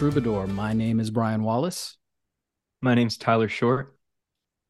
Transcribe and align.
Troubadour. 0.00 0.46
My 0.46 0.72
name 0.72 0.98
is 0.98 1.10
Brian 1.10 1.42
Wallace, 1.42 1.98
My 2.80 2.94
name's 2.94 3.18
Tyler 3.18 3.50
Short. 3.50 3.98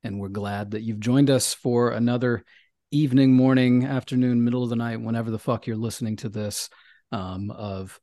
and 0.02 0.18
we're 0.18 0.26
glad 0.26 0.72
that 0.72 0.82
you've 0.82 0.98
joined 0.98 1.30
us 1.30 1.54
for 1.54 1.92
another 1.92 2.44
evening, 2.90 3.32
morning, 3.34 3.84
afternoon, 3.84 4.42
middle 4.42 4.64
of 4.64 4.70
the 4.70 4.74
night, 4.74 5.00
whenever 5.00 5.30
the 5.30 5.38
fuck 5.38 5.68
you're 5.68 5.76
listening 5.76 6.16
to 6.16 6.28
this, 6.28 6.68
um, 7.12 7.52
of 7.52 8.00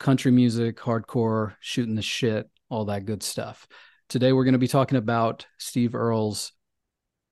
country 0.00 0.32
music, 0.32 0.78
hardcore, 0.78 1.54
shooting 1.60 1.94
the 1.94 2.02
shit, 2.02 2.50
all 2.68 2.86
that 2.86 3.06
good 3.06 3.22
stuff. 3.22 3.68
Today, 4.08 4.32
we're 4.32 4.42
going 4.42 4.50
to 4.54 4.58
be 4.58 4.66
talking 4.66 4.98
about 4.98 5.46
Steve 5.58 5.94
Earle's 5.94 6.50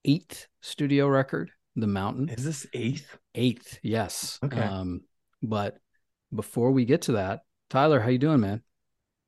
eighth 0.05 0.47
studio 0.61 1.09
record, 1.09 1.51
The 1.75 1.89
Mountain. 1.89 2.29
Is 2.29 2.45
this 2.45 2.65
eighth? 2.73 3.19
Eighth, 3.35 3.81
yes. 3.83 4.39
Okay. 4.45 4.61
Um, 4.61 5.01
but 5.43 5.79
before 6.33 6.71
we 6.71 6.85
get 6.85 7.03
to 7.03 7.13
that, 7.15 7.41
Tyler, 7.71 7.99
how 7.99 8.11
you 8.11 8.19
doing, 8.19 8.39
man? 8.39 8.63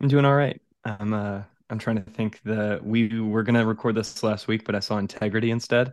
I'm 0.00 0.08
doing 0.08 0.24
all 0.24 0.34
right. 0.34 0.60
I'm 0.84 1.12
uh 1.12 1.42
I'm 1.70 1.78
trying 1.78 1.96
to 1.96 2.10
think 2.10 2.40
the 2.44 2.80
we 2.82 3.20
were 3.20 3.42
gonna 3.42 3.66
record 3.66 3.94
this 3.94 4.22
last 4.22 4.48
week, 4.48 4.64
but 4.64 4.74
I 4.74 4.80
saw 4.80 4.98
Integrity 4.98 5.50
instead. 5.50 5.92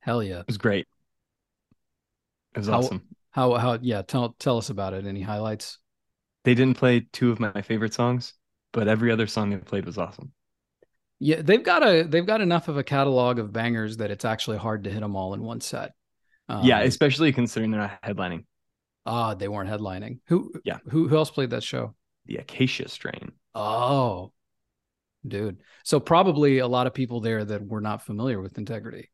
Hell 0.00 0.22
yeah. 0.22 0.40
It 0.40 0.46
was 0.46 0.58
great. 0.58 0.86
It 2.54 2.58
was 2.58 2.68
How- 2.68 2.78
awesome. 2.78 3.02
How 3.30 3.54
how 3.54 3.78
yeah, 3.82 4.02
tell 4.02 4.36
tell 4.38 4.58
us 4.58 4.70
about 4.70 4.92
it. 4.94 5.06
Any 5.06 5.22
highlights? 5.22 5.78
They 6.44 6.54
didn't 6.54 6.76
play 6.76 7.06
two 7.12 7.32
of 7.32 7.40
my 7.40 7.62
favorite 7.62 7.92
songs, 7.94 8.34
but 8.72 8.86
every 8.86 9.10
other 9.10 9.26
song 9.26 9.50
they 9.50 9.56
played 9.56 9.86
was 9.86 9.98
awesome. 9.98 10.32
Yeah, 11.18 11.42
they've 11.42 11.62
got 11.62 11.82
a 11.84 12.02
they've 12.04 12.26
got 12.26 12.40
enough 12.40 12.68
of 12.68 12.76
a 12.76 12.84
catalog 12.84 13.38
of 13.40 13.52
bangers 13.52 13.96
that 13.96 14.10
it's 14.12 14.24
actually 14.24 14.58
hard 14.58 14.84
to 14.84 14.90
hit 14.90 15.00
them 15.00 15.16
all 15.16 15.34
in 15.34 15.42
one 15.42 15.60
set. 15.60 15.92
Um, 16.48 16.64
yeah, 16.64 16.80
especially 16.82 17.32
considering 17.32 17.70
they're 17.72 17.80
not 17.80 18.02
headlining. 18.02 18.44
ah, 19.06 19.34
they 19.34 19.48
weren't 19.48 19.70
headlining. 19.70 20.20
Who 20.26 20.52
Yeah. 20.64 20.78
who 20.90 21.08
who 21.08 21.16
else 21.16 21.30
played 21.30 21.50
that 21.50 21.62
show? 21.64 21.94
The 22.26 22.36
Acacia 22.36 22.88
Strain. 22.88 23.32
Oh, 23.54 24.32
dude. 25.26 25.62
So 25.84 26.00
probably 26.00 26.58
a 26.58 26.66
lot 26.66 26.86
of 26.86 26.94
people 26.94 27.20
there 27.20 27.44
that 27.44 27.66
were 27.66 27.80
not 27.80 28.04
familiar 28.04 28.40
with 28.40 28.58
Integrity. 28.58 29.10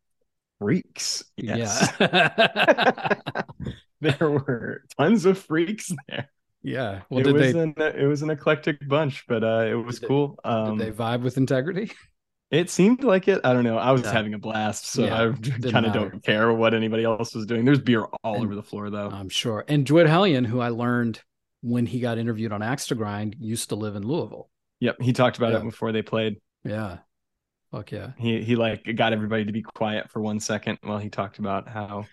Freaks. 0.58 1.24
Yes. 1.36 1.92
Yeah. 2.00 3.14
there 4.00 4.30
were 4.30 4.83
tons 4.98 5.24
of 5.24 5.38
freaks 5.38 5.92
there. 6.08 6.30
yeah. 6.62 7.02
Well, 7.11 7.27
it 7.27 7.33
was 7.33 7.52
they 7.52 7.58
an 7.58 7.74
it 7.78 8.06
was 8.06 8.22
an 8.22 8.30
eclectic 8.30 8.86
bunch, 8.86 9.24
but 9.27 9.42
uh 9.44 9.66
it 9.68 9.74
was 9.74 9.96
Did 9.96 10.02
they- 10.02 10.08
cool. 10.08 10.38
Um 10.44 10.78
did 10.78 10.86
they 10.88 10.92
vibe 11.05 11.22
with 11.22 11.36
Integrity? 11.36 11.92
It 12.50 12.68
seemed 12.68 13.05
like 13.05 13.28
it. 13.28 13.41
I 13.44 13.52
don't 13.52 13.62
know. 13.62 13.78
I 13.78 13.92
was 13.92 14.02
Yeah. 14.02 14.11
having 14.12 14.34
a 14.34 14.38
blast, 14.38 14.86
so 14.86 15.05
Yeah, 15.05 15.30
I 15.33 15.70
kind 15.70 15.86
of 15.86 15.92
don't 15.92 16.20
care 16.24 16.52
what 16.52 16.74
anybody 16.74 17.05
else 17.05 17.33
was 17.33 17.46
doing. 17.46 17.64
There's 17.64 17.78
beer 17.78 18.02
all 18.24 18.34
And- 18.34 18.44
over 18.44 18.56
the 18.56 18.62
floor, 18.64 18.91
though. 18.91 19.08
I'm 19.08 19.28
sure. 19.28 19.64
And 19.68 19.86
Dwid 19.86 20.08
Hellion, 20.08 20.44
who 20.44 20.58
I 20.58 20.70
learned 20.70 21.20
when 21.62 21.86
he 21.86 22.00
got 22.00 22.19
interviewed 22.19 22.53
on 22.53 22.62
Axe 22.62 22.86
to 22.89 22.94
Grind, 22.94 23.36
used 23.39 23.69
to 23.70 23.75
live 23.75 23.97
in 23.97 24.06
Louisville. 24.06 24.48
yep, 24.80 24.97
he 25.00 25.12
talked 25.12 25.36
about 25.36 25.53
Yeah. 25.53 25.58
it 25.61 25.64
before 25.64 25.92
they 25.92 26.02
played. 26.02 26.41
Yeah. 26.64 26.98
Fuck 27.70 27.92
yeah. 27.92 28.12
He 28.19 28.42
he 28.42 28.56
like 28.56 28.83
got 28.97 29.12
everybody 29.12 29.44
to 29.44 29.52
be 29.52 29.62
quiet 29.62 30.11
for 30.11 30.20
one 30.20 30.41
second 30.41 30.78
while 30.83 30.98
he 30.98 31.08
talked 31.11 31.39
about 31.39 31.69
how 31.69 32.05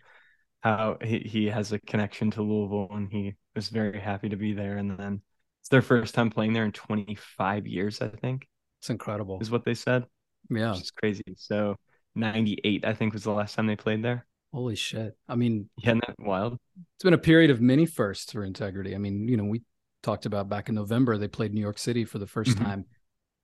how 0.62 0.98
he, 1.02 1.20
he 1.20 1.46
has 1.48 1.72
a 1.72 1.80
connection 1.80 2.30
to 2.32 2.42
Louisville 2.42 2.90
and 2.92 3.10
he 3.12 3.36
was 3.56 3.70
very 3.70 4.00
happy 4.00 4.30
to 4.30 4.36
be 4.36 4.54
there. 4.54 4.78
And 4.78 4.98
then 4.98 5.22
it's 5.62 5.70
their 5.70 5.82
first 5.82 6.14
time 6.14 6.30
playing 6.30 6.54
there 6.54 6.66
in 6.66 6.72
25 6.74 7.66
years, 7.68 8.02
I 8.02 8.10
think, 8.10 8.48
It's 8.82 8.90
incredible. 8.90 9.40
is 9.42 9.50
what 9.52 9.66
they 9.66 9.74
said, 9.76 10.06
Yeah. 10.50 10.76
it's 10.76 10.92
crazy. 10.92 11.24
So 11.38 11.76
98, 12.16 12.86
I 12.86 12.94
think, 12.94 13.14
was 13.14 13.24
the 13.24 13.32
last 13.32 13.56
time 13.56 13.68
they 13.68 13.76
played 13.76 14.04
there. 14.04 14.26
Holy 14.58 14.76
shit. 14.76 15.16
I 15.30 15.36
mean, 15.36 15.70
Yeah, 15.78 15.92
isn't 15.92 16.04
that 16.08 16.16
wild? 16.20 16.58
it's 16.96 17.04
been 17.04 17.14
a 17.14 17.18
period 17.20 17.52
of 17.52 17.62
many 17.62 17.86
firsts 17.86 18.32
for 18.32 18.44
integrity. 18.44 18.96
I 18.96 18.98
mean, 18.98 19.28
you 19.28 19.38
know, 19.38 19.44
we 19.44 19.62
talked 20.02 20.26
about 20.26 20.50
back 20.50 20.68
in 20.68 20.74
November, 20.74 21.16
they 21.20 21.28
played 21.28 21.54
New 21.54 21.62
York 21.62 21.78
City 21.78 22.06
for 22.06 22.18
the 22.18 22.26
1st 22.26 22.58
Mhm. 22.58 22.64
time 22.64 22.86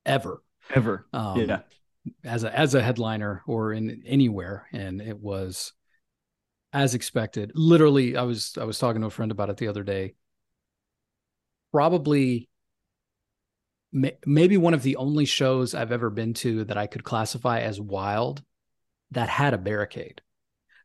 ever. 0.07 0.41
Ever. 0.73 1.05
Um, 1.13 1.41
yeah. 1.41 1.59
as 2.23 2.43
a 2.43 2.57
as 2.57 2.73
a 2.73 2.81
headliner 2.81 3.43
or 3.45 3.73
in 3.73 4.01
anywhere 4.07 4.67
and 4.73 5.01
it 5.01 5.19
was 5.19 5.71
as 6.73 6.95
expected 6.95 7.51
literally 7.55 8.17
i 8.17 8.23
was 8.23 8.57
i 8.59 8.63
was 8.65 8.77
talking 8.79 8.99
to 9.01 9.07
a 9.07 9.11
friend 9.11 9.31
about 9.31 9.49
it 9.49 9.55
the 9.57 9.69
other 9.69 9.83
day 9.83 10.13
probably 11.71 12.49
may, 13.93 14.17
maybe 14.25 14.57
one 14.57 14.73
of 14.73 14.83
the 14.83 14.97
only 14.97 15.23
shows 15.23 15.73
i've 15.73 15.93
ever 15.93 16.09
been 16.09 16.33
to 16.33 16.65
that 16.65 16.77
i 16.77 16.87
could 16.87 17.05
classify 17.05 17.59
as 17.61 17.79
wild 17.79 18.43
that 19.11 19.29
had 19.29 19.53
a 19.53 19.57
barricade 19.57 20.21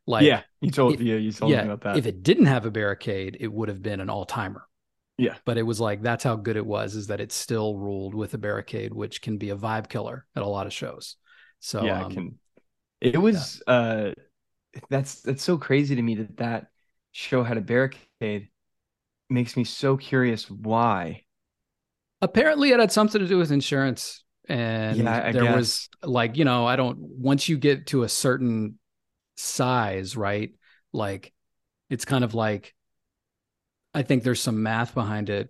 like 0.09 0.25
yeah, 0.25 0.41
you 0.61 0.71
told 0.71 0.95
if- 0.95 1.01
yeah, 1.01 1.15
you 1.15 1.31
told 1.31 1.51
yeah 1.51 1.61
me 1.61 1.67
about 1.69 1.81
that. 1.81 2.01
if 2.01 2.05
it 2.05 2.23
didn't 2.23 2.45
have 2.47 2.65
a 2.65 2.71
barricade 2.71 3.37
it 3.39 3.51
would 3.51 3.69
have 3.69 3.81
been 3.81 3.99
an 4.01 4.09
all-timer 4.09 4.63
Yeah. 5.17 5.37
but 5.45 5.57
it 5.57 5.63
was 5.63 5.79
like 5.79 6.01
that's 6.01 6.23
how 6.23 6.35
good 6.35 6.57
it 6.57 6.65
was 6.65 6.95
is 6.95 7.07
that 7.07 7.21
it 7.21 7.31
still 7.31 7.77
ruled 7.77 8.15
with 8.15 8.33
a 8.35 8.39
barricade 8.39 8.93
which 8.93 9.21
can 9.21 9.37
be 9.37 9.51
a 9.51 9.57
vibe 9.57 9.89
killer 9.89 10.25
at 10.35 10.43
a 10.43 10.47
lot 10.47 10.67
of 10.67 10.73
shows 10.73 11.17
so 11.59 11.81
yeah, 11.81 11.93
um, 11.93 12.11
I 12.11 12.13
can. 12.13 12.39
It 13.01 13.17
was 13.17 13.61
uh, 13.67 14.11
that's 14.89 15.21
that's 15.21 15.43
so 15.43 15.57
crazy 15.57 15.95
to 15.95 16.01
me 16.01 16.15
that 16.15 16.37
that 16.37 16.67
show 17.11 17.43
had 17.43 17.57
a 17.57 17.61
barricade. 17.61 18.49
Makes 19.29 19.57
me 19.57 19.63
so 19.65 19.97
curious 19.97 20.49
why. 20.49 21.23
apparently 22.21 22.71
it 22.71 22.79
had 22.79 22.91
something 22.91 23.21
to 23.21 23.27
do 23.27 23.37
with 23.37 23.51
insurance 23.51 24.23
and 24.47 24.95
Yeah, 24.95 25.31
there 25.31 25.45
was 25.45 25.89
like 26.03 26.37
you 26.37 26.45
know 26.45 26.65
i 26.65 26.75
don't 26.75 26.97
once 26.99 27.47
you 27.47 27.57
get 27.57 27.87
to 27.87 28.03
a 28.03 28.09
certain 28.09 28.78
size 29.39 30.17
right 30.17 30.51
like 30.93 31.31
it's 31.89 32.05
kind 32.05 32.23
of 32.23 32.33
like 32.33 32.73
i 33.93 34.01
think 34.01 34.23
there's 34.23 34.41
some 34.41 34.61
math 34.63 34.93
behind 34.93 35.29
it 35.29 35.49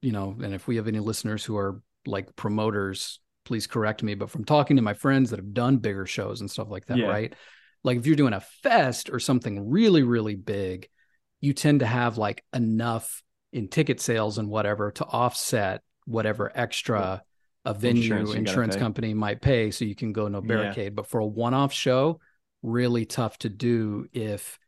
you 0.00 0.12
know 0.12 0.36
and 0.42 0.54
if 0.54 0.66
we 0.66 0.76
have 0.76 0.88
any 0.88 1.00
listeners 1.00 1.44
who 1.44 1.56
are 1.56 1.80
like 2.06 2.34
promoters 2.36 3.20
please 3.44 3.66
correct 3.66 4.02
me 4.02 4.14
but 4.14 4.30
from 4.30 4.44
talking 4.44 4.76
to 4.76 4.82
my 4.82 4.94
friends 4.94 5.30
that 5.30 5.38
have 5.38 5.52
done 5.54 5.76
bigger 5.76 6.06
shows 6.06 6.40
and 6.40 6.50
stuff 6.50 6.68
like 6.70 6.86
that 6.86 6.98
Yeah. 6.98 7.06
right 7.08 7.34
like 7.84 7.98
if 7.98 8.06
you're 8.06 8.16
doing 8.16 8.32
a 8.32 8.40
fest 8.40 9.10
or 9.10 9.20
something 9.20 9.68
really 9.70 10.02
really 10.02 10.34
big 10.34 10.88
you 11.40 11.52
tend 11.52 11.80
to 11.80 11.86
have 11.86 12.16
like 12.18 12.42
enough 12.54 13.22
in 13.52 13.68
ticket 13.68 14.00
sales 14.00 14.38
and 14.38 14.48
whatever 14.48 14.90
to 14.92 15.04
offset 15.04 15.82
whatever 16.06 16.50
extra 16.54 17.22
a 17.64 17.74
venue 17.74 18.02
Insurance 18.02 18.34
insurance, 18.34 18.56
you 18.56 18.62
gotta 18.62 18.72
pay. 18.72 18.78
company 18.80 19.14
might 19.14 19.40
pay 19.42 19.70
so 19.70 19.84
you 19.84 19.94
can 19.94 20.12
go 20.12 20.28
no 20.28 20.38
Yeah. 20.40 20.46
barricade 20.48 20.94
but 20.96 21.06
for 21.06 21.20
a 21.20 21.26
one-off 21.26 21.72
show 21.72 22.20
really 22.66 23.06
tough 23.06 23.38
to 23.38 23.48
do 23.48 24.06
if 24.12 24.58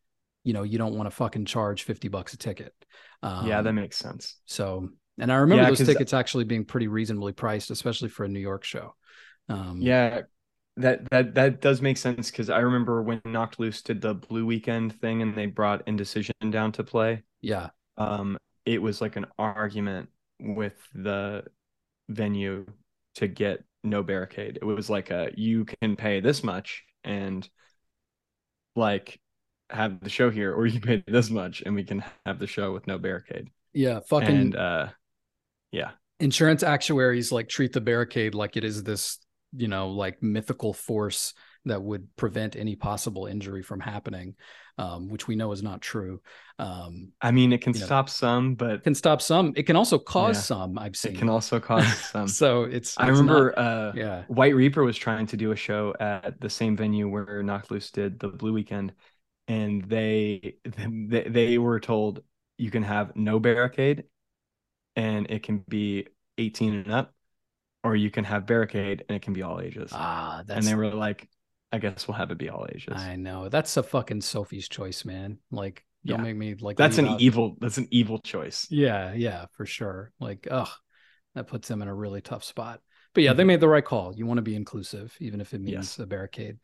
you 0.44 0.52
know 0.54 0.62
you 0.64 0.78
don't 0.78 0.96
want 0.96 1.08
to 1.10 1.16
fucking 1.16 1.44
charge 1.46 1.84
50 1.84 2.08
bucks 2.08 2.34
a 2.34 2.38
ticket 2.38 2.74
um, 3.22 3.38
yeah, 3.40 3.62
that 3.62 3.72
makes 3.72 3.96
sense. 3.96 4.36
so 4.46 4.88
and 5.18 5.32
i 5.32 5.36
remember 5.36 5.64
Yeah, 5.64 5.70
those 5.70 5.82
tickets 5.82 6.14
actually 6.14 6.44
being 6.44 6.64
pretty 6.64 6.88
reasonably 6.88 7.32
priced 7.32 7.70
especially 7.70 8.08
for 8.08 8.24
a 8.24 8.28
new 8.28 8.40
york 8.40 8.64
show 8.64 8.94
um 9.48 9.80
Yeah, 9.80 10.22
that 10.76 11.08
that 11.10 11.34
that 11.34 11.60
does 11.60 11.82
make 11.82 11.96
sense 11.98 12.30
because 12.30 12.50
I 12.50 12.58
remember 12.60 13.02
when 13.02 13.20
Knocked 13.24 13.60
Loose 13.60 13.82
did 13.82 14.00
the 14.00 14.14
Blue 14.14 14.46
Weekend 14.46 15.00
thing 15.00 15.22
and 15.22 15.34
they 15.36 15.46
brought 15.46 15.86
Indecision 15.86 16.34
down 16.50 16.72
to 16.72 16.84
play. 16.84 17.22
yeah 17.40 17.70
Um, 17.98 18.38
it 18.66 18.82
was 18.82 19.00
like 19.00 19.16
an 19.16 19.26
argument 19.38 20.10
with 20.40 20.76
the 20.94 21.44
venue 22.10 22.66
to 23.16 23.28
get 23.28 23.64
no 23.84 24.02
barricade. 24.02 24.58
It 24.62 24.66
was 24.66 24.90
like 24.90 25.10
a 25.10 25.32
you 25.36 25.64
can 25.66 25.96
pay 25.96 26.20
this 26.20 26.44
much 26.44 26.84
and 27.04 27.48
like 28.78 29.20
have 29.70 30.00
the 30.00 30.10
show 30.10 30.30
here, 30.30 30.54
or 30.54 30.66
you 30.74 30.80
pay 30.80 31.04
this 31.06 31.30
much 31.30 31.62
and 31.66 31.74
we 31.74 31.84
can 31.84 32.02
have 32.24 32.38
the 32.38 32.46
show 32.46 32.72
with 32.72 32.86
no 32.86 32.98
barricade. 32.98 33.48
yeah 33.72 34.00
fucking 34.08 34.36
And 34.36 34.56
uh 34.56 34.88
yeah. 35.70 35.90
insurance 36.20 36.62
actuaries 36.62 37.30
like 37.30 37.48
treat 37.48 37.72
the 37.72 37.80
barricade 37.80 38.34
like 38.34 38.56
it 38.56 38.64
is 38.64 38.82
this 38.82 39.18
you 39.56 39.68
know 39.68 39.90
like 39.90 40.22
mythical 40.22 40.72
force 40.72 41.34
that 41.64 41.82
would 41.82 42.08
prevent 42.16 42.56
any 42.56 42.76
possible 42.76 43.26
injury 43.26 43.62
from 43.62 43.80
happening 43.80 44.34
um, 44.78 45.08
which 45.08 45.26
we 45.28 45.36
know 45.36 45.52
is 45.52 45.62
not 45.62 45.80
true 45.80 46.20
um, 46.60 47.12
I 47.20 47.30
mean 47.30 47.52
it 47.52 47.60
can 47.60 47.74
You 47.74 47.80
know. 47.80 47.86
stop 47.86 48.08
some, 48.08 48.54
but 48.54 48.82
can 48.84 48.94
stop 48.94 49.20
some 49.22 49.52
it 49.56 49.64
can 49.64 49.76
also 49.76 49.98
cause 49.98 50.36
Yeah. 50.36 50.42
some 50.42 50.78
i've 50.78 50.96
seen 50.96 51.12
it 51.12 51.18
can 51.18 51.28
also 51.28 51.60
cause 51.70 51.86
some. 51.98 52.26
so 52.28 52.64
it's 52.64 52.96
I 52.98 53.08
it's 53.08 53.18
remember 53.18 53.54
not- 53.56 53.64
uh 53.64 53.92
yeah 53.96 54.22
White 54.28 54.54
Reaper 54.54 54.82
was 54.84 54.96
trying 54.96 55.26
to 55.28 55.36
do 55.36 55.52
a 55.52 55.56
show 55.56 55.94
at 56.00 56.40
the 56.40 56.50
same 56.50 56.76
venue 56.76 57.08
where 57.08 57.42
Knocked 57.42 57.70
Loose 57.70 57.90
did 57.90 58.18
the 58.20 58.28
Blue 58.28 58.52
Weekend, 58.52 58.92
and 59.48 59.82
they 59.84 60.56
they, 60.64 61.22
they 61.28 61.58
were 61.58 61.80
told 61.80 62.22
you 62.58 62.70
can 62.70 62.82
have 62.82 63.16
no 63.16 63.38
barricade, 63.40 64.04
and 64.96 65.30
it 65.30 65.42
can 65.42 65.58
be 65.68 66.06
18 66.38 66.74
and 66.74 66.92
up, 66.92 67.14
or 67.84 67.96
you 67.96 68.10
can 68.10 68.24
have 68.24 68.46
barricade 68.46 69.04
and 69.08 69.16
it 69.16 69.22
can 69.22 69.32
be 69.32 69.42
all 69.42 69.60
ages. 69.60 69.90
ah 69.92 70.42
that's 70.46 70.58
and 70.58 70.66
they 70.66 70.74
were 70.74 70.90
like, 70.90 71.28
I 71.72 71.78
guess 71.78 72.08
we'll 72.08 72.16
have 72.16 72.30
it 72.30 72.38
be 72.38 72.48
all 72.48 72.66
ages. 72.72 72.94
i 72.96 73.16
know 73.16 73.48
that's 73.50 73.76
a 73.76 73.82
fucking 73.82 74.22
sophie's 74.22 74.68
choice 74.68 75.04
man 75.04 75.38
like 75.50 75.84
don't 76.06 76.18
Yeah. 76.20 76.22
make 76.24 76.36
me 76.36 76.54
like 76.54 76.76
That's 76.76 76.96
an 76.98 77.06
out- 77.08 77.20
evil. 77.20 77.56
That's 77.60 77.76
an 77.76 77.88
evil 77.90 78.20
choice. 78.20 78.66
Yeah, 78.70 79.12
yeah, 79.14 79.46
for 79.52 79.66
sure. 79.66 80.12
Like, 80.20 80.46
ugh, 80.48 80.68
that 81.34 81.48
puts 81.48 81.66
them 81.66 81.82
in 81.82 81.88
a 81.88 81.94
really 81.94 82.20
tough 82.20 82.44
spot. 82.44 82.80
But 83.14 83.24
yeah, 83.24 83.32
they 83.32 83.42
Mhm. 83.42 83.46
made 83.48 83.60
the 83.60 83.68
right 83.68 83.84
call. 83.84 84.14
You 84.16 84.24
want 84.24 84.38
to 84.38 84.42
be 84.42 84.54
inclusive, 84.54 85.14
even 85.18 85.40
if 85.40 85.52
it 85.54 85.60
means 85.60 85.74
Yes. 85.74 85.98
a 85.98 86.06
barricade. 86.06 86.60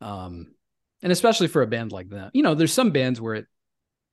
Um, 0.00 0.54
and 1.02 1.12
especially 1.12 1.48
for 1.48 1.60
a 1.60 1.66
band 1.66 1.92
like 1.92 2.08
that, 2.08 2.34
you 2.34 2.42
know, 2.42 2.54
there's 2.54 2.72
some 2.72 2.90
bands 2.90 3.20
where 3.20 3.34
it 3.34 3.46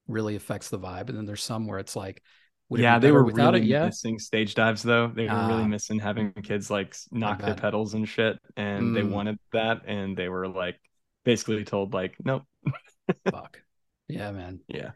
really 0.08 0.36
affects 0.36 0.70
the 0.70 0.78
vibe, 0.78 1.08
and 1.10 1.18
then 1.18 1.26
there's 1.26 1.42
some 1.42 1.68
where 1.68 1.80
it's 1.80 1.96
like, 1.96 2.22
Would 2.70 2.82
yeah, 2.82 2.98
be 2.98 3.08
they 3.08 3.12
were 3.12 3.24
without 3.24 3.54
really 3.54 3.66
it. 3.66 3.70
Yeah. 3.70 3.86
missing 3.86 4.18
stage 4.18 4.56
dives 4.56 4.82
though. 4.82 5.08
They 5.16 5.28
were 5.28 5.48
really 5.48 5.64
Ah. 5.64 5.68
missing 5.68 6.00
having 6.00 6.34
kids 6.34 6.72
like 6.72 6.96
knock 7.12 7.42
their 7.42 7.54
pedals 7.56 7.94
and 7.94 8.08
shit, 8.10 8.40
and 8.58 8.96
they 8.96 9.02
Mm. 9.02 9.12
wanted 9.12 9.40
that, 9.54 9.84
and 9.86 10.18
they 10.18 10.30
were 10.30 10.48
like 10.48 10.80
basically 11.24 11.64
told 11.64 11.94
like, 11.94 12.16
nope, 12.24 12.44
Fuck. 13.32 13.62
Yeah, 14.08 14.32
man. 14.32 14.62
yeah. 14.68 14.92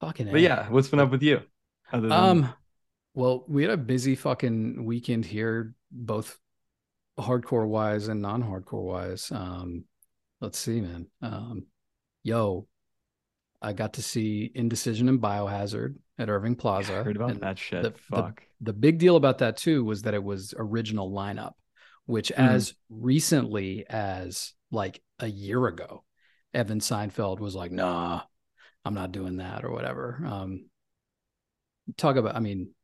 Fucking. 0.00 0.26
But 0.26 0.36
A. 0.36 0.40
yeah, 0.40 0.68
what's 0.70 0.88
been 0.88 1.00
up 1.00 1.10
with 1.10 1.22
you? 1.22 1.40
Than 1.92 2.10
Um, 2.10 2.54
well, 3.14 3.44
we 3.48 3.62
had 3.62 3.72
a 3.72 3.76
busy 3.76 4.14
fucking 4.16 4.84
weekend 4.84 5.24
here, 5.26 5.74
both 5.90 6.38
hardcore 7.18 7.68
wise 7.68 8.08
and 8.08 8.22
non-hardcore 8.22 8.82
wise. 8.84 9.30
Um, 9.30 9.84
let's 10.40 10.58
see, 10.58 10.80
man. 10.80 11.06
Um, 11.20 11.66
yo, 12.22 12.66
I 13.60 13.72
got 13.72 13.94
to 13.94 14.02
see 14.02 14.50
Indecision 14.54 15.08
and 15.08 15.20
Biohazard 15.20 15.96
at 16.20 16.28
Irving 16.28 16.52
I 16.52 16.60
Plaza. 16.60 17.02
heard 17.04 17.16
about 17.16 17.30
and 17.32 17.40
that 17.40 17.58
shit. 17.58 17.82
the- 17.82 17.90
the- 17.90 17.98
Fuck. 17.98 18.42
The 18.60 18.72
big 18.72 18.98
deal 18.98 19.16
about 19.16 19.38
that 19.38 19.56
too 19.56 19.82
was 19.84 20.02
that 20.02 20.14
it 20.14 20.22
was 20.22 20.54
original 20.56 21.10
lineup, 21.10 21.52
which 22.06 22.30
Mhm. 22.36 22.46
as 22.48 22.74
recently 22.88 23.86
as 23.88 24.52
like 24.70 25.02
a 25.18 25.26
year 25.26 25.66
ago, 25.66 26.04
Evan 26.54 26.78
Seinfeld 26.80 27.40
was 27.40 27.54
like, 27.56 27.72
"Nah, 27.72 28.22
I'm 28.84 28.94
not 28.94 29.12
doing 29.12 29.36
that" 29.38 29.64
or 29.64 29.70
whatever. 29.70 30.20
Um, 30.26 30.66
talk 31.96 32.16
about, 32.16 32.36
I 32.36 32.40
mean, 32.40 32.74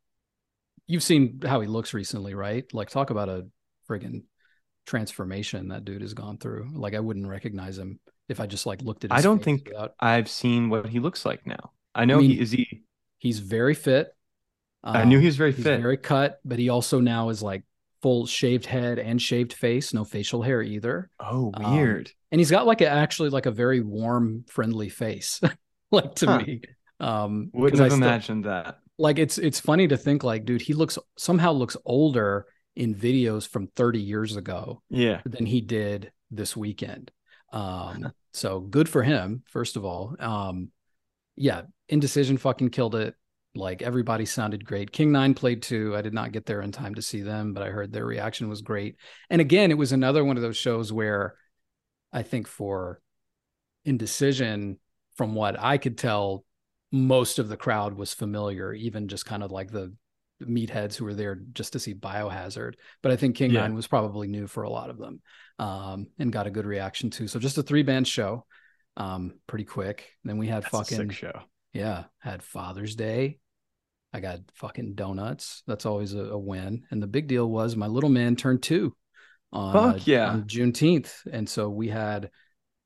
you've 0.87 1.03
seen 1.03 1.41
how 1.41 1.61
he 1.61 1.67
looks 1.67 1.93
recently, 1.93 2.33
right? 2.33 2.65
Like, 2.73 2.89
talk 2.89 3.09
about 3.09 3.29
a 3.29 3.47
friggin' 3.89 4.23
transformation 4.85 5.67
that 5.69 5.85
dude 5.85 6.01
has 6.01 6.13
gone 6.13 6.37
through. 6.37 6.69
Like, 6.73 6.93
I 6.93 6.99
wouldn't 6.99 7.27
recognize 7.27 7.77
him 7.77 7.99
if 8.29 8.39
I 8.39 8.47
just 8.47 8.65
like 8.65 8.81
looked 8.81 9.03
at. 9.05 9.11
His 9.11 9.19
I 9.19 9.21
don't 9.21 9.43
think 9.43 9.67
without- 9.67 9.95
I've 9.99 10.29
seen 10.29 10.69
what 10.69 10.87
he 10.89 10.99
looks 10.99 11.25
like 11.25 11.45
now. 11.45 11.71
I 11.93 12.05
know 12.05 12.19
mean, 12.19 12.31
he 12.31 12.39
is 12.39 12.51
he. 12.51 12.83
He's 13.17 13.39
very 13.39 13.73
fit. 13.75 14.09
I 14.83 15.03
knew 15.05 15.17
Um, 15.17 15.21
he 15.21 15.25
was 15.27 15.35
very 15.37 15.51
He's 15.51 15.63
fit. 15.65 15.81
very 15.81 15.97
cut, 15.97 16.39
but 16.45 16.59
he 16.59 16.69
also 16.69 16.99
now 17.01 17.29
is 17.29 17.41
like 17.43 17.63
full 18.01 18.25
shaved 18.25 18.65
head 18.65 18.99
and 18.99 19.21
shaved 19.21 19.53
face, 19.53 19.93
no 19.93 20.05
facial 20.05 20.41
hair 20.41 20.61
either. 20.61 21.09
oh, 21.19 21.51
um, 21.55 21.75
weird. 21.75 22.11
And 22.31 22.39
he's 22.39 22.51
got 22.51 22.65
like 22.67 22.81
a 22.81 22.87
actually 22.89 23.29
like 23.29 23.45
a 23.47 23.51
very 23.51 23.81
warm, 23.81 24.45
friendly 24.47 24.89
face, 24.89 25.41
like 25.91 26.15
to 26.15 26.25
Huh. 26.27 26.37
me. 26.39 26.61
Um, 26.99 27.49
Wouldn't 27.53 27.79
I 27.81 27.85
have 27.85 27.93
still- 27.93 28.03
imagined 28.07 28.45
that. 28.45 28.79
like 28.97 29.19
it's 29.19 29.37
it's 29.37 29.59
funny 29.59 29.87
to 29.87 29.97
think 29.97 30.23
like, 30.23 30.45
dude, 30.45 30.61
he 30.61 30.73
looks 30.73 30.97
somehow 31.17 31.51
looks 31.51 31.75
older 31.85 32.45
in 32.75 32.93
videos 32.95 33.47
from 33.47 33.67
30 33.75 33.99
years 33.99 34.35
ago 34.35 34.81
Yeah. 34.89 35.21
than 35.25 35.45
he 35.47 35.61
did 35.61 36.11
this 36.31 36.55
weekend. 36.55 37.11
Um, 37.51 38.11
so 38.33 38.59
good 38.59 38.87
for 38.87 39.01
him, 39.03 39.41
first 39.47 39.75
of 39.77 39.83
all. 39.85 40.15
Um, 40.19 40.71
yeah, 41.37 41.61
Indecision 41.87 42.37
fucking 42.37 42.71
killed 42.71 42.95
it. 42.95 43.15
Like 43.55 43.81
everybody 43.81 44.25
sounded 44.25 44.65
great. 44.65 44.91
King 44.91 45.11
Nine 45.11 45.33
played 45.33 45.63
too. 45.63 45.95
I 45.95 46.01
did 46.01 46.13
not 46.13 46.31
get 46.31 46.45
there 46.45 46.61
in 46.61 46.71
time 46.71 46.95
to 46.95 47.01
see 47.01 47.21
them, 47.21 47.53
but 47.53 47.63
I 47.63 47.69
heard 47.69 47.91
their 47.91 48.05
reaction 48.05 48.49
was 48.49 48.61
great. 48.61 48.97
And 49.29 49.41
again, 49.41 49.71
it 49.71 49.77
was 49.77 49.93
another 49.93 50.23
one 50.23 50.37
of 50.37 50.43
those 50.43 50.57
shows 50.57 50.91
where 50.91 51.35
I 52.11 52.23
think 52.23 52.47
for 52.47 53.01
Indecision, 53.85 54.79
from 55.15 55.33
what 55.33 55.59
I 55.59 55.77
could 55.77 55.97
tell, 55.97 56.43
most 56.91 57.39
of 57.39 57.49
the 57.49 57.57
crowd 57.57 57.93
was 57.95 58.13
familiar, 58.13 58.73
even 58.73 59.07
just 59.07 59.25
kind 59.25 59.43
of 59.43 59.51
like 59.51 59.71
the 59.71 59.93
meatheads 60.43 60.95
who 60.95 61.05
were 61.05 61.15
there 61.15 61.35
just 61.53 61.73
to 61.73 61.79
see 61.79 61.93
Biohazard. 61.93 62.73
But 63.01 63.11
I 63.11 63.15
think 63.15 63.35
King 63.35 63.51
Yeah. 63.51 63.61
Nine 63.61 63.73
was 63.73 63.87
probably 63.87 64.27
new 64.27 64.47
for 64.47 64.63
a 64.63 64.69
lot 64.69 64.89
of 64.89 64.97
them 64.97 65.21
um, 65.57 66.07
and 66.19 66.31
got 66.31 66.47
a 66.47 66.51
good 66.51 66.65
reaction 66.65 67.09
too. 67.09 67.27
So 67.27 67.39
just 67.39 67.57
a 67.57 67.63
three 67.63 67.83
band 67.83 68.07
show, 68.07 68.45
um, 68.97 69.35
pretty 69.47 69.65
quick. 69.65 70.09
then 70.23 70.37
we 70.37 70.47
had 70.47 70.63
That's 70.63 70.89
fucking 70.89 71.11
show. 71.11 71.39
yeah, 71.73 72.05
had 72.19 72.43
Father's 72.43 72.95
Day. 72.95 73.39
I 74.13 74.19
got 74.19 74.39
fucking 74.55 74.95
donuts. 74.95 75.63
That's 75.67 75.85
always 75.85 76.13
a, 76.13 76.23
a 76.23 76.37
win. 76.37 76.83
And 76.91 77.01
the 77.01 77.07
big 77.07 77.27
deal 77.27 77.49
was 77.49 77.75
my 77.75 77.87
little 77.87 78.09
man 78.09 78.35
turned 78.35 78.63
two 78.63 78.95
on, 79.53 79.73
Fuck 79.73 79.95
uh, 79.95 79.99
yeah. 80.05 80.29
on 80.29 80.43
Juneteenth. 80.43 81.11
And 81.31 81.47
so 81.47 81.69
we 81.69 81.89
had 81.89 82.31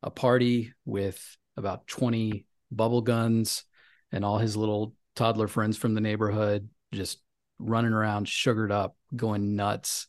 a 0.03 0.11
party 0.11 0.73
with 0.85 1.37
about 1.57 1.87
20 1.87 2.45
bubble 2.71 3.01
guns 3.01 3.63
and 4.11 4.25
all 4.25 4.37
his 4.39 4.57
little 4.57 4.93
toddler 5.15 5.47
friends 5.47 5.77
from 5.77 5.93
the 5.93 6.01
neighborhood 6.01 6.69
just 6.91 7.19
running 7.59 7.93
around 7.93 8.27
sugared 8.27 8.71
up, 8.71 8.97
going 9.15 9.55
nuts. 9.55 10.07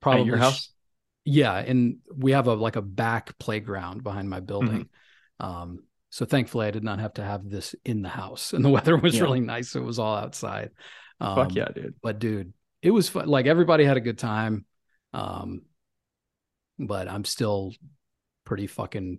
Probably 0.00 0.20
At 0.22 0.26
your 0.26 0.36
house? 0.36 0.70
yeah, 1.24 1.56
and 1.56 1.96
we 2.14 2.32
have 2.32 2.46
a 2.46 2.54
like 2.54 2.76
a 2.76 2.82
back 2.82 3.38
playground 3.38 4.02
behind 4.02 4.28
my 4.28 4.40
building. 4.40 4.70
Mm-hmm. 4.70 4.82
Um, 5.42 5.84
so 6.10 6.24
thankfully, 6.24 6.66
I 6.66 6.70
did 6.70 6.84
not 6.84 6.98
have 7.00 7.14
to 7.14 7.24
have 7.24 7.48
this 7.48 7.74
in 7.84 8.02
the 8.02 8.08
house, 8.08 8.52
and 8.52 8.64
the 8.64 8.68
weather 8.76 8.96
was 8.96 9.14
Yeah. 9.14 9.22
really 9.22 9.40
nice. 9.40 9.70
So 9.70 9.80
it 9.80 9.84
was 9.84 9.98
all 9.98 10.14
outside. 10.16 10.70
Um, 11.20 11.36
Fuck 11.36 11.54
yeah, 11.56 11.68
dude. 11.74 11.94
But 12.02 12.18
dude, 12.18 12.52
it 12.82 12.90
was 12.90 13.08
fun. 13.08 13.28
Like 13.28 13.46
everybody 13.46 13.84
had 13.84 13.96
a 13.96 14.00
good 14.00 14.18
time. 14.18 14.64
Um, 15.12 15.62
but 16.78 17.08
I'm 17.08 17.24
still 17.24 17.72
pretty 18.44 18.66
fucking 18.66 19.18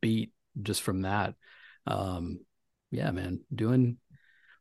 beat 0.00 0.32
just 0.60 0.82
from 0.82 1.02
that. 1.02 1.34
Um, 1.86 2.40
yeah, 2.90 3.10
man, 3.10 3.40
doing 3.54 3.98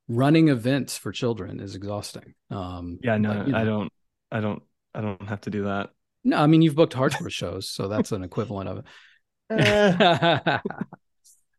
running 0.08 0.50
events 0.50 0.98
for 0.98 1.12
children 1.12 1.60
is 1.60 1.76
exhausting. 1.76 2.34
Um, 2.50 3.00
Yeah, 3.04 3.18
no, 3.18 3.32
I 3.32 3.46
know. 3.46 3.66
don't, 3.66 3.94
I 4.32 4.40
don't, 4.40 4.64
I 4.94 5.02
don't 5.02 5.28
have 5.28 5.42
to 5.42 5.50
do 5.50 5.64
that. 5.66 5.92
No, 6.24 6.38
I 6.38 6.48
mean 6.48 6.62
you've 6.62 6.76
booked 6.76 6.94
hardcore 6.94 7.32
shows, 7.32 7.70
so 7.70 7.88
that's 7.88 8.12
an 8.12 8.24
equivalent 8.24 8.70
of 8.70 8.84
it. 9.50 10.62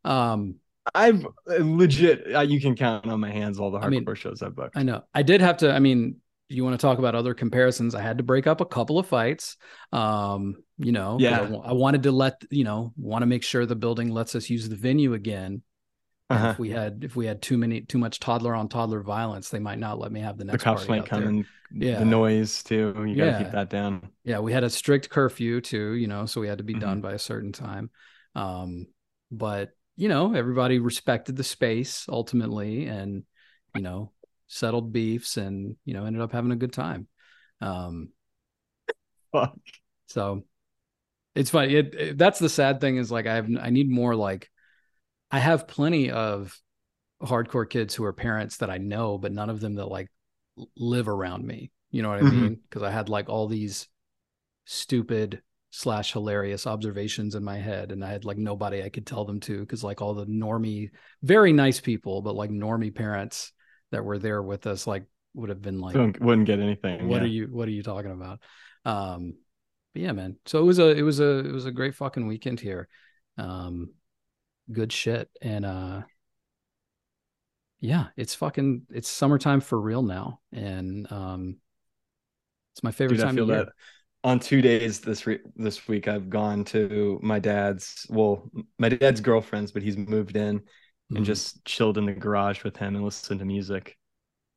um, 0.05 0.57
I've 0.95 1.25
uh, 1.25 1.59
legit. 1.61 2.35
Uh, 2.35 2.41
you 2.41 2.61
can 2.61 2.75
count 2.75 3.07
on 3.07 3.21
my 3.21 3.31
hands 3.31 3.59
all 3.59 3.71
the 3.71 3.79
hardcore 3.79 3.85
I 3.85 3.89
mean, 3.89 4.15
shows 4.15 4.43
I've 4.43 4.57
booked. 4.57 4.77
I 4.77 4.83
know 4.83 5.03
I 5.15 5.23
did 5.23 5.41
have 5.41 5.59
to. 5.59 5.73
I 5.73 5.79
mean, 5.79 6.17
you 6.49 6.65
want 6.65 6.79
to 6.79 6.85
talk 6.85 6.99
about 6.99 7.15
other 7.15 7.35
comparisons? 7.35 7.95
I 7.95 8.03
had 8.03 8.19
to 8.19 8.25
break 8.25 8.47
up 8.47 8.61
a 8.61 8.67
couple 8.67 8.99
of 8.99 9.07
fights. 9.07 9.57
Um, 9.93 10.57
you 10.79 10.93
know, 10.93 11.17
Yeah. 11.21 11.49
wa- 11.49 11.63
I, 11.65 11.73
wanted 11.73 12.03
to 12.05 12.13
let 12.13 12.43
you 12.51 12.65
know, 12.65 12.93
want 12.97 13.23
to 13.23 13.27
make 13.27 13.43
sure 13.45 13.65
the 13.65 13.77
building 13.77 14.11
lets 14.11 14.35
us 14.35 14.51
use 14.51 14.69
the 14.69 14.77
venue 14.77 15.15
again. 15.15 15.63
Uh-huh. 16.31 16.49
if 16.49 16.59
we 16.59 16.71
had 16.71 17.05
if 17.05 17.15
we 17.15 17.27
had 17.27 17.43
too 17.43 17.59
many 17.59 17.83
too 17.83 17.99
much 17.99 18.19
toddler 18.19 18.55
on 18.55 18.67
toddler 18.69 19.03
violence, 19.03 19.51
they 19.51 19.59
might 19.59 19.79
not 19.79 19.99
let 19.99 20.11
me 20.11 20.21
have 20.21 20.39
the 20.39 20.45
The 20.45 20.53
next 20.53 20.65
cops 20.65 20.87
party 20.87 21.01
might 21.01 21.09
come 21.09 21.21
there. 21.21 21.29
and 21.29 21.45
Yeah. 21.75 21.99
the 21.99 22.07
noise 22.07 22.63
too. 22.63 22.95
You 23.07 23.17
gotta 23.17 23.33
Yeah. 23.33 23.39
keep 23.43 23.53
that 23.53 23.69
down. 23.71 24.09
Yeah, 24.25 24.39
we 24.39 24.51
had 24.53 24.65
a 24.65 24.71
strict 24.71 25.11
curfew 25.11 25.61
too, 25.61 25.93
you 25.93 26.07
know, 26.07 26.25
so 26.27 26.41
we 26.41 26.49
had 26.49 26.59
to 26.59 26.65
be 26.65 26.75
done 26.75 26.99
Mhm. 26.99 27.03
by 27.03 27.13
a 27.13 27.19
certain 27.19 27.53
time. 27.53 27.91
Um, 28.35 28.87
but 29.31 29.71
you 29.97 30.09
know, 30.09 30.35
everybody 30.35 30.79
respected 30.79 31.37
the 31.37 31.45
space 31.45 32.07
ultimately 32.09 32.87
and 32.87 33.25
you 33.75 33.83
know, 33.83 34.13
settled 34.49 34.93
beefs 34.93 35.37
and 35.37 35.77
you 35.85 35.95
know, 35.95 36.05
ended 36.05 36.23
up 36.23 36.33
having 36.33 36.53
a 36.53 36.57
good 36.57 36.73
time. 36.73 37.09
Um, 37.61 38.11
Fuck. 39.33 39.59
so 40.07 40.45
it's 41.35 41.51
funny. 41.51 41.77
It, 41.77 41.95
it- 41.97 42.19
that's 42.19 42.39
the 42.39 42.49
sad 42.49 42.81
thing 42.81 42.97
is 42.97 43.13
like 43.13 43.27
I 43.27 43.37
have 43.37 43.49
I 43.61 43.71
need 43.71 43.91
more 43.91 44.17
like 44.17 44.51
I 45.31 45.39
have 45.39 45.69
plenty 45.69 46.11
of 46.11 46.59
hardcore 47.23 47.69
kids 47.69 47.95
who 47.95 48.05
are 48.05 48.13
parents 48.13 48.59
that 48.59 48.71
I 48.71 48.79
know, 48.79 49.19
but 49.19 49.33
none 49.33 49.51
of 49.51 49.61
them 49.61 49.77
that 49.77 49.87
like 49.87 50.09
live 50.77 51.09
around 51.09 51.47
me. 51.47 51.73
You 51.91 52.03
know 52.03 52.11
what 52.11 52.21
I 52.21 52.25
Mhm. 52.25 52.31
mean? 52.31 52.61
Because 52.69 52.83
I 52.83 52.91
had 52.91 53.09
like 53.09 53.29
all 53.29 53.49
these 53.49 53.89
stupid 54.67 55.43
slash 55.75 56.13
hilarious 56.13 56.67
observations 56.67 57.35
in 57.35 57.43
my 57.43 57.57
head, 57.57 57.91
and 57.91 58.05
I 58.05 58.13
had 58.13 58.25
like 58.25 58.39
nobody 58.39 58.83
I 58.83 58.91
could 58.91 59.07
tell 59.07 59.25
them 59.25 59.41
to 59.41 59.59
because 59.61 59.83
like 59.83 60.01
all 60.01 60.15
the 60.15 60.27
normie, 60.27 60.91
very 61.23 61.53
nice 61.53 61.81
people, 61.81 62.23
but 62.23 62.37
like 62.37 62.51
normie 62.51 62.95
parents 62.95 63.53
that 63.91 64.05
were 64.05 64.19
there 64.19 64.43
with 64.43 64.67
us 64.67 64.87
like 64.87 65.05
would 65.35 65.49
have 65.49 65.63
been 65.63 65.81
like 65.81 65.95
Don't, 65.95 66.21
wouldn't 66.21 66.47
get 66.47 66.61
anything. 66.61 67.09
what 67.09 67.17
yeah. 67.17 67.23
are 67.23 67.31
you 67.31 67.47
what 67.47 67.69
are 67.69 67.73
you 67.73 67.83
talking 67.83 68.11
about 68.11 68.41
um 68.85 69.35
but 69.93 70.03
yeah 70.03 70.13
man 70.13 70.37
so 70.47 70.59
it 70.59 70.65
was 70.65 70.79
a 70.79 70.89
it 70.91 71.03
was 71.03 71.21
a 71.21 71.39
it 71.39 71.53
was 71.53 71.67
a 71.67 71.71
great 71.71 71.95
fucking 71.95 72.27
weekend 72.27 72.61
here 72.61 72.89
um 73.39 73.91
good 74.71 74.93
shit 74.93 75.31
and 75.41 75.65
uh 75.65 76.03
yeah 77.81 78.07
it's 78.17 78.35
fucking 78.35 78.83
it's 78.91 79.09
summertime 79.09 79.61
for 79.61 79.81
real 79.81 80.03
now 80.03 80.41
and 80.53 81.11
um 81.11 81.57
it's 82.75 82.83
my 82.83 82.93
favorite 82.93 83.17
Dude, 83.17 83.25
I 83.25 83.29
time 83.29 83.35
feel 83.37 83.45
of 83.45 83.51
year 83.51 83.65
that 83.65 83.73
on 84.25 84.39
two 84.39 84.63
days 84.63 85.01
this 85.01 85.27
re- 85.27 85.41
this 85.57 85.89
week 85.89 86.07
I've 86.09 86.31
gone 86.31 86.65
to 86.67 87.19
my 87.23 87.39
dad's 87.39 88.07
well 88.09 88.49
my 88.79 88.89
dad's 88.89 89.21
girlfriend's 89.21 89.73
but 89.73 89.83
he's 89.83 89.97
moved 89.97 90.37
in 90.37 90.63
Mhm. 91.11 91.17
and 91.17 91.25
just 91.25 91.65
chilled 91.65 91.99
in 91.99 92.07
the 92.07 92.13
garage 92.13 92.65
with 92.65 92.77
him 92.77 92.95
and 92.97 93.05
listened 93.05 93.41
to 93.41 93.47
music 93.47 93.97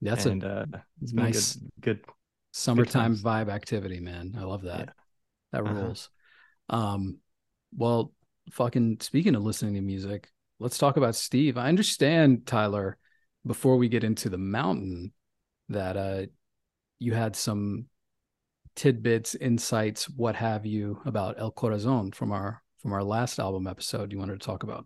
that's 0.01 0.25
and 0.25 0.43
a 0.43 0.47
uh 0.73 0.79
it's 1.01 1.11
been 1.11 1.25
nice 1.25 1.57
good, 1.81 1.97
good 1.97 2.05
summertime 2.53 3.11
times. 3.11 3.23
vibe 3.23 3.49
activity 3.49 3.99
man 3.99 4.35
i 4.39 4.43
love 4.43 4.63
that 4.63 4.79
Yeah. 4.79 4.93
that 5.51 5.63
Uh-huh. 5.65 5.73
rules 5.75 6.09
um 6.69 7.17
well 7.75 8.13
fucking 8.51 8.97
speaking 9.01 9.35
of 9.35 9.43
listening 9.43 9.73
to 9.75 9.81
music 9.81 10.29
let's 10.59 10.77
talk 10.77 10.97
about 10.97 11.15
steve 11.15 11.57
i 11.57 11.67
understand 11.67 12.45
tyler 12.45 12.97
before 13.45 13.77
we 13.77 13.89
get 13.89 14.03
into 14.03 14.29
the 14.29 14.37
mountain 14.37 15.11
that 15.69 15.97
uh 15.97 16.25
you 16.99 17.13
had 17.13 17.35
some 17.35 17.85
tidbits 18.75 19.35
insights 19.35 20.09
what 20.09 20.35
have 20.35 20.65
you 20.65 21.01
about 21.05 21.39
el 21.39 21.51
corazon 21.51 22.11
from 22.11 22.31
our 22.31 22.61
from 22.79 22.93
our 22.93 23.03
last 23.03 23.39
album 23.39 23.67
episode 23.67 24.11
you 24.11 24.19
wanted 24.19 24.39
to 24.39 24.45
talk 24.45 24.63
about 24.63 24.85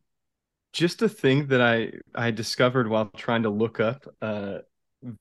just 0.71 1.01
a 1.01 1.09
thing 1.09 1.47
that 1.47 1.61
I 1.61 1.91
I 2.13 2.29
discovered 2.31 2.87
while 2.87 3.09
trying 3.17 3.43
to 3.43 3.49
look 3.49 3.79
up 3.79 4.05
uh 4.21 4.59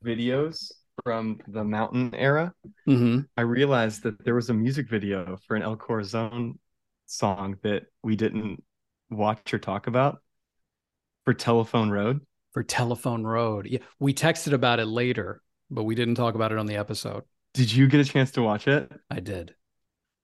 videos 0.04 0.70
from 1.04 1.40
the 1.48 1.64
mountain 1.64 2.14
era, 2.14 2.52
Mm-hmm. 2.88 3.20
I 3.36 3.40
realized 3.42 4.02
that 4.04 4.24
there 4.24 4.34
was 4.34 4.50
a 4.50 4.54
music 4.54 4.88
video 4.88 5.38
for 5.46 5.56
an 5.56 5.62
El 5.62 5.76
Corazon 5.76 6.58
song 7.06 7.56
that 7.62 7.84
we 8.02 8.16
didn't 8.16 8.62
watch 9.10 9.52
or 9.52 9.58
talk 9.58 9.86
about 9.86 10.22
for 11.24 11.34
Telephone 11.34 11.90
Road. 11.90 12.20
For 12.52 12.62
Telephone 12.62 13.24
Road. 13.24 13.66
Yeah. 13.66 13.80
We 13.98 14.14
texted 14.14 14.52
about 14.52 14.80
it 14.80 14.86
later, 14.86 15.42
but 15.70 15.84
we 15.84 15.94
didn't 15.94 16.14
talk 16.14 16.34
about 16.34 16.50
it 16.50 16.58
on 16.58 16.66
the 16.66 16.76
episode. 16.76 17.24
Did 17.58 17.72
you 17.72 17.88
get 17.88 17.98
a 17.98 18.04
chance 18.04 18.30
to 18.32 18.42
watch 18.42 18.68
it? 18.68 18.88
I 19.10 19.18
did. 19.18 19.52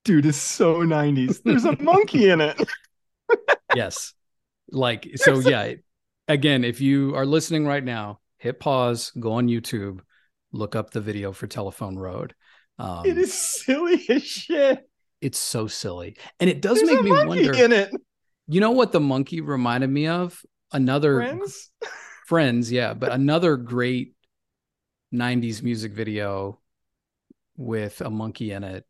Dude, 0.05 0.25
it's 0.25 0.39
so 0.39 0.77
90s. 0.77 1.43
There's 1.43 1.65
a 1.65 1.77
monkey 1.83 2.31
in 2.31 2.41
it. 2.41 2.57
yes. 3.75 4.15
Like, 4.71 5.09
so 5.17 5.41
yeah. 5.41 5.73
Again, 6.29 6.63
if 6.63 6.81
you 6.81 7.17
are 7.17 7.27
listening 7.27 7.67
right 7.67 7.83
now, 7.83 8.21
hit 8.39 8.61
pause, 8.61 9.11
go 9.19 9.33
on 9.33 9.49
YouTube, 9.49 9.99
look 10.53 10.77
up 10.77 10.93
the 10.93 11.01
video 11.01 11.33
for 11.33 11.49
Telephone 11.49 11.97
Road. 11.97 12.37
Um, 12.79 13.05
it 13.05 13.19
is 13.19 13.35
silly 13.35 14.01
as 14.09 14.25
shit. 14.25 14.89
It's 15.21 15.39
so 15.39 15.67
silly. 15.67 16.17
And 16.39 16.49
it 16.49 16.63
does 16.63 16.77
There's 16.77 16.89
make 16.89 17.01
a 17.01 17.03
me 17.03 17.11
monkey 17.11 17.49
wonder. 17.49 17.65
in 17.65 17.73
it. 17.73 17.91
You 18.47 18.61
know 18.61 18.71
what 18.71 18.93
the 18.93 19.01
monkey 19.01 19.41
reminded 19.41 19.91
me 19.91 20.07
of? 20.07 20.41
Another 20.71 21.17
Friends? 21.17 21.73
Friends, 22.29 22.71
yeah, 22.71 22.95
but 22.95 23.11
another 23.11 23.57
great 23.57 24.15
90s 25.13 25.65
music 25.65 25.95
video 25.95 26.61
with 27.57 28.01
a 28.01 28.11
monkey 28.11 28.53
in 28.53 28.65
it, 28.65 28.85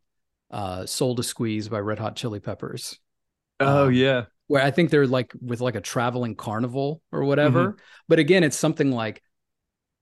uh, 0.51 0.85
Soul 0.85 1.15
to 1.15 1.23
Squeeze 1.23 1.69
by 1.69 1.79
Red 1.79 1.99
Hot 1.99 2.15
Chili 2.15 2.39
Peppers. 2.39 2.99
Oh 3.59 3.87
Um, 3.87 3.93
yeah. 3.93 4.25
Where 4.47 4.61
I 4.63 4.71
think 4.71 4.89
they're 4.89 5.07
like 5.07 5.33
with 5.41 5.61
like 5.61 5.75
a 5.75 5.81
traveling 5.81 6.35
carnival 6.35 7.01
or 7.11 7.23
whatever. 7.23 7.69
Mm-hmm. 7.69 7.77
But 8.07 8.19
again, 8.19 8.43
it's 8.43 8.57
something 8.57 8.91
like 8.91 9.21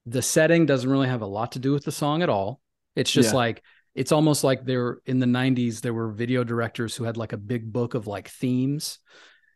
the 0.06 0.20
setting 0.22 0.66
doesn't 0.66 0.88
really 0.90 1.08
have 1.08 1.22
a 1.22 1.26
lot 1.26 1.52
to 1.52 1.58
do 1.58 1.72
with 1.72 1.84
the 1.84 1.92
song 1.92 2.22
at 2.22 2.28
all. 2.28 2.60
It's 2.94 3.10
just 3.10 3.30
Yeah. 3.30 3.36
like 3.36 3.62
it's 3.94 4.12
almost 4.12 4.42
like 4.44 4.64
there 4.64 4.98
in 5.06 5.20
the 5.20 5.26
90s 5.26 5.80
there 5.80 5.94
were 5.94 6.10
video 6.10 6.42
directors 6.44 6.96
who 6.96 7.04
had 7.04 7.16
like 7.16 7.32
a 7.32 7.36
big 7.38 7.72
book 7.72 7.94
of 7.94 8.06
like 8.06 8.28
themes 8.28 8.98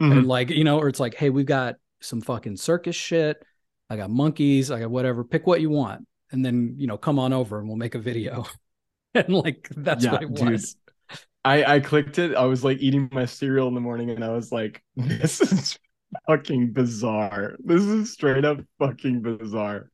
Mhm. 0.01 0.13
and 0.19 0.27
like 0.29 0.49
you 0.51 0.63
know 0.65 0.79
or 0.79 0.89
it's 0.89 1.01
like 1.01 1.15
hey 1.17 1.29
we've 1.29 1.45
got 1.45 1.75
some 2.01 2.21
fucking 2.21 2.57
circus 2.57 2.95
shit 2.95 3.43
i 3.91 3.97
got 3.97 4.11
monkeys 4.11 4.71
i 4.71 4.79
got 4.79 4.91
whatever 4.91 5.25
pick 5.25 5.45
what 5.45 5.61
you 5.61 5.71
want 5.71 6.07
and 6.31 6.45
then 6.47 6.77
you 6.79 6.87
know 6.87 6.97
come 6.97 7.19
on 7.19 7.33
over 7.33 7.59
and 7.59 7.67
we'll 7.67 7.77
make 7.77 7.97
a 7.97 7.99
video 7.99 8.47
and 9.15 9.29
like 9.35 9.69
that's 9.77 10.07
Yeah, 10.07 10.11
what 10.11 10.23
it 10.23 10.31
dude. 10.33 10.39
was 10.39 10.77
I 11.45 11.65
I 11.77 11.81
clicked 11.81 12.19
it. 12.19 12.35
I 12.37 12.45
was 12.47 12.65
like 12.65 12.79
eating 12.81 13.09
my 13.13 13.27
cereal 13.27 13.69
in 13.69 13.75
the 13.75 13.81
morning, 13.81 14.11
and 14.11 14.25
I 14.25 14.31
was 14.31 14.53
like, 14.53 14.83
"This 14.97 15.41
is 15.41 15.79
fucking 16.29 16.73
bizarre. 16.73 17.57
This 17.65 17.83
is 17.85 18.13
straight 18.13 18.45
up 18.45 18.61
fucking 18.79 19.23
bizarre." 19.23 19.91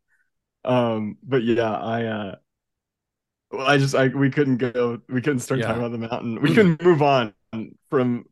Um, 0.65 1.19
but 1.25 1.45
yeah, 1.45 1.73
I 1.75 2.05
uh, 2.07 2.37
well, 3.51 3.67
I 3.67 3.79
just 3.79 3.95
I 3.95 4.09
we 4.09 4.31
couldn't 4.31 4.59
go. 4.59 5.01
We 5.09 5.21
couldn't 5.21 5.41
start 5.41 5.61
Yeah. 5.61 5.67
talking 5.67 5.83
about 5.83 5.93
the 5.93 5.99
mountain. 5.99 6.41
We 6.41 6.55
couldn't 6.55 6.83
move 6.83 7.03
on 7.03 7.35
from 7.91 8.25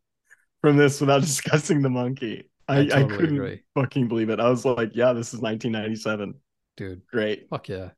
from 0.61 0.77
this 0.77 1.01
without 1.01 1.21
discussing 1.23 1.81
the 1.81 1.89
monkey. 1.89 2.49
I, 2.67 2.89
I 2.93 3.03
I, 3.03 3.03
couldn't 3.03 3.43
agree. 3.43 3.63
fucking 3.75 4.07
believe 4.07 4.29
it. 4.29 4.39
I 4.41 4.49
was 4.49 4.65
like, 4.65 4.91
"Yeah, 4.95 5.13
this 5.13 5.33
is 5.33 5.41
1997. 5.41 6.35
dude 6.77 7.01
Great, 7.11 7.49
fuck 7.49 7.69
yeah 7.69 7.91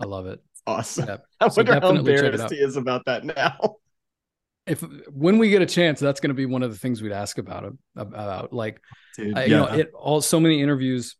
i 0.00 0.04
love 0.06 0.26
it 0.26 0.42
awesome." 0.68 1.08
Yep. 1.08 1.26
I 1.40 1.48
So 1.48 1.62
wonder 1.62 1.72
how 1.72 1.80
definitely 1.80 2.14
check 2.14 2.34
it 2.34 2.40
embarrassed 2.40 2.50
he 2.50 2.56
is 2.56 2.76
about 2.76 3.04
that 3.06 3.24
now. 3.24 3.76
if 4.66 4.80
when 5.10 5.38
we 5.38 5.50
get 5.50 5.62
a 5.62 5.66
chance 5.66 5.98
that's 6.00 6.20
going 6.20 6.28
to 6.28 6.34
be 6.34 6.46
one 6.46 6.62
of 6.62 6.70
the 6.70 6.78
things 6.78 7.00
we'd 7.00 7.12
ask 7.12 7.38
about 7.38 7.64
him 7.64 7.78
about 7.96 8.52
like 8.52 8.80
Dude, 9.16 9.36
I, 9.36 9.44
you 9.46 9.56
know 9.56 9.66
it 9.66 9.90
all 9.94 10.20
so 10.20 10.38
many 10.40 10.60
interviews 10.62 11.16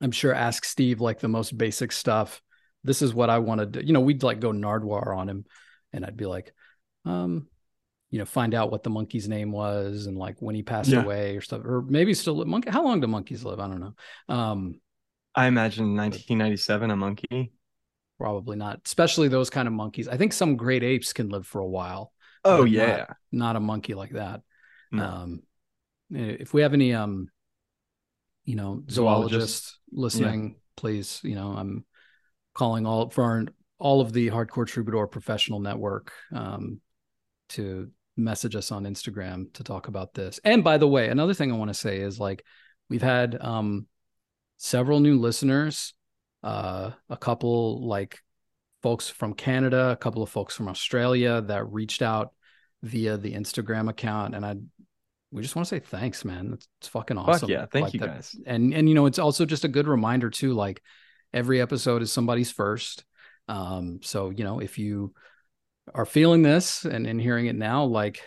i'm 0.00 0.10
sure 0.10 0.32
ask 0.34 0.64
steve 0.64 1.00
like 1.00 1.20
the 1.20 1.28
most 1.28 1.56
basic 1.56 1.92
stuff 1.92 2.40
this 2.84 3.02
is 3.02 3.12
what 3.12 3.28
i 3.30 3.38
wanted 3.38 3.72
to 3.74 3.80
do. 3.80 3.86
you 3.86 3.92
know 3.92 4.00
we'd 4.00 4.22
like 4.22 4.40
go 4.40 4.52
Nardwuar 4.52 5.16
on 5.16 5.28
him 5.28 5.44
and 5.92 6.04
i'd 6.04 6.16
be 6.16 6.26
like 6.26 6.52
um 7.04 7.46
you 8.10 8.18
know 8.18 8.24
find 8.24 8.54
out 8.54 8.70
what 8.70 8.82
the 8.82 8.90
monkey's 8.90 9.28
name 9.28 9.52
was 9.52 10.06
and 10.06 10.16
like 10.16 10.36
when 10.40 10.54
he 10.54 10.62
passed 10.62 10.90
Yeah. 10.90 11.02
away 11.02 11.36
or 11.36 11.40
stuff 11.42 11.62
or 11.64 11.82
maybe 11.82 12.14
still 12.14 12.34
live 12.36 12.48
monkey 12.48 12.70
how 12.70 12.84
long 12.84 13.00
do 13.00 13.06
monkeys 13.06 13.44
live 13.44 13.60
i 13.60 13.66
don't 13.66 13.80
know 13.80 13.94
um 14.34 14.80
I 15.34 15.46
imagine 15.46 15.94
1997 15.94 16.90
a 16.90 16.96
monkey. 16.96 17.52
Probably 18.20 18.54
not 18.54 18.78
especially 18.84 19.28
those 19.28 19.48
kind 19.48 19.66
of 19.66 19.72
monkeys 19.72 20.06
i 20.06 20.14
think 20.14 20.34
some 20.34 20.54
great 20.54 20.82
apes 20.82 21.14
can 21.14 21.30
live 21.30 21.46
for 21.46 21.60
a 21.60 21.66
while 21.66 22.12
Oh 22.44 22.64
yeah. 22.64 23.06
not 23.32 23.56
a 23.56 23.60
monkey 23.60 23.94
like 23.94 24.10
that 24.10 24.42
No. 24.92 25.04
um 25.04 25.42
if 26.10 26.52
we 26.52 26.60
have 26.60 26.74
any 26.74 26.92
um 26.92 27.28
you 28.44 28.56
know 28.56 28.82
Zoologists. 28.90 28.94
zoologists 28.94 29.78
listening 29.90 30.56
please 30.76 31.20
you 31.24 31.34
know 31.34 31.48
i'm 31.56 31.86
calling 32.54 32.84
all 32.86 33.08
for 33.08 33.24
our, 33.24 33.44
all 33.78 34.02
of 34.02 34.12
the 34.12 34.28
hardcore 34.28 34.66
troubadour 34.66 35.06
professional 35.06 35.60
network 35.60 36.12
um 36.34 36.80
to 37.48 37.90
message 38.18 38.54
us 38.54 38.70
on 38.70 38.84
instagram 38.84 39.50
to 39.54 39.64
talk 39.64 39.88
about 39.88 40.12
this 40.12 40.38
and 40.44 40.62
by 40.62 40.76
the 40.76 40.88
way 40.88 41.08
another 41.08 41.32
thing 41.32 41.50
i 41.50 41.56
want 41.56 41.70
to 41.70 41.74
say 41.74 41.98
is 42.00 42.20
like 42.20 42.44
we've 42.90 43.00
had 43.16 43.38
um 43.40 43.86
several 44.58 45.00
new 45.00 45.18
listeners 45.18 45.94
uh 46.42 46.90
a 47.08 47.16
couple 47.16 47.86
like 47.86 48.18
folks 48.82 49.08
from 49.08 49.34
canada 49.34 49.90
a 49.90 49.96
couple 49.96 50.22
of 50.22 50.30
folks 50.30 50.54
from 50.54 50.68
australia 50.68 51.42
that 51.42 51.70
reached 51.70 52.00
out 52.02 52.32
via 52.82 53.16
the 53.18 53.34
instagram 53.34 53.88
account 53.90 54.34
and 54.34 54.44
i 54.46 54.54
we 55.32 55.42
just 55.42 55.54
want 55.54 55.68
to 55.68 55.76
say 55.76 55.78
thanks 55.78 56.24
man. 56.24 56.54
It's, 56.54 56.66
it's 56.80 56.88
fucking 56.88 57.16
awesome. 57.16 57.42
Fuck 57.42 57.48
yeah. 57.50 57.66
Thank 57.66 57.84
Like 57.84 57.94
you 57.94 58.00
that- 58.00 58.06
guys. 58.08 58.34
and 58.46 58.74
and 58.74 58.88
you 58.88 58.96
know 58.96 59.06
it's 59.06 59.20
also 59.20 59.46
just 59.46 59.64
a 59.64 59.68
good 59.68 59.86
reminder 59.86 60.28
too 60.28 60.54
like 60.54 60.82
every 61.32 61.60
episode 61.60 62.02
is 62.02 62.10
somebody's 62.10 62.50
first. 62.50 63.04
Um 63.46 64.00
so 64.02 64.30
you 64.30 64.42
know 64.42 64.58
if 64.58 64.76
you 64.76 65.14
are 65.94 66.04
feeling 66.04 66.42
this 66.42 66.84
and, 66.84 67.06
and 67.06 67.20
hearing 67.20 67.46
it 67.46 67.54
now 67.54 67.84
like 67.84 68.20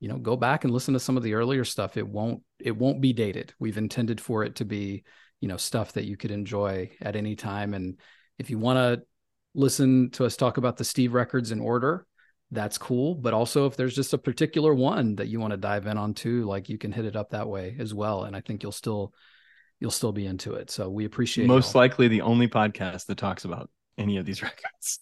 you 0.00 0.08
know 0.08 0.16
go 0.16 0.36
back 0.36 0.64
and 0.64 0.72
listen 0.72 0.94
to 0.94 1.00
some 1.00 1.18
of 1.18 1.22
the 1.22 1.34
earlier 1.34 1.64
stuff. 1.66 1.98
It 1.98 2.08
won't 2.08 2.42
it 2.58 2.74
won't 2.74 3.02
be 3.02 3.12
dated. 3.12 3.52
We've 3.58 3.76
intended 3.76 4.18
for 4.18 4.42
it 4.42 4.54
to 4.54 4.64
be 4.64 5.04
you 5.40 5.48
know 5.48 5.56
stuff 5.56 5.92
that 5.92 6.04
you 6.04 6.16
could 6.16 6.30
enjoy 6.30 6.90
at 7.00 7.16
any 7.16 7.36
time 7.36 7.74
and 7.74 7.98
if 8.38 8.50
you 8.50 8.58
want 8.58 8.76
to 8.76 9.04
listen 9.54 10.10
to 10.10 10.24
us 10.24 10.36
talk 10.36 10.56
about 10.56 10.76
the 10.76 10.84
steve 10.84 11.14
records 11.14 11.50
in 11.52 11.60
order 11.60 12.06
that's 12.50 12.78
cool 12.78 13.14
but 13.14 13.34
also 13.34 13.66
if 13.66 13.76
there's 13.76 13.94
just 13.94 14.14
a 14.14 14.18
particular 14.18 14.74
one 14.74 15.16
that 15.16 15.28
you 15.28 15.38
want 15.40 15.50
to 15.50 15.56
dive 15.56 15.86
in 15.86 15.98
on 15.98 16.14
too 16.14 16.44
like 16.44 16.68
you 16.68 16.78
can 16.78 16.92
hit 16.92 17.04
it 17.04 17.16
up 17.16 17.30
that 17.30 17.48
way 17.48 17.76
as 17.78 17.92
well 17.92 18.24
and 18.24 18.34
i 18.34 18.40
think 18.40 18.62
you'll 18.62 18.72
still 18.72 19.12
you'll 19.80 19.90
still 19.90 20.12
be 20.12 20.26
into 20.26 20.54
it 20.54 20.70
so 20.70 20.88
we 20.88 21.04
appreciate 21.04 21.46
Most 21.46 21.74
y'all. 21.74 21.82
likely 21.82 22.08
the 22.08 22.22
only 22.22 22.48
podcast 22.48 23.06
that 23.06 23.18
talks 23.18 23.44
about 23.44 23.70
any 23.96 24.16
of 24.16 24.24
these 24.26 24.42
records. 24.42 24.98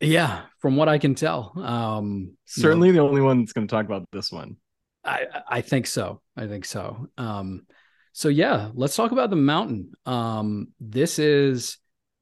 yeah 0.00 0.42
from 0.58 0.76
what 0.76 0.88
i 0.88 0.98
can 0.98 1.14
tell 1.14 1.52
um 1.56 2.06
you 2.14 2.26
know, 2.26 2.34
Certainly 2.46 2.90
the 2.92 3.00
only 3.00 3.20
one 3.20 3.40
that's 3.40 3.52
going 3.52 3.66
to 3.66 3.72
talk 3.72 3.86
about 3.86 4.06
this 4.12 4.30
one. 4.30 4.56
I 5.04 5.26
I 5.48 5.60
think 5.60 5.86
so. 5.86 6.20
I 6.36 6.46
think 6.46 6.64
so. 6.64 7.08
Um, 7.18 7.66
so 8.14 8.28
yeah, 8.28 8.70
let's 8.74 8.94
talk 8.96 9.10
about 9.10 9.28
the 9.28 9.36
mountain. 9.36 9.92
Um, 10.06 10.68
this 10.80 11.18
is, 11.18 11.78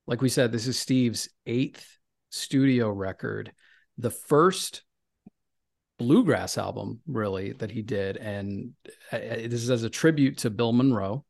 like 0.06 0.22
we 0.22 0.30
said, 0.30 0.50
this 0.50 0.66
is 0.66 0.78
Steve's 0.78 1.28
eighth 1.46 1.86
studio 2.30 2.88
record, 2.90 3.52
the 3.98 4.10
first 4.10 4.82
bluegrass 5.98 6.56
album 6.58 7.00
really 7.06 7.52
that 7.52 7.70
he 7.70 7.82
did, 7.82 8.16
and 8.16 8.72
uh, 9.12 9.18
this 9.18 9.62
is 9.62 9.70
as 9.70 9.84
a 9.84 9.90
tribute 9.90 10.38
to 10.38 10.50
Bill 10.50 10.72
Monroe. 10.72 11.24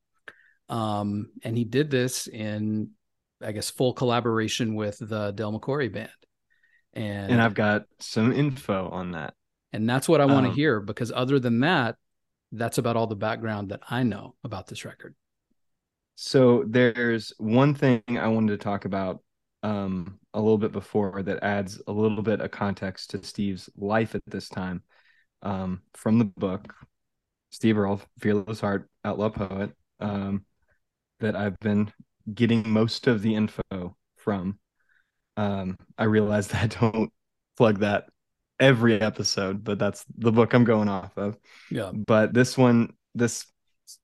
Um, 0.69 1.33
and 1.43 1.57
he 1.59 1.65
did 1.65 1.91
this 1.91 2.29
in, 2.29 2.91
I 3.43 3.53
guess, 3.53 3.69
full 3.69 3.93
collaboration 3.93 4.75
with 4.77 4.97
the 5.01 5.33
Del 5.33 5.59
McCoury 5.59 5.93
band. 5.93 6.09
And, 6.95 7.33
And 7.33 7.43
I've 7.43 7.55
got 7.55 7.85
some 7.99 8.33
info 8.33 8.89
on 8.89 9.11
that. 9.13 9.35
and 9.73 9.89
that's 9.91 10.09
what 10.09 10.21
I 10.21 10.27
want 10.27 10.45
to 10.47 10.51
Um, 10.51 10.55
hear 10.55 10.81
because 10.81 11.11
other 11.13 11.39
than 11.41 11.61
that, 11.61 11.97
that's 12.53 12.79
about 12.79 12.97
all 12.97 13.07
the 13.07 13.17
background 13.17 13.71
that 13.71 13.81
I 13.91 14.03
know 14.03 14.35
about 14.45 14.67
this 14.67 14.85
record. 14.85 15.15
So 16.15 16.65
there's 16.67 17.33
one 17.39 17.75
thing 17.75 18.03
I 18.09 18.29
wanted 18.29 18.53
to 18.53 18.63
talk 18.63 18.85
about 18.85 19.21
um, 19.63 20.19
a 20.35 20.41
little 20.41 20.59
bit 20.59 20.73
before 20.73 21.23
that 21.23 21.43
adds 21.43 21.81
a 21.87 21.93
little 21.93 22.23
bit 22.23 22.41
of 22.41 22.51
context 22.51 23.11
to 23.11 23.25
Steve's 23.25 23.71
life 23.77 24.15
at 24.15 24.23
this 24.27 24.49
time 24.49 24.83
um, 25.43 25.83
from 25.95 26.19
the 26.19 26.25
book 26.25 26.75
Steve 27.51 27.79
Earle, 27.79 28.01
Fearless 28.19 28.61
Heart, 28.61 28.89
Outlaw 29.05 29.29
Poet, 29.29 29.73
um, 30.01 30.45
that 31.21 31.37
I've 31.37 31.59
been 31.61 31.93
getting 32.33 32.69
most 32.69 33.07
of 33.07 33.23
the 33.23 33.35
info 33.35 33.97
from. 34.17 34.59
Um, 35.37 35.77
I 35.99 36.05
realize 36.05 36.49
that 36.49 36.63
I 36.63 36.67
don't 36.67 37.13
plug 37.57 37.81
that 37.81 38.09
every 38.63 39.01
episode, 39.01 39.65
but 39.65 39.79
that's 39.79 40.07
the 40.19 40.33
book 40.33 40.55
I'm 40.55 40.65
going 40.65 40.89
off 40.89 41.19
of 41.19 41.37
Yeah. 41.71 41.93
but 41.93 42.35
this 42.35 42.57
one 42.59 42.95
this 43.15 43.47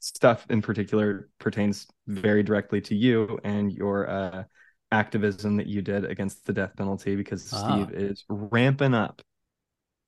stuff 0.00 0.46
in 0.50 0.62
particular 0.62 1.30
pertains 1.38 1.86
very 2.08 2.42
directly 2.42 2.80
to 2.82 2.94
you 2.94 3.38
and 3.44 3.72
your 3.72 4.08
uh 4.10 4.44
activism 4.92 5.56
that 5.58 5.66
you 5.66 5.82
did 5.82 6.04
against 6.04 6.46
the 6.46 6.52
death 6.52 6.76
penalty 6.76 7.16
because 7.16 7.42
Ah. 7.52 7.86
steve 7.86 7.92
is 7.92 8.24
ramping 8.28 8.94
up 8.94 9.22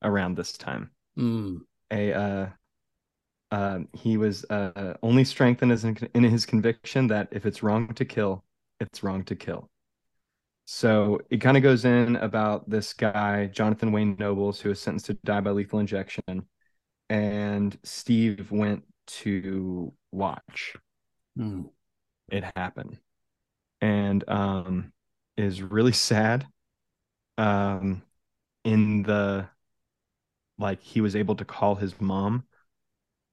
around 0.03 0.35
this 0.37 0.53
time 0.57 0.91
Mm, 1.17 1.65
a 1.91 2.13
uh 2.13 2.49
um, 3.51 3.87
he 3.93 4.17
was 4.17 4.45
uh, 4.49 4.93
only 5.03 5.23
strengthened 5.23 5.71
in, 5.71 6.09
in 6.13 6.23
his 6.23 6.45
conviction 6.45 7.07
that 7.07 7.27
if 7.31 7.45
it's 7.45 7.63
wrong 7.63 7.93
to 7.95 8.05
kill, 8.05 8.45
it's 8.79 9.03
wrong 9.03 9.23
to 9.25 9.35
kill. 9.35 9.70
So 10.73 11.19
it 11.29 11.37
kind 11.39 11.57
of 11.57 11.63
goes 11.63 11.83
in 11.83 12.15
about 12.15 12.69
this 12.69 12.93
guy, 12.93 13.47
Jonathan 13.47 13.91
Wayne 13.91 14.15
Nobles, 14.17 14.61
who 14.61 14.69
was 14.69 14.79
sentenced 14.79 15.07
to 15.07 15.15
die 15.15 15.41
by 15.41 15.51
lethal 15.51 15.79
injection. 15.79 16.47
And 17.09 17.77
Steve 17.83 18.51
went 18.51 18.83
to 19.07 19.93
watch 20.11 20.75
Hmm. 21.35 21.61
it 22.29 22.43
happen. 22.55 22.99
And 23.81 24.27
um 24.29 24.93
is 25.37 25.61
really 25.61 25.93
sad. 25.93 26.47
Um 27.37 28.03
in 28.65 29.03
the 29.03 29.49
like 30.57 30.81
he 30.81 31.01
was 31.01 31.15
able 31.15 31.35
to 31.35 31.45
call 31.45 31.75
his 31.75 31.99
mom 31.99 32.45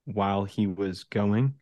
while 0.07 0.45
he 0.45 0.67
was 0.67 1.05
going 1.05 1.55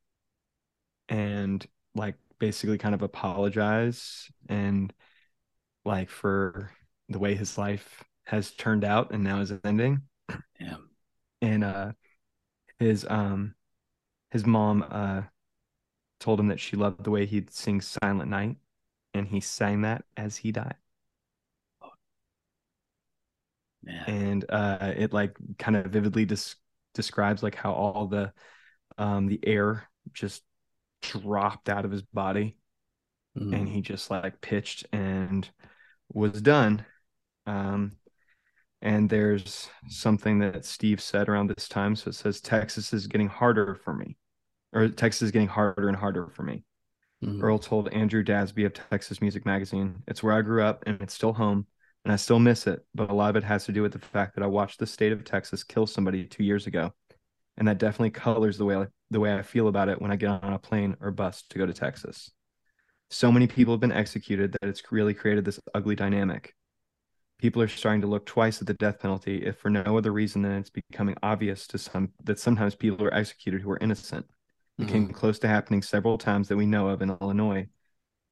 and 1.08 1.66
like 1.94 2.16
basically 2.38 2.78
kind 2.78 2.94
of 2.94 3.02
apologize 3.02 4.30
and 4.48 4.92
like 5.86 6.10
for 6.10 6.70
the 7.08 7.18
way 7.18 7.34
his 7.34 7.58
life 7.58 8.02
has 8.24 8.50
turned 8.52 8.84
out 8.84 9.12
and 9.12 9.22
now 9.24 9.40
is 9.40 9.52
ending 9.64 10.02
Yeah. 10.60 10.76
and 11.40 11.64
uh 11.64 11.92
his 12.78 13.06
um 13.08 13.54
his 14.30 14.46
mom 14.46 14.84
uh 14.90 15.22
told 16.20 16.40
him 16.40 16.48
that 16.48 16.60
she 16.60 16.76
loved 16.76 17.04
the 17.04 17.10
way 17.10 17.26
he'd 17.26 17.50
sing 17.52 17.80
silent 17.80 18.30
night 18.30 18.56
and 19.14 19.28
he 19.28 19.40
sang 19.40 19.82
that 19.82 20.04
as 20.16 20.36
he 20.36 20.52
died 20.52 20.76
Man. 23.82 24.04
and 24.06 24.44
uh 24.48 24.92
it 24.96 25.12
like 25.12 25.36
kind 25.58 25.76
of 25.76 25.86
vividly 25.86 26.24
des- 26.24 26.56
describes 26.94 27.42
like 27.42 27.54
how 27.54 27.72
all 27.72 28.06
the 28.06 28.32
um 28.98 29.26
the 29.26 29.40
air 29.46 29.88
just 30.12 30.42
dropped 31.02 31.68
out 31.68 31.84
of 31.84 31.90
his 31.90 32.02
body 32.02 32.56
Hmm. 33.36 33.52
and 33.54 33.68
he 33.68 33.82
just 33.82 34.10
like 34.10 34.40
pitched 34.40 34.86
and 34.92 35.48
was 36.12 36.40
done. 36.40 36.84
Um, 37.46 37.92
and 38.82 39.08
there's 39.08 39.68
something 39.88 40.38
that 40.40 40.64
Steve 40.64 41.00
said 41.00 41.28
around 41.28 41.48
this 41.48 41.68
time. 41.68 41.96
So 41.96 42.10
it 42.10 42.14
says 42.14 42.40
Texas 42.40 42.92
is 42.92 43.06
getting 43.06 43.28
harder 43.28 43.74
for 43.74 43.94
me, 43.94 44.16
or 44.72 44.88
Texas 44.88 45.22
is 45.22 45.30
getting 45.30 45.48
harder 45.48 45.88
and 45.88 45.96
harder 45.96 46.28
for 46.28 46.42
me. 46.42 46.64
Hmm. 47.22 47.42
Earle 47.42 47.58
told 47.58 47.88
Andrew 47.88 48.22
Dansby 48.22 48.66
of 48.66 48.74
Texas 48.74 49.20
Music 49.20 49.46
Magazine, 49.46 50.02
"It's 50.06 50.22
where 50.22 50.34
I 50.34 50.42
grew 50.42 50.62
up, 50.62 50.84
and 50.86 51.00
it's 51.00 51.14
still 51.14 51.32
home, 51.32 51.66
and 52.04 52.12
I 52.12 52.16
still 52.16 52.38
miss 52.38 52.66
it. 52.66 52.84
But 52.94 53.10
a 53.10 53.14
lot 53.14 53.30
of 53.30 53.36
it 53.36 53.44
has 53.44 53.64
to 53.64 53.72
do 53.72 53.82
with 53.82 53.92
the 53.92 53.98
fact 53.98 54.34
that 54.34 54.44
I 54.44 54.48
watched 54.48 54.78
the 54.78 54.86
state 54.86 55.12
of 55.12 55.24
Texas 55.24 55.64
kill 55.64 55.86
somebody 55.86 56.24
two 56.26 56.44
years 56.44 56.66
ago, 56.66 56.92
and 57.56 57.66
that 57.66 57.78
definitely 57.78 58.10
colors 58.10 58.58
the 58.58 58.66
way 58.66 58.86
the 59.10 59.20
way 59.20 59.34
I 59.34 59.42
feel 59.42 59.68
about 59.68 59.88
it 59.88 60.00
when 60.02 60.10
I 60.10 60.16
get 60.16 60.28
on 60.28 60.52
a 60.52 60.58
plane 60.58 60.96
or 61.00 61.10
bus 61.10 61.42
to 61.50 61.58
go 61.58 61.66
to 61.66 61.72
Texas." 61.72 62.30
So 63.10 63.30
many 63.32 63.46
people 63.46 63.74
have 63.74 63.80
been 63.80 63.92
executed 63.92 64.52
that 64.52 64.68
it's 64.68 64.92
really 64.92 65.14
created 65.14 65.44
this 65.44 65.60
ugly 65.74 65.94
dynamic. 65.94 66.54
People 67.38 67.62
are 67.62 67.68
starting 67.68 68.00
to 68.00 68.06
look 68.06 68.26
twice 68.26 68.60
at 68.60 68.66
the 68.66 68.74
death 68.74 68.98
penalty, 69.00 69.44
if 69.44 69.58
for 69.58 69.70
no 69.70 69.98
other 69.98 70.12
reason 70.12 70.42
than 70.42 70.52
it's 70.52 70.70
becoming 70.70 71.16
obvious 71.22 71.66
to 71.68 71.78
some 71.78 72.12
that 72.24 72.38
sometimes 72.38 72.74
people 72.74 73.04
are 73.06 73.14
executed 73.14 73.60
who 73.60 73.70
are 73.70 73.78
innocent. 73.80 74.26
It 74.80 74.88
came 74.88 75.08
Mhm. 75.08 75.14
close 75.14 75.38
to 75.40 75.48
happening 75.48 75.82
several 75.82 76.18
times 76.18 76.48
that 76.48 76.56
we 76.56 76.66
know 76.66 76.88
of 76.88 77.02
in 77.02 77.10
Illinois. 77.20 77.68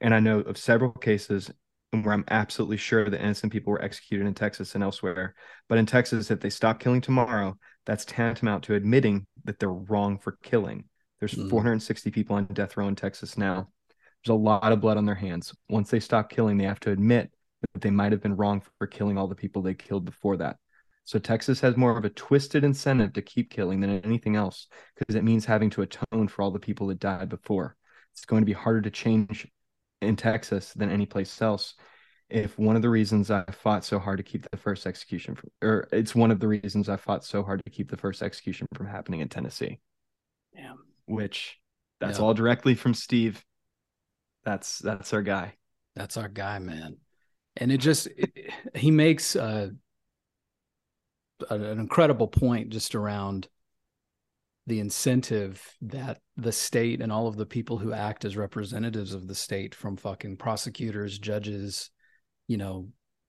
And 0.00 0.14
I 0.14 0.20
know 0.20 0.40
of 0.40 0.58
several 0.58 0.92
cases 0.92 1.50
where 1.92 2.12
I'm 2.12 2.24
absolutely 2.28 2.76
sure 2.76 3.08
that 3.08 3.20
innocent 3.22 3.52
people 3.52 3.72
were 3.72 3.82
executed 3.82 4.26
in 4.26 4.34
Texas 4.34 4.74
and 4.74 4.82
elsewhere. 4.84 5.34
But 5.68 5.78
in 5.78 5.86
Texas, 5.86 6.30
if 6.30 6.40
they 6.40 6.50
stop 6.50 6.80
killing 6.80 7.00
tomorrow, 7.00 7.56
that's 7.86 8.04
tantamount 8.04 8.64
to 8.64 8.74
admitting 8.74 9.26
that 9.44 9.58
they're 9.58 9.70
wrong 9.72 10.18
for 10.18 10.32
killing. 10.42 10.88
There's 11.20 11.34
Mhm. 11.34 11.48
460 11.48 12.10
people 12.10 12.36
on 12.36 12.46
death 12.46 12.76
row 12.76 12.88
in 12.88 12.96
Texas 12.96 13.38
now. 13.38 13.68
There's 14.24 14.34
a 14.34 14.38
lot 14.38 14.72
of 14.72 14.80
blood 14.80 14.96
on 14.96 15.04
their 15.06 15.14
hands. 15.14 15.54
Once 15.68 15.90
they 15.90 16.00
stop 16.00 16.30
killing, 16.30 16.56
they 16.56 16.64
have 16.64 16.80
to 16.80 16.90
admit 16.90 17.30
that 17.72 17.82
they 17.82 17.90
might 17.90 18.12
have 18.12 18.22
been 18.22 18.36
wrong 18.36 18.62
for 18.78 18.86
killing 18.86 19.18
all 19.18 19.26
the 19.28 19.34
people 19.34 19.62
they 19.62 19.74
killed 19.74 20.04
before 20.04 20.36
that. 20.38 20.56
So 21.04 21.18
Texas 21.18 21.60
has 21.60 21.76
more 21.76 21.98
of 21.98 22.04
a 22.06 22.10
twisted 22.10 22.64
incentive 22.64 23.12
to 23.14 23.22
keep 23.22 23.50
killing 23.50 23.80
than 23.80 24.00
anything 24.02 24.36
else 24.36 24.68
because 24.96 25.14
it 25.14 25.24
means 25.24 25.44
having 25.44 25.68
to 25.70 25.82
atone 25.82 26.28
for 26.28 26.40
all 26.42 26.50
the 26.50 26.58
people 26.58 26.86
that 26.86 26.98
died 26.98 27.28
before. 27.28 27.76
It's 28.12 28.24
going 28.24 28.40
to 28.42 28.46
be 28.46 28.52
harder 28.54 28.80
to 28.82 28.90
change 28.90 29.46
in 30.00 30.16
Texas 30.16 30.72
than 30.72 30.90
any 30.90 31.04
place 31.04 31.42
else. 31.42 31.74
If 32.30 32.58
one 32.58 32.74
of 32.76 32.80
the 32.80 32.88
reasons 32.88 33.30
I 33.30 33.44
fought 33.52 33.84
so 33.84 33.98
hard 33.98 34.16
to 34.16 34.22
keep 34.22 34.48
the 34.50 34.56
first 34.56 34.86
execution 34.86 35.34
from, 35.34 35.50
or 35.60 35.88
it's 35.92 36.14
one 36.14 36.30
of 36.30 36.40
the 36.40 36.48
reasons 36.48 36.88
I 36.88 36.96
fought 36.96 37.22
so 37.22 37.42
hard 37.42 37.60
to 37.66 37.70
keep 37.70 37.90
the 37.90 37.98
first 37.98 38.22
execution 38.22 38.66
from 38.72 38.86
happening 38.86 39.20
in 39.20 39.28
Tennessee, 39.28 39.80
Damn. 40.56 40.78
which 41.04 41.58
that's 42.00 42.18
Yeah. 42.18 42.24
all 42.24 42.32
directly 42.34 42.74
from 42.74 42.94
Steve. 42.94 43.44
That's 44.44 44.78
that's 44.78 45.12
our 45.12 45.22
guy. 45.22 45.54
That's 45.96 46.16
our 46.16 46.28
guy, 46.28 46.58
man. 46.58 46.96
And 47.56 47.72
it 47.72 47.78
just 47.78 48.08
it, 48.08 48.50
he 48.74 48.90
makes 48.90 49.36
uh, 49.36 49.68
an 51.50 51.78
incredible 51.78 52.28
point 52.28 52.70
just 52.70 52.94
around 52.94 53.48
the 54.66 54.80
incentive 54.80 55.62
that 55.82 56.20
the 56.36 56.52
state 56.52 57.00
and 57.02 57.12
all 57.12 57.26
of 57.26 57.36
the 57.36 57.46
people 57.46 57.76
who 57.76 57.92
act 57.92 58.24
as 58.24 58.36
representatives 58.36 59.12
of 59.12 59.28
the 59.28 59.34
state 59.34 59.74
from 59.74 59.96
fucking 59.96 60.36
prosecutors, 60.36 61.18
judges, 61.18 61.90
you 62.48 62.56
know, 62.56 62.88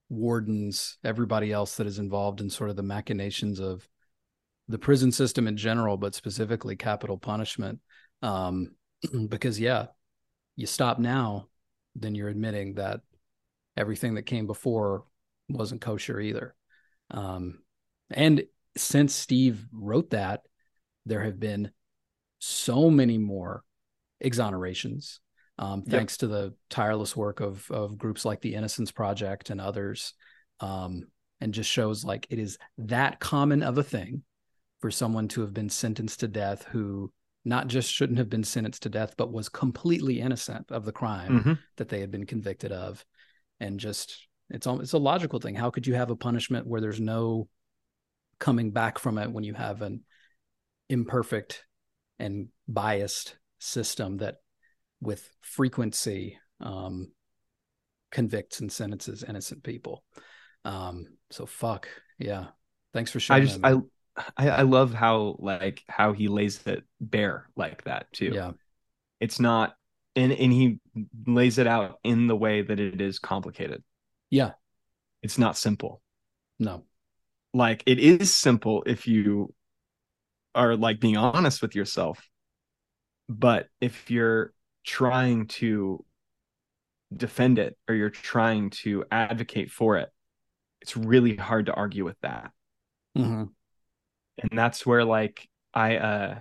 wardens, 0.10 0.98
everybody 1.04 1.52
else 1.52 1.76
that 1.76 1.88
is 1.88 2.00
involved 2.00 2.40
in 2.40 2.50
sort 2.50 2.70
of 2.70 2.76
the 2.76 2.84
machinations 2.84 3.60
of 3.60 3.88
the 4.68 4.80
prison 4.80 5.12
system 5.12 5.48
in 5.48 5.58
general, 5.58 5.98
but 5.98 6.16
specifically 6.16 6.76
capital 6.76 7.18
punishment. 7.18 7.80
Um, 8.22 8.72
because 9.28 9.60
yeah, 9.60 9.88
you 10.56 10.68
stop 10.68 11.00
now, 11.00 11.48
then 11.96 12.16
you're 12.16 12.30
admitting 12.30 12.76
that 12.76 13.02
everything 13.78 14.16
that 14.16 14.24
came 14.24 14.48
before 14.48 15.06
wasn't 15.50 15.82
kosher 15.82 16.20
either. 16.20 16.56
Um, 17.12 17.60
and 18.10 18.44
since 18.78 19.14
Steve 19.14 19.66
wrote 19.72 20.12
that, 20.12 20.42
there 21.06 21.24
have 21.24 21.40
been 21.40 21.72
so 22.40 22.90
many 22.90 23.18
more 23.18 23.64
exonerations, 24.24 25.20
um, 25.58 25.84
Yep. 25.86 25.90
thanks 25.90 26.18
to 26.18 26.28
the 26.28 26.54
tireless 26.70 27.16
work 27.16 27.40
of 27.40 27.70
of 27.72 27.98
groups 27.98 28.26
like 28.26 28.42
the 28.42 28.56
Innocence 28.56 28.92
Project 28.92 29.50
and 29.50 29.62
others, 29.62 30.14
um, 30.60 31.04
and 31.42 31.54
just 31.54 31.70
shows 31.70 32.04
like 32.04 32.28
it 32.30 32.40
is 32.40 32.58
that 32.78 33.20
common 33.20 33.64
of 33.64 33.78
a 33.78 33.84
thing 33.84 34.24
for 34.80 34.92
someone 34.92 35.28
to 35.30 35.42
have 35.42 35.54
been 35.54 35.70
sentenced 35.70 36.22
to 36.22 36.28
death 36.28 36.64
who 36.72 37.12
not 37.46 37.68
just 37.68 37.92
shouldn't 37.92 38.18
have 38.18 38.30
been 38.30 38.44
sentenced 38.44 38.84
to 38.84 38.90
death, 38.90 39.16
but 39.18 39.32
was 39.32 39.48
completely 39.50 40.20
innocent 40.20 40.72
of 40.72 40.84
the 40.84 40.92
crime 40.92 41.44
Mhm. 41.44 41.60
that 41.78 41.90
they 41.90 42.00
had 42.02 42.12
been 42.12 42.26
convicted 42.26 42.72
of, 42.72 43.06
and 43.60 43.80
just 43.80 44.28
it's 44.50 44.68
it's 44.68 44.94
a 44.94 44.98
logical 44.98 45.40
thing. 45.40 45.56
How 45.56 45.70
could 45.70 45.88
you 45.88 45.94
have 45.94 46.10
a 46.10 46.16
punishment 46.16 46.68
where 46.68 46.82
there's 46.82 47.00
no 47.00 47.48
coming 48.40 48.72
back 48.72 49.00
from 49.00 49.18
it 49.18 49.32
when 49.32 49.44
you 49.44 49.54
have 49.54 49.82
an 49.82 50.04
imperfect 50.90 51.66
and 52.20 52.50
biased 52.68 53.38
system 53.60 54.18
that 54.18 54.36
with 55.02 55.30
frequency 55.42 56.38
um, 56.60 57.12
convicts 58.12 58.60
and 58.60 58.72
sentences 58.72 59.24
innocent 59.24 59.64
people. 59.64 60.04
Um, 60.64 61.08
so 61.32 61.46
fuck 61.46 61.88
yeah. 62.18 62.48
Thanks 62.94 63.12
for 63.12 63.18
I 63.18 63.22
sharing. 63.22 63.46
just 63.46 63.62
that, 63.62 63.76
I. 63.78 63.82
I 64.38 64.50
I 64.50 64.62
love 64.62 64.94
how 64.94 65.36
like 65.40 65.84
how 65.88 66.14
he 66.14 66.28
lays 66.28 66.66
it 66.68 66.84
bare 67.02 67.50
like 67.56 67.84
that 67.84 68.12
too. 68.12 68.36
yeah, 68.36 68.52
It's 69.20 69.40
not 69.40 69.76
and 70.16 70.32
and 70.34 70.54
he 70.54 70.80
lays 71.28 71.58
it 71.60 71.68
out 71.68 72.00
in 72.04 72.28
the 72.28 72.36
way 72.36 72.64
that 72.64 72.80
it 72.80 73.02
is 73.02 73.20
complicated. 73.20 73.84
yeah, 74.30 74.54
It's 75.22 75.38
not 75.38 75.58
simple. 75.58 76.02
no, 76.60 76.86
Like 77.54 77.84
it 77.86 78.00
is 78.00 78.34
simple 78.34 78.84
if 78.86 79.08
you 79.08 79.54
are 80.54 80.76
like 80.76 81.00
being 81.00 81.18
honest 81.18 81.62
with 81.62 81.76
yourself. 81.76 82.30
But 83.30 83.70
if 83.82 84.10
you're 84.12 84.54
trying 84.84 85.48
to 85.48 86.04
defend 87.16 87.60
it 87.60 87.78
or 87.88 87.96
you're 87.96 88.10
trying 88.10 88.70
to 88.70 89.06
advocate 89.12 89.72
for 89.72 89.98
it, 89.98 90.10
it's 90.82 90.98
really 90.98 91.36
hard 91.38 91.68
to 91.68 91.74
argue 91.74 92.06
with 92.06 92.20
that. 92.22 92.52
Mhm. 93.16 93.56
And 94.38 94.58
that's 94.58 94.86
where 94.86 95.04
like 95.04 95.48
I 95.74 95.98
uh 95.98 96.40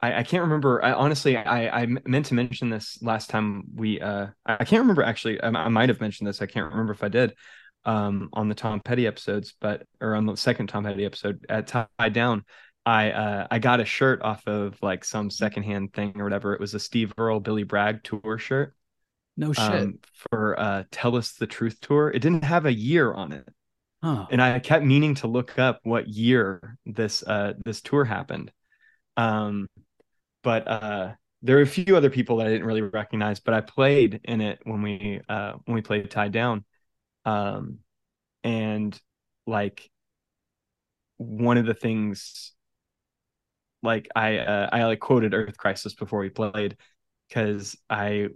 I, 0.00 0.18
I 0.18 0.22
can't 0.22 0.42
remember. 0.42 0.84
I 0.84 0.92
honestly 0.92 1.36
I 1.36 1.82
I 1.82 1.86
meant 1.86 2.26
to 2.26 2.34
mention 2.34 2.70
this 2.70 3.02
last 3.02 3.30
time 3.30 3.64
we 3.74 4.00
uh 4.00 4.28
I 4.46 4.64
can't 4.64 4.82
remember 4.82 5.02
actually. 5.02 5.40
I, 5.40 5.48
I 5.48 5.68
might 5.68 5.88
have 5.88 6.00
mentioned 6.00 6.28
this. 6.28 6.42
I 6.42 6.46
can't 6.46 6.70
remember 6.70 6.92
if 6.92 7.02
I 7.02 7.08
did 7.08 7.34
um 7.84 8.28
on 8.32 8.48
the 8.48 8.54
Tom 8.54 8.80
Petty 8.80 9.06
episodes, 9.06 9.54
but 9.60 9.86
or 10.00 10.14
on 10.14 10.26
the 10.26 10.36
second 10.36 10.68
Tom 10.68 10.84
Petty 10.84 11.04
episode 11.04 11.44
at 11.48 11.66
Tied 11.66 12.12
Down. 12.12 12.44
I 12.86 13.10
uh 13.10 13.46
I 13.50 13.58
got 13.58 13.80
a 13.80 13.84
shirt 13.84 14.22
off 14.22 14.46
of 14.46 14.78
like 14.82 15.04
some 15.04 15.30
secondhand 15.30 15.92
thing 15.92 16.20
or 16.20 16.24
whatever. 16.24 16.54
It 16.54 16.60
was 16.60 16.74
a 16.74 16.80
Steve 16.80 17.12
Earle 17.18 17.40
Billy 17.40 17.64
Bragg 17.64 18.04
tour 18.04 18.38
shirt 18.38 18.74
no 19.36 19.52
shit. 19.52 19.64
um, 19.64 19.98
for 20.30 20.58
uh 20.58 20.84
Tell 20.90 21.16
Us 21.16 21.32
the 21.32 21.46
Truth 21.46 21.80
tour. 21.80 22.10
It 22.10 22.20
didn't 22.20 22.44
have 22.44 22.66
a 22.66 22.72
year 22.72 23.12
on 23.12 23.32
it 23.32 23.48
huh. 24.02 24.26
and 24.30 24.42
I 24.42 24.58
kept 24.58 24.84
meaning 24.84 25.14
to 25.16 25.26
look 25.26 25.58
up 25.58 25.80
what 25.82 26.08
year 26.08 26.76
this 26.86 27.22
uh 27.22 27.54
this 27.64 27.80
tour 27.80 28.04
happened. 28.04 28.52
Um 29.16 29.68
but 30.42 30.68
uh 30.68 31.12
there 31.42 31.58
are 31.58 31.62
a 31.62 31.66
few 31.66 31.96
other 31.96 32.10
people 32.10 32.38
that 32.38 32.46
I 32.46 32.50
didn't 32.50 32.66
really 32.66 32.82
recognize, 32.82 33.40
but 33.40 33.54
I 33.54 33.60
played 33.60 34.20
in 34.24 34.40
it 34.40 34.60
when 34.64 34.82
we 34.82 35.20
uh 35.28 35.54
when 35.64 35.74
we 35.74 35.82
played 35.82 36.10
Tied 36.10 36.32
Down. 36.32 36.64
Um 37.24 37.78
and 38.44 38.98
like 39.46 39.90
one 41.16 41.58
of 41.58 41.66
the 41.66 41.74
things 41.74 42.52
like 43.82 44.08
I 44.14 44.38
uh, 44.38 44.68
I 44.72 44.84
like 44.84 45.00
quoted 45.00 45.34
Earth 45.34 45.56
Crisis 45.56 45.94
before 45.94 46.20
we 46.20 46.30
played 46.30 46.76
because 47.28 47.76
I 47.88 48.28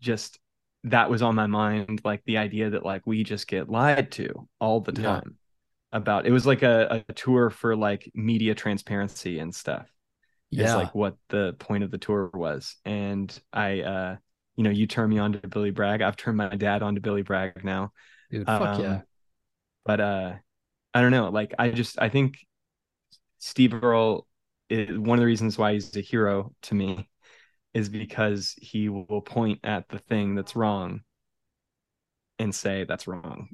just 0.00 0.38
that 0.84 1.08
was 1.08 1.22
on 1.22 1.34
my 1.34 1.46
mind 1.46 2.00
like 2.04 2.22
the 2.24 2.38
idea 2.38 2.70
that 2.70 2.84
like 2.84 3.06
we 3.06 3.22
just 3.22 3.46
get 3.46 3.68
lied 3.68 4.10
to 4.12 4.48
all 4.60 4.80
the 4.80 4.92
time 4.92 5.36
yeah. 5.92 5.98
about 5.98 6.26
it 6.26 6.32
was 6.32 6.46
like 6.46 6.62
a, 6.62 7.04
a 7.08 7.12
tour 7.12 7.50
for 7.50 7.76
like 7.76 8.10
media 8.14 8.54
transparency 8.54 9.38
and 9.38 9.54
stuff. 9.54 9.88
Yeah. 10.50 10.74
like 10.74 10.94
what 10.94 11.16
the 11.30 11.54
point 11.58 11.82
of 11.82 11.90
the 11.90 11.98
tour 11.98 12.30
was. 12.34 12.76
And 12.84 13.36
i 13.52 13.80
uh 13.80 14.16
you 14.56 14.64
know 14.64 14.70
you 14.70 14.86
turn 14.86 15.08
me 15.08 15.18
on 15.18 15.32
to 15.34 15.48
billy 15.48 15.70
bragg. 15.70 16.02
I've 16.02 16.16
turned 16.16 16.36
my 16.36 16.48
dad 16.48 16.82
on 16.82 16.96
to 16.96 17.00
billy 17.00 17.22
bragg 17.22 17.64
now. 17.64 17.92
Dude 18.30 18.46
fuck 18.46 18.62
um, 18.62 18.82
yeah. 18.82 19.00
but 19.84 20.00
uh 20.00 20.32
i 20.94 21.00
don't 21.00 21.10
know 21.10 21.28
like 21.28 21.54
i 21.58 21.68
just 21.68 22.00
i 22.00 22.08
think 22.08 22.38
steve 23.38 23.74
earle 23.74 24.26
is 24.70 24.96
one 24.98 25.18
of 25.18 25.20
the 25.20 25.26
reasons 25.26 25.58
why 25.58 25.74
he's 25.74 25.94
a 25.96 26.00
hero 26.00 26.52
to 26.62 26.74
me 26.74 27.10
is 27.74 27.88
because 27.88 28.54
he 28.58 28.88
will 28.88 29.22
point 29.22 29.60
at 29.64 29.88
the 29.88 29.98
thing 29.98 30.34
that's 30.34 30.54
wrong 30.54 31.00
and 32.38 32.54
say 32.54 32.84
that's 32.84 33.06
wrong. 33.06 33.48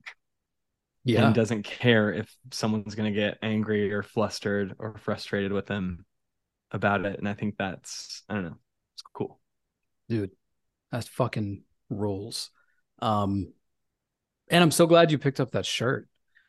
Yeah. 1.04 1.26
And 1.26 1.34
doesn't 1.34 1.62
care 1.62 2.12
if 2.12 2.34
someone's 2.50 2.94
going 2.94 3.12
to 3.12 3.18
get 3.18 3.38
angry 3.42 3.92
or 3.92 4.02
flustered 4.02 4.74
or 4.78 4.98
frustrated 4.98 5.52
with 5.52 5.68
him 5.68 6.04
about 6.70 7.06
it. 7.06 7.18
And 7.18 7.28
I 7.28 7.34
think 7.34 7.56
that's, 7.56 8.24
I 8.28 8.34
don't 8.34 8.44
know, 8.44 8.58
it's 8.94 9.02
cool. 9.14 9.40
Dude, 10.08 10.32
that's 10.90 11.08
fucking 11.08 11.62
rules. 11.88 12.50
Um, 13.00 13.52
and 14.50 14.62
I'm 14.62 14.70
so 14.70 14.86
glad 14.86 15.10
you 15.10 15.18
picked 15.18 15.40
up 15.40 15.52
that 15.52 15.64
shirt. 15.64 16.08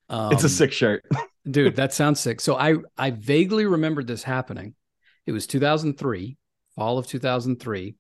Um, 0.09 0.31
it's 0.33 0.43
a 0.43 0.47
um, 0.47 0.49
sick 0.49 0.73
shirt. 0.73 1.05
dude, 1.49 1.75
that 1.75 1.93
sounds 1.93 2.19
sick. 2.19 2.41
So 2.41 2.55
I, 2.55 2.75
I 2.97 3.11
vaguely 3.11 3.65
remembered 3.65 4.07
this 4.07 4.23
happening. 4.23 4.73
It 5.25 5.31
was 5.31 5.45
2003 5.45 6.37
fall 6.79 6.97
of 6.97 7.07
2003. 7.07 7.95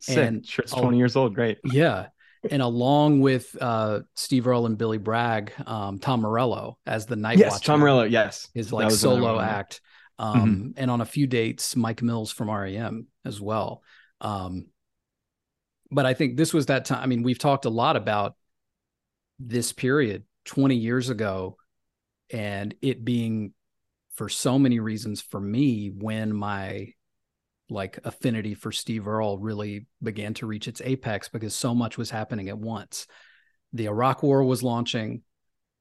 Sick. 0.00 0.18
And 0.18 0.46
sure, 0.46 0.64
it's 0.64 0.72
20 0.72 0.98
years 0.98 1.16
old. 1.16 1.34
Great. 1.34 1.58
Yeah. 1.64 2.08
And 2.50 2.62
along 2.62 3.20
with 3.20 3.56
uh, 3.60 4.00
Steve 4.14 4.46
Earle 4.46 4.66
and 4.66 4.76
Billy 4.76 4.98
Bragg, 4.98 5.52
um, 5.66 5.98
Tom 5.98 6.20
Morello 6.20 6.78
as 6.86 7.06
the 7.06 7.16
night 7.16 7.38
yes, 7.38 7.52
watcher. 7.52 7.64
Tom 7.64 7.80
Morello, 7.80 8.04
yes. 8.04 8.48
His 8.54 8.72
like 8.72 8.90
solo 8.90 9.40
act. 9.40 9.80
Um, 10.18 10.34
mm-hmm. 10.34 10.70
And 10.76 10.90
on 10.90 11.00
a 11.00 11.06
few 11.06 11.26
dates, 11.26 11.76
Mike 11.76 12.02
Mills 12.02 12.32
from 12.32 12.50
REM 12.50 13.06
as 13.24 13.40
well. 13.40 13.82
Um, 14.20 14.66
but 15.90 16.06
I 16.06 16.14
think 16.14 16.36
this 16.36 16.52
was 16.52 16.66
that 16.66 16.84
time. 16.84 17.02
I 17.02 17.06
mean, 17.06 17.22
we've 17.22 17.38
talked 17.38 17.64
a 17.64 17.70
lot 17.70 17.96
about 17.96 18.34
this 19.38 19.72
period 19.72 20.24
20 20.46 20.76
years 20.76 21.10
ago 21.10 21.56
and 22.30 22.74
it 22.80 23.04
being 23.04 23.52
for 24.14 24.28
so 24.28 24.58
many 24.58 24.80
reasons 24.80 25.20
for 25.20 25.40
me 25.40 25.88
when 25.94 26.34
my 26.34 26.92
like 27.68 27.98
affinity 28.04 28.54
for 28.54 28.70
Steve 28.70 29.08
Earle 29.08 29.38
really 29.38 29.86
began 30.02 30.34
to 30.34 30.46
reach 30.46 30.68
its 30.68 30.80
apex 30.84 31.28
because 31.28 31.54
so 31.54 31.74
much 31.74 31.98
was 31.98 32.10
happening 32.10 32.48
at 32.48 32.58
once. 32.58 33.06
The 33.72 33.86
Iraq 33.86 34.22
War 34.22 34.44
was 34.44 34.62
launching. 34.62 35.22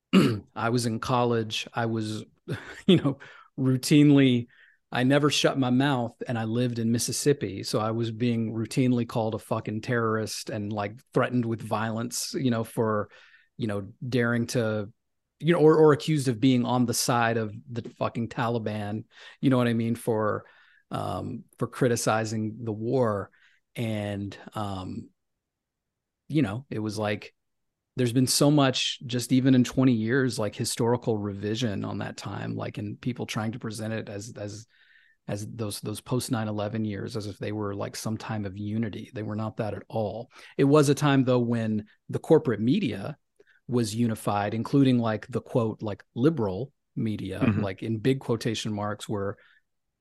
I 0.55 0.69
was 0.69 0.85
in 0.85 0.99
college. 0.99 1.67
I 1.73 1.85
was, 1.85 2.23
you 2.87 2.97
know, 2.97 3.19
routinely, 3.59 4.47
I 4.91 5.03
never 5.03 5.29
shut 5.29 5.59
my 5.59 5.69
mouth 5.69 6.13
and 6.27 6.37
I 6.37 6.45
lived 6.45 6.79
in 6.79 6.91
Mississippi. 6.91 7.63
So 7.63 7.79
I 7.79 7.91
was 7.91 8.11
being 8.11 8.53
routinely 8.53 9.07
called 9.07 9.35
a 9.35 9.39
fucking 9.39 9.81
terrorist 9.81 10.49
and 10.49 10.71
like 10.73 10.93
threatened 11.13 11.45
with 11.45 11.61
violence, 11.61 12.33
you 12.37 12.49
know, 12.49 12.63
for, 12.63 13.09
you 13.57 13.67
know, 13.67 13.87
daring 14.07 14.47
to, 14.47 14.89
you 15.39 15.53
know, 15.53 15.59
or, 15.59 15.75
or 15.75 15.93
accused 15.93 16.29
of 16.29 16.39
being 16.39 16.65
on 16.65 16.85
the 16.85 16.93
side 16.93 17.37
of 17.37 17.53
the 17.71 17.87
fucking 17.99 18.29
Taliban, 18.29 19.03
you 19.41 19.49
know 19.49 19.57
what 19.57 19.67
I 19.67 19.73
mean? 19.73 19.95
For, 19.95 20.45
um, 20.91 21.43
for 21.57 21.67
criticizing 21.67 22.57
the 22.63 22.71
war. 22.71 23.29
And, 23.75 24.35
um, 24.53 25.09
you 26.27 26.41
know, 26.41 26.65
it 26.69 26.79
was 26.79 26.97
like, 26.97 27.33
there's 27.97 28.13
been 28.13 28.27
so 28.27 28.51
much 28.51 28.99
just 29.05 29.31
even 29.31 29.55
in 29.55 29.63
20 29.63 29.91
years 29.93 30.37
like 30.37 30.55
historical 30.55 31.17
revision 31.17 31.85
on 31.85 31.99
that 31.99 32.17
time 32.17 32.55
like 32.55 32.77
in 32.77 32.97
people 32.97 33.25
trying 33.25 33.51
to 33.53 33.59
present 33.59 33.93
it 33.93 34.09
as 34.09 34.33
as 34.37 34.67
as 35.27 35.47
those 35.47 35.79
those 35.81 36.01
post 36.01 36.31
9-11 36.31 36.85
years 36.85 37.15
as 37.15 37.27
if 37.27 37.37
they 37.37 37.51
were 37.51 37.73
like 37.73 37.95
some 37.95 38.17
time 38.17 38.45
of 38.45 38.57
unity 38.57 39.11
they 39.13 39.23
were 39.23 39.35
not 39.35 39.57
that 39.57 39.73
at 39.73 39.83
all 39.87 40.29
it 40.57 40.65
was 40.65 40.89
a 40.89 40.95
time 40.95 41.23
though 41.23 41.39
when 41.39 41.85
the 42.09 42.19
corporate 42.19 42.59
media 42.59 43.17
was 43.67 43.95
unified 43.95 44.53
including 44.53 44.99
like 44.99 45.25
the 45.27 45.41
quote 45.41 45.81
like 45.81 46.03
liberal 46.15 46.71
media 46.95 47.39
mm-hmm. 47.39 47.61
like 47.61 47.81
in 47.81 47.97
big 47.97 48.19
quotation 48.19 48.71
marks 48.71 49.09
were 49.09 49.37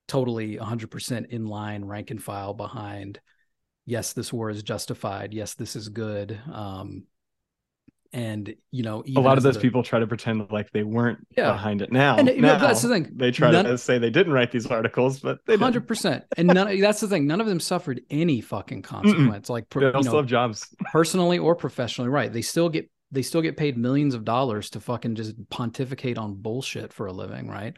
totally 0.07 0.57
100% 0.57 1.29
in 1.29 1.45
line, 1.45 1.85
rank 1.85 2.11
and 2.11 2.21
file 2.21 2.53
behind. 2.53 3.19
Yes, 3.85 4.13
this 4.13 4.33
war 4.33 4.49
is 4.49 4.63
justified. 4.63 5.33
Yes, 5.33 5.53
this 5.53 5.75
is 5.75 5.89
good. 5.89 6.39
Um, 6.51 7.05
and 8.15 8.55
you 8.71 8.81
know, 8.81 9.03
a 9.15 9.19
lot 9.19 9.37
of 9.37 9.43
those 9.43 9.55
the, 9.55 9.59
people 9.59 9.83
try 9.83 9.99
to 9.99 10.07
pretend 10.07 10.49
like 10.49 10.71
they 10.71 10.83
weren't 10.83 11.19
yeah. 11.35 11.51
behind 11.51 11.81
it. 11.81 11.91
Now, 11.91 12.15
and, 12.15 12.37
now 12.37 12.57
that's 12.57 12.81
the 12.81 12.87
thing. 12.87 13.11
They 13.13 13.29
try 13.29 13.51
none, 13.51 13.65
to 13.65 13.77
say 13.77 13.97
they 13.97 14.09
didn't 14.09 14.31
write 14.31 14.53
these 14.53 14.67
articles, 14.67 15.19
but 15.19 15.39
they 15.45 15.57
hundred 15.57 15.85
percent. 15.85 16.23
And 16.37 16.47
none, 16.47 16.79
that's 16.79 17.01
the 17.01 17.09
thing. 17.09 17.27
None 17.27 17.41
of 17.41 17.47
them 17.47 17.59
suffered 17.59 18.01
any 18.09 18.39
fucking 18.39 18.83
consequence. 18.83 19.47
Mm-mm. 19.47 19.49
Like 19.49 19.69
they 19.69 19.91
all 19.91 20.01
still 20.01 20.17
have 20.17 20.27
jobs, 20.27 20.73
personally 20.93 21.39
or 21.39 21.55
professionally. 21.55 22.09
Right? 22.09 22.31
They 22.31 22.41
still 22.41 22.69
get 22.69 22.89
they 23.11 23.21
still 23.21 23.41
get 23.41 23.57
paid 23.57 23.77
millions 23.77 24.15
of 24.15 24.23
dollars 24.23 24.69
to 24.71 24.79
fucking 24.79 25.15
just 25.15 25.35
pontificate 25.49 26.17
on 26.17 26.35
bullshit 26.35 26.93
for 26.93 27.07
a 27.07 27.11
living. 27.11 27.49
Right? 27.49 27.75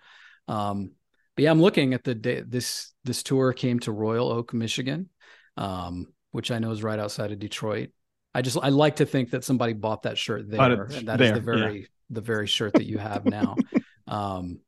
Um, 0.47 0.91
but 1.38 1.43
yeah, 1.43 1.52
I'm 1.52 1.62
looking 1.62 1.93
at 1.93 2.04
the 2.04 2.15
day 2.15 2.41
this 2.41 2.91
this 3.04 3.21
tour 3.21 3.54
came 3.54 3.80
to 3.82 3.91
Royal 3.91 4.32
Oak, 4.32 4.56
Michigan, 4.56 5.10
um, 5.56 6.08
which 6.32 6.50
I 6.50 6.58
know 6.58 6.71
is 6.71 6.82
right 6.82 6.97
outside 6.97 7.32
of 7.32 7.38
Detroit. 7.38 7.89
I 8.34 8.41
just 8.41 8.58
I 8.60 8.69
like 8.69 8.95
to 8.95 9.06
think 9.06 9.30
that 9.30 9.43
somebody 9.43 9.73
bought 9.73 10.02
that 10.02 10.17
shirt 10.17 10.50
there, 10.50 10.86
and 10.86 11.08
that 11.08 11.19
there, 11.19 11.28
is 11.28 11.34
the 11.34 11.41
very 11.41 11.82
yeah. 11.82 11.86
the 12.10 12.21
very 12.21 12.47
shirt 12.47 12.73
that 12.73 12.88
you 12.88 12.97
have 12.97 13.26
now. 13.26 13.56
um, 14.08 14.62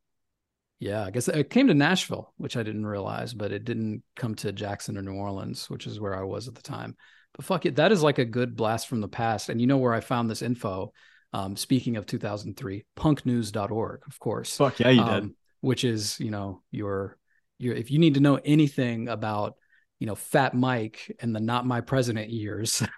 yeah, 0.80 1.04
I 1.04 1.10
guess 1.10 1.28
it 1.28 1.50
came 1.50 1.70
to 1.70 1.74
Nashville, 1.74 2.36
which 2.38 2.56
I 2.56 2.62
didn't 2.62 2.86
realize, 2.86 3.34
but 3.34 3.52
it 3.52 3.66
didn't 3.66 4.04
come 4.16 4.36
to 4.36 4.52
Jackson 4.52 4.96
or 4.96 5.02
New 5.02 5.16
Orleans, 5.16 5.72
which 5.72 5.88
is 5.88 6.00
where 6.00 6.16
I 6.16 6.22
was 6.22 6.48
at 6.48 6.54
the 6.54 6.62
time. 6.62 6.96
But 7.34 7.46
fuck 7.46 7.66
it, 7.66 7.78
that 7.78 7.92
is 7.92 8.04
like 8.04 8.20
a 8.20 8.26
good 8.26 8.56
blast 8.56 8.88
from 8.88 9.02
the 9.02 9.08
past. 9.08 9.50
And 9.50 9.60
you 9.60 9.66
know 9.66 9.78
where 9.78 9.94
I 9.94 10.02
found 10.02 10.30
this 10.30 10.44
info? 10.44 10.94
Um, 11.34 11.56
speaking 11.58 11.98
of 11.98 12.06
2003, 12.06 12.86
punknews.org, 12.96 14.02
of 14.08 14.20
course. 14.20 14.56
Fuck 14.56 14.80
yeah, 14.80 14.90
you 14.90 15.02
um, 15.02 15.22
did 15.22 15.36
which 15.62 15.84
is 15.84 16.20
you 16.20 16.32
know 16.32 16.62
your 16.72 17.18
your 17.58 17.76
if 17.76 17.92
you 17.92 18.00
need 18.00 18.16
to 18.16 18.20
know 18.20 18.40
anything 18.44 19.08
about 19.08 19.56
you 20.00 20.08
know 20.08 20.16
Fat 20.16 20.54
Mike 20.54 21.16
and 21.20 21.36
the 21.36 21.40
Not 21.40 21.66
My 21.66 21.82
President 21.82 22.30
years. 22.30 22.84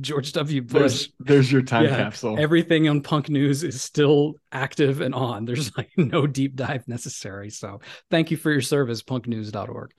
George 0.00 0.32
W. 0.34 0.62
Bush. 0.62 0.72
There's, 0.80 1.12
there's 1.18 1.52
your 1.52 1.62
time 1.62 1.84
yeah, 1.84 1.96
capsule. 1.96 2.36
Everything 2.38 2.88
on 2.88 3.00
Punk 3.00 3.28
News 3.28 3.64
is 3.64 3.82
still 3.82 4.34
active 4.52 5.00
and 5.00 5.14
on. 5.14 5.44
There's 5.44 5.76
like 5.76 5.90
no 5.96 6.28
deep 6.28 6.54
dive 6.54 6.86
necessary. 6.86 7.50
So 7.50 7.80
thank 8.10 8.30
you 8.30 8.36
for 8.36 8.52
your 8.52 8.60
service, 8.60 9.02
punknews.org. 9.02 9.90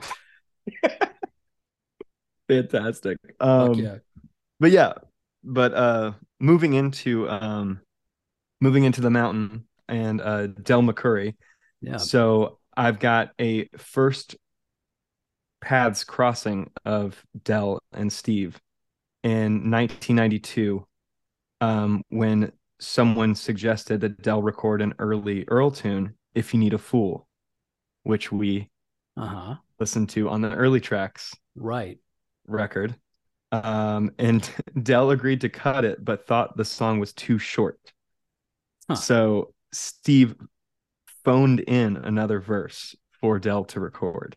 Fantastic. 2.47 3.17
Um, 3.41 3.73
yeah. 3.73 3.97
But 4.59 4.71
yeah, 4.71 4.93
but 5.43 5.73
uh, 5.73 6.13
moving 6.39 6.73
into 6.73 7.29
um, 7.29 7.81
moving 8.61 8.85
into 8.85 9.01
the 9.01 9.09
mountain 9.09 9.65
and 9.87 10.21
uh, 10.21 10.47
Del 10.47 10.81
McCoury. 10.81 11.35
Yeah. 11.81 11.97
So 11.97 12.59
I've 12.75 12.99
got 12.99 13.31
a 13.39 13.67
first 13.77 14.35
paths 15.61 16.03
crossing 16.03 16.71
of 16.85 17.21
Del 17.43 17.79
and 17.91 18.11
Steve 18.11 18.59
in 19.23 19.71
1992 19.71 20.85
um, 21.61 22.03
when 22.09 22.51
someone 22.79 23.35
suggested 23.35 24.01
that 24.01 24.21
Del 24.21 24.41
record 24.41 24.81
an 24.81 24.93
early 24.99 25.45
Earle 25.47 25.71
tune, 25.71 26.13
If 26.35 26.53
You 26.53 26.59
Need 26.59 26.73
a 26.73 26.77
Fool, 26.77 27.27
which 28.03 28.31
we 28.31 28.69
uh-huh. 29.17 29.55
listened 29.79 30.09
to 30.09 30.29
on 30.29 30.41
the 30.41 30.53
early 30.53 30.79
tracks. 30.79 31.35
Right. 31.55 31.97
Record. 32.45 32.95
Um, 33.51 34.11
and 34.19 34.49
Del 34.81 35.11
agreed 35.11 35.41
to 35.41 35.49
cut 35.49 35.85
it, 35.85 36.03
but 36.03 36.27
thought 36.27 36.57
the 36.57 36.65
song 36.65 36.99
was 36.99 37.13
too 37.13 37.39
short. 37.39 37.79
Huh. 38.87 38.95
So 38.95 39.53
Steve 39.71 40.35
phoned 41.23 41.59
in 41.61 41.97
another 41.97 42.39
verse 42.39 42.95
for 43.19 43.39
Del 43.39 43.65
to 43.65 43.79
record. 43.79 44.35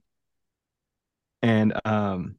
And 1.42 1.72
um, 1.84 2.36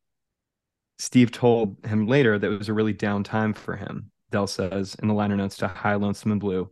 Steve 1.00 1.32
told 1.32 1.78
him 1.86 2.08
later 2.08 2.38
that 2.38 2.52
it 2.52 2.58
was 2.58 2.70
a 2.70 2.74
really 2.74 2.94
down 2.94 3.24
time 3.24 3.54
for 3.54 3.76
him. 3.76 4.12
Del 4.30 4.48
says 4.48 4.96
in 5.02 5.08
the 5.08 5.14
liner 5.14 5.36
notes 5.36 5.58
to 5.58 5.68
High 5.68 5.96
Lonesome 5.96 6.32
and 6.32 6.40
Blue, 6.40 6.72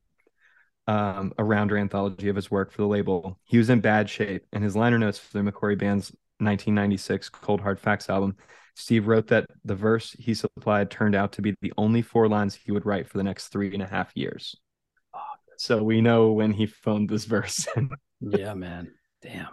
um, 0.88 1.34
a 1.38 1.44
rounder 1.44 1.78
anthology 1.78 2.30
of 2.30 2.36
his 2.36 2.50
work 2.50 2.72
for 2.72 2.82
the 2.82 2.88
label. 2.88 3.40
He 3.44 3.58
was 3.58 3.70
in 3.70 3.80
bad 3.80 4.10
shape, 4.10 4.46
and 4.54 4.64
his 4.64 4.76
liner 4.76 4.98
notes 4.98 5.20
for 5.20 5.38
the 5.38 5.52
McCoury 5.52 5.78
band's 5.78 6.12
1996 6.40 7.30
Cold 7.30 7.62
Hard 7.62 7.80
Facts 7.80 8.10
album. 8.10 8.38
Steve 8.76 9.08
wrote 9.08 9.28
that 9.28 9.46
the 9.66 9.76
verse 9.76 10.16
he 10.18 10.34
supplied 10.34 10.90
turned 10.90 11.16
out 11.16 11.34
to 11.34 11.42
be 11.42 11.54
the 11.62 11.74
only 11.78 12.02
four 12.02 12.28
lines 12.28 12.56
he 12.56 12.72
would 12.72 12.86
write 12.86 13.08
for 13.08 13.18
the 13.18 13.24
next 13.24 13.50
three 13.50 13.74
and 13.74 13.84
a 13.84 13.88
half 13.88 14.12
years. 14.16 14.56
So 15.60 15.84
we 15.84 16.00
know 16.00 16.32
when 16.32 16.54
he 16.54 16.67
phoned 16.67 17.10
this 17.10 17.26
verse. 17.26 17.67
yeah, 18.22 18.54
man. 18.54 18.93
Damn. 19.22 19.50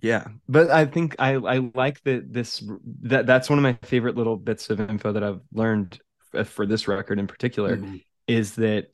Yeah, 0.00 0.26
but 0.48 0.68
I 0.68 0.84
think 0.84 1.14
I 1.20 1.34
I 1.34 1.70
like 1.76 2.02
that 2.02 2.32
this 2.32 2.60
that 3.02 3.24
that's 3.24 3.48
one 3.48 3.56
of 3.56 3.62
my 3.62 3.78
favorite 3.82 4.16
little 4.16 4.36
bits 4.36 4.68
of 4.68 4.80
info 4.80 5.12
that 5.12 5.22
I've 5.22 5.40
learned 5.52 6.00
for 6.46 6.66
this 6.66 6.88
record 6.88 7.20
in 7.20 7.28
particular 7.28 7.76
mm-hmm. 7.76 7.98
is 8.26 8.56
that 8.56 8.88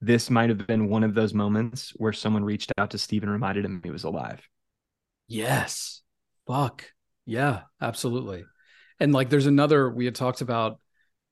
this 0.00 0.30
might 0.30 0.48
have 0.48 0.66
been 0.66 0.88
one 0.88 1.04
of 1.04 1.14
those 1.14 1.32
moments 1.32 1.92
where 1.96 2.12
someone 2.12 2.44
reached 2.44 2.72
out 2.76 2.90
to 2.90 2.98
Steve 2.98 3.22
and 3.22 3.30
reminded 3.30 3.64
him 3.64 3.80
he 3.84 3.92
was 3.92 4.02
alive. 4.02 4.40
Yes. 5.28 6.02
Fuck. 6.48 6.86
Yeah, 7.24 7.60
absolutely. 7.80 8.44
And 8.98 9.12
like 9.12 9.30
there's 9.30 9.46
another 9.46 9.88
we 9.88 10.06
had 10.06 10.16
talked 10.16 10.40
about 10.40 10.80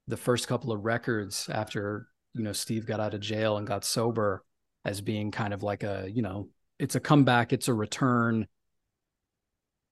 the 0.06 0.16
first 0.16 0.46
couple 0.46 0.70
of 0.70 0.85
records 0.85 1.48
after, 1.52 2.06
you 2.37 2.44
know, 2.44 2.53
Steve 2.53 2.87
got 2.87 3.01
out 3.01 3.14
of 3.14 3.20
jail 3.20 3.57
and 3.57 3.66
got 3.66 3.85
sober 3.85 4.44
as 4.85 5.01
being 5.01 5.31
kind 5.31 5.55
of 5.55 5.62
like 5.62 5.83
a, 5.83 6.09
you 6.12 6.22
know, 6.22 6.49
it's 6.79 6.94
a 6.94 7.01
comeback, 7.01 7.53
it's 7.53 7.68
a 7.68 7.75
return 7.75 8.46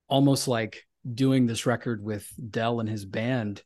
almost 0.09 0.47
like 0.47 0.87
doing 1.13 1.47
this 1.47 1.67
record 1.67 2.05
with 2.05 2.31
Del 2.51 2.81
and 2.81 2.89
his 2.89 3.05
band 3.05 3.63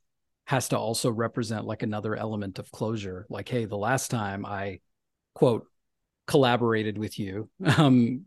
has 0.46 0.68
to 0.68 0.78
also 0.78 1.10
represent 1.10 1.66
like 1.66 1.82
another 1.82 2.16
element 2.16 2.58
of 2.58 2.70
closure. 2.70 3.26
Like, 3.28 3.48
hey, 3.48 3.64
the 3.64 3.76
last 3.76 4.10
time 4.10 4.46
I 4.46 4.80
quote 5.34 5.66
collaborated 6.26 6.96
with 6.96 7.18
you, 7.18 7.50
um, 7.76 8.24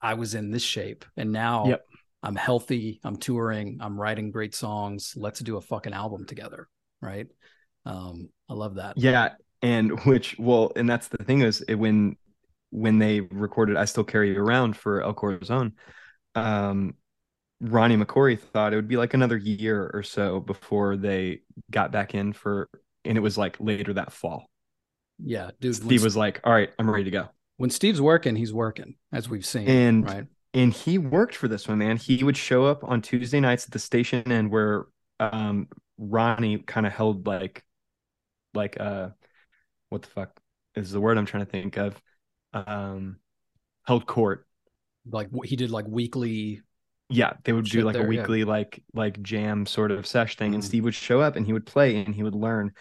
I 0.00 0.14
was 0.14 0.34
in 0.34 0.50
this 0.50 0.62
shape, 0.62 1.04
and 1.16 1.32
now 1.32 1.66
yep. 1.66 1.86
I'm 2.22 2.36
healthy. 2.36 3.00
I'm 3.02 3.16
touring. 3.16 3.78
I'm 3.80 3.98
writing 3.98 4.30
great 4.30 4.54
songs. 4.54 5.14
Let's 5.16 5.40
do 5.40 5.56
a 5.56 5.62
fucking 5.62 5.94
album 5.94 6.26
together, 6.26 6.68
right? 7.00 7.26
Um, 7.86 8.28
I 8.48 8.54
love 8.54 8.74
that. 8.74 8.98
Yeah, 8.98 9.30
and 9.66 10.00
which 10.04 10.36
well, 10.38 10.72
and 10.76 10.88
that's 10.88 11.08
the 11.08 11.24
thing 11.24 11.42
is 11.42 11.64
when 11.68 12.16
when 12.70 12.98
they 12.98 13.20
recorded 13.20 13.76
"I 13.76 13.84
Still 13.84 14.04
Carry 14.04 14.32
You 14.32 14.40
Around" 14.40 14.76
for 14.76 15.02
El 15.02 15.14
Corazon, 15.14 15.72
um, 16.34 16.94
Ronnie 17.60 17.96
McCoury 17.96 18.38
thought 18.38 18.72
it 18.72 18.76
would 18.76 18.88
be 18.88 18.96
like 18.96 19.14
another 19.14 19.36
year 19.36 19.90
or 19.92 20.02
so 20.02 20.40
before 20.40 20.96
they 20.96 21.40
got 21.70 21.90
back 21.90 22.14
in 22.14 22.32
for, 22.32 22.68
and 23.04 23.18
it 23.18 23.20
was 23.20 23.36
like 23.36 23.56
later 23.58 23.94
that 23.94 24.12
fall. 24.12 24.48
Yeah, 25.18 25.50
dude. 25.60 25.74
Steve 25.74 26.04
was 26.04 26.16
like, 26.16 26.40
"All 26.44 26.52
right, 26.52 26.70
I'm 26.78 26.88
ready 26.88 27.04
to 27.04 27.10
go." 27.10 27.28
When 27.56 27.70
Steve's 27.70 28.00
working, 28.00 28.36
he's 28.36 28.52
working, 28.52 28.96
as 29.12 29.28
we've 29.28 29.46
seen. 29.46 29.68
And 29.68 30.06
right, 30.06 30.26
and 30.54 30.72
he 30.72 30.98
worked 30.98 31.34
for 31.34 31.48
this 31.48 31.66
one, 31.66 31.78
man. 31.78 31.96
He 31.96 32.22
would 32.22 32.36
show 32.36 32.66
up 32.66 32.84
on 32.84 33.02
Tuesday 33.02 33.40
nights 33.40 33.64
at 33.64 33.72
the 33.72 33.78
station, 33.78 34.30
and 34.30 34.50
where 34.50 34.84
um 35.18 35.68
Ronnie 35.98 36.58
kind 36.58 36.86
of 36.86 36.92
held 36.92 37.26
like, 37.26 37.64
like 38.52 38.78
uh, 38.78 39.08
what 39.88 40.02
the 40.02 40.08
fuck 40.08 40.38
is 40.74 40.90
the 40.90 41.00
word 41.00 41.18
I'm 41.18 41.26
trying 41.26 41.44
to 41.44 41.50
think 41.50 41.76
of? 41.76 42.00
Um, 42.52 43.18
held 43.86 44.06
court. 44.06 44.46
Like 45.10 45.28
he 45.44 45.56
did 45.56 45.70
like 45.70 45.86
weekly 45.86 46.62
yeah 47.08 47.34
they 47.44 47.52
would 47.52 47.64
do 47.64 47.82
like 47.82 47.94
there, 47.94 48.04
a 48.04 48.08
weekly 48.08 48.40
yeah. 48.40 48.46
like 48.46 48.82
like 48.92 49.20
jam 49.22 49.64
sort 49.64 49.90
of 49.90 50.06
sesh 50.06 50.36
thing 50.36 50.52
mm. 50.52 50.54
and 50.54 50.64
steve 50.64 50.84
would 50.84 50.94
show 50.94 51.20
up 51.20 51.36
and 51.36 51.46
he 51.46 51.52
would 51.52 51.66
play 51.66 51.96
and 51.96 52.14
he 52.14 52.22
would 52.22 52.34
learn 52.34 52.72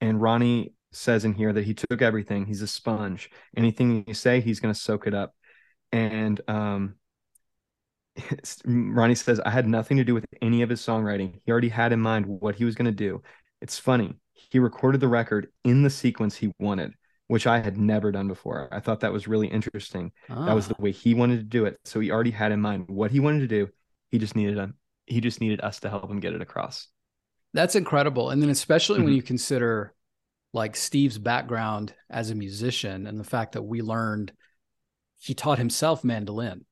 and 0.00 0.20
ronnie 0.20 0.72
says 0.92 1.24
in 1.24 1.34
here 1.34 1.52
that 1.52 1.64
he 1.64 1.74
took 1.74 2.00
everything 2.00 2.46
he's 2.46 2.62
a 2.62 2.66
sponge 2.66 3.30
anything 3.56 4.04
you 4.06 4.14
say 4.14 4.40
he's 4.40 4.60
going 4.60 4.72
to 4.72 4.80
soak 4.80 5.06
it 5.06 5.14
up 5.14 5.34
and 5.92 6.40
um 6.48 6.94
ronnie 8.64 9.14
says 9.14 9.40
i 9.40 9.50
had 9.50 9.68
nothing 9.68 9.98
to 9.98 10.04
do 10.04 10.14
with 10.14 10.24
any 10.40 10.62
of 10.62 10.70
his 10.70 10.80
songwriting 10.80 11.38
he 11.44 11.52
already 11.52 11.68
had 11.68 11.92
in 11.92 12.00
mind 12.00 12.24
what 12.24 12.54
he 12.54 12.64
was 12.64 12.74
going 12.74 12.86
to 12.86 12.92
do 12.92 13.22
it's 13.60 13.78
funny 13.78 14.14
he 14.50 14.58
recorded 14.58 15.00
the 15.00 15.08
record 15.08 15.48
in 15.64 15.82
the 15.82 15.90
sequence 15.90 16.36
he 16.36 16.52
wanted 16.58 16.92
which 17.28 17.46
I 17.46 17.58
had 17.58 17.76
never 17.76 18.12
done 18.12 18.28
before. 18.28 18.68
I 18.70 18.80
thought 18.80 19.00
that 19.00 19.12
was 19.12 19.26
really 19.26 19.48
interesting. 19.48 20.12
Ah. 20.30 20.46
That 20.46 20.54
was 20.54 20.68
the 20.68 20.76
ah. 20.78 20.82
way 20.82 20.92
he 20.92 21.14
wanted 21.14 21.38
to 21.38 21.44
do 21.44 21.64
it. 21.64 21.78
So 21.84 22.00
he 22.00 22.10
already 22.10 22.30
had 22.30 22.52
in 22.52 22.60
mind 22.60 22.84
what 22.88 23.10
he 23.10 23.20
wanted 23.20 23.40
to 23.40 23.48
do. 23.48 23.68
He 24.10 24.18
just 24.18 24.36
needed 24.36 24.58
a, 24.58 24.70
he 25.06 25.20
just 25.20 25.40
needed 25.40 25.60
us 25.60 25.80
to 25.80 25.90
help 25.90 26.10
him 26.10 26.20
get 26.20 26.34
it 26.34 26.40
across. 26.40 26.88
That's 27.52 27.74
incredible. 27.74 28.30
And 28.30 28.40
then 28.40 28.50
especially 28.50 28.98
mm-hmm. 28.98 29.06
when 29.06 29.14
you 29.14 29.22
consider 29.22 29.94
like 30.52 30.76
Steve's 30.76 31.18
background 31.18 31.94
as 32.08 32.30
a 32.30 32.34
musician 32.34 33.06
and 33.06 33.18
the 33.18 33.24
fact 33.24 33.52
that 33.52 33.62
we 33.62 33.82
learned 33.82 34.32
he 35.18 35.34
taught 35.34 35.58
himself 35.58 36.04
mandolin. 36.04 36.64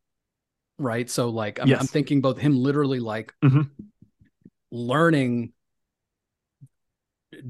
Right. 0.78 1.08
So 1.08 1.30
like 1.30 1.60
I'm, 1.60 1.68
yes. 1.68 1.80
I'm 1.80 1.86
thinking 1.86 2.20
both 2.20 2.38
him 2.38 2.56
literally 2.56 3.00
like 3.00 3.32
mm-hmm. 3.42 3.62
learning 4.70 5.52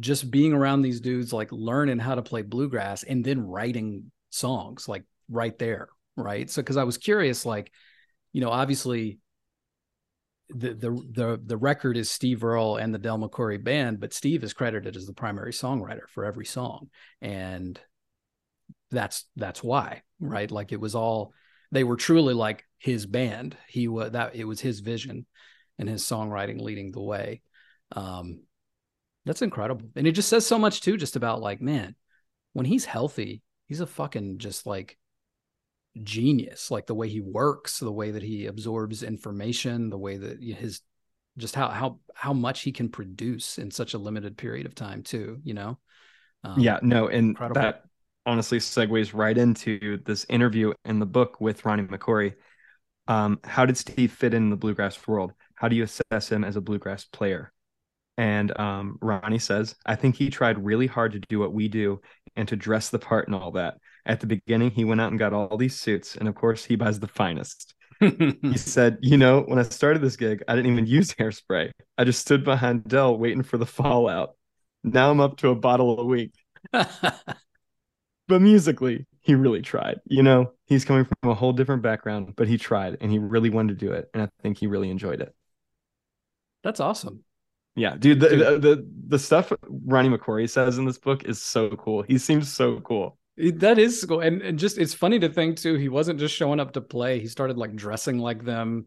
just 0.01 0.31
being 0.31 0.53
around 0.53 0.83
these 0.83 1.01
dudes, 1.01 1.33
like 1.33 1.51
learning 1.53 1.99
how 1.99 2.15
to 2.15 2.23
play 2.23 2.43
bluegrass 2.43 3.03
and 3.03 3.25
then 3.25 3.47
writing 3.47 4.11
songs 4.31 4.89
like 4.89 5.05
right 5.29 5.59
there. 5.59 5.89
Right. 6.17 6.49
So, 6.49 6.63
cause 6.63 6.77
I 6.77 6.85
was 6.85 6.99
curious, 6.99 7.45
like, 7.45 7.73
you 8.33 8.41
know, 8.41 8.51
obviously 8.51 9.19
the, 10.49 10.75
the, 10.75 10.91
the, 10.91 11.41
the 11.45 11.57
record 11.57 11.97
is 11.97 12.11
Steve 12.11 12.45
Earle 12.45 12.77
and 12.77 12.95
the 12.95 12.99
Del 12.99 13.19
McCoury 13.19 13.63
band, 13.63 13.99
but 13.99 14.13
Steve 14.13 14.45
is 14.45 14.53
credited 14.53 14.97
as 14.97 15.07
the 15.07 15.13
primary 15.13 15.53
songwriter 15.53 16.09
for 16.09 16.25
every 16.25 16.47
song. 16.47 16.91
And 17.21 17.81
that's, 18.91 19.25
that's 19.35 19.63
why, 19.63 20.03
right. 20.21 20.51
Like 20.51 20.71
it 20.71 20.81
was 20.81 20.95
all, 20.95 21.33
they 21.73 21.83
were 21.83 21.97
truly 21.97 22.35
like 22.35 22.65
his 22.79 23.07
band. 23.07 23.57
He 23.69 23.89
was 23.89 24.13
that 24.13 24.37
it 24.37 24.45
was 24.45 24.61
his 24.61 24.79
vision 24.79 25.27
and 25.79 25.89
his 25.89 26.05
songwriting 26.05 26.61
leading 26.61 26.93
the 26.93 27.03
way. 27.03 27.43
Um, 27.91 28.43
that's 29.25 29.43
incredible. 29.43 29.89
And 29.97 30.07
it 30.07 30.13
just 30.13 30.29
says 30.29 30.47
so 30.47 30.59
much 30.59 30.81
too, 30.81 30.97
just 30.97 31.17
about 31.17 31.41
like, 31.41 31.61
man, 31.61 31.95
when 32.53 32.67
he's 32.67 32.85
healthy, 32.85 33.43
he's 33.67 33.81
a 33.81 33.87
fucking 33.87 34.39
just 34.39 34.67
like 34.67 34.99
genius. 36.03 36.71
Like 36.71 36.87
the 36.87 36.95
way 36.95 37.09
he 37.09 37.21
works, 37.21 37.79
the 37.79 37.93
way 37.93 38.13
that 38.13 38.23
he 38.23 38.47
absorbs 38.47 39.03
information, 39.03 39.91
the 39.91 39.99
way 39.99 40.17
that 40.17 40.43
his 40.43 40.81
just 41.37 41.55
how 41.55 41.69
how 41.69 41.99
how 42.15 42.33
much 42.33 42.63
he 42.63 42.73
can 42.73 42.89
produce 42.89 43.59
in 43.59 43.71
such 43.71 43.95
a 43.95 43.99
limited 43.99 44.37
period 44.37 44.67
of 44.67 44.75
time 44.75 45.03
too, 45.03 45.41
you 45.43 45.55
know? 45.55 45.79
Um, 46.45 46.61
yeah, 46.61 46.79
no, 46.83 47.09
and 47.09 47.31
incredible. 47.31 47.61
that 47.61 47.85
honestly 48.27 48.59
segues 48.59 49.15
right 49.15 49.37
into 49.37 49.99
this 50.05 50.27
interview 50.29 50.73
in 50.85 50.99
the 50.99 51.07
book 51.07 51.41
with 51.41 51.65
Ronnie 51.65 51.85
McCoury. 51.85 52.35
Um, 53.09 53.41
how 53.45 53.67
did 53.67 53.77
Steve 53.77 54.13
fit 54.13 54.35
in 54.35 54.51
the 54.51 54.57
bluegrass 54.57 55.07
world? 55.07 55.33
How 55.55 55.69
do 55.69 55.77
you 55.77 55.85
assess 55.85 56.31
him 56.31 56.45
as 56.45 56.57
a 56.57 56.61
bluegrass 56.61 57.05
player? 57.05 57.53
And 58.17 58.57
um, 58.59 58.99
Ronnie 59.01 59.39
says, 59.39 59.75
I 59.85 59.97
think 59.97 60.17
he 60.17 60.31
tried 60.31 60.65
really 60.65 60.87
hard 60.87 61.13
to 61.13 61.21
do 61.21 61.39
what 61.41 61.53
we 61.53 61.69
do 61.69 62.01
and 62.37 62.47
to 62.49 62.57
dress 62.57 62.91
the 62.91 62.99
part 62.99 63.27
and 63.27 63.35
all 63.35 63.53
that. 63.53 63.79
At 64.07 64.21
the 64.21 64.27
beginning, 64.27 64.71
he 64.71 64.85
went 64.85 65.01
out 65.01 65.11
and 65.11 65.19
got 65.19 65.33
all 65.33 65.57
these 65.57 65.79
suits. 65.79 66.17
And 66.17 66.29
of 66.29 66.35
course, 66.35 66.65
he 66.65 66.77
buys 66.77 67.01
the 67.01 67.09
finest. 67.09 67.75
he 68.01 68.57
said, 68.57 68.99
You 69.01 69.17
know, 69.17 69.43
when 69.43 69.59
I 69.59 69.63
started 69.63 70.03
this 70.03 70.17
gig, 70.17 70.43
I 70.47 70.55
didn't 70.55 70.73
even 70.73 70.87
use 70.99 71.13
hairspray. 71.15 71.71
I 71.99 72.05
just 72.05 72.21
stood 72.21 72.45
behind 72.45 72.85
Del 72.85 73.19
waiting 73.19 73.43
for 73.43 73.59
the 73.59 73.67
fallout. 73.67 74.37
Now 74.83 75.11
I'm 75.11 75.21
up 75.21 75.39
to 75.39 75.49
a 75.49 75.55
bottle 75.55 75.99
a 75.99 76.05
week. 76.05 76.33
but 76.73 77.33
musically, 78.29 79.07
he 79.21 79.35
really 79.35 79.63
tried. 79.63 80.01
You 80.05 80.23
know, 80.23 80.53
he's 80.67 80.85
coming 80.85 81.05
from 81.05 81.31
a 81.31 81.35
whole 81.35 81.53
different 81.53 81.83
background, 81.83 82.35
but 82.37 82.47
he 82.47 82.59
tried 82.59 82.99
and 83.01 83.11
he 83.11 83.19
really 83.19 83.51
wanted 83.51 83.79
to 83.79 83.87
do 83.87 83.93
it. 83.93 84.11
And 84.13 84.23
I 84.23 84.29
think 84.43 84.59
he 84.59 84.67
really 84.67 84.91
enjoyed 84.91 85.21
it. 85.21 85.35
That's 86.63 86.81
awesome. 86.81 87.25
Yeah, 87.77 87.97
dude, 87.99 88.21
the, 88.21 88.29
the, 88.29 88.59
the 88.59 88.91
the 89.09 89.19
stuff 89.19 89.53
Ronnie 89.69 90.09
McCoury 90.09 90.49
says 90.49 90.79
in 90.79 90.85
this 90.85 90.99
book 90.99 91.25
is 91.25 91.43
so 91.43 91.71
cool. 91.71 92.03
He 92.03 92.19
seems 92.19 92.53
so 92.53 92.81
cool. 92.81 93.19
That 93.37 93.79
is 93.81 94.05
cool, 94.09 94.21
and, 94.21 94.43
and 94.43 94.59
just 94.59 94.79
it's 94.79 94.95
funny 94.95 95.19
to 95.19 95.29
think 95.29 95.59
too. 95.59 95.75
He 95.75 95.89
wasn't 95.89 96.21
just 96.21 96.37
showing 96.37 96.61
up 96.61 96.73
to 96.75 96.81
play; 96.81 97.19
he 97.19 97.27
started 97.27 97.59
like 97.59 97.75
dressing 97.75 98.19
like 98.19 98.45
them. 98.45 98.87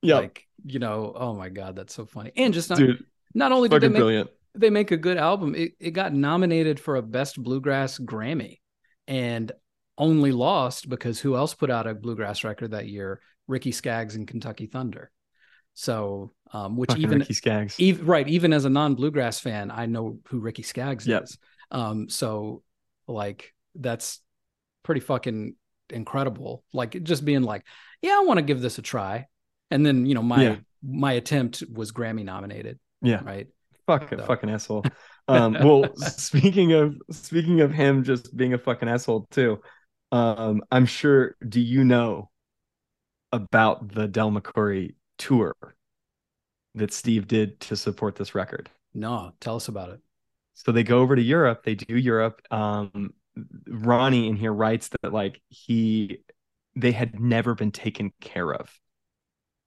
Yeah, 0.00 0.16
like 0.16 0.46
you 0.64 0.78
know, 0.78 1.12
oh 1.14 1.34
my 1.34 1.50
god, 1.50 1.76
that's 1.76 1.94
so 1.94 2.06
funny. 2.06 2.32
And 2.36 2.54
just 2.54 2.70
not 2.70 2.78
dude, 2.78 3.04
not 3.34 3.52
only 3.52 3.68
did 3.68 3.82
they 3.82 3.88
make 3.88 3.98
brilliant. 3.98 4.30
they 4.54 4.70
make 4.70 4.92
a 4.92 4.96
good 4.96 5.18
album, 5.18 5.54
it, 5.54 5.72
it 5.78 5.90
got 5.90 6.14
nominated 6.14 6.80
for 6.80 6.96
a 6.96 7.02
best 7.02 7.42
bluegrass 7.42 7.98
Grammy, 7.98 8.60
and 9.06 9.52
only 9.98 10.32
lost 10.32 10.88
because 10.88 11.20
who 11.20 11.36
else 11.36 11.52
put 11.52 11.70
out 11.70 11.86
a 11.86 11.94
bluegrass 11.94 12.44
record 12.44 12.70
that 12.70 12.88
year? 12.88 13.20
Ricky 13.46 13.72
Skaggs 13.72 14.16
and 14.16 14.26
Kentucky 14.26 14.66
Thunder. 14.66 15.10
So, 15.78 16.32
um, 16.54 16.78
which 16.78 16.88
Fucking 16.88 17.02
even 17.02 17.18
Ricky 17.18 17.34
Skaggs, 17.34 17.78
even, 17.78 18.06
right, 18.06 18.26
even 18.26 18.54
as 18.54 18.64
a 18.64 18.70
non 18.70 18.94
bluegrass 18.94 19.38
fan, 19.38 19.70
I 19.70 19.84
know 19.84 20.18
who 20.28 20.40
Ricky 20.40 20.62
Skaggs 20.62 21.06
yep. 21.06 21.24
is. 21.24 21.36
Um, 21.70 22.08
so 22.08 22.62
like 23.06 23.52
that's 23.74 24.20
pretty 24.82 25.02
fucking 25.02 25.54
incredible. 25.90 26.64
Like 26.72 27.02
just 27.02 27.26
being 27.26 27.42
like, 27.42 27.62
yeah, 28.00 28.16
I 28.18 28.24
want 28.24 28.38
to 28.38 28.42
give 28.42 28.62
this 28.62 28.78
a 28.78 28.82
try, 28.82 29.26
and 29.70 29.84
then 29.84 30.06
you 30.06 30.14
know 30.14 30.22
my 30.22 30.42
yeah. 30.42 30.56
my 30.82 31.12
attempt 31.12 31.62
was 31.70 31.92
Grammy 31.92 32.24
nominated. 32.24 32.78
Yeah, 33.02 33.20
right. 33.22 33.48
Fucking 33.86 34.18
so. 34.18 34.24
fucking 34.24 34.50
asshole. 34.50 34.84
Um, 35.28 35.54
well, 35.54 35.92
speaking 35.96 36.72
of 36.74 36.96
speaking 37.10 37.60
of 37.60 37.72
him 37.72 38.04
just 38.04 38.36
being 38.36 38.54
a 38.54 38.58
fucking 38.58 38.88
asshole 38.88 39.26
too, 39.32 39.60
um, 40.12 40.62
I'm 40.70 40.86
sure. 40.86 41.34
Do 41.46 41.60
you 41.60 41.82
know 41.82 42.30
about 43.32 43.92
the 43.92 44.06
Del 44.06 44.30
McCoury 44.30 44.94
tour 45.18 45.54
that 46.74 46.92
Steve 46.92 47.26
did 47.26 47.58
to 47.60 47.76
support 47.76 48.16
this 48.16 48.34
record. 48.34 48.70
No, 48.94 49.32
tell 49.40 49.56
us 49.56 49.68
about 49.68 49.90
it. 49.90 50.00
So 50.54 50.72
they 50.72 50.82
go 50.82 51.00
over 51.00 51.16
to 51.16 51.22
Europe. 51.22 51.62
They 51.64 51.74
do 51.74 51.96
Europe. 51.96 52.40
Um, 52.50 53.12
Ronnie 53.68 54.28
in 54.28 54.36
here 54.36 54.52
writes 54.52 54.88
that 55.02 55.12
like 55.12 55.40
he, 55.48 56.18
they 56.74 56.92
had 56.92 57.20
never 57.20 57.54
been 57.54 57.72
taken 57.72 58.12
care 58.20 58.52
of 58.54 58.70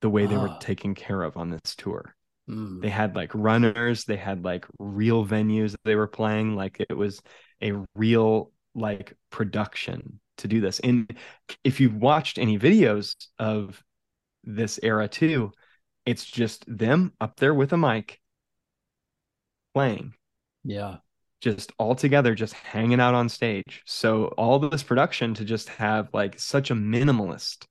the 0.02 0.10
way 0.10 0.26
they 0.26 0.38
were 0.38 0.50
Ah. 0.50 0.58
taken 0.60 0.96
care 0.96 1.22
of 1.24 1.38
on 1.38 1.50
this 1.50 1.76
tour. 1.76 2.16
Mm. 2.50 2.82
They 2.82 2.90
had 2.90 3.16
like 3.16 3.32
runners, 3.36 4.06
they 4.06 4.16
had 4.18 4.44
like 4.44 4.66
real 4.80 5.26
venues 5.26 5.72
that 5.72 5.84
they 5.84 5.96
were 5.96 6.08
playing. 6.08 6.56
Like 6.56 6.84
it 6.90 6.98
was 6.98 7.22
a 7.62 7.74
real 7.96 8.52
like 8.74 9.16
production 9.30 10.20
to 10.38 10.48
do 10.48 10.62
this. 10.62 10.80
And 10.80 11.16
if 11.64 11.80
you've 11.80 11.96
watched 11.96 12.38
any 12.38 12.58
videos 12.58 13.16
of 13.38 13.84
this 14.56 14.80
era 14.84 15.08
too, 15.08 15.52
it's 16.06 16.26
just 16.26 16.66
them 16.68 17.14
up 17.22 17.38
there 17.38 17.54
with 17.54 17.74
a 17.74 17.78
mic 17.78 18.20
playing 19.74 20.14
Yeah. 20.64 20.98
just 21.42 21.72
all 21.78 21.96
together 21.96 22.36
just 22.36 22.54
hanging 22.54 23.00
out 23.00 23.14
on 23.14 23.30
stage 23.30 23.82
so 23.86 24.26
all 24.38 24.60
this 24.60 24.84
production 24.84 25.34
to 25.36 25.46
just 25.46 25.70
have 25.70 26.10
like 26.14 26.40
such 26.40 26.72
a 26.72 26.76
minimalist 26.76 27.66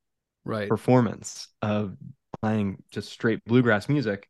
Right. 0.45 0.69
performance 0.69 1.49
of 1.61 1.97
playing 2.41 2.83
just 2.91 3.11
straight 3.11 3.45
bluegrass 3.45 3.89
music 3.89 4.29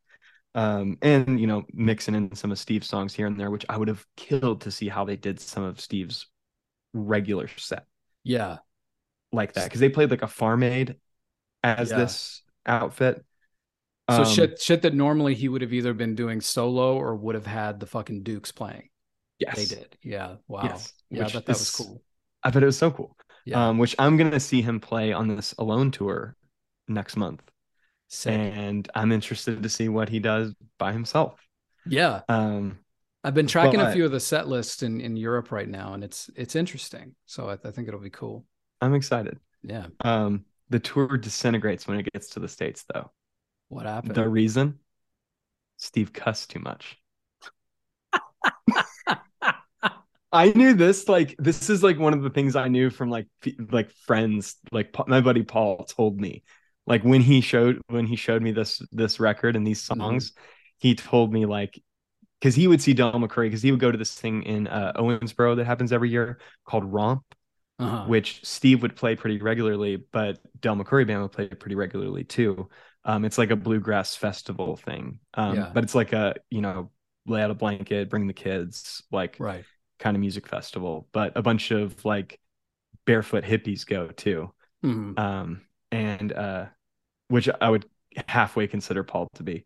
um 0.54 0.98
and 1.02 1.38
you 1.40 1.46
know 1.46 1.64
mixing 1.72 2.14
in 2.14 2.34
some 2.34 2.50
of 2.52 2.58
steve's 2.58 2.88
songs 2.88 3.14
here 3.14 3.26
and 3.26 3.38
there 3.38 3.50
which 3.50 3.66
i 3.68 3.76
would 3.76 3.88
have 3.88 4.04
killed 4.16 4.62
to 4.62 4.70
see 4.70 4.88
how 4.88 5.04
they 5.04 5.16
did 5.16 5.40
some 5.40 5.62
of 5.62 5.80
steve's 5.80 6.26
regular 6.94 7.48
set 7.58 7.86
Yeah. 8.24 8.58
like 9.32 9.52
that 9.54 9.64
because 9.64 9.80
they 9.80 9.90
played 9.90 10.10
like 10.10 10.22
a 10.22 10.28
farm 10.28 10.62
aid 10.62 10.96
as 11.62 11.90
Yeah. 11.90 11.96
this 11.98 12.42
outfit 12.66 13.24
So 14.10 14.22
Um, 14.22 14.24
shit 14.24 14.60
shit 14.60 14.82
that 14.82 14.94
normally 14.94 15.34
he 15.34 15.48
would 15.48 15.60
have 15.62 15.72
either 15.72 15.92
been 15.94 16.14
doing 16.14 16.40
solo 16.40 16.96
or 16.96 17.14
would 17.14 17.34
have 17.34 17.46
had 17.46 17.78
the 17.80 17.86
fucking 17.86 18.22
Dukes 18.22 18.52
playing. 18.52 18.88
yes 19.38 19.54
They 19.56 19.66
did. 19.66 19.96
Yeah. 20.02 20.36
Wow. 20.48 20.62
Yes. 20.64 20.92
Yeah, 21.10 21.26
I 21.26 21.30
bet 21.30 21.46
that 21.46 21.58
was 21.58 21.70
cool. 21.70 22.02
i 22.42 22.50
bet 22.50 22.62
it 22.62 22.66
was 22.66 22.78
so 22.78 22.90
cool 22.90 23.16
Yeah. 23.44 23.68
um 23.68 23.78
which 23.78 23.94
i'm 23.98 24.16
gonna 24.16 24.40
see 24.40 24.62
him 24.62 24.80
play 24.80 25.12
on 25.12 25.28
this 25.28 25.54
alone 25.58 25.90
tour 25.90 26.36
next 26.88 27.16
month 27.16 27.42
Sick. 28.08 28.32
and 28.32 28.88
I'm 28.94 29.12
interested 29.12 29.62
to 29.62 29.68
see 29.68 29.88
what 29.90 30.08
he 30.08 30.18
does 30.20 30.54
by 30.78 30.92
himself. 30.92 31.38
yeah. 31.84 32.22
Um, 32.28 32.78
I've 33.22 33.34
been 33.34 33.46
tracking 33.46 33.80
a 33.80 33.92
few 33.92 34.06
of 34.06 34.12
the 34.12 34.20
set 34.20 34.48
lists 34.48 34.82
in, 34.82 35.00
in 35.02 35.16
Europe 35.16 35.52
right 35.52 35.68
now, 35.68 35.92
and 35.92 36.02
it's 36.02 36.30
it's 36.34 36.56
interesting. 36.56 37.14
So 37.26 37.50
I, 37.50 37.58
I 37.68 37.70
think 37.70 37.86
it'll 37.88 38.00
be 38.00 38.08
cool. 38.08 38.46
I'm 38.80 38.94
excited. 38.94 39.38
Yeah. 39.62 39.88
Um, 40.00 40.46
the 40.70 40.78
tour 40.78 41.16
disintegrates 41.16 41.86
when 41.86 41.98
it 41.98 42.08
gets 42.12 42.30
to 42.30 42.40
the 42.40 42.48
states, 42.48 42.84
though. 42.92 43.10
What 43.68 43.86
happened? 43.86 44.14
The 44.14 44.28
reason, 44.28 44.78
Steve 45.76 46.12
cussed 46.12 46.50
too 46.50 46.60
much. 46.60 46.98
I 50.32 50.50
knew 50.50 50.74
this. 50.74 51.08
Like, 51.08 51.34
this 51.38 51.70
is 51.70 51.82
like 51.82 51.98
one 51.98 52.12
of 52.12 52.22
the 52.22 52.30
things 52.30 52.56
I 52.56 52.68
knew 52.68 52.90
from 52.90 53.10
like 53.10 53.26
like 53.70 53.90
friends. 53.90 54.56
Like 54.72 54.94
my 55.06 55.20
buddy 55.20 55.42
Paul 55.42 55.84
told 55.84 56.20
me, 56.20 56.42
like 56.86 57.02
when 57.02 57.20
he 57.20 57.40
showed 57.40 57.80
when 57.88 58.06
he 58.06 58.16
showed 58.16 58.42
me 58.42 58.52
this 58.52 58.82
this 58.92 59.20
record 59.20 59.56
and 59.56 59.66
these 59.66 59.82
Mhm. 59.82 59.98
songs, 60.00 60.32
he 60.78 60.94
told 60.94 61.32
me 61.32 61.46
like 61.46 61.80
because 62.40 62.54
he 62.54 62.68
would 62.68 62.82
see 62.82 62.94
Del 62.94 63.12
McCoury 63.12 63.46
because 63.46 63.62
he 63.62 63.70
would 63.70 63.80
go 63.80 63.90
to 63.90 63.98
this 63.98 64.14
thing 64.14 64.42
in 64.44 64.66
uh, 64.68 64.92
Owensboro 64.96 65.56
that 65.56 65.64
happens 65.64 65.92
every 65.92 66.10
year 66.10 66.38
called 66.64 66.84
Romp, 66.84 67.22
uh-huh. 67.78 68.04
which 68.06 68.44
Steve 68.44 68.82
would 68.82 68.96
play 68.96 69.16
pretty 69.16 69.38
regularly, 69.38 69.96
but 69.96 70.38
Del 70.60 70.76
McCoury 70.76 71.06
band 71.06 71.22
would 71.22 71.32
play 71.32 71.48
pretty 71.48 71.74
regularly 71.76 72.24
too. 72.24 72.68
Um, 73.04 73.24
it's 73.24 73.38
like 73.38 73.50
a 73.50 73.56
bluegrass 73.56 74.16
festival 74.16 74.76
thing, 74.76 75.20
um, 75.34 75.56
Yeah. 75.56 75.70
but 75.72 75.84
it's 75.84 75.94
like 75.94 76.12
a 76.12 76.34
you 76.50 76.60
know 76.60 76.90
lay 77.26 77.42
out 77.42 77.50
a 77.50 77.54
blanket, 77.54 78.10
bring 78.10 78.26
the 78.26 78.32
kids, 78.32 79.02
like 79.12 79.36
right. 79.38 79.64
kind 79.98 80.16
of 80.16 80.20
music 80.20 80.46
festival. 80.48 81.08
But 81.12 81.36
a 81.36 81.42
bunch 81.42 81.70
of 81.70 82.04
like 82.04 82.40
barefoot 83.06 83.44
hippies 83.44 83.86
go 83.86 84.08
too, 84.08 84.52
Mhm. 84.84 85.18
um, 85.18 85.62
and 85.90 86.32
uh, 86.32 86.66
which 87.28 87.48
I 87.60 87.70
would 87.70 87.86
halfway 88.26 88.66
consider 88.66 89.04
Paul 89.04 89.28
to 89.34 89.42
be. 89.42 89.64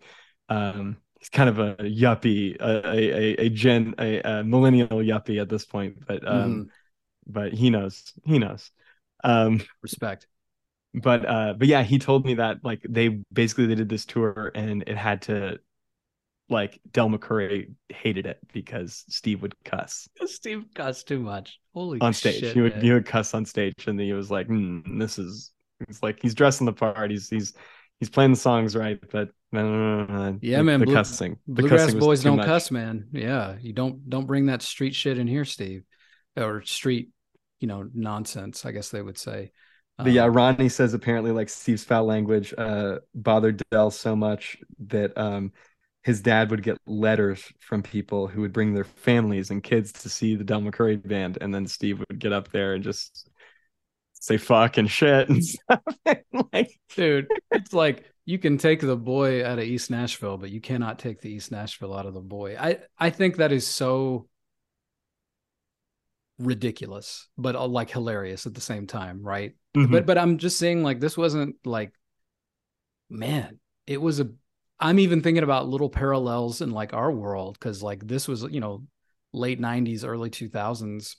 Um, 0.49 0.99
he's 1.19 1.29
kind 1.29 1.49
of 1.49 1.59
a 1.59 1.77
yuppie, 1.77 2.57
a 2.61 2.89
a, 2.89 3.47
a, 3.47 3.49
gen 3.51 3.95
a, 3.99 4.21
a 4.21 4.45
millennial 4.45 4.89
yuppie 4.89 5.41
at 5.41 5.49
this 5.49 5.65
point, 5.65 6.07
but 6.07 6.27
um, 6.27 6.67
Mhm. 6.67 6.71
But 7.27 7.53
he 7.53 7.71
knows 7.71 8.13
he 8.25 8.39
knows. 8.39 8.71
Um, 9.25 9.63
Respect. 9.83 10.27
but 10.95 11.25
uh 11.29 11.55
but 11.57 11.69
yeah 11.69 11.83
he 11.83 11.99
told 11.99 12.25
me 12.27 12.35
that 12.35 12.59
like 12.65 12.81
they 12.89 13.09
basically 13.33 13.67
they 13.67 13.75
did 13.77 13.89
this 13.89 14.05
tour 14.05 14.51
and 14.55 14.83
it 14.87 14.97
had 14.97 15.23
to 15.23 15.59
like 16.49 16.81
del 16.93 17.09
mccoury 17.09 17.73
hated 17.89 18.27
it 18.27 18.39
because 18.53 19.05
steve 19.09 19.41
would 19.41 19.55
cuss 19.65 20.09
Steve 20.27 20.65
cussed 20.75 21.09
too 21.09 21.19
much. 21.21 21.59
Holy 21.73 22.01
on 22.01 22.13
stage 22.13 22.41
shit, 22.41 22.53
he 22.55 22.61
would 22.61 22.75
man. 22.75 22.83
he 22.85 22.93
would 22.93 23.07
cuss 23.07 23.33
on 23.33 23.47
stage 23.47 23.87
and 23.87 23.99
he 23.99 24.13
was 24.13 24.31
like 24.31 24.49
mm, 24.49 24.83
this 24.99 25.19
is 25.19 25.53
it's 25.89 26.03
like 26.03 26.19
he's 26.21 26.35
dressing 26.35 26.67
the 26.67 26.73
part 26.73 27.11
he's 27.11 27.31
he's 27.31 27.55
he's 28.01 28.11
playing 28.11 28.33
the 28.33 28.37
songs 28.37 28.77
right 28.77 28.99
but 29.11 29.29
uh, 29.55 30.33
Yeah, 30.41 30.59
the, 30.59 30.65
man, 30.65 30.81
the 30.81 30.87
blue- 30.87 30.95
cussing 30.95 31.39
the 31.47 31.63
Bluegrass 31.63 31.87
cussing 31.87 32.01
boys 32.01 32.23
don't 32.23 32.37
much. 32.39 32.47
cuss, 32.47 32.71
man. 32.71 33.07
Yeah, 33.13 33.57
you 33.61 33.73
don't 33.73 34.09
don't 34.11 34.27
bring 34.27 34.47
that 34.47 34.63
street 34.63 34.95
shit 34.95 35.17
in 35.19 35.27
here, 35.27 35.45
Steve, 35.45 35.85
or 36.37 36.63
street, 36.63 37.11
you 37.61 37.69
know, 37.69 37.89
nonsense. 37.95 38.65
I 38.67 38.73
guess 38.73 38.91
they 38.91 39.03
would 39.03 39.19
say. 39.19 39.53
But 40.03 40.13
yeah, 40.13 40.25
Um, 40.25 40.33
Ronnie 40.33 40.69
says 40.69 40.95
apparently 40.95 41.31
like 41.33 41.49
Steve's 41.49 41.85
foul 41.85 42.05
language 42.07 42.53
uh 42.59 42.99
bothered 43.15 43.63
Del 43.71 43.91
so 43.91 44.17
much 44.17 44.59
that 44.89 45.17
um 45.17 45.53
his 46.03 46.21
dad 46.21 46.51
would 46.51 46.63
get 46.65 46.79
letters 46.87 47.45
from 47.61 47.83
people 47.83 48.27
who 48.27 48.41
would 48.41 48.53
bring 48.53 48.75
their 48.75 48.85
families 48.85 49.51
and 49.51 49.63
kids 49.63 49.93
to 49.93 50.09
see 50.09 50.35
the 50.35 50.43
Del 50.45 50.61
McCoury 50.61 51.07
band, 51.07 51.39
and 51.41 51.55
then 51.55 51.67
Steve 51.67 52.01
would 52.01 52.19
get 52.19 52.33
up 52.33 52.51
there 52.51 52.75
and 52.75 52.83
just 52.83 53.29
say 54.15 54.39
fuck 54.39 54.79
and 54.79 54.91
shit 54.91 55.29
and 55.29 55.45
stuff. 55.45 55.83
like 56.53 56.79
dude, 56.97 57.29
it's 57.53 57.73
like 57.73 58.05
you 58.25 58.39
can 58.39 58.59
take 58.59 58.81
the 58.81 58.97
boy 58.97 59.45
out 59.45 59.59
of 59.59 59.65
East 59.65 59.91
Nashville, 59.91 60.39
but 60.39 60.51
you 60.51 60.61
cannot 60.61 60.99
take 60.99 61.21
the 61.21 61.31
East 61.31 61.51
Nashville 61.53 61.95
out 61.95 62.07
of 62.07 62.15
the 62.15 62.21
boy. 62.21 62.57
I 62.59 62.79
I 62.99 63.11
think 63.11 63.37
that 63.37 63.53
is 63.53 63.67
so 63.67 64.29
ridiculous, 66.47 67.29
but 67.39 67.57
uh, 67.57 67.67
like 67.67 67.91
hilarious 67.91 68.47
at 68.47 68.55
the 68.55 68.61
same 68.61 68.87
time, 68.87 69.23
right? 69.23 69.55
mhm. 69.77 69.91
but 69.91 70.07
but 70.07 70.19
i'm 70.19 70.37
just 70.39 70.59
saying 70.59 70.83
like 70.83 71.01
this 71.01 71.17
wasn't 71.17 71.57
like 71.65 71.93
man 73.11 73.59
it 73.87 74.01
was 74.01 74.21
a 74.21 74.29
i'm 74.81 74.99
even 74.99 75.21
thinking 75.23 75.43
about 75.43 75.69
little 75.69 75.91
parallels 75.91 76.61
in 76.61 76.71
like 76.71 76.93
our 76.93 77.11
world 77.11 77.57
because 77.59 77.83
like 77.83 78.07
this 78.07 78.27
was 78.27 78.43
you 78.45 78.61
know 78.61 78.85
late 79.33 79.61
90s 79.61 80.05
early 80.05 80.31
2000s 80.31 81.17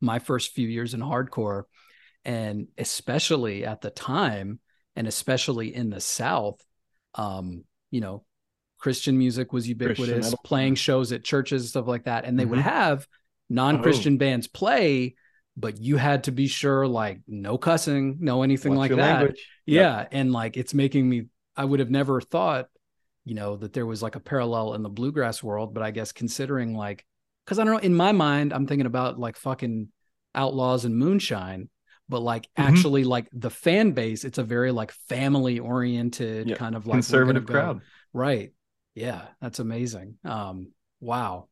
my 0.00 0.18
first 0.18 0.52
few 0.52 0.68
years 0.68 0.94
in 0.94 1.00
hardcore 1.00 1.64
and 2.24 2.68
especially 2.78 3.64
at 3.64 3.80
the 3.80 3.90
time 3.90 4.58
and 4.96 5.06
especially 5.06 5.74
in 5.74 5.90
the 5.90 6.00
south 6.00 6.64
um 7.14 7.64
you 7.90 8.00
know 8.00 8.24
christian 8.78 9.18
music 9.18 9.52
was 9.52 9.68
ubiquitous 9.68 10.24
metal. 10.26 10.40
playing 10.44 10.74
shows 10.74 11.12
at 11.12 11.24
churches 11.24 11.68
stuff 11.70 11.86
like 11.86 12.04
that 12.04 12.24
and 12.24 12.38
they 12.38 12.44
would 12.44 12.58
Mhm. 12.58 12.62
have 12.62 13.06
non-christian 13.50 14.16
bands 14.16 14.46
play 14.46 15.14
but 15.56 15.78
you 15.80 15.96
had 15.96 16.24
to 16.24 16.30
be 16.32 16.46
sure 16.46 16.86
like 16.86 17.20
no 17.26 17.58
cussing 17.58 18.16
no 18.20 18.42
anything 18.42 18.74
Watch 18.74 18.90
like 18.90 18.98
that 18.98 19.18
language. 19.18 19.46
Yep. 19.66 19.82
yeah 19.82 20.06
and 20.18 20.32
like 20.32 20.56
it's 20.56 20.72
making 20.72 21.08
me 21.08 21.26
i 21.56 21.64
would 21.64 21.80
have 21.80 21.90
never 21.90 22.20
thought 22.20 22.68
you 23.24 23.34
know 23.34 23.56
that 23.56 23.72
there 23.72 23.84
was 23.86 24.02
like 24.02 24.14
a 24.16 24.20
parallel 24.20 24.74
in 24.74 24.82
the 24.82 24.88
bluegrass 24.88 25.42
world 25.42 25.74
but 25.74 25.82
i 25.82 25.90
guess 25.90 26.12
considering 26.12 26.74
like 26.76 27.04
because 27.44 27.58
i 27.58 27.64
don't 27.64 27.72
know 27.74 27.80
in 27.80 27.94
my 27.94 28.12
mind 28.12 28.52
i'm 28.52 28.66
thinking 28.66 28.86
about 28.86 29.18
like 29.18 29.36
fucking 29.36 29.88
outlaws 30.34 30.84
and 30.84 30.96
moonshine 30.96 31.68
but 32.08 32.20
like 32.22 32.44
Mhm. 32.56 32.68
actually 32.68 33.04
like 33.04 33.28
the 33.32 33.50
fan 33.50 33.90
base 33.92 34.24
it's 34.24 34.38
a 34.38 34.44
very 34.44 34.70
like 34.70 34.92
family 35.08 35.58
oriented 35.58 36.48
Yep. 36.50 36.58
kind 36.58 36.76
of 36.76 36.86
like 36.86 36.94
conservative 36.94 37.44
go- 37.46 37.52
crowd. 37.54 37.80
right 38.12 38.52
yeah 38.94 39.22
that's 39.40 39.58
amazing 39.58 40.14
um 40.24 40.68
wow 41.00 41.48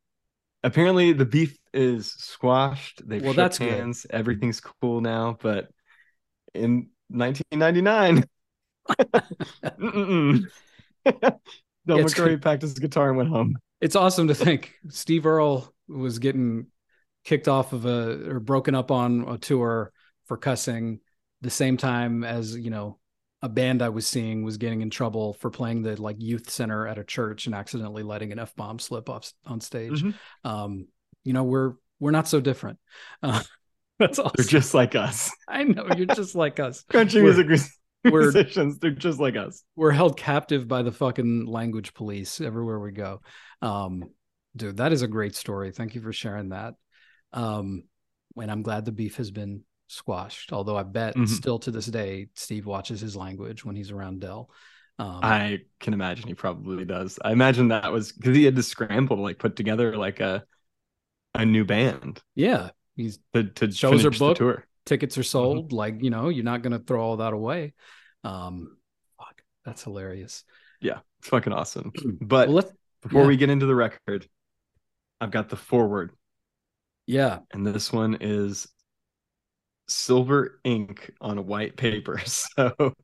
Apparently 0.65 1.13
the 1.13 1.25
beef 1.25 1.57
is 1.79 2.13
squashed. 2.13 3.03
They've 3.07 3.23
Well, 3.23 3.33
shook 3.33 3.37
that's 3.37 3.59
good. 3.59 3.71
hands. 3.73 4.07
Everything's 4.11 4.61
cool 4.61 5.01
now, 5.01 5.37
but 5.41 5.69
in 6.55 6.89
1999 7.09 8.25
Mm-mm. 9.81 10.43
Del 11.87 11.99
it's 12.01 12.15
McCoury 12.15 12.41
packed 12.41 12.63
his 12.63 12.75
guitar 12.75 13.09
and 13.09 13.17
went 13.17 13.29
home. 13.31 13.57
it's 13.81 13.97
awesome 13.97 14.29
to 14.29 14.35
think 14.35 14.75
Steve 14.89 15.27
Earle 15.27 15.73
was 15.89 16.19
getting 16.19 16.67
kicked 17.25 17.49
off 17.49 17.73
of 17.73 17.85
a 17.87 18.31
or 18.31 18.41
broken 18.41 18.75
up 18.75 18.91
on 18.91 19.27
a 19.29 19.39
tour 19.39 19.93
for 20.27 20.37
cussing 20.37 21.01
the 21.41 21.51
same 21.51 21.77
time 21.77 22.25
as 22.25 22.57
you 22.57 22.71
know 22.71 22.99
a 23.43 23.49
band 23.49 23.83
I 23.83 23.91
was 23.91 24.07
seeing 24.07 24.43
was 24.43 24.57
getting 24.57 24.81
in 24.81 24.91
trouble 24.91 25.35
for 25.35 25.51
playing 25.51 25.83
the 25.83 26.01
like 26.01 26.17
youth 26.19 26.51
center 26.51 26.87
at 26.87 26.99
a 26.99 27.05
church 27.05 27.47
and 27.47 27.55
accidentally 27.55 28.03
letting 28.03 28.33
an 28.33 28.39
f 28.39 28.55
bomb 28.57 28.79
slip 28.79 29.09
off 29.09 29.33
on 29.47 29.61
stage. 29.61 30.03
Mhm. 30.03 30.15
Um, 30.45 30.89
you 31.29 31.35
know 31.35 31.45
we're 31.45 31.75
we're 32.01 32.11
not 32.11 32.27
so 32.29 32.41
different. 32.41 32.79
Uh, 33.23 33.43
that's 33.99 34.19
awesome. 34.19 34.33
They're 34.37 34.47
just 34.47 34.73
like 34.75 34.95
us. 34.95 35.31
I 35.49 35.65
know 35.65 35.87
you're 35.97 36.07
just 36.07 36.35
like 36.35 36.59
us. 36.59 36.83
Country 36.91 37.23
We're- 37.23 37.45
music 37.45 37.71
We're- 38.05 38.25
musicians. 38.25 38.79
They're 38.79 38.91
just 38.93 39.21
like 39.21 39.37
us. 39.37 39.63
we're 39.77 39.91
held 39.91 40.17
captive 40.17 40.67
by 40.67 40.83
the 40.83 40.93
fucking 40.93 41.47
language 41.47 41.93
police 41.95 42.41
everywhere 42.41 42.79
we 42.81 42.93
go. 42.93 43.21
Um, 43.61 44.05
dude, 44.57 44.79
that 44.79 44.93
is 44.93 45.03
a 45.03 45.09
great 45.09 45.35
story. 45.37 45.71
Thank 45.73 45.95
you 45.95 46.01
for 46.01 46.13
sharing 46.13 46.49
that. 46.51 46.75
Um, 47.33 47.83
and 48.41 48.51
I'm 48.51 48.63
glad 48.63 48.85
the 48.85 48.93
beef 48.93 49.17
has 49.17 49.31
been 49.31 49.65
squashed. 49.89 50.53
Although 50.53 50.77
I 50.77 50.85
bet 50.85 51.17
Mhm. 51.17 51.29
still 51.29 51.59
to 51.61 51.71
this 51.73 51.87
day, 51.87 52.29
Steve 52.35 52.67
watches 52.67 53.01
his 53.01 53.17
language 53.17 53.65
when 53.65 53.75
he's 53.77 53.91
around 53.91 54.21
Del. 54.21 54.49
Um, 55.01 55.21
I 55.23 55.59
can 55.81 55.93
imagine 55.93 56.27
he 56.29 56.35
probably 56.35 56.85
does. 56.85 57.19
I 57.25 57.33
imagine 57.33 57.69
that 57.69 57.93
was 57.93 58.13
because 58.13 58.37
he 58.37 58.45
had 58.45 58.57
to 58.57 58.63
scramble 58.63 59.17
to 59.17 59.23
like 59.23 59.39
put 59.39 59.55
together 59.57 59.97
like 59.97 60.21
a 60.21 60.45
a 61.35 61.45
new 61.45 61.65
band 61.65 62.21
yeah, 62.35 62.71
he's 62.97 63.19
to 63.35 63.45
to 63.45 63.71
Shows 63.73 64.05
are 64.05 64.11
booked. 64.11 64.39
tour. 64.39 64.65
tickets 64.87 65.15
Mm-hmm. 65.15 65.21
are 65.21 65.25
sold. 65.25 65.73
Like 65.73 66.03
you 66.03 66.11
know, 66.11 66.29
you're 66.29 66.45
not 66.45 66.63
gonna 66.63 66.79
throw 66.79 67.03
all 67.03 67.17
that 67.19 67.33
away. 67.33 67.75
Um, 68.25 68.77
fuck, 69.19 69.43
that's 69.65 69.85
hilarious. 69.85 70.45
Yeah, 70.81 71.01
it's 71.21 71.29
fucking 71.29 71.53
awesome. 71.53 71.93
But 72.21 72.49
Well, 72.49 72.57
let's 72.57 72.73
before 73.03 73.23
yeah. 73.23 73.29
we 73.29 73.37
get 73.37 73.51
into 73.51 73.67
the 73.67 73.75
record, 73.75 74.27
I've 75.21 75.31
got 75.31 75.49
the 75.49 75.57
forward, 75.57 76.13
yeah, 77.07 77.41
and 77.53 77.67
this 77.67 77.93
one 77.93 78.19
is 78.21 78.67
silver 79.89 80.61
ink 80.65 81.11
on 81.21 81.47
white 81.47 81.77
paper. 81.77 82.21
So 82.27 82.95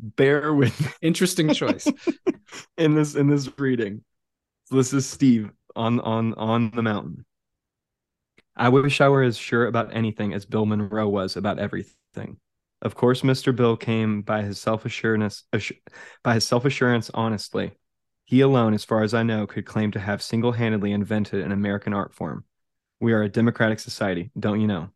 bear 0.00 0.52
with 0.54 0.78
me 0.80 0.86
interesting 1.02 1.52
choice. 1.54 1.86
in 2.78 2.94
this 2.94 3.14
in 3.14 3.28
this 3.28 3.48
reading. 3.58 4.04
So 4.66 4.76
this 4.76 4.92
is 4.92 5.06
Steve 5.06 5.50
on 5.74 5.98
on 6.00 6.34
on 6.34 6.70
the 6.70 6.82
mountain. 6.82 7.24
I 8.58 8.68
wish 8.70 9.00
I 9.00 9.08
were 9.08 9.22
as 9.22 9.38
sure 9.38 9.66
about 9.66 9.94
anything 9.94 10.32
as 10.34 10.44
Bill 10.44 10.66
Monroe 10.66 11.08
was 11.08 11.36
about 11.36 11.60
everything. 11.60 12.38
Of 12.82 12.94
course, 12.94 13.22
Mr. 13.22 13.54
Bill 13.54 13.76
came 13.76 14.22
by 14.22 14.42
his 14.42 14.58
self-assurance 14.58 15.44
assu- 15.52 15.78
by 16.24 16.34
his 16.34 16.44
self-assurance 16.44 17.10
honestly. 17.14 17.72
He 18.24 18.40
alone, 18.40 18.74
as 18.74 18.84
far 18.84 19.02
as 19.02 19.14
I 19.14 19.22
know, 19.22 19.46
could 19.46 19.64
claim 19.64 19.90
to 19.92 20.00
have 20.00 20.22
single-handedly 20.22 20.92
invented 20.92 21.42
an 21.42 21.52
American 21.52 21.94
art 21.94 22.14
form. 22.14 22.44
We 23.00 23.12
are 23.12 23.22
a 23.22 23.28
democratic 23.28 23.78
society, 23.78 24.30
don't 24.38 24.60
you 24.60 24.66
know, 24.66 24.90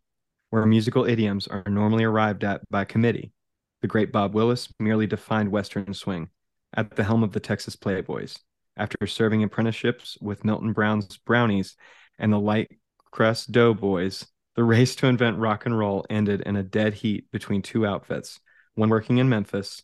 where 0.51 0.67
musical 0.67 1.07
idioms 1.07 1.47
are 1.47 1.65
normally 1.67 2.05
arrived 2.05 2.45
at 2.45 2.69
by 2.69 2.85
committee. 2.85 3.33
The 3.81 3.89
great 3.89 4.13
Bob 4.13 4.35
Wills 4.35 4.73
merely 4.79 5.07
defined 5.07 5.51
Western 5.51 5.95
swing 5.95 6.29
at 6.75 6.95
the 6.95 7.05
helm 7.05 7.23
of 7.23 7.33
the 7.33 7.41
Texas 7.41 7.77
Playboys. 7.77 8.39
After 8.77 9.07
serving 9.07 9.43
apprenticeships 9.43 10.19
with 10.21 10.45
Milton 10.45 10.73
Brown's 10.73 11.17
Brownies 11.17 11.77
and 12.19 12.33
the 12.33 12.39
Light 12.39 12.71
Crust 13.13 13.53
Doughboys, 13.53 14.27
the 14.57 14.65
race 14.65 14.97
to 14.97 15.07
invent 15.07 15.39
rock 15.39 15.67
and 15.67 15.79
roll 15.79 16.05
ended 16.11 16.41
in 16.41 16.57
a 16.57 16.63
dead 16.63 16.95
heat 16.95 17.31
between 17.31 17.61
two 17.61 17.87
outfits, 17.87 18.41
one 18.75 18.89
working 18.89 19.19
in 19.19 19.29
Memphis, 19.29 19.83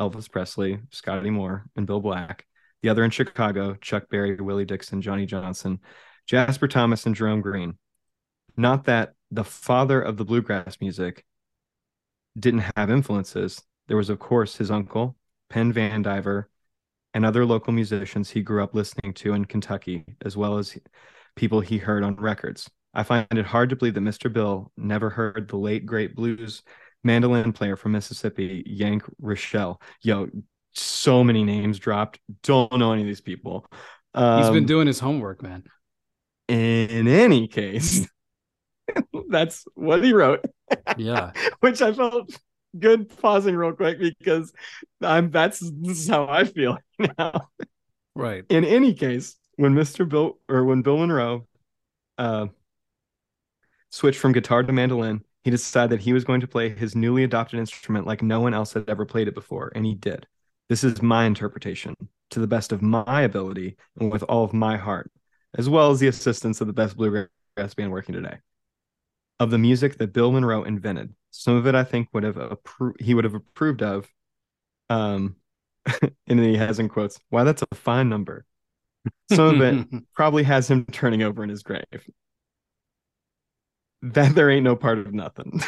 Elvis 0.00 0.30
Presley, 0.30 0.78
Scotty 0.90 1.30
Moore, 1.30 1.66
and 1.74 1.88
Bill 1.88 2.00
Black, 2.00 2.46
the 2.82 2.88
other 2.88 3.02
in 3.02 3.10
Chicago, 3.10 3.74
Chuck 3.80 4.08
Berry, 4.08 4.36
Willie 4.36 4.64
Dixon, 4.64 5.02
Johnny 5.02 5.26
Johnson, 5.26 5.80
Jasper 6.26 6.68
Thomas, 6.68 7.04
and 7.04 7.16
Jerome 7.16 7.40
Green. 7.40 7.76
Not 8.56 8.84
that 8.84 9.14
the 9.32 9.44
father 9.44 10.00
of 10.00 10.16
the 10.16 10.24
bluegrass 10.24 10.80
music 10.80 11.24
didn't 12.38 12.64
have 12.76 12.90
influences. 12.90 13.60
There 13.88 13.96
was, 13.96 14.08
of 14.08 14.20
course, 14.20 14.56
his 14.56 14.70
uncle, 14.70 15.16
Pen 15.50 15.72
Vandiver, 15.72 16.44
and 17.12 17.26
other 17.26 17.44
local 17.44 17.72
musicians 17.72 18.30
he 18.30 18.42
grew 18.42 18.62
up 18.62 18.74
listening 18.74 19.14
to 19.14 19.32
in 19.32 19.46
Kentucky, 19.46 20.04
as 20.24 20.36
well 20.36 20.58
as 20.58 20.78
people 21.38 21.60
he 21.60 21.78
heard 21.78 22.02
on 22.04 22.16
records. 22.16 22.68
I 22.94 23.02
find 23.02 23.26
it 23.30 23.46
hard 23.46 23.70
to 23.70 23.76
believe 23.76 23.94
that 23.94 24.00
Mr. 24.00 24.32
Bill 24.32 24.72
never 24.76 25.10
heard 25.10 25.48
the 25.48 25.56
late 25.56 25.86
great 25.86 26.14
blues 26.16 26.62
mandolin 27.04 27.52
player 27.52 27.76
from 27.76 27.92
Mississippi, 27.92 28.62
Yank 28.66 29.04
Rachell. 29.22 29.80
Yo, 30.02 30.28
so 30.72 31.22
many 31.22 31.44
names 31.44 31.78
dropped. 31.78 32.18
Don't 32.42 32.72
know 32.78 32.92
any 32.92 33.02
of 33.02 33.06
these 33.08 33.20
people. 33.20 33.66
He's 34.14 34.48
been 34.50 34.58
Um, 34.58 34.66
doing 34.66 34.86
his 34.86 34.98
homework, 34.98 35.42
man. 35.42 35.64
in 36.48 37.06
any 37.06 37.46
case, 37.46 38.06
that's 39.28 39.64
what 39.74 40.02
he 40.02 40.12
wrote, 40.12 40.44
Yeah. 40.96 41.32
which 41.60 41.80
I 41.82 41.92
felt 41.92 42.36
good 42.78 43.08
pausing 43.20 43.54
real 43.56 43.72
quick 43.72 43.98
because 43.98 44.52
I'm 45.00 45.30
that's 45.30 45.60
this 45.60 46.00
is 46.00 46.08
how 46.08 46.26
I 46.28 46.44
feel 46.44 46.78
now. 47.18 47.48
Right. 48.14 48.44
In 48.48 48.64
any 48.64 48.94
case, 48.94 49.36
when 49.58 49.74
Mr. 49.74 50.08
Bill 50.08 50.38
or 50.48 50.64
when 50.64 50.82
Bill 50.82 50.98
Monroe 50.98 51.46
uh 52.16 52.46
switched 53.90 54.18
from 54.20 54.32
guitar 54.32 54.62
to 54.62 54.72
mandolin, 54.72 55.24
he 55.42 55.50
decided 55.50 55.90
that 55.90 56.04
he 56.04 56.12
was 56.12 56.24
going 56.24 56.40
to 56.40 56.46
play 56.46 56.68
his 56.68 56.94
newly 56.94 57.24
adopted 57.24 57.58
instrument 57.58 58.06
like 58.06 58.22
no 58.22 58.40
one 58.40 58.54
else 58.54 58.72
had 58.72 58.88
ever 58.88 59.04
played 59.04 59.28
it 59.28 59.34
before, 59.34 59.72
and 59.74 59.84
he 59.84 59.94
did. 59.94 60.26
This 60.68 60.84
is 60.84 61.02
my 61.02 61.24
interpretation, 61.24 61.96
to 62.30 62.40
the 62.40 62.46
best 62.46 62.72
of 62.72 62.82
my 62.82 63.22
ability 63.22 63.76
and 63.98 64.12
with 64.12 64.22
all 64.24 64.44
of 64.44 64.52
my 64.52 64.76
heart, 64.76 65.10
as 65.56 65.68
well 65.68 65.90
as 65.90 66.00
the 66.00 66.08
assistance 66.08 66.60
of 66.60 66.66
the 66.66 66.72
best 66.72 66.96
bluegrass 66.96 67.28
band 67.76 67.90
working 67.90 68.14
today. 68.14 68.38
Of 69.40 69.50
the 69.50 69.58
music 69.58 69.98
that 69.98 70.12
Bill 70.12 70.30
Monroe 70.32 70.64
invented, 70.64 71.14
some 71.30 71.56
of 71.56 71.66
it 71.66 71.74
I 71.74 71.84
think 71.84 72.08
would 72.12 72.24
have 72.24 72.36
appro- 72.36 73.00
he 73.00 73.14
would 73.14 73.24
have 73.24 73.34
approved 73.34 73.82
of. 73.82 74.06
Um, 74.90 75.36
and 75.86 76.10
then 76.26 76.44
he 76.44 76.56
has 76.56 76.78
in 76.78 76.88
quotes, 76.88 77.18
"Why 77.30 77.44
that's 77.44 77.62
a 77.62 77.74
fine 77.74 78.08
number." 78.08 78.44
Some 79.30 79.60
of 79.60 79.60
it 79.60 80.04
probably 80.14 80.42
has 80.44 80.70
him 80.70 80.84
turning 80.86 81.22
over 81.22 81.42
in 81.42 81.50
his 81.50 81.62
grave. 81.62 81.84
That 84.02 84.34
there 84.34 84.50
ain't 84.50 84.64
no 84.64 84.76
part 84.76 84.98
of 84.98 85.12
nothing. 85.12 85.60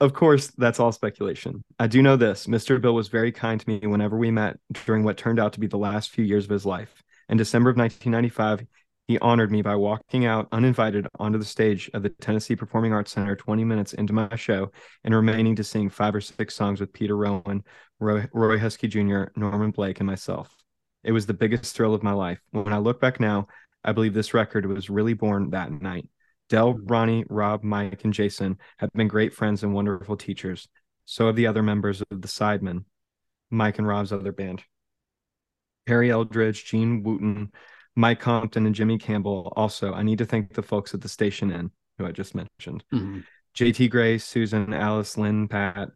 of 0.00 0.12
course, 0.12 0.48
that's 0.58 0.78
all 0.78 0.92
speculation. 0.92 1.62
I 1.78 1.86
do 1.86 2.02
know 2.02 2.16
this 2.16 2.46
Mr. 2.46 2.80
Bill 2.80 2.94
was 2.94 3.08
very 3.08 3.32
kind 3.32 3.60
to 3.60 3.68
me 3.68 3.80
whenever 3.86 4.18
we 4.18 4.30
met 4.30 4.58
during 4.84 5.04
what 5.04 5.16
turned 5.16 5.40
out 5.40 5.54
to 5.54 5.60
be 5.60 5.66
the 5.66 5.78
last 5.78 6.10
few 6.10 6.24
years 6.24 6.44
of 6.44 6.50
his 6.50 6.66
life. 6.66 7.02
In 7.28 7.38
December 7.38 7.70
of 7.70 7.76
1995, 7.76 8.66
he 9.06 9.18
honored 9.18 9.52
me 9.52 9.60
by 9.60 9.76
walking 9.76 10.24
out 10.24 10.48
uninvited 10.50 11.06
onto 11.18 11.38
the 11.38 11.44
stage 11.44 11.90
of 11.92 12.02
the 12.02 12.08
Tennessee 12.08 12.56
Performing 12.56 12.94
Arts 12.94 13.12
Center 13.12 13.36
20 13.36 13.62
minutes 13.64 13.92
into 13.92 14.14
my 14.14 14.34
show 14.36 14.70
and 15.04 15.14
remaining 15.14 15.56
to 15.56 15.64
sing 15.64 15.90
five 15.90 16.14
or 16.14 16.22
six 16.22 16.54
songs 16.54 16.80
with 16.80 16.92
Peter 16.92 17.16
Rowan, 17.16 17.64
Roy, 18.00 18.26
Roy 18.32 18.58
Huskey 18.58 18.88
Jr., 18.88 19.30
Norman 19.38 19.72
Blake, 19.72 20.00
and 20.00 20.06
myself. 20.06 20.63
It 21.04 21.12
was 21.12 21.26
the 21.26 21.34
biggest 21.34 21.76
thrill 21.76 21.94
of 21.94 22.02
my 22.02 22.12
life. 22.12 22.40
When 22.50 22.72
I 22.72 22.78
look 22.78 23.00
back 23.00 23.20
now, 23.20 23.48
I 23.84 23.92
believe 23.92 24.14
this 24.14 24.34
record 24.34 24.66
was 24.66 24.88
really 24.90 25.14
born 25.14 25.50
that 25.50 25.70
night. 25.70 26.08
Del, 26.48 26.74
Ronnie, 26.74 27.24
Rob, 27.28 27.62
Mike, 27.62 28.04
and 28.04 28.12
Jason 28.12 28.58
have 28.78 28.90
been 28.92 29.08
great 29.08 29.34
friends 29.34 29.62
and 29.62 29.74
wonderful 29.74 30.16
teachers. 30.16 30.68
So 31.04 31.26
have 31.26 31.36
the 31.36 31.46
other 31.46 31.62
members 31.62 32.02
of 32.10 32.22
the 32.22 32.28
Sidemen, 32.28 32.84
Mike 33.50 33.78
and 33.78 33.86
Rob's 33.86 34.12
other 34.12 34.32
band. 34.32 34.62
Harry 35.86 36.10
Eldridge, 36.10 36.64
Gene 36.64 37.02
Wooten, 37.02 37.52
Mike 37.94 38.20
Compton, 38.20 38.66
and 38.66 38.74
Jimmy 38.74 38.98
Campbell. 38.98 39.52
Also, 39.56 39.92
I 39.92 40.02
need 40.02 40.18
to 40.18 40.24
thank 40.24 40.54
the 40.54 40.62
folks 40.62 40.94
at 40.94 41.00
the 41.00 41.08
Station 41.08 41.50
Inn, 41.50 41.70
who 41.98 42.06
I 42.06 42.12
just 42.12 42.34
mentioned. 42.34 42.84
Mhm. 42.92 43.24
JT 43.54 43.88
Gray, 43.88 44.18
Susan, 44.18 44.72
Alice, 44.72 45.16
Lynn, 45.16 45.46
Pat, 45.46 45.90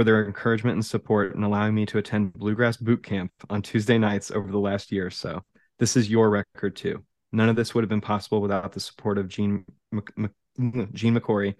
for 0.00 0.04
their 0.04 0.24
encouragement 0.24 0.76
and 0.76 0.86
support 0.86 1.34
and 1.34 1.44
allowing 1.44 1.74
me 1.74 1.84
to 1.84 1.98
attend 1.98 2.32
Bluegrass 2.32 2.78
Boot 2.78 3.02
Camp 3.02 3.30
on 3.50 3.60
Tuesday 3.60 3.98
nights 3.98 4.30
over 4.30 4.50
the 4.50 4.58
last 4.58 4.90
year 4.90 5.08
or 5.08 5.10
so. 5.10 5.44
This 5.78 5.94
is 5.94 6.08
your 6.08 6.30
record 6.30 6.74
too. 6.74 7.04
None 7.32 7.50
of 7.50 7.56
this 7.56 7.74
would 7.74 7.84
have 7.84 7.90
been 7.90 8.00
possible 8.00 8.40
without 8.40 8.72
the 8.72 8.80
support 8.80 9.18
of 9.18 9.28
Gene, 9.28 9.62
Mc, 9.92 10.10
Mc, 10.16 10.30
mm, 10.58 10.90
Jean 10.94 11.14
McCoury, 11.14 11.54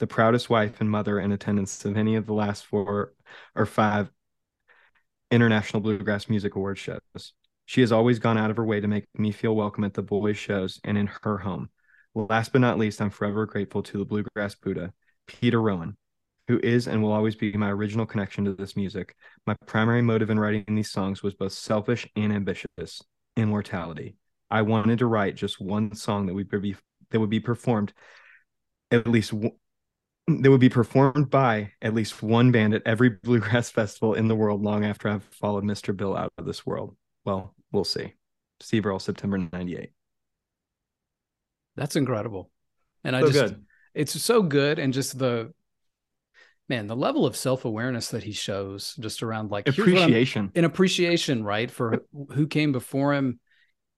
the 0.00 0.08
proudest 0.08 0.50
wife 0.50 0.80
and 0.80 0.90
mother 0.90 1.20
in 1.20 1.30
attendance 1.30 1.84
of 1.84 1.96
any 1.96 2.16
of 2.16 2.26
the 2.26 2.32
last 2.32 2.66
four 2.66 3.12
or 3.54 3.64
five 3.64 4.10
International 5.30 5.80
Bluegrass 5.80 6.28
Music 6.28 6.56
Award 6.56 6.76
shows. 6.76 6.98
She 7.64 7.80
has 7.80 7.92
always 7.92 8.18
gone 8.18 8.38
out 8.38 8.50
of 8.50 8.56
her 8.56 8.64
way 8.64 8.80
to 8.80 8.88
make 8.88 9.06
me 9.14 9.30
feel 9.30 9.54
welcome 9.54 9.84
at 9.84 9.94
the 9.94 10.02
boys' 10.02 10.36
shows 10.36 10.80
and 10.82 10.98
in 10.98 11.08
her 11.22 11.38
home. 11.38 11.70
Last 12.12 12.50
but 12.50 12.60
not 12.60 12.76
least, 12.76 13.00
I'm 13.00 13.10
forever 13.10 13.46
grateful 13.46 13.84
to 13.84 13.98
the 13.98 14.04
Bluegrass 14.04 14.56
Buddha, 14.56 14.92
Peter 15.28 15.62
Rowan, 15.62 15.96
who 16.48 16.60
is 16.62 16.86
and 16.88 17.02
will 17.02 17.12
always 17.12 17.34
be 17.36 17.52
my 17.52 17.70
original 17.70 18.06
connection 18.06 18.44
to 18.44 18.52
this 18.54 18.76
music. 18.76 19.14
My 19.46 19.54
primary 19.66 20.02
motive 20.02 20.30
in 20.30 20.38
writing 20.38 20.64
these 20.74 20.90
songs 20.90 21.22
was 21.22 21.34
both 21.34 21.52
selfish 21.52 22.06
and 22.16 22.32
ambitious 22.32 23.02
immortality. 23.36 24.16
I 24.50 24.62
wanted 24.62 24.98
to 24.98 25.06
write 25.06 25.36
just 25.36 25.60
one 25.60 25.94
song 25.94 26.26
that 26.26 26.34
would 26.34 26.48
be 26.50 26.76
that 27.10 27.20
would 27.20 27.30
be 27.30 27.40
performed 27.40 27.92
at 28.90 29.06
least 29.08 29.30
w- 29.30 29.54
that 30.26 30.50
would 30.50 30.60
be 30.60 30.68
performed 30.68 31.30
by 31.30 31.72
at 31.82 31.94
least 31.94 32.22
one 32.22 32.50
band 32.52 32.74
at 32.74 32.82
every 32.86 33.10
bluegrass 33.22 33.70
festival 33.70 34.14
in 34.14 34.28
the 34.28 34.34
world 34.34 34.62
long 34.62 34.84
after 34.84 35.08
I've 35.08 35.24
followed 35.24 35.64
Mr. 35.64 35.96
Bill 35.96 36.16
out 36.16 36.32
of 36.38 36.46
this 36.46 36.64
world. 36.66 36.96
Well, 37.24 37.54
we'll 37.72 37.84
see. 37.84 38.12
Steve 38.60 38.86
Earle, 38.86 38.98
September 38.98 39.38
98. 39.52 39.90
That's 41.76 41.96
incredible. 41.96 42.50
And 43.02 43.16
I 43.16 43.20
So 43.20 43.26
just 43.26 43.38
good. 43.38 43.64
it's 43.94 44.22
so 44.22 44.42
good 44.42 44.78
and 44.78 44.92
just 44.92 45.18
the 45.18 45.52
man, 46.68 46.86
the 46.86 46.96
level 46.96 47.26
of 47.26 47.36
self-awareness 47.36 48.08
that 48.08 48.22
he 48.22 48.32
shows 48.32 48.94
just 48.98 49.22
around 49.22 49.50
like 49.50 49.66
here's 49.66 49.78
what 49.78 49.88
I'm- 49.88 49.96
Appreciation. 50.04 50.52
an 50.54 50.64
appreciation, 50.64 51.44
right, 51.44 51.70
for 51.70 52.04
who 52.32 52.46
came 52.46 52.72
before 52.72 53.14
him. 53.14 53.40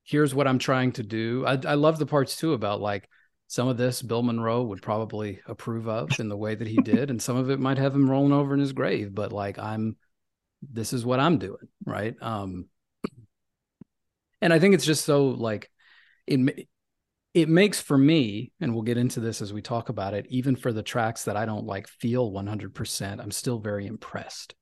Here's 0.04 0.34
what 0.34 0.46
I'm 0.46 0.58
trying 0.60 0.92
to 0.92 1.02
do. 1.02 1.44
I, 1.44 1.58
I 1.66 1.74
love 1.74 1.98
the 1.98 2.06
parts 2.06 2.36
too 2.36 2.52
about 2.52 2.80
like 2.80 3.08
some 3.48 3.66
of 3.68 3.76
this 3.76 4.02
Bill 4.02 4.22
Monroe 4.22 4.62
would 4.62 4.80
probably 4.82 5.40
approve 5.46 5.88
of 5.88 6.18
in 6.20 6.28
the 6.28 6.36
way 6.36 6.54
that 6.54 6.68
he 6.68 6.76
did, 6.76 7.10
and 7.10 7.20
some 7.20 7.36
of 7.36 7.50
it 7.50 7.58
might 7.58 7.78
have 7.78 7.94
him 7.94 8.08
rolling 8.08 8.32
over 8.32 8.54
in 8.54 8.60
his 8.60 8.72
grave. 8.72 9.14
But 9.14 9.32
like 9.32 9.58
I'm, 9.58 9.96
this 10.72 10.92
is 10.92 11.04
what 11.04 11.18
I'm 11.20 11.38
doing, 11.38 11.68
right? 11.84 12.14
Um, 12.20 12.66
and 14.40 14.52
I 14.52 14.58
think 14.58 14.74
it's 14.74 14.84
just 14.86 15.04
so 15.04 15.26
like 15.28 15.70
it 16.26 16.68
it 17.36 17.50
makes 17.50 17.78
for 17.78 17.98
me, 17.98 18.50
and 18.62 18.72
we'll 18.72 18.82
get 18.82 18.96
into 18.96 19.20
this 19.20 19.42
as 19.42 19.52
we 19.52 19.60
talk 19.60 19.90
about 19.90 20.14
it. 20.14 20.24
Even 20.30 20.56
for 20.56 20.72
the 20.72 20.82
tracks 20.82 21.24
that 21.24 21.36
I 21.36 21.44
don't 21.44 21.66
like 21.66 21.86
feel 21.86 22.30
100, 22.30 22.74
percent 22.74 23.20
I'm 23.20 23.30
still 23.30 23.58
very 23.58 23.86
impressed 23.86 24.54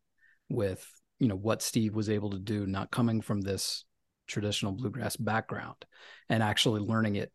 with 0.49 0.85
you 1.21 1.29
know 1.29 1.37
what 1.37 1.63
Steve 1.63 1.95
was 1.95 2.11
able 2.11 2.31
to 2.31 2.39
do, 2.41 2.67
not 2.67 2.91
coming 2.91 3.21
from 3.21 3.41
this 3.41 3.85
traditional 4.27 4.73
bluegrass 4.73 5.15
background 5.15 5.77
and 6.29 6.43
actually 6.43 6.81
learning 6.81 7.15
it 7.15 7.31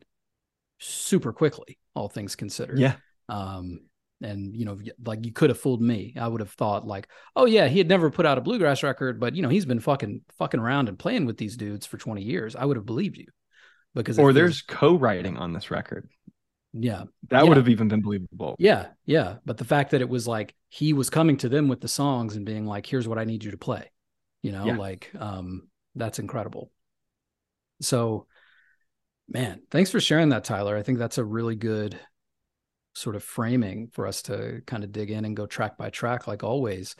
super 0.78 1.32
quickly, 1.32 1.78
all 1.94 2.10
things 2.10 2.36
considered. 2.36 2.78
Yeah. 2.78 2.96
Um, 3.30 3.80
and 4.20 4.54
you 4.54 4.66
know, 4.66 4.78
like 5.06 5.24
you 5.24 5.32
could 5.32 5.48
have 5.48 5.58
fooled 5.58 5.80
me. 5.80 6.14
I 6.20 6.28
would 6.28 6.42
have 6.42 6.52
thought 6.52 6.86
like, 6.86 7.08
oh 7.34 7.46
yeah, 7.46 7.66
he 7.66 7.78
had 7.78 7.88
never 7.88 8.10
put 8.10 8.26
out 8.26 8.36
a 8.36 8.42
bluegrass 8.42 8.82
record, 8.82 9.18
but 9.18 9.34
you 9.34 9.40
know, 9.40 9.48
he's 9.48 9.64
been 9.64 9.80
fucking 9.80 10.20
fucking 10.36 10.60
around 10.60 10.90
and 10.90 10.98
playing 10.98 11.24
with 11.24 11.38
these 11.38 11.56
dudes 11.56 11.86
for 11.86 11.96
20 11.96 12.20
years. 12.20 12.54
I 12.54 12.66
would 12.66 12.76
have 12.76 12.84
believed 12.84 13.16
you. 13.16 13.28
Because 13.94 14.18
or 14.18 14.32
there's 14.32 14.62
co-writing 14.62 15.36
on 15.36 15.52
this 15.52 15.70
record. 15.70 16.08
Yeah. 16.72 17.04
That 17.30 17.42
yeah. 17.42 17.48
would 17.48 17.56
have 17.56 17.68
even 17.68 17.88
been 17.88 18.02
believable. 18.02 18.54
Yeah. 18.58 18.88
Yeah. 19.04 19.36
But 19.44 19.56
the 19.56 19.64
fact 19.64 19.90
that 19.90 20.00
it 20.00 20.08
was 20.08 20.28
like 20.28 20.54
he 20.68 20.92
was 20.92 21.10
coming 21.10 21.36
to 21.38 21.48
them 21.48 21.68
with 21.68 21.80
the 21.80 21.88
songs 21.88 22.36
and 22.36 22.46
being 22.46 22.66
like, 22.66 22.86
here's 22.86 23.08
what 23.08 23.18
I 23.18 23.24
need 23.24 23.42
you 23.42 23.50
to 23.50 23.58
play, 23.58 23.90
you 24.42 24.52
know, 24.52 24.64
yeah. 24.64 24.76
like 24.76 25.10
um 25.18 25.68
that's 25.96 26.20
incredible. 26.20 26.70
So 27.80 28.26
man, 29.28 29.62
thanks 29.70 29.90
for 29.90 30.00
sharing 30.00 30.28
that, 30.28 30.44
Tyler. 30.44 30.76
I 30.76 30.82
think 30.82 30.98
that's 30.98 31.18
a 31.18 31.24
really 31.24 31.56
good 31.56 31.98
sort 32.94 33.16
of 33.16 33.24
framing 33.24 33.88
for 33.92 34.06
us 34.06 34.22
to 34.22 34.62
kind 34.66 34.84
of 34.84 34.92
dig 34.92 35.10
in 35.10 35.24
and 35.24 35.36
go 35.36 35.46
track 35.46 35.76
by 35.76 35.90
track, 35.90 36.26
like 36.26 36.44
always. 36.44 36.94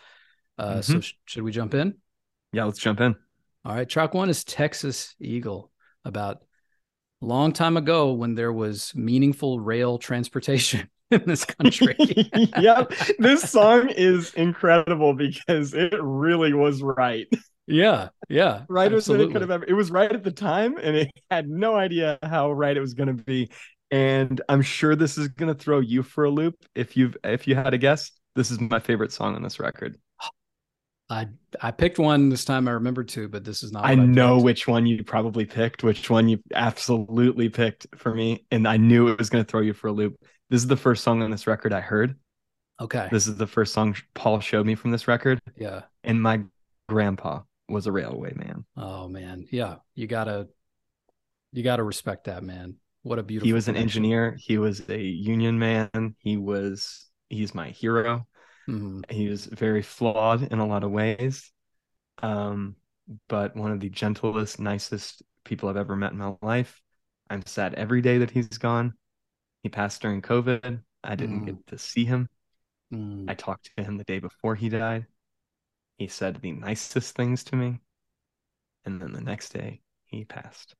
Uh, 0.59 0.75
mm-hmm. 0.75 0.81
So, 0.81 1.01
sh- 1.01 1.15
should 1.27 1.43
we 1.43 1.53
jump 1.53 1.75
in? 1.75 1.95
Yeah, 2.53 2.65
let's 2.65 2.79
jump 2.79 3.01
in. 3.01 3.15
All 3.65 3.75
right. 3.75 3.89
Track 3.89 4.15
one 4.15 4.31
is 4.31 4.45
Texas 4.45 5.15
Eagle, 5.21 5.71
about 6.05 6.43
long 7.21 7.53
time 7.53 7.77
ago 7.77 8.13
when 8.13 8.35
there 8.35 8.53
was 8.53 8.93
meaningful 8.95 9.61
rail 9.61 9.99
transportation 9.99 10.89
in 11.11 11.23
this 11.27 11.45
country. 11.45 11.97
yep. 12.59 12.93
This 13.19 13.51
song 13.51 13.91
is 13.91 14.33
incredible 14.35 15.15
because 15.15 15.75
it 15.75 15.95
really 16.01 16.53
was 16.53 16.83
right. 16.83 17.29
Yeah, 17.67 18.09
yeah. 18.29 18.65
Right 18.69 18.93
as 18.93 19.09
it 19.09 19.33
could 19.33 19.43
have 19.43 19.51
ever. 19.51 19.65
It 19.65 19.75
was 19.75 19.91
right 19.91 20.11
at 20.11 20.25
the 20.25 20.33
time, 20.33 20.77
and 20.77 20.97
it 20.97 21.11
had 21.31 21.49
no 21.49 21.77
idea 21.77 22.19
how 22.23 22.51
right 22.51 22.77
it 22.77 22.81
was 22.81 22.95
going 22.95 23.17
to 23.17 23.23
be. 23.23 23.51
And 23.93 24.41
I'm 24.49 24.63
sure 24.63 24.97
this 24.97 25.19
is 25.19 25.29
going 25.29 25.53
to 25.53 25.59
throw 25.59 25.81
you 25.81 26.03
for 26.03 26.25
a 26.25 26.31
loop. 26.31 26.57
If 26.75 26.97
you've 26.97 27.17
if 27.23 27.47
you 27.47 27.55
had 27.55 27.75
a 27.75 27.79
guess, 27.79 28.11
this 28.35 28.51
is 28.51 28.61
my 28.61 28.81
favorite 28.81 29.13
song 29.13 29.37
on 29.37 29.43
this 29.43 29.61
record. 29.61 29.99
I 31.11 31.27
I 31.61 31.73
picked 31.73 31.99
one 31.99 32.29
this 32.29 32.45
time. 32.45 32.69
I 32.69 32.73
remember 32.73 33.03
two, 33.03 33.29
but 33.29 33.45
this 33.45 33.63
is 33.63 33.73
not. 33.73 33.85
I, 33.85 33.93
I 33.93 33.95
know 33.97 34.37
picked. 34.37 34.45
which 34.45 34.69
one 34.69 34.87
you 34.87 35.03
probably 35.03 35.45
picked, 35.45 35.83
which 35.83 36.09
one 36.09 36.29
you 36.29 36.39
absolutely 36.55 37.49
picked 37.49 37.89
for 37.97 38.15
me, 38.15 38.47
and 38.51 38.67
I 38.67 38.77
knew 38.77 39.09
it 39.09 39.19
was 39.19 39.29
going 39.29 39.45
to 39.45 39.51
throw 39.51 39.61
you 39.61 39.75
for 39.75 39.89
a 39.89 39.93
loop. 39.93 40.17
This 40.49 40.63
is 40.63 40.69
the 40.69 40.77
first 40.77 41.03
song 41.03 41.23
on 41.23 41.31
this 41.31 41.47
record 41.47 41.73
I 41.73 41.81
heard. 41.81 42.17
Okay. 42.81 43.09
This 43.11 43.27
is 43.27 43.37
the 43.37 43.47
first 43.47 43.75
song 43.75 43.95
Paul 44.15 44.41
showed 44.41 44.65
me 44.65 44.75
from 44.75 44.91
this 44.91 45.07
record. 45.07 45.41
Yeah. 45.57 45.83
And 46.03 46.23
my 46.23 46.43
grandpa 46.89 47.43
was 47.69 47.87
a 47.87 47.93
railway 47.93 48.33
man. 48.35 48.65
Oh 48.77 49.09
man, 49.09 49.47
yeah, 49.51 49.77
you 49.95 50.07
gotta 50.07 50.49
you 51.53 51.63
gotta 51.63 51.83
respect 51.83 52.25
that 52.25 52.43
man. 52.43 52.77
What 53.03 53.19
a 53.19 53.23
beautiful. 53.23 53.47
He 53.47 53.53
was 53.53 53.69
an 53.69 53.77
engineer. 53.77 54.37
He 54.39 54.59
was 54.59 54.89
a 54.89 55.01
union 55.01 55.59
man. 55.59 56.15
He 56.19 56.37
was 56.37 57.11
he's 57.29 57.55
my 57.55 57.71
hero. 57.71 58.27
Mm-hmm. 58.71 59.01
He 59.11 59.29
was 59.29 59.47
very 59.47 59.83
flawed 59.83 60.43
in 60.43 60.59
a 60.59 60.67
lot 60.67 60.85
of 60.85 60.91
ways, 60.91 61.51
um, 62.23 62.77
but 63.29 63.57
one 63.57 63.73
of 63.73 63.81
the 63.81 63.91
gentlest, 63.91 64.61
nicest 64.61 65.23
people 65.45 65.69
I've 65.69 65.77
ever 65.77 65.97
met 65.97 66.13
in 66.13 66.19
my 66.19 66.35
life. 66.43 66.81
I'm 67.29 67.45
sad 67.47 67.75
every 67.75 68.01
day 68.01 68.19
that 68.19 68.31
he's 68.31 68.59
gone. 68.59 68.95
He 69.63 69.69
passed 69.69 70.03
during 70.03 70.23
COVID. 70.23 70.81
I 71.03 71.15
didn't 71.15 71.43
mm. 71.43 71.47
get 71.47 71.67
to 71.69 71.79
see 71.79 72.05
him. 72.05 72.29
Mm. 72.93 73.29
I 73.29 73.35
talked 73.35 73.71
to 73.77 73.85
him 73.85 73.97
the 73.97 74.05
day 74.05 74.19
before 74.19 74.55
he 74.55 74.69
died. 74.69 75.07
He 75.99 76.09
said 76.09 76.41
the 76.41 76.53
nicest 76.53 77.15
things 77.15 77.45
to 77.45 77.57
me. 77.57 77.81
And 78.85 79.01
then 79.01 79.13
the 79.13 79.21
next 79.21 79.51
day, 79.51 79.83
he 80.07 80.25
passed. 80.25 80.75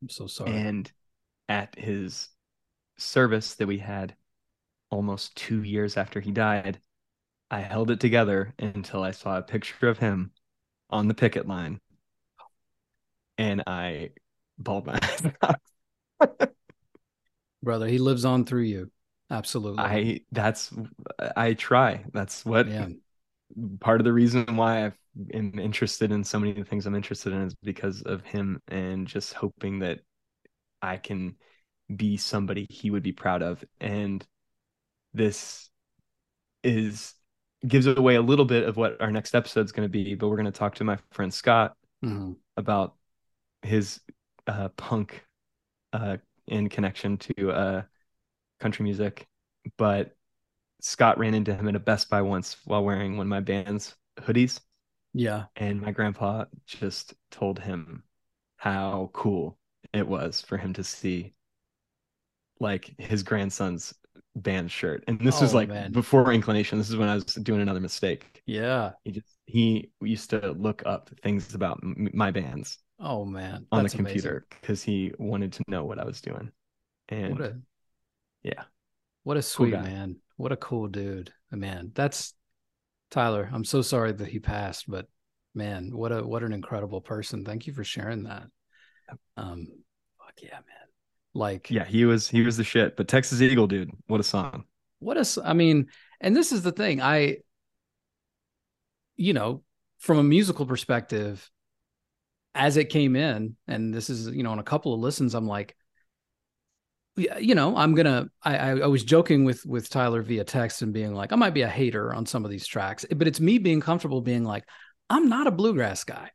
I'm 0.00 0.08
so 0.08 0.26
sorry. 0.26 0.52
And 0.52 0.90
at 1.48 1.74
his 1.76 2.28
service 2.98 3.54
that 3.54 3.66
we 3.66 3.78
had 3.78 4.14
almost 4.92 5.34
two 5.36 5.62
years 5.62 5.96
after 5.96 6.20
he 6.20 6.30
died, 6.30 6.78
I 7.50 7.60
held 7.60 7.90
it 7.90 8.00
together 8.00 8.54
until 8.58 9.02
I 9.02 9.10
saw 9.10 9.38
a 9.38 9.42
picture 9.42 9.88
of 9.88 9.98
him 9.98 10.30
on 10.90 11.08
the 11.08 11.14
picket 11.14 11.48
line. 11.48 11.80
And 13.38 13.62
I 13.66 14.10
bawled 14.58 14.86
my 14.86 14.94
eyes 15.02 15.26
out. 15.42 16.50
Brother, 17.62 17.88
he 17.88 17.98
lives 17.98 18.24
on 18.24 18.44
through 18.44 18.62
you. 18.62 18.90
Absolutely. 19.30 19.82
I 19.82 20.20
that's 20.30 20.72
I 21.36 21.54
try. 21.54 22.04
That's 22.12 22.44
what 22.44 22.68
yeah 22.68 22.88
part 23.80 24.00
of 24.00 24.04
the 24.04 24.12
reason 24.12 24.56
why 24.56 24.86
I 24.86 24.92
am 25.34 25.58
interested 25.58 26.10
in 26.12 26.24
so 26.24 26.38
many 26.38 26.52
of 26.52 26.58
the 26.58 26.64
things 26.64 26.86
I'm 26.86 26.94
interested 26.94 27.32
in 27.32 27.42
is 27.42 27.54
because 27.62 28.02
of 28.02 28.22
him 28.22 28.60
and 28.68 29.06
just 29.06 29.34
hoping 29.34 29.80
that 29.80 30.00
I 30.80 30.96
can 30.96 31.36
be 31.94 32.16
somebody 32.16 32.66
he 32.70 32.90
would 32.90 33.02
be 33.02 33.12
proud 33.12 33.42
of. 33.42 33.62
And 33.80 34.26
this 35.14 35.70
is 36.62 37.14
gives 37.66 37.86
away 37.86 38.16
a 38.16 38.22
little 38.22 38.44
bit 38.44 38.64
of 38.64 38.76
what 38.76 39.00
our 39.00 39.10
next 39.10 39.34
episode 39.34 39.64
is 39.64 39.72
going 39.72 39.86
to 39.86 39.92
be, 39.92 40.14
but 40.14 40.28
we're 40.28 40.36
going 40.36 40.46
to 40.46 40.52
talk 40.52 40.74
to 40.76 40.84
my 40.84 40.98
friend 41.12 41.32
Scott 41.32 41.76
mm-hmm. 42.04 42.32
about 42.56 42.96
his 43.62 44.00
uh, 44.46 44.68
punk 44.70 45.24
uh, 45.92 46.16
in 46.48 46.68
connection 46.68 47.16
to 47.18 47.52
uh, 47.52 47.82
country 48.58 48.82
music. 48.82 49.28
But 49.78 50.16
Scott 50.80 51.18
ran 51.18 51.34
into 51.34 51.54
him 51.54 51.68
at 51.68 51.76
a 51.76 51.80
Best 51.80 52.10
Buy 52.10 52.22
once 52.22 52.56
while 52.64 52.84
wearing 52.84 53.16
one 53.16 53.26
of 53.26 53.30
my 53.30 53.40
band's 53.40 53.94
hoodies. 54.18 54.60
Yeah. 55.14 55.44
And 55.56 55.80
my 55.80 55.92
grandpa 55.92 56.46
just 56.66 57.14
told 57.30 57.60
him 57.60 58.02
how 58.56 59.10
cool 59.12 59.58
it 59.92 60.06
was 60.06 60.40
for 60.40 60.56
him 60.56 60.72
to 60.74 60.84
see 60.84 61.34
like 62.58 62.94
his 62.98 63.22
grandson's 63.22 63.94
band 64.36 64.70
shirt. 64.70 65.04
And 65.06 65.18
this 65.20 65.38
oh, 65.38 65.42
was 65.42 65.54
like 65.54 65.68
man. 65.68 65.92
before 65.92 66.32
inclination. 66.32 66.78
This 66.78 66.90
is 66.90 66.96
when 66.96 67.08
I 67.08 67.14
was 67.14 67.24
doing 67.24 67.60
another 67.60 67.80
mistake. 67.80 68.42
Yeah. 68.46 68.92
He 69.04 69.12
just 69.12 69.36
he 69.46 69.90
used 70.00 70.30
to 70.30 70.52
look 70.52 70.82
up 70.86 71.10
things 71.22 71.54
about 71.54 71.80
m- 71.82 72.10
my 72.14 72.30
bands. 72.30 72.78
Oh 72.98 73.24
man. 73.24 73.66
on 73.72 73.82
the 73.82 73.90
computer 73.90 74.46
because 74.48 74.82
he 74.82 75.12
wanted 75.18 75.52
to 75.54 75.64
know 75.68 75.84
what 75.84 75.98
I 75.98 76.04
was 76.04 76.20
doing. 76.20 76.50
And 77.08 77.40
a, 77.40 77.58
yeah. 78.42 78.64
What 79.24 79.36
a 79.36 79.42
sweet 79.42 79.72
cool 79.72 79.82
man. 79.82 80.16
What 80.36 80.52
a 80.52 80.56
cool 80.56 80.88
dude. 80.88 81.32
A 81.52 81.56
man, 81.56 81.92
that's 81.94 82.34
Tyler. 83.10 83.48
I'm 83.52 83.64
so 83.64 83.82
sorry 83.82 84.12
that 84.12 84.28
he 84.28 84.38
passed, 84.38 84.86
but 84.88 85.06
man, 85.54 85.90
what 85.92 86.12
a 86.12 86.26
what 86.26 86.42
an 86.42 86.52
incredible 86.52 87.00
person. 87.00 87.44
Thank 87.44 87.66
you 87.66 87.72
for 87.72 87.84
sharing 87.84 88.24
that. 88.24 88.46
Um 89.36 89.66
fuck 90.18 90.34
yeah, 90.42 90.54
man. 90.54 90.81
Like 91.34 91.70
Yeah, 91.70 91.84
he 91.84 92.04
was 92.04 92.28
he 92.28 92.42
was 92.42 92.56
the 92.56 92.64
shit. 92.64 92.96
But 92.96 93.08
Texas 93.08 93.40
Eagle, 93.40 93.66
dude, 93.66 93.90
what 94.06 94.20
a 94.20 94.24
song. 94.24 94.64
What 94.98 95.16
a 95.16 95.42
I 95.44 95.52
mean, 95.52 95.88
and 96.20 96.36
this 96.36 96.52
is 96.52 96.62
the 96.62 96.72
thing. 96.72 97.00
I 97.00 97.38
you 99.16 99.32
know, 99.32 99.62
from 99.98 100.18
a 100.18 100.22
musical 100.22 100.66
perspective, 100.66 101.48
as 102.54 102.76
it 102.76 102.86
came 102.86 103.16
in, 103.16 103.56
and 103.66 103.94
this 103.94 104.10
is, 104.10 104.28
you 104.28 104.42
know, 104.42 104.50
on 104.50 104.58
a 104.58 104.64
couple 104.64 104.92
of 104.92 105.00
listens, 105.00 105.34
I'm 105.34 105.46
like, 105.46 105.76
you 107.16 107.54
know, 107.54 107.76
I'm 107.76 107.94
gonna. 107.94 108.28
I, 108.42 108.56
I 108.70 108.86
was 108.86 109.04
joking 109.04 109.44
with 109.44 109.66
with 109.66 109.90
Tyler 109.90 110.22
via 110.22 110.44
text 110.44 110.80
and 110.80 110.94
being 110.94 111.14
like, 111.14 111.32
I 111.32 111.36
might 111.36 111.54
be 111.54 111.60
a 111.60 111.68
hater 111.68 112.14
on 112.14 112.24
some 112.24 112.44
of 112.44 112.50
these 112.50 112.66
tracks, 112.66 113.04
but 113.14 113.28
it's 113.28 113.38
me 113.38 113.58
being 113.58 113.80
comfortable 113.80 114.22
being 114.22 114.44
like, 114.44 114.64
I'm 115.10 115.28
not 115.28 115.46
a 115.46 115.50
bluegrass 115.50 116.04
guy, 116.04 116.30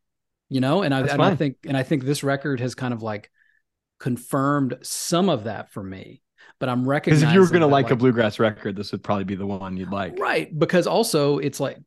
you 0.50 0.62
know, 0.62 0.84
and 0.84 0.94
I 0.94 1.02
and 1.02 1.22
I 1.22 1.36
think 1.36 1.58
and 1.66 1.76
I 1.76 1.82
think 1.82 2.04
this 2.04 2.24
record 2.24 2.60
has 2.60 2.76
kind 2.76 2.94
of 2.94 3.02
like 3.02 3.32
confirmed 4.00 4.78
some 4.84 5.30
of 5.30 5.46
that 5.46 5.72
for 5.72 5.84
me. 5.84 6.22
But 6.60 6.70
I'm 6.70 6.88
recognizing 6.88 7.22
because 7.22 7.32
if 7.32 7.36
you 7.36 7.42
were 7.42 7.52
gonna 7.52 7.72
like, 7.72 7.86
like 7.86 7.94
a 7.94 7.96
bluegrass 7.96 8.40
record, 8.40 8.76
this 8.76 8.92
would 8.92 9.04
probably 9.04 9.26
be 9.26 9.36
the 9.36 9.46
one 9.46 9.78
you'd 9.78 9.92
like, 9.92 10.18
right? 10.18 10.58
Because 10.58 10.88
also 10.88 11.38
it's 11.38 11.60
like 11.60 11.78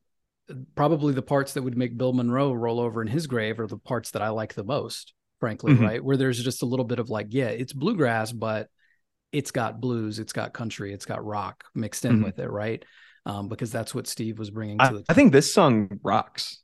probably 0.74 1.12
the 1.12 1.22
parts 1.22 1.54
that 1.54 1.62
would 1.62 1.76
make 1.76 1.96
Bill 1.96 2.12
Monroe 2.12 2.52
roll 2.52 2.80
over 2.80 3.02
in 3.02 3.08
his 3.08 3.26
grave 3.26 3.60
are 3.60 3.66
the 3.66 3.78
parts 3.78 4.12
that 4.12 4.22
I 4.22 4.30
like 4.30 4.54
the 4.54 4.64
most, 4.64 5.12
frankly, 5.38 5.72
mm-hmm. 5.72 5.84
right? 5.84 6.04
Where 6.04 6.16
there's 6.16 6.42
just 6.42 6.62
a 6.62 6.66
little 6.66 6.84
bit 6.84 6.98
of 6.98 7.10
like, 7.10 7.28
yeah, 7.30 7.48
it's 7.48 7.72
bluegrass, 7.72 8.32
but 8.32 8.68
it's 9.32 9.50
got 9.50 9.80
blues, 9.80 10.18
it's 10.18 10.32
got 10.32 10.52
country, 10.52 10.92
it's 10.92 11.04
got 11.04 11.24
rock 11.24 11.64
mixed 11.74 12.04
in 12.04 12.16
mm-hmm. 12.16 12.24
with 12.24 12.38
it, 12.38 12.50
right? 12.50 12.84
Um, 13.26 13.48
because 13.48 13.70
that's 13.70 13.94
what 13.94 14.06
Steve 14.06 14.38
was 14.38 14.50
bringing 14.50 14.78
to 14.78 14.84
I, 14.84 14.92
the. 14.92 15.04
I 15.08 15.14
think 15.14 15.32
this 15.32 15.52
song 15.52 16.00
rocks. 16.02 16.62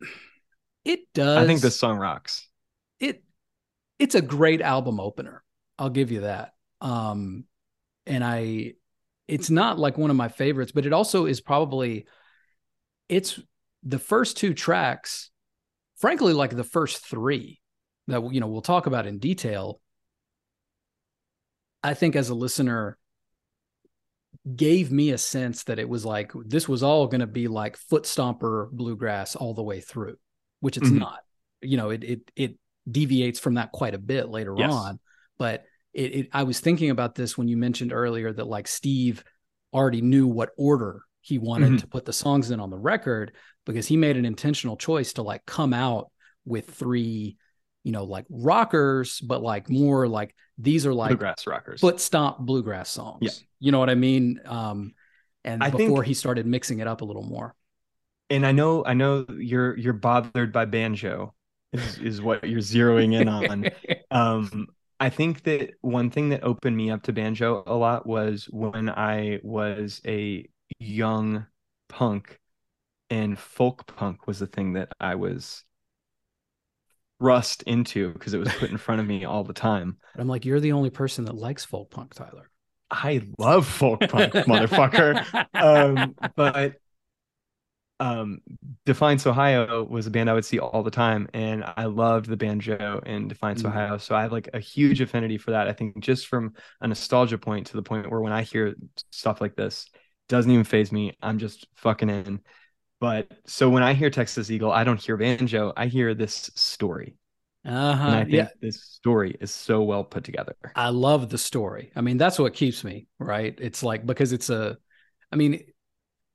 It 0.82 1.00
does. 1.12 1.36
I 1.36 1.46
think 1.46 1.60
this 1.60 1.78
song 1.78 1.98
rocks. 1.98 2.48
It 3.00 3.22
it's 4.00 4.16
a 4.16 4.22
great 4.22 4.60
album 4.62 4.98
opener. 4.98 5.44
I'll 5.78 5.90
give 5.90 6.10
you 6.10 6.22
that. 6.22 6.52
Um, 6.80 7.44
and 8.06 8.24
I, 8.24 8.72
it's 9.28 9.50
not 9.50 9.78
like 9.78 9.96
one 9.96 10.10
of 10.10 10.16
my 10.16 10.28
favorites, 10.28 10.72
but 10.72 10.86
it 10.86 10.92
also 10.92 11.26
is 11.26 11.40
probably, 11.40 12.06
it's 13.08 13.38
the 13.82 13.98
first 13.98 14.36
two 14.36 14.54
tracks, 14.54 15.30
frankly, 15.98 16.32
like 16.32 16.56
the 16.56 16.64
first 16.64 17.06
three 17.06 17.60
that 18.08 18.32
you 18.32 18.40
know 18.40 18.48
we'll 18.48 18.62
talk 18.62 18.86
about 18.86 19.06
in 19.06 19.18
detail. 19.18 19.80
I 21.82 21.94
think 21.94 22.16
as 22.16 22.28
a 22.28 22.34
listener, 22.34 22.98
gave 24.56 24.90
me 24.90 25.10
a 25.10 25.18
sense 25.18 25.64
that 25.64 25.78
it 25.78 25.88
was 25.88 26.04
like 26.04 26.32
this 26.46 26.68
was 26.68 26.82
all 26.82 27.06
going 27.06 27.20
to 27.20 27.26
be 27.26 27.48
like 27.48 27.76
foot 27.76 28.04
stomper 28.04 28.70
bluegrass 28.70 29.36
all 29.36 29.54
the 29.54 29.62
way 29.62 29.80
through, 29.80 30.16
which 30.60 30.76
it's 30.76 30.88
mm-hmm. 30.88 30.98
not. 30.98 31.20
You 31.62 31.76
know, 31.76 31.90
it 31.90 32.04
it 32.04 32.30
it 32.36 32.59
deviates 32.90 33.38
from 33.38 33.54
that 33.54 33.72
quite 33.72 33.94
a 33.94 33.98
bit 33.98 34.28
later 34.28 34.54
yes. 34.56 34.72
on, 34.72 34.98
but 35.38 35.64
it, 35.92 36.14
it 36.14 36.28
I 36.32 36.44
was 36.44 36.60
thinking 36.60 36.90
about 36.90 37.14
this 37.14 37.36
when 37.36 37.48
you 37.48 37.56
mentioned 37.56 37.92
earlier 37.92 38.32
that 38.32 38.46
like 38.46 38.68
Steve 38.68 39.24
already 39.72 40.00
knew 40.00 40.26
what 40.26 40.50
order 40.56 41.02
he 41.20 41.38
wanted 41.38 41.68
mm-hmm. 41.68 41.76
to 41.78 41.86
put 41.86 42.04
the 42.04 42.12
songs 42.12 42.50
in 42.50 42.60
on 42.60 42.70
the 42.70 42.78
record 42.78 43.32
because 43.66 43.86
he 43.86 43.96
made 43.96 44.16
an 44.16 44.24
intentional 44.24 44.76
choice 44.76 45.14
to 45.14 45.22
like 45.22 45.44
come 45.46 45.72
out 45.72 46.10
with 46.44 46.68
three 46.70 47.36
you 47.84 47.92
know 47.92 48.04
like 48.04 48.26
rockers 48.30 49.20
but 49.20 49.42
like 49.42 49.68
more 49.70 50.08
like 50.08 50.34
these 50.58 50.86
are 50.86 50.94
like 50.94 51.10
bluegrass 51.10 51.46
rockers 51.46 51.80
foot 51.80 52.00
stomp 52.00 52.38
bluegrass 52.38 52.90
songs 52.90 53.18
yeah. 53.20 53.30
you 53.58 53.72
know 53.72 53.78
what 53.78 53.90
i 53.90 53.94
mean 53.94 54.40
um 54.46 54.92
and 55.44 55.62
I 55.62 55.70
before 55.70 55.98
think, 55.98 56.06
he 56.06 56.14
started 56.14 56.46
mixing 56.46 56.80
it 56.80 56.86
up 56.86 57.00
a 57.00 57.04
little 57.04 57.22
more 57.22 57.54
and 58.28 58.46
i 58.46 58.52
know 58.52 58.84
i 58.84 58.94
know 58.94 59.26
you're 59.38 59.76
you're 59.76 59.92
bothered 59.92 60.52
by 60.52 60.64
banjo 60.64 61.34
is, 61.72 61.98
is 61.98 62.22
what 62.22 62.48
you're 62.48 62.60
zeroing 62.60 63.18
in 63.18 63.28
on 63.28 63.70
um 64.10 64.66
I 64.98 65.08
think 65.08 65.44
that 65.44 65.70
one 65.80 66.10
thing 66.10 66.28
that 66.28 66.44
opened 66.44 66.76
me 66.76 66.90
up 66.90 67.02
to 67.04 67.12
banjo 67.12 67.62
a 67.66 67.74
lot 67.74 68.06
was 68.06 68.44
when 68.50 68.90
I 68.90 69.40
was 69.42 70.02
a 70.06 70.46
young 70.78 71.46
punk 71.88 72.38
and 73.08 73.38
folk 73.38 73.86
punk 73.86 74.26
was 74.26 74.38
the 74.38 74.46
thing 74.46 74.74
that 74.74 74.92
I 75.00 75.14
was 75.14 75.64
thrust 77.18 77.62
into 77.64 78.12
because 78.12 78.34
it 78.34 78.38
was 78.38 78.52
put 78.54 78.70
in 78.70 78.76
front 78.78 79.00
of 79.00 79.06
me 79.06 79.24
all 79.24 79.42
the 79.42 79.52
time. 79.54 79.96
I'm 80.16 80.28
like, 80.28 80.44
you're 80.44 80.60
the 80.60 80.72
only 80.72 80.90
person 80.90 81.24
that 81.24 81.34
likes 81.34 81.64
folk 81.64 81.90
punk, 81.90 82.14
Tyler. 82.14 82.50
I 82.90 83.22
love 83.38 83.66
folk 83.66 84.00
punk, 84.00 84.32
motherfucker. 84.32 85.46
Um, 85.54 86.14
but 86.36 86.76
um, 88.00 88.40
Defiance 88.86 89.26
Ohio 89.26 89.84
was 89.84 90.06
a 90.06 90.10
band 90.10 90.30
I 90.30 90.32
would 90.32 90.44
see 90.44 90.58
all 90.58 90.82
the 90.82 90.90
time, 90.90 91.28
and 91.34 91.62
I 91.76 91.84
loved 91.84 92.26
the 92.26 92.36
banjo 92.36 93.02
in 93.04 93.28
Defiance, 93.28 93.62
mm 93.62 93.68
Ohio. 93.68 93.98
So 93.98 94.14
I 94.14 94.22
have 94.22 94.32
like 94.32 94.48
a 94.54 94.58
huge 94.58 95.02
affinity 95.02 95.36
for 95.36 95.50
that. 95.50 95.68
I 95.68 95.72
think 95.72 96.00
just 96.00 96.26
from 96.26 96.54
a 96.80 96.88
nostalgia 96.88 97.36
point 97.36 97.68
to 97.68 97.74
the 97.76 97.82
point 97.82 98.10
where 98.10 98.20
when 98.20 98.32
I 98.32 98.42
hear 98.42 98.74
stuff 99.10 99.40
like 99.40 99.54
this, 99.54 99.86
doesn't 100.28 100.50
even 100.50 100.64
phase 100.64 100.90
me. 100.90 101.16
I'm 101.20 101.38
just 101.38 101.66
fucking 101.76 102.08
in. 102.08 102.40
But 103.00 103.30
so 103.46 103.68
when 103.68 103.82
I 103.82 103.92
hear 103.92 104.10
Texas 104.10 104.50
Eagle, 104.50 104.72
I 104.72 104.84
don't 104.84 105.00
hear 105.00 105.16
banjo. 105.16 105.72
I 105.76 105.86
hear 105.86 106.14
this 106.14 106.50
story. 106.54 107.16
Uh-huh. 107.66 108.06
And 108.06 108.16
I 108.16 108.22
think 108.22 108.34
yeah. 108.34 108.48
this 108.62 108.82
story 108.82 109.36
is 109.40 109.50
so 109.50 109.82
well 109.82 110.04
put 110.04 110.24
together. 110.24 110.56
I 110.74 110.88
love 110.88 111.28
the 111.28 111.38
story. 111.38 111.92
I 111.94 112.00
mean, 112.00 112.16
that's 112.16 112.38
what 112.38 112.54
keeps 112.54 112.82
me, 112.82 113.08
right? 113.18 113.58
It's 113.60 113.82
like 113.82 114.06
because 114.06 114.32
it's 114.32 114.48
a 114.48 114.78
I 115.32 115.36
mean, 115.36 115.62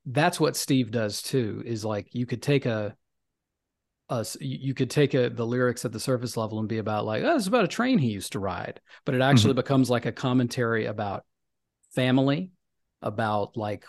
that's 0.06 0.40
what 0.40 0.56
Steve 0.56 0.92
does 0.92 1.22
too, 1.22 1.64
is 1.66 1.84
like 1.84 2.08
you 2.14 2.26
could 2.26 2.42
take 2.42 2.66
a 2.66 2.96
us 4.08 4.38
you 4.40 4.76
could 4.76 4.92
take 4.92 5.16
a, 5.16 5.30
the 5.30 5.46
lyrics 5.46 5.84
at 5.84 5.92
the 5.92 6.00
surface 6.00 6.38
level 6.38 6.60
and 6.60 6.70
be 6.70 6.78
about 6.78 7.06
like 7.06 7.24
oh 7.24 7.36
it's 7.36 7.48
about 7.48 7.64
a 7.64 7.68
train 7.68 7.98
he 7.98 8.10
used 8.10 8.34
to 8.34 8.40
ride 8.40 8.80
but 9.04 9.16
it 9.16 9.22
actually 9.22 9.54
mm-hmm. 9.54 9.62
becomes 9.62 9.90
like 9.90 10.06
a 10.06 10.12
commentary 10.12 10.86
about 10.86 11.26
family 11.96 12.52
about 13.02 13.58
like 13.58 13.84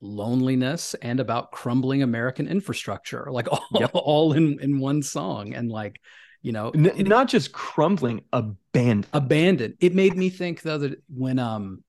loneliness 0.00 0.94
and 0.94 1.20
about 1.20 1.52
crumbling 1.52 2.02
American 2.02 2.48
infrastructure, 2.48 3.28
like 3.30 3.50
all, 3.50 3.64
yep. 3.74 3.90
all 3.94 4.32
in, 4.32 4.58
in 4.60 4.78
one 4.78 5.02
song. 5.02 5.54
And 5.54 5.70
like, 5.70 6.00
you 6.42 6.52
know, 6.52 6.70
N- 6.70 6.86
it, 6.86 7.06
not 7.06 7.28
just 7.28 7.52
crumbling, 7.52 8.22
abandoned. 8.32 9.06
Abandoned. 9.12 9.74
It 9.80 9.94
made 9.94 10.16
me 10.16 10.30
think 10.30 10.62
though 10.62 10.78
that 10.78 11.02
when 11.08 11.38
um 11.38 11.82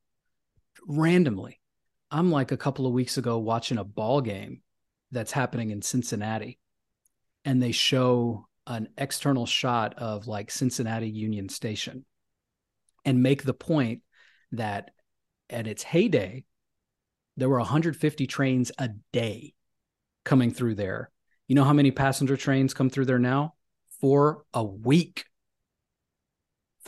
randomly, 0.88 1.60
I'm 2.10 2.32
like 2.32 2.52
a 2.52 2.58
couple 2.58 2.86
of 2.86 2.94
weeks 2.94 3.18
ago 3.18 3.38
watching 3.38 3.78
a 3.78 3.84
ball 3.84 4.22
game 4.22 4.62
that's 5.12 5.32
happening 5.32 5.72
in 5.72 5.82
Cincinnati, 5.82 6.60
and 7.46 7.62
they 7.62 7.72
show 7.72 8.48
an 8.66 8.90
external 8.98 9.46
shot 9.46 9.96
of 9.98 10.28
like 10.28 10.52
Cincinnati 10.52 11.10
Union 11.10 11.50
Station 11.50 12.06
and 13.06 13.24
make 13.24 13.44
the 13.44 13.54
point 13.54 14.02
that 14.52 14.92
at 15.50 15.68
its 15.68 15.84
heyday, 15.84 16.44
there 17.38 17.50
were 17.50 17.60
150 17.60 18.28
trains 18.28 18.72
a 18.78 18.90
day 19.14 19.54
coming 20.26 20.52
through 20.52 20.76
there. 20.76 21.12
You 21.48 21.56
know 21.56 21.64
how 21.64 21.74
many 21.74 21.92
passenger 21.92 22.36
trains 22.36 22.74
come 22.74 22.90
through 22.90 23.06
there 23.06 23.20
now? 23.20 23.54
For 24.02 24.44
a 24.54 24.64
week. 24.64 25.26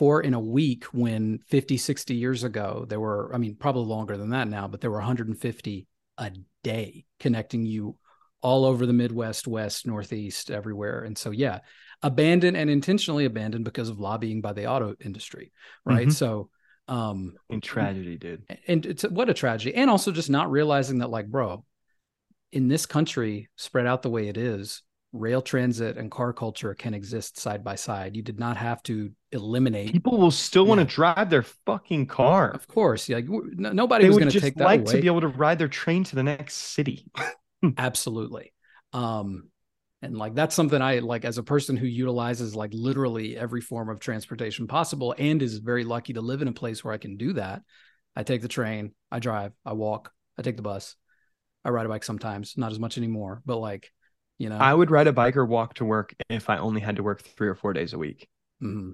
Four 0.00 0.22
in 0.22 0.32
a 0.32 0.40
week 0.40 0.84
when 0.94 1.40
50, 1.48 1.76
60 1.76 2.14
years 2.14 2.42
ago, 2.42 2.86
there 2.88 2.98
were, 2.98 3.30
I 3.34 3.36
mean, 3.36 3.54
probably 3.54 3.84
longer 3.84 4.16
than 4.16 4.30
that 4.30 4.48
now, 4.48 4.66
but 4.66 4.80
there 4.80 4.90
were 4.90 4.96
150 4.96 5.86
a 6.16 6.32
day 6.64 7.04
connecting 7.18 7.66
you 7.66 7.96
all 8.40 8.64
over 8.64 8.86
the 8.86 8.94
Midwest, 8.94 9.46
West, 9.46 9.86
Northeast, 9.86 10.50
everywhere. 10.50 11.04
And 11.04 11.18
so, 11.18 11.32
yeah, 11.32 11.58
abandoned 12.00 12.56
and 12.56 12.70
intentionally 12.70 13.26
abandoned 13.26 13.66
because 13.66 13.90
of 13.90 14.00
lobbying 14.00 14.40
by 14.40 14.54
the 14.54 14.68
auto 14.68 14.96
industry. 15.04 15.52
Right. 15.84 16.08
Mm-hmm. 16.08 16.12
So, 16.12 16.48
um 16.88 17.34
in 17.50 17.60
tragedy 17.60 18.16
dude 18.16 18.42
and 18.66 18.84
it's 18.84 19.04
what 19.04 19.30
a 19.30 19.34
tragedy 19.34 19.76
and 19.76 19.88
also 19.88 20.10
just 20.10 20.30
not 20.30 20.50
realizing 20.50 20.98
that 20.98 21.10
like 21.10 21.28
bro 21.28 21.62
in 22.52 22.68
this 22.68 22.84
country 22.86 23.48
spread 23.54 23.86
out 23.86 24.02
the 24.02 24.10
way 24.10 24.28
it 24.28 24.36
is 24.36 24.82
rail 25.12 25.42
transit 25.42 25.96
and 25.96 26.10
car 26.10 26.32
culture 26.32 26.72
can 26.74 26.94
exist 26.94 27.38
side 27.38 27.64
by 27.64 27.74
side 27.74 28.14
you 28.14 28.22
did 28.22 28.38
not 28.38 28.56
have 28.56 28.80
to 28.82 29.10
eliminate 29.32 29.92
people 29.92 30.16
will 30.16 30.30
still 30.30 30.64
yeah. 30.64 30.68
want 30.68 30.78
to 30.78 30.94
drive 30.94 31.28
their 31.28 31.42
fucking 31.42 32.06
car 32.06 32.50
of 32.50 32.66
course 32.68 33.08
yeah 33.08 33.20
nobody 33.26 34.04
they 34.04 34.08
was 34.08 34.18
going 34.18 34.30
to 34.30 34.40
take 34.40 34.54
that 34.54 34.64
like 34.64 34.80
away. 34.82 34.92
to 34.92 35.00
be 35.00 35.08
able 35.08 35.20
to 35.20 35.28
ride 35.28 35.58
their 35.58 35.68
train 35.68 36.04
to 36.04 36.14
the 36.14 36.22
next 36.22 36.54
city 36.54 37.06
absolutely 37.76 38.52
um 38.92 39.48
and 40.00 40.16
like 40.16 40.34
that's 40.36 40.54
something 40.54 40.80
i 40.80 41.00
like 41.00 41.24
as 41.24 41.38
a 41.38 41.42
person 41.42 41.76
who 41.76 41.86
utilizes 41.86 42.54
like 42.54 42.70
literally 42.72 43.36
every 43.36 43.60
form 43.60 43.88
of 43.88 43.98
transportation 43.98 44.68
possible 44.68 45.12
and 45.18 45.42
is 45.42 45.58
very 45.58 45.82
lucky 45.82 46.12
to 46.12 46.20
live 46.20 46.40
in 46.40 46.48
a 46.48 46.52
place 46.52 46.84
where 46.84 46.94
i 46.94 46.98
can 46.98 47.16
do 47.16 47.32
that 47.32 47.62
i 48.14 48.22
take 48.22 48.42
the 48.42 48.48
train 48.48 48.92
i 49.10 49.18
drive 49.18 49.52
i 49.66 49.72
walk 49.72 50.12
i 50.38 50.42
take 50.42 50.56
the 50.56 50.62
bus 50.62 50.94
i 51.64 51.68
ride 51.68 51.86
a 51.86 51.88
bike 51.88 52.04
sometimes 52.04 52.54
not 52.56 52.70
as 52.70 52.78
much 52.78 52.96
anymore 52.96 53.42
but 53.44 53.56
like 53.56 53.90
you 54.40 54.48
know 54.48 54.56
i 54.56 54.72
would 54.74 54.90
ride 54.90 55.06
a 55.06 55.12
bike 55.12 55.36
or 55.36 55.44
walk 55.44 55.74
to 55.74 55.84
work 55.84 56.14
if 56.28 56.50
i 56.50 56.58
only 56.58 56.80
had 56.80 56.96
to 56.96 57.02
work 57.02 57.22
three 57.22 57.48
or 57.48 57.54
four 57.54 57.72
days 57.72 57.92
a 57.92 57.98
week 57.98 58.28
mm-hmm. 58.62 58.90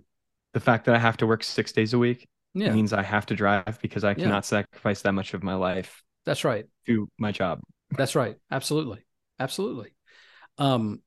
the 0.52 0.60
fact 0.60 0.84
that 0.84 0.94
i 0.94 0.98
have 0.98 1.16
to 1.16 1.26
work 1.26 1.42
six 1.42 1.72
days 1.72 1.94
a 1.94 1.98
week 1.98 2.28
yeah. 2.54 2.72
means 2.72 2.92
i 2.92 3.02
have 3.02 3.24
to 3.26 3.34
drive 3.34 3.78
because 3.80 4.04
i 4.04 4.12
cannot 4.12 4.36
yeah. 4.36 4.40
sacrifice 4.40 5.02
that 5.02 5.12
much 5.12 5.32
of 5.34 5.42
my 5.42 5.54
life 5.54 6.02
that's 6.24 6.44
right 6.44 6.66
to 6.86 7.08
my 7.18 7.32
job 7.32 7.60
that's 7.92 8.14
right 8.14 8.36
absolutely 8.50 9.04
absolutely 9.38 9.92
um, 10.58 11.02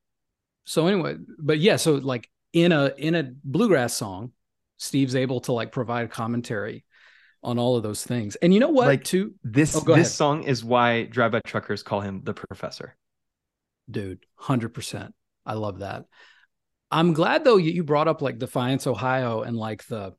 so 0.65 0.87
anyway, 0.87 1.15
but 1.39 1.59
yeah, 1.59 1.77
so 1.77 1.95
like 1.95 2.29
in 2.53 2.71
a 2.71 2.93
in 2.97 3.15
a 3.15 3.31
bluegrass 3.43 3.93
song, 3.93 4.31
Steve's 4.77 5.15
able 5.15 5.41
to 5.41 5.53
like 5.53 5.71
provide 5.71 6.11
commentary 6.11 6.85
on 7.41 7.57
all 7.57 7.75
of 7.75 7.83
those 7.83 8.03
things. 8.03 8.35
And 8.35 8.53
you 8.53 8.59
know 8.59 8.69
what? 8.69 8.87
Like 8.87 9.03
too 9.03 9.33
this 9.43 9.75
oh, 9.75 9.79
this 9.79 9.89
ahead. 9.89 10.07
song 10.07 10.43
is 10.43 10.63
why 10.63 11.05
drive-by 11.05 11.39
truckers 11.39 11.81
call 11.81 12.01
him 12.01 12.21
the 12.23 12.33
professor. 12.33 12.95
Dude, 13.89 14.25
hundred 14.35 14.73
percent. 14.73 15.13
I 15.45 15.53
love 15.53 15.79
that. 15.79 16.05
I'm 16.91 17.13
glad 17.13 17.43
though 17.43 17.57
you 17.57 17.83
brought 17.83 18.07
up 18.07 18.21
like 18.21 18.39
Defiance, 18.39 18.87
Ohio, 18.87 19.41
and 19.41 19.55
like 19.55 19.85
the 19.87 20.13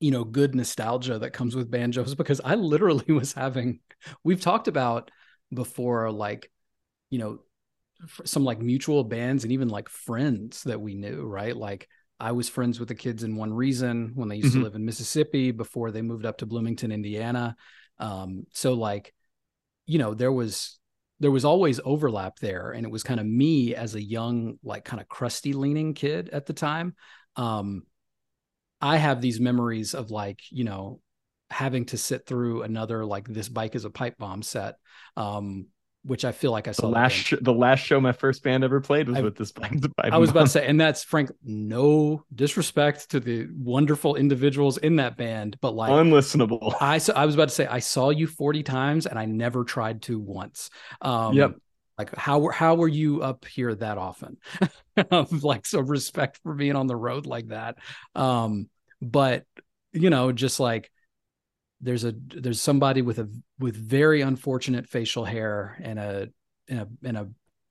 you 0.00 0.10
know 0.10 0.24
good 0.24 0.54
nostalgia 0.54 1.18
that 1.18 1.32
comes 1.32 1.56
with 1.56 1.70
banjos 1.70 2.14
because 2.16 2.40
I 2.44 2.54
literally 2.54 3.12
was 3.12 3.32
having. 3.32 3.80
We've 4.22 4.40
talked 4.40 4.68
about 4.68 5.10
before, 5.52 6.10
like 6.10 6.50
you 7.10 7.18
know 7.18 7.40
some 8.24 8.44
like 8.44 8.60
mutual 8.60 9.04
bands 9.04 9.44
and 9.44 9.52
even 9.52 9.68
like 9.68 9.88
friends 9.88 10.62
that 10.64 10.80
we 10.80 10.94
knew, 10.94 11.24
right? 11.24 11.56
Like 11.56 11.88
I 12.20 12.32
was 12.32 12.48
friends 12.48 12.78
with 12.78 12.88
the 12.88 12.94
kids 12.94 13.22
in 13.22 13.36
One 13.36 13.52
Reason 13.52 14.12
when 14.14 14.28
they 14.28 14.36
used 14.36 14.50
mm-hmm. 14.50 14.60
to 14.60 14.64
live 14.64 14.74
in 14.74 14.84
Mississippi 14.84 15.50
before 15.50 15.90
they 15.90 16.02
moved 16.02 16.26
up 16.26 16.38
to 16.38 16.46
Bloomington, 16.46 16.92
Indiana. 16.92 17.56
Um, 17.98 18.46
so 18.52 18.74
like, 18.74 19.14
you 19.86 19.98
know, 19.98 20.14
there 20.14 20.32
was 20.32 20.78
there 21.20 21.30
was 21.30 21.44
always 21.44 21.80
overlap 21.84 22.38
there, 22.38 22.70
and 22.72 22.84
it 22.84 22.90
was 22.90 23.02
kind 23.02 23.20
of 23.20 23.26
me 23.26 23.74
as 23.74 23.94
a 23.94 24.02
young, 24.02 24.58
like 24.62 24.84
kind 24.84 25.00
of 25.00 25.08
crusty 25.08 25.52
leaning 25.52 25.94
kid 25.94 26.28
at 26.30 26.46
the 26.46 26.52
time. 26.52 26.94
Um, 27.36 27.82
I 28.80 28.96
have 28.96 29.20
these 29.20 29.40
memories 29.40 29.94
of 29.94 30.10
like, 30.10 30.40
you 30.50 30.64
know, 30.64 31.00
having 31.50 31.86
to 31.86 31.96
sit 31.96 32.26
through 32.26 32.62
another 32.62 33.04
like 33.04 33.26
this 33.26 33.48
bike 33.48 33.74
is 33.74 33.84
a 33.84 33.90
pipe 33.90 34.18
bomb 34.18 34.42
set 34.42 34.76
um 35.16 35.66
which 36.08 36.24
I 36.24 36.32
feel 36.32 36.50
like 36.50 36.66
I 36.66 36.72
saw 36.72 36.82
The 36.88 36.88
last 36.94 37.12
sh- 37.12 37.34
the 37.40 37.52
last 37.52 37.80
show 37.80 38.00
my 38.00 38.12
first 38.12 38.42
band 38.42 38.64
ever 38.64 38.80
played 38.80 39.08
was 39.08 39.18
I- 39.18 39.22
with 39.22 39.36
this 39.36 39.52
band. 39.60 39.92
I 40.02 40.18
was 40.18 40.30
about 40.30 40.46
to 40.46 40.48
say, 40.48 40.66
and 40.66 40.80
that's 40.80 41.04
frank. 41.04 41.30
No 41.44 42.24
disrespect 42.34 43.10
to 43.10 43.20
the 43.20 43.46
wonderful 43.56 44.16
individuals 44.16 44.78
in 44.78 44.96
that 44.96 45.16
band, 45.16 45.58
but 45.60 45.74
like 45.74 45.90
unlistenable. 45.92 46.74
I 46.80 46.98
so 46.98 47.12
I 47.14 47.26
was 47.26 47.34
about 47.34 47.50
to 47.50 47.54
say, 47.54 47.66
I 47.66 47.78
saw 47.78 48.10
you 48.10 48.26
forty 48.26 48.62
times, 48.62 49.06
and 49.06 49.18
I 49.18 49.26
never 49.26 49.64
tried 49.64 50.02
to 50.02 50.18
once. 50.18 50.70
Um, 51.00 51.34
Yep. 51.34 51.56
Like 51.98 52.14
how 52.16 52.38
were 52.38 52.52
how 52.52 52.76
were 52.76 52.88
you 52.88 53.22
up 53.22 53.44
here 53.44 53.74
that 53.74 53.98
often? 53.98 54.38
Like 55.30 55.64
so 55.66 55.80
respect 55.80 56.40
for 56.42 56.54
being 56.54 56.74
on 56.74 56.86
the 56.88 56.96
road 56.96 57.26
like 57.26 57.48
that. 57.48 57.76
Um, 58.16 58.68
but 59.00 59.44
you 59.92 60.10
know, 60.10 60.32
just 60.32 60.58
like 60.60 60.90
there's 61.80 62.04
a 62.04 62.14
there's 62.28 62.60
somebody 62.60 63.02
with 63.02 63.18
a 63.18 63.30
with 63.58 63.76
very 63.76 64.20
unfortunate 64.20 64.88
facial 64.88 65.24
hair 65.24 65.78
and 65.82 65.98
a 65.98 66.28
and 66.68 66.80
a 66.80 66.88
and 67.04 67.16
a 67.16 67.28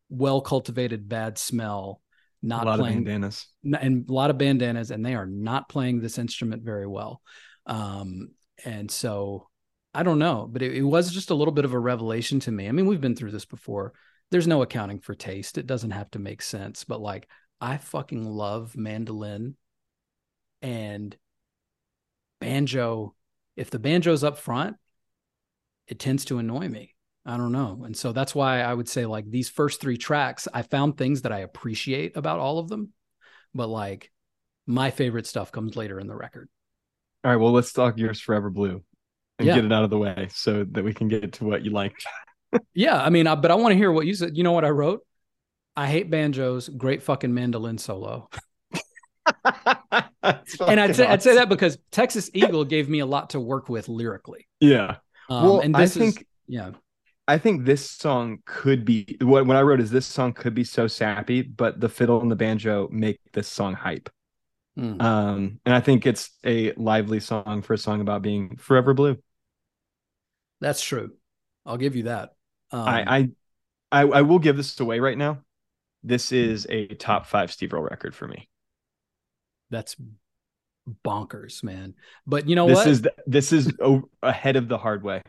well 0.09 0.41
cultivated 0.41 1.09
bad 1.09 1.37
smell 1.37 2.01
not 2.41 2.63
a 2.63 2.69
lot 2.69 2.79
playing 2.79 2.99
of 2.99 3.05
bandanas. 3.05 3.47
and 3.63 4.09
a 4.09 4.13
lot 4.13 4.29
of 4.29 4.37
bandanas 4.37 4.91
and 4.91 5.05
they 5.05 5.15
are 5.15 5.25
not 5.25 5.67
playing 5.67 5.99
this 5.99 6.17
instrument 6.17 6.63
very 6.63 6.87
well. 6.87 7.21
Um 7.65 8.29
and 8.65 8.89
so 8.89 9.49
i 9.93 10.03
don't 10.03 10.19
know 10.19 10.47
but 10.49 10.61
it, 10.61 10.75
it 10.77 10.83
was 10.83 11.11
just 11.11 11.29
a 11.29 11.35
little 11.35 11.53
bit 11.53 11.65
of 11.65 11.73
a 11.73 11.79
revelation 11.79 12.39
to 12.41 12.51
me. 12.51 12.67
I 12.67 12.71
mean 12.71 12.85
we've 12.85 13.01
been 13.01 13.15
through 13.15 13.31
this 13.31 13.45
before. 13.45 13.93
There's 14.29 14.47
no 14.47 14.61
accounting 14.61 14.99
for 14.99 15.15
taste. 15.15 15.57
It 15.57 15.67
doesn't 15.67 15.91
have 15.91 16.11
to 16.11 16.19
make 16.19 16.41
sense 16.41 16.83
but 16.85 17.01
like 17.01 17.27
i 17.59 17.77
fucking 17.77 18.23
love 18.23 18.77
mandolin 18.77 19.55
and 20.61 21.15
banjo 22.39 23.15
if 23.57 23.69
the 23.69 23.79
banjo's 23.79 24.23
up 24.23 24.37
front 24.37 24.77
it 25.87 25.99
tends 25.99 26.25
to 26.25 26.37
annoy 26.37 26.67
me 26.69 26.93
I 27.29 27.35
don't 27.35 27.51
know. 27.51 27.81
And 27.83 27.95
so 27.95 28.13
that's 28.13 28.33
why 28.33 28.61
I 28.61 28.73
would 28.73 28.87
say 28.87 29.05
like 29.05 29.29
these 29.29 29.49
first 29.49 29.81
three 29.81 29.97
tracks, 29.97 30.47
I 30.53 30.61
found 30.61 30.95
things 30.95 31.23
that 31.23 31.33
I 31.33 31.39
appreciate 31.39 32.15
about 32.15 32.39
all 32.39 32.57
of 32.57 32.69
them, 32.69 32.93
but 33.53 33.67
like 33.67 34.09
my 34.65 34.91
favorite 34.91 35.27
stuff 35.27 35.51
comes 35.51 35.75
later 35.75 35.99
in 35.99 36.07
the 36.07 36.15
record. 36.15 36.47
All 37.25 37.31
right, 37.31 37.35
well, 37.35 37.51
let's 37.51 37.73
talk 37.73 37.97
yours 37.97 38.21
forever 38.21 38.49
blue 38.49 38.81
and 39.39 39.45
Yeah. 39.45 39.55
get 39.55 39.65
it 39.65 39.73
out 39.73 39.83
of 39.83 39.89
the 39.89 39.97
way 39.97 40.29
so 40.31 40.63
that 40.71 40.85
we 40.85 40.93
can 40.93 41.09
get 41.09 41.33
to 41.33 41.43
what 41.43 41.65
you 41.65 41.71
like. 41.71 41.95
Yeah, 42.73 42.95
I 42.95 43.09
mean, 43.09 43.27
I, 43.27 43.35
but 43.35 43.51
I 43.51 43.55
want 43.55 43.73
to 43.73 43.77
hear 43.77 43.91
what 43.91 44.05
you 44.05 44.13
said. 44.13 44.37
You 44.37 44.43
know 44.43 44.53
what 44.53 44.63
I 44.63 44.69
wrote? 44.69 45.01
I 45.75 45.87
hate 45.87 46.09
banjos. 46.09 46.69
Great 46.69 47.03
fucking 47.03 47.33
mandolin 47.33 47.77
solo. 47.77 48.29
And 50.23 50.79
I'd 50.79 50.95
say 50.95 51.05
I'd 51.07 51.21
say 51.21 51.35
that 51.35 51.49
because 51.49 51.77
Texas 51.91 52.29
Eagle 52.33 52.65
gave 52.65 52.89
me 52.89 52.99
a 52.99 53.05
lot 53.05 53.31
to 53.31 53.39
work 53.39 53.69
with 53.69 53.87
lyrically. 53.87 54.47
Yeah. 54.59 54.97
Um, 55.29 55.43
well, 55.43 55.59
and 55.59 55.75
I 55.75 55.81
this 55.81 55.95
is 55.95 56.15
think 56.15 56.27
yeah, 56.47 56.71
I 57.27 57.37
think 57.37 57.65
this 57.65 57.89
song 57.89 58.39
could 58.45 58.85
be 58.85 59.17
what 59.21 59.45
what 59.45 59.57
I 59.57 59.61
wrote 59.61 59.81
is 59.81 59.91
this 59.91 60.05
song 60.05 60.33
could 60.33 60.53
be 60.53 60.63
so 60.63 60.87
sappy, 60.87 61.41
but 61.41 61.79
the 61.79 61.89
fiddle 61.89 62.21
and 62.21 62.31
the 62.31 62.35
banjo 62.35 62.87
make 62.91 63.19
this 63.33 63.47
song 63.47 63.73
hype. 63.73 64.09
Mm. 64.79 65.01
Um, 65.01 65.59
and 65.65 65.75
I 65.75 65.79
think 65.81 66.05
it's 66.05 66.29
a 66.45 66.73
lively 66.73 67.19
song 67.19 67.63
for 67.63 67.73
a 67.73 67.77
song 67.77 67.99
about 68.01 68.21
being 68.21 68.57
forever 68.57 68.93
blue. 68.93 69.17
that's 70.61 70.81
true. 70.81 71.11
I'll 71.65 71.77
give 71.77 71.95
you 71.95 72.03
that. 72.03 72.35
Um, 72.71 72.87
I, 72.87 73.17
I 73.17 73.29
I 73.91 74.01
I 74.03 74.21
will 74.21 74.39
give 74.39 74.57
this 74.57 74.79
away 74.79 74.99
right 74.99 75.17
now. 75.17 75.43
This 76.03 76.31
is 76.31 76.65
a 76.69 76.87
top 76.87 77.25
five 77.25 77.51
Steve 77.51 77.73
Earle 77.73 77.83
record 77.83 78.15
for 78.15 78.27
me. 78.27 78.49
That's 79.69 79.95
bonkers, 81.05 81.63
man. 81.63 81.95
But 82.25 82.47
you 82.47 82.55
know 82.55 82.67
this 82.67 82.75
what? 82.77 82.87
is 82.87 83.01
the, 83.01 83.13
this 83.25 83.51
is 83.53 83.71
o- 83.81 84.09
ahead 84.21 84.55
of 84.55 84.67
the 84.67 84.77
hard 84.77 85.03
way. 85.03 85.21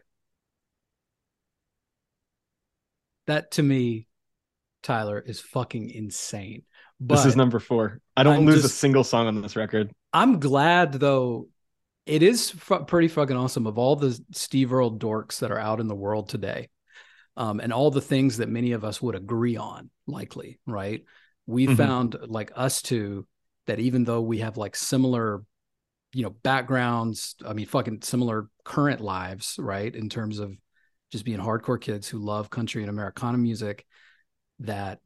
that 3.27 3.51
to 3.53 3.63
me, 3.63 4.07
Tyler, 4.83 5.21
is 5.21 5.41
fucking 5.41 5.91
insane. 5.91 6.63
But 6.99 7.17
this 7.17 7.27
is 7.27 7.37
number 7.37 7.61
four. 7.61 8.01
I 8.17 8.23
don't 8.25 8.39
I'm 8.39 8.47
lose 8.47 8.65
a 8.65 8.69
single 8.69 9.05
song 9.05 9.27
on 9.29 9.41
this 9.41 9.55
record. 9.55 9.93
I'm 10.13 10.41
glad 10.41 10.95
though. 10.95 11.49
It 12.07 12.23
is 12.23 12.51
fu- 12.51 12.85
pretty 12.85 13.09
fucking 13.09 13.37
awesome 13.37 13.67
of 13.67 13.77
all 13.77 13.95
the 13.95 14.19
Steve 14.33 14.73
Earle 14.73 14.99
dorks 14.99 15.41
that 15.41 15.51
are 15.51 15.59
out 15.59 15.79
in 15.79 15.89
the 15.89 15.95
world 15.95 16.31
today, 16.31 16.71
um, 17.37 17.61
and 17.61 17.71
all 17.71 17.91
the 17.91 18.01
things 18.01 18.39
that 18.39 18.49
many 18.49 18.73
of 18.73 18.83
us 18.83 19.03
would 19.03 19.15
agree 19.15 19.59
on, 19.59 19.91
likely, 20.07 20.59
right? 20.67 21.05
We 21.47 21.67
Mhm. 21.67 21.77
found 21.77 22.17
like 22.27 22.51
us 22.57 22.81
two 22.81 23.27
that 23.69 23.79
even 23.79 24.05
though 24.05 24.21
we 24.21 24.39
have 24.39 24.57
like 24.57 24.75
similar, 24.75 25.43
you 26.13 26.25
know, 26.25 26.31
backgrounds, 26.31 27.37
I 27.47 27.53
mean, 27.53 27.67
fucking 27.67 28.03
similar 28.03 28.49
current 28.65 29.01
lives, 29.01 29.55
right? 29.59 29.95
In 29.95 30.09
terms 30.09 30.41
of 30.41 30.57
just 31.13 31.25
being 31.25 31.39
hardcore 31.39 31.81
kids 31.81 32.09
who 32.09 32.19
love 32.19 32.51
country 32.51 32.83
and 32.83 32.91
Americana 32.91 33.39
music, 33.39 33.87
that 34.59 34.99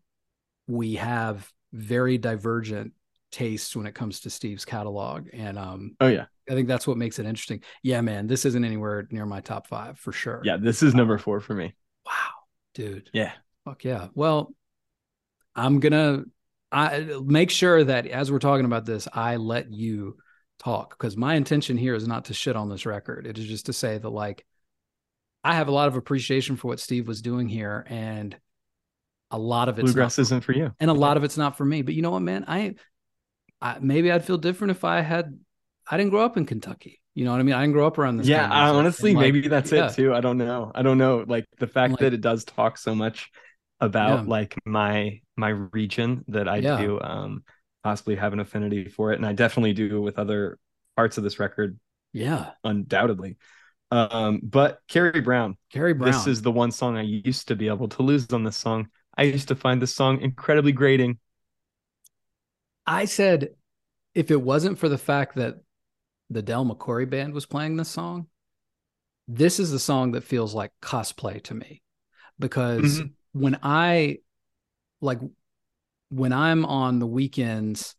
we 0.67 0.95
have 0.95 1.49
very 1.73 2.19
divergent 2.19 2.93
tastes 3.31 3.77
when 3.77 3.87
it 3.87 3.95
comes 3.95 4.21
to 4.21 4.31
Steve's 4.31 4.65
catalog. 4.65 5.29
And 5.33 5.59
um, 5.59 5.97
Oh 6.01 6.09
yeah, 6.09 6.27
I 6.49 6.55
think 6.55 6.69
that's 6.69 6.87
what 6.87 6.97
makes 6.97 7.19
it 7.19 7.27
interesting. 7.27 7.63
Yeah, 7.83 8.01
man, 8.01 8.27
this 8.27 8.45
isn't 8.45 8.65
anywhere 8.65 9.07
near 9.11 9.27
my 9.27 9.41
top 9.41 9.67
five 9.67 9.99
for 9.99 10.13
sure. 10.13 10.41
yeah. 10.45 10.57
This 10.57 10.83
is 10.83 10.95
number 10.95 11.19
four 11.19 11.41
for 11.41 11.55
me. 11.55 11.75
Wow, 12.07 12.31
dude. 12.75 13.11
Yeah, 13.13 13.33
Fuck 13.65 13.85
yeah. 13.85 14.09
Well, 14.15 14.55
I'm 15.55 15.81
gonna 15.81 16.25
I 16.73 17.07
make 17.23 17.51
sure 17.51 17.85
that 17.85 18.07
as 18.07 18.33
we're 18.33 18.39
talking 18.39 18.65
about 18.65 18.87
this, 18.87 19.07
I 19.13 19.37
let 19.37 19.71
you 19.71 20.17
talk 20.59 20.97
because 20.99 21.17
my 21.17 21.35
intention 21.35 21.77
here 21.77 21.95
is 21.95 22.09
not 22.09 22.27
to 22.27 22.35
shit 22.35 22.57
on 22.57 22.71
this 22.71 22.87
record. 22.87 23.27
It 23.27 23.39
is 23.39 23.47
just 23.47 23.67
to 23.67 23.73
say 23.73 23.99
that 23.99 24.09
like 24.09 24.47
I 25.45 25.55
have 25.55 25.69
a 25.69 25.73
lot 25.73 25.89
of 25.89 25.97
appreciation 25.97 26.57
for 26.57 26.69
what 26.69 26.81
Steve 26.81 27.07
was 27.07 27.21
doing 27.21 27.49
here, 27.49 27.85
and 27.89 28.37
a 29.31 29.39
lot 29.39 29.69
of 29.69 29.79
it's 29.79 29.87
not 29.87 29.93
bluegrass 29.95 30.19
isn't 30.19 30.45
for 30.45 30.53
you. 30.53 30.73
and 30.81 30.91
a 30.91 30.95
lot 30.95 31.17
of 31.17 31.25
it's 31.25 31.37
not 31.37 31.57
for 31.57 31.65
me. 31.65 31.83
But 31.83 31.95
you 31.95 32.03
know 32.03 32.13
what, 32.13 32.21
man? 32.21 32.45
I, 32.49 32.75
I 33.61 33.79
maybe 33.81 34.11
I'd 34.11 34.25
feel 34.25 34.39
different 34.39 34.71
if 34.71 34.85
I 34.85 35.01
had. 35.01 35.39
I 35.91 35.97
didn't 35.97 36.11
grow 36.11 36.25
up 36.25 36.37
in 36.37 36.47
Kentucky. 36.47 37.01
You 37.15 37.27
know 37.27 37.33
what 37.33 37.41
I 37.41 37.43
mean? 37.43 37.55
I 37.55 37.61
didn't 37.61 37.75
grow 37.75 37.87
up 37.87 37.99
around 37.99 38.17
this. 38.17 38.27
Yeah, 38.27 38.49
kind 38.49 38.53
of 38.53 38.77
I, 38.77 38.79
honestly, 38.79 39.15
like, 39.15 39.21
maybe 39.23 39.49
that's 39.49 39.73
yeah. 39.73 39.89
it 39.89 39.95
too. 39.95 40.15
I 40.15 40.21
don't 40.21 40.39
know. 40.39 40.73
I 40.75 40.83
don't 40.83 40.97
know. 40.97 41.25
Like 41.27 41.45
the 41.59 41.67
fact 41.67 41.93
like- 41.93 42.01
that 42.01 42.15
it 42.15 42.23
does 42.23 42.45
talk 42.45 42.79
so 42.79 42.95
much 42.95 43.31
about 43.83 44.27
Yeah. 44.27 44.29
like 44.29 44.57
my 44.67 45.21
my 45.37 45.51
region 45.51 46.25
that 46.29 46.49
I 46.49 46.63
Yeah. 46.63 46.77
do 46.79 47.01
um 47.03 47.45
possibly 47.85 48.17
have 48.17 48.33
an 48.35 48.41
affinity 48.41 48.89
for 48.89 49.13
it, 49.13 49.17
and 49.19 49.27
I 49.27 49.35
definitely 49.35 49.75
do 49.75 50.03
with 50.03 50.19
other 50.19 50.59
parts 50.97 51.19
of 51.19 51.25
this 51.25 51.41
record, 51.41 51.79
Yeah, 52.13 52.53
undoubtedly. 52.65 53.37
Um, 53.93 54.41
but 54.43 54.81
Carrie 54.89 55.21
Brown, 55.21 55.57
Gary 55.71 55.95
Brown. 55.95 56.13
this 56.13 56.27
is 56.27 56.43
the 56.43 56.53
one 56.53 56.73
song 56.73 56.97
I 56.99 57.03
used 57.03 57.49
to 57.49 57.57
be 57.57 57.69
able 57.69 57.89
to 57.91 58.03
lose 58.03 58.33
on 58.33 58.45
this 58.45 58.57
song. 58.59 58.89
I 59.17 59.25
used 59.25 59.49
to 59.49 59.57
find 59.57 59.83
this 59.83 59.95
song 59.95 60.21
incredibly 60.23 60.73
grating. 60.73 61.19
I 62.87 63.05
said, 63.05 63.55
if 64.15 64.31
it 64.31 64.41
wasn't 64.43 64.79
for 64.79 64.89
the 64.89 64.99
fact 64.99 65.37
that 65.37 65.61
the 66.31 66.43
Del 66.43 66.65
McCoury 66.67 67.09
band 67.09 67.35
was 67.35 67.47
playing 67.47 67.77
this 67.77 67.91
song, 67.91 68.29
this 69.29 69.61
is 69.61 69.71
the 69.71 69.79
song 69.79 70.13
that 70.13 70.25
feels 70.25 70.55
like 70.55 70.73
cosplay 70.83 71.43
to 71.45 71.55
me. 71.55 71.83
Because 72.39 73.03
Mhm. 73.03 73.15
When 73.33 73.59
I 73.63 74.19
like 75.01 75.19
when 76.11 76.33
I'm 76.33 76.65
on 76.65 76.99
the 76.99 77.07
weekends, 77.07 77.95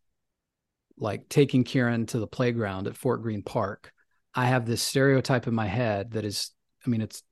like 0.97 1.27
taking 1.29 1.63
Kieran 1.63 2.05
to 2.07 2.19
the 2.19 2.27
playground 2.27 2.88
at 2.88 2.97
Fort 2.97 3.21
Greene 3.21 3.43
Park, 3.43 3.91
I 4.36 4.45
have 4.45 4.65
this 4.65 4.81
stereotype 4.81 5.47
in 5.47 5.55
my 5.55 5.67
head 5.67 6.11
that 6.11 6.25
is, 6.25 6.51
I 6.86 6.89
mean, 6.89 7.01
it's 7.01 7.23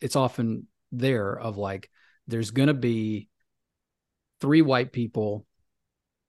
it's 0.00 0.16
often 0.16 0.66
there 0.92 1.38
of 1.38 1.56
like 1.56 1.90
there's 2.26 2.52
gonna 2.52 2.74
be 2.74 3.28
three 4.40 4.62
white 4.62 4.92
people 4.92 5.46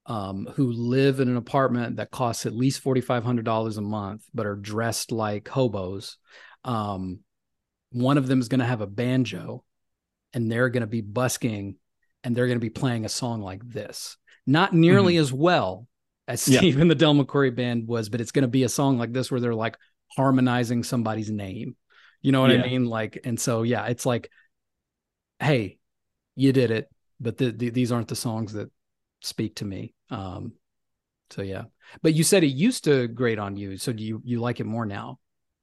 um, 0.06 0.48
who 0.54 0.72
live 0.72 1.20
in 1.20 1.28
an 1.28 1.36
apartment 1.36 1.96
that 1.96 2.10
costs 2.10 2.44
at 2.44 2.54
least 2.54 2.80
forty 2.80 3.00
five 3.00 3.24
hundred 3.24 3.44
dollars 3.44 3.76
a 3.76 3.82
month, 3.82 4.24
but 4.34 4.46
are 4.46 4.56
dressed 4.56 5.12
like 5.12 5.48
hobos. 5.48 6.18
Um, 6.64 7.20
one 7.90 8.18
of 8.18 8.26
them 8.26 8.40
is 8.40 8.48
to 8.60 8.66
have 8.66 8.80
a 8.80 8.86
banjo, 8.86 9.64
and 10.34 10.50
they're 10.50 10.68
going 10.68 10.82
to 10.82 10.86
be 10.86 11.00
busking, 11.00 11.76
and 12.24 12.34
they're 12.36 12.46
going 12.46 12.58
to 12.58 12.64
be 12.64 12.70
playing 12.70 13.04
a 13.04 13.08
song 13.08 13.42
like 13.42 13.66
this. 13.68 14.16
Not 14.46 14.72
nearly 14.72 15.16
as 15.16 15.32
well 15.32 15.86
as 16.28 16.46
Yeah. 16.48 16.58
Steve 16.58 16.80
and 16.80 16.90
the 16.90 16.94
Del 16.94 17.14
McCoury 17.14 17.54
band 17.54 17.86
was, 17.86 18.08
but 18.08 18.20
it's 18.20 18.32
going 18.32 18.42
to 18.42 18.48
be 18.48 18.64
a 18.64 18.68
song 18.68 18.98
like 18.98 19.12
this 19.12 19.30
where 19.30 19.40
they're 19.40 19.54
like 19.54 19.76
harmonizing 20.16 20.82
somebody's 20.82 21.30
name. 21.30 21.76
You 22.20 22.32
know 22.32 22.40
what 22.40 22.50
Yeah. 22.50 22.62
I 22.62 22.68
mean? 22.68 22.86
Like, 22.86 23.20
and 23.24 23.38
so 23.40 23.62
yeah, 23.62 23.86
it's 23.86 24.06
like, 24.06 24.30
hey, 25.40 25.78
you 26.36 26.52
did 26.52 26.70
it, 26.70 26.88
but 27.20 27.36
the, 27.36 27.50
the, 27.50 27.70
these 27.70 27.92
aren't 27.92 28.08
the 28.08 28.16
songs 28.16 28.52
that 28.54 28.70
speak 29.20 29.56
to 29.56 29.64
me. 29.64 29.94
Um, 30.10 30.52
so 31.30 31.42
yeah, 31.42 31.64
but 32.02 32.14
you 32.14 32.24
said 32.24 32.44
it 32.44 32.48
used 32.48 32.84
to 32.84 33.08
grate 33.08 33.38
on 33.38 33.56
you. 33.56 33.76
So 33.78 33.92
do 33.92 34.02
you 34.04 34.20
you 34.24 34.40
like 34.40 34.60
it 34.60 34.66
more 34.66 34.84
now? 34.84 35.18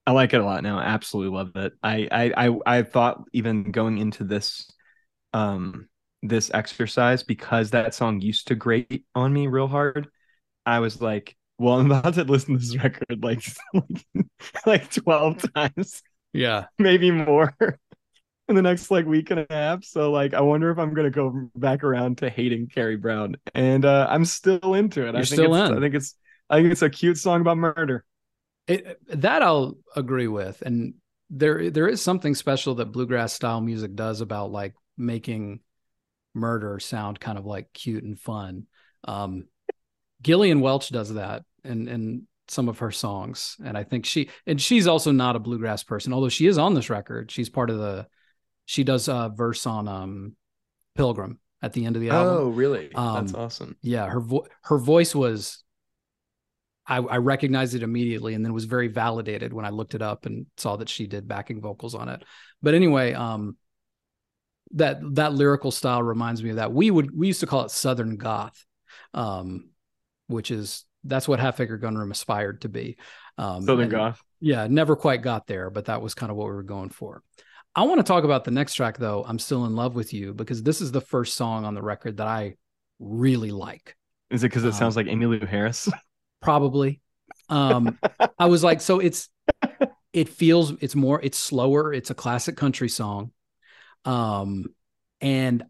I 0.09 0.11
like 0.11 0.33
it 0.33 0.41
a 0.41 0.43
lot 0.43 0.63
now. 0.63 0.79
I 0.79 0.85
absolutely 0.85 1.37
love 1.37 1.55
it. 1.55 1.73
I 1.83 2.07
I 2.11 2.47
I, 2.47 2.59
I 2.79 2.81
thought 2.81 3.25
even 3.31 3.71
going 3.71 3.99
into 3.99 4.23
this 4.23 4.67
um 5.33 5.87
this 6.23 6.49
exercise 6.51 7.21
because 7.21 7.69
that 7.69 7.93
song 7.93 8.19
used 8.19 8.47
to 8.47 8.55
grate 8.55 9.05
on 9.13 9.31
me 9.31 9.45
real 9.45 9.67
hard. 9.67 10.07
I 10.65 10.79
was 10.79 10.99
like, 10.99 11.35
well, 11.59 11.79
I'm 11.79 11.91
about 11.91 12.15
to 12.15 12.23
listen 12.23 12.55
to 12.55 12.59
this 12.59 12.75
record 12.75 13.23
like 13.23 13.43
like 14.65 14.89
12 14.91 15.45
times, 15.53 16.01
Yeah, 16.33 16.65
maybe 16.79 17.11
more. 17.11 17.55
in 18.47 18.55
the 18.55 18.63
next 18.63 18.89
like 18.89 19.05
week 19.05 19.29
and 19.29 19.41
a 19.41 19.47
half. 19.51 19.83
So 19.83 20.11
like 20.11 20.33
I 20.33 20.41
wonder 20.41 20.71
if 20.71 20.79
I'm 20.79 20.95
gonna 20.95 21.11
go 21.11 21.51
back 21.55 21.83
around 21.83 22.17
to 22.19 22.31
hating 22.31 22.69
Carrie 22.69 22.97
Brown. 22.97 23.35
And 23.53 23.85
uh 23.85 24.07
I'm 24.09 24.25
still 24.25 24.73
into 24.73 25.07
it. 25.07 25.13
You're 25.13 25.21
I 25.21 25.25
think 25.25 25.25
still 25.25 25.53
it's, 25.53 25.69
in. 25.69 25.77
I 25.77 25.79
think 25.79 25.93
it's 25.93 26.15
I 26.49 26.55
think 26.61 26.71
it's 26.71 26.81
a 26.81 26.89
cute 26.89 27.19
song 27.19 27.41
about 27.41 27.57
murder. 27.57 28.03
It, 28.69 28.99
that 29.19 29.41
I'll 29.41 29.77
agree 29.95 30.27
with, 30.27 30.61
and 30.61 30.93
there 31.29 31.69
there 31.71 31.87
is 31.87 32.01
something 32.01 32.35
special 32.35 32.75
that 32.75 32.91
bluegrass 32.91 33.33
style 33.33 33.61
music 33.61 33.95
does 33.95 34.21
about 34.21 34.51
like 34.51 34.75
making 34.97 35.61
murder 36.35 36.79
sound 36.79 37.19
kind 37.19 37.37
of 37.37 37.45
like 37.45 37.73
cute 37.73 38.03
and 38.03 38.19
fun. 38.19 38.67
Um, 39.03 39.47
Gillian 40.21 40.61
Welch 40.61 40.89
does 40.89 41.13
that 41.15 41.43
in 41.63 41.87
in 41.87 42.27
some 42.47 42.69
of 42.69 42.79
her 42.79 42.91
songs, 42.91 43.57
and 43.63 43.77
I 43.77 43.83
think 43.83 44.05
she 44.05 44.29
and 44.45 44.61
she's 44.61 44.87
also 44.87 45.11
not 45.11 45.35
a 45.35 45.39
bluegrass 45.39 45.83
person, 45.83 46.13
although 46.13 46.29
she 46.29 46.45
is 46.47 46.57
on 46.57 46.73
this 46.75 46.89
record. 46.89 47.31
She's 47.31 47.49
part 47.49 47.69
of 47.69 47.77
the. 47.79 48.07
She 48.65 48.83
does 48.83 49.07
a 49.07 49.31
verse 49.35 49.65
on 49.65 49.87
um, 49.87 50.35
Pilgrim 50.95 51.39
at 51.61 51.73
the 51.73 51.85
end 51.85 51.95
of 51.95 52.03
the 52.03 52.11
album. 52.11 52.37
Oh, 52.37 52.49
really? 52.49 52.91
That's 52.93 53.33
Um, 53.33 53.35
awesome. 53.35 53.77
yeah 53.81 54.07
her 54.07 54.19
vo- 54.19 54.45
her 54.63 54.77
voice 54.77 55.15
was 55.15 55.63
I, 56.89 56.97
I 56.97 57.17
recognized 57.17 57.75
it 57.75 57.83
immediately 57.83 58.33
and 58.33 58.43
then 58.43 58.51
was 58.51 58.65
very 58.65 58.87
validated 58.87 59.53
when 59.53 59.63
i 59.63 59.69
looked 59.69 59.93
it 59.95 60.01
up 60.01 60.25
and 60.25 60.47
saw 60.57 60.75
that 60.77 60.89
she 60.89 61.05
did 61.07 61.27
backing 61.27 61.61
vocals 61.61 61.93
on 61.95 62.09
it. 62.09 62.23
But 62.61 62.73
anyway 62.73 63.13
um 63.13 63.55
that 64.73 64.99
that 65.15 65.33
lyrical 65.33 65.71
style 65.71 66.03
reminds 66.03 66.43
me 66.43 66.51
of 66.51 66.57
that. 66.57 66.71
We 66.73 66.91
would 66.91 67.15
we 67.17 67.27
used 67.27 67.39
to 67.41 67.47
call 67.47 67.63
it 67.65 67.71
southern 67.71 68.17
goth 68.17 68.65
um 69.13 69.69
which 70.27 70.51
is 70.51 70.85
that's 71.03 71.27
what 71.27 71.39
half 71.39 71.59
acre 71.59 71.77
gunroom 71.79 72.11
aspired 72.11 72.61
to 72.61 72.69
be. 72.69 72.97
Um 73.37 73.61
Southern 73.63 73.83
and- 73.83 73.91
Goth. 73.91 74.21
yeah 74.41 74.67
never 74.67 74.95
quite 74.95 75.21
got 75.21 75.47
there 75.47 75.69
but 75.69 75.85
that 75.85 76.01
was 76.01 76.13
kind 76.13 76.31
of 76.31 76.37
what 76.37 76.45
we 76.47 76.53
were 76.53 76.63
going 76.63 76.89
for. 76.89 77.21
I 77.75 77.83
want 77.83 77.99
to 77.99 78.03
talk 78.03 78.23
about 78.23 78.43
the 78.45 78.51
next 78.51 78.73
track 78.73 78.97
though 78.97 79.23
i'm 79.27 79.39
still 79.39 79.65
in 79.65 79.75
love 79.75 79.95
with 79.95 80.11
you 80.13 80.33
because 80.33 80.63
this 80.63 80.81
is 80.81 80.91
the 80.91 81.01
first 81.01 81.35
song 81.35 81.65
on 81.65 81.75
the 81.75 81.81
record 81.83 82.17
that 82.17 82.27
i 82.27 82.55
really 82.99 83.51
like. 83.51 83.95
Is 84.31 84.43
it 84.43 84.47
because 84.49 84.63
it 84.65 84.73
Um, 84.73 84.73
sounds 84.73 84.95
like 84.97 85.05
Emmylou 85.07 85.47
Harris? 85.47 85.87
probably. 86.41 87.01
Um 87.49 87.97
i 88.37 88.45
was 88.45 88.63
like 88.63 88.81
so 88.81 88.99
it's 88.99 89.29
it 90.13 90.29
feels 90.29 90.73
it's 90.81 90.95
more 90.95 91.19
it's 91.21 91.37
slower. 91.37 91.93
It's 91.93 92.09
a 92.09 92.15
classic 92.15 92.57
country 92.57 92.89
song. 92.89 93.31
Um 94.05 94.65
and 95.21 95.63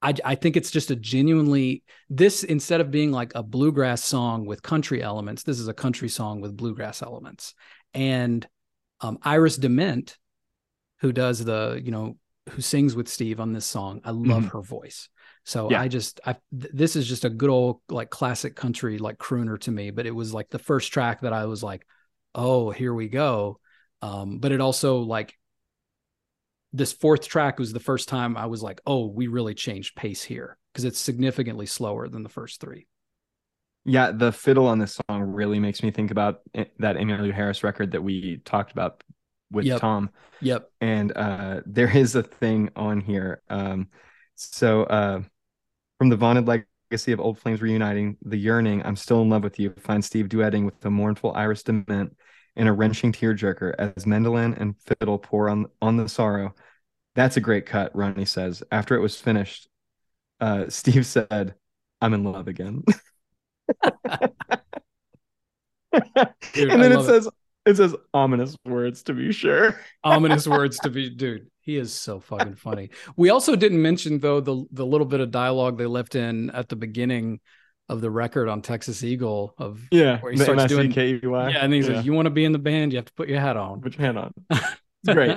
i 0.00 0.14
i 0.24 0.34
think 0.34 0.56
it's 0.56 0.70
just 0.70 0.90
a 0.90 0.96
genuinely 0.96 1.82
this 2.08 2.42
instead 2.42 2.80
of 2.80 2.90
being 2.90 3.12
like 3.12 3.32
a 3.34 3.42
bluegrass 3.42 4.02
song 4.02 4.46
with 4.46 4.62
country 4.62 5.02
elements 5.02 5.42
this 5.42 5.60
is 5.60 5.68
a 5.68 5.74
country 5.74 6.08
song 6.08 6.40
with 6.40 6.56
bluegrass 6.56 7.02
elements. 7.02 7.54
And 7.94 8.46
um 9.00 9.18
iris 9.22 9.56
dement 9.56 10.18
who 11.00 11.12
does 11.12 11.44
the 11.44 11.80
you 11.84 11.90
know 11.90 12.16
who 12.50 12.62
sings 12.62 12.94
with 12.94 13.08
steve 13.08 13.40
on 13.40 13.52
this 13.52 13.66
song 13.66 14.00
i 14.04 14.10
love 14.10 14.46
her 14.46 14.62
voice 14.62 15.08
so 15.44 15.70
Yeah. 15.70 15.80
i 15.80 15.88
just 15.88 16.20
i 16.24 16.32
th- 16.32 16.72
this 16.72 16.96
is 16.96 17.06
just 17.08 17.24
a 17.24 17.30
good 17.30 17.50
old 17.50 17.80
like 17.88 18.10
classic 18.10 18.54
country 18.56 18.98
like 18.98 19.18
crooner 19.18 19.58
to 19.60 19.70
me 19.70 19.90
but 19.90 20.06
it 20.06 20.14
was 20.14 20.32
like 20.32 20.48
the 20.50 20.58
first 20.58 20.92
track 20.92 21.20
that 21.22 21.32
i 21.32 21.46
was 21.46 21.62
like 21.62 21.86
oh 22.34 22.70
here 22.70 22.94
we 22.94 23.08
go 23.08 23.58
um 24.02 24.38
but 24.38 24.52
it 24.52 24.60
also 24.60 24.98
like 24.98 25.36
this 26.72 26.92
fourth 26.92 27.28
track 27.28 27.58
was 27.58 27.72
the 27.72 27.80
first 27.80 28.08
time 28.08 28.36
i 28.36 28.46
was 28.46 28.62
like 28.62 28.80
oh 28.86 29.06
we 29.06 29.26
really 29.26 29.54
changed 29.54 29.94
pace 29.96 30.22
here 30.22 30.56
because 30.72 30.84
it's 30.84 30.98
significantly 30.98 31.66
slower 31.66 32.08
than 32.08 32.22
the 32.22 32.28
first 32.28 32.60
three 32.60 32.86
Yeah, 33.84 34.12
the 34.12 34.30
fiddle 34.32 34.68
on 34.68 34.78
this 34.78 34.98
song 35.08 35.22
really 35.22 35.58
makes 35.58 35.82
me 35.82 35.90
think 35.90 36.10
about 36.12 36.40
it- 36.54 36.72
that 36.78 36.96
Emmylou 36.96 37.32
Harris 37.32 37.64
record 37.64 37.90
that 37.92 38.02
we 38.02 38.38
talked 38.44 38.70
about 38.72 39.02
with 39.50 39.66
Yep. 39.66 39.80
Tom. 39.80 40.10
yep 40.40 40.70
And 40.80 41.12
uh, 41.16 41.60
there 41.66 41.90
is 41.94 42.14
a 42.14 42.22
thing 42.22 42.70
on 42.76 43.00
here. 43.00 43.42
Um, 43.50 43.88
so 44.34 44.84
uh, 44.84 45.22
from 45.98 46.08
the 46.08 46.16
vaunted 46.16 46.46
legacy 46.46 47.12
of 47.12 47.20
old 47.20 47.38
flames 47.38 47.62
reuniting, 47.62 48.16
the 48.22 48.36
yearning, 48.36 48.84
I'm 48.84 48.96
still 48.96 49.22
in 49.22 49.30
love 49.30 49.42
with 49.44 49.58
you. 49.58 49.72
Find 49.78 50.04
Steve 50.04 50.28
duetting 50.28 50.64
with 50.64 50.80
the 50.80 50.90
mournful 50.90 51.32
Iris 51.32 51.62
Dement 51.62 52.16
in 52.56 52.66
a 52.66 52.72
wrenching 52.72 53.12
tearjerker 53.12 53.74
as 53.78 54.06
mandolin 54.06 54.54
and 54.54 54.74
fiddle 54.78 55.18
pour 55.18 55.48
on 55.48 55.66
on 55.80 55.96
the 55.96 56.08
sorrow. 56.08 56.54
That's 57.14 57.36
a 57.36 57.40
great 57.40 57.66
cut, 57.66 57.94
Ronnie 57.94 58.24
says. 58.24 58.62
After 58.70 58.94
it 58.94 59.00
was 59.00 59.20
finished, 59.20 59.68
uh, 60.40 60.66
Steve 60.68 61.06
said, 61.06 61.54
"I'm 62.00 62.14
in 62.14 62.24
love 62.24 62.48
again." 62.48 62.82
Dude, 66.52 66.70
and 66.70 66.82
then 66.82 66.92
it. 66.92 67.04
says 67.04 67.28
it 67.66 67.76
says 67.76 67.94
ominous 68.12 68.56
words 68.64 69.02
to 69.04 69.14
be 69.14 69.32
sure. 69.32 69.78
ominous 70.02 70.48
words 70.48 70.78
to 70.80 70.90
be 70.90 71.10
dude 71.10 71.48
he 71.62 71.76
is 71.76 71.92
so 71.92 72.20
fucking 72.20 72.54
funny 72.56 72.90
we 73.16 73.30
also 73.30 73.56
didn't 73.56 73.80
mention 73.80 74.18
though 74.18 74.40
the 74.40 74.64
the 74.72 74.84
little 74.86 75.06
bit 75.06 75.20
of 75.20 75.30
dialogue 75.30 75.78
they 75.78 75.86
left 75.86 76.14
in 76.14 76.50
at 76.50 76.68
the 76.68 76.76
beginning 76.76 77.40
of 77.88 78.00
the 78.00 78.10
record 78.10 78.48
on 78.48 78.62
texas 78.62 79.02
eagle 79.04 79.54
of 79.58 79.80
Yeah, 79.90 80.20
Where 80.20 80.32
he 80.32 80.38
starts 80.38 80.66
doing- 80.66 80.92
yeah 80.92 81.48
and 81.62 81.72
he 81.72 81.80
Yeah. 81.80 81.86
says 81.86 82.06
you 82.06 82.12
want 82.12 82.26
to 82.26 82.30
be 82.30 82.44
in 82.44 82.52
the 82.52 82.58
band 82.58 82.92
you 82.92 82.96
have 82.98 83.06
to 83.06 83.12
put 83.14 83.28
your 83.28 83.40
hat 83.40 83.56
on 83.56 83.80
Put 83.80 83.96
your 83.96 84.06
hand 84.06 84.18
on. 84.18 84.32
It's 85.04 85.14
great. 85.14 85.36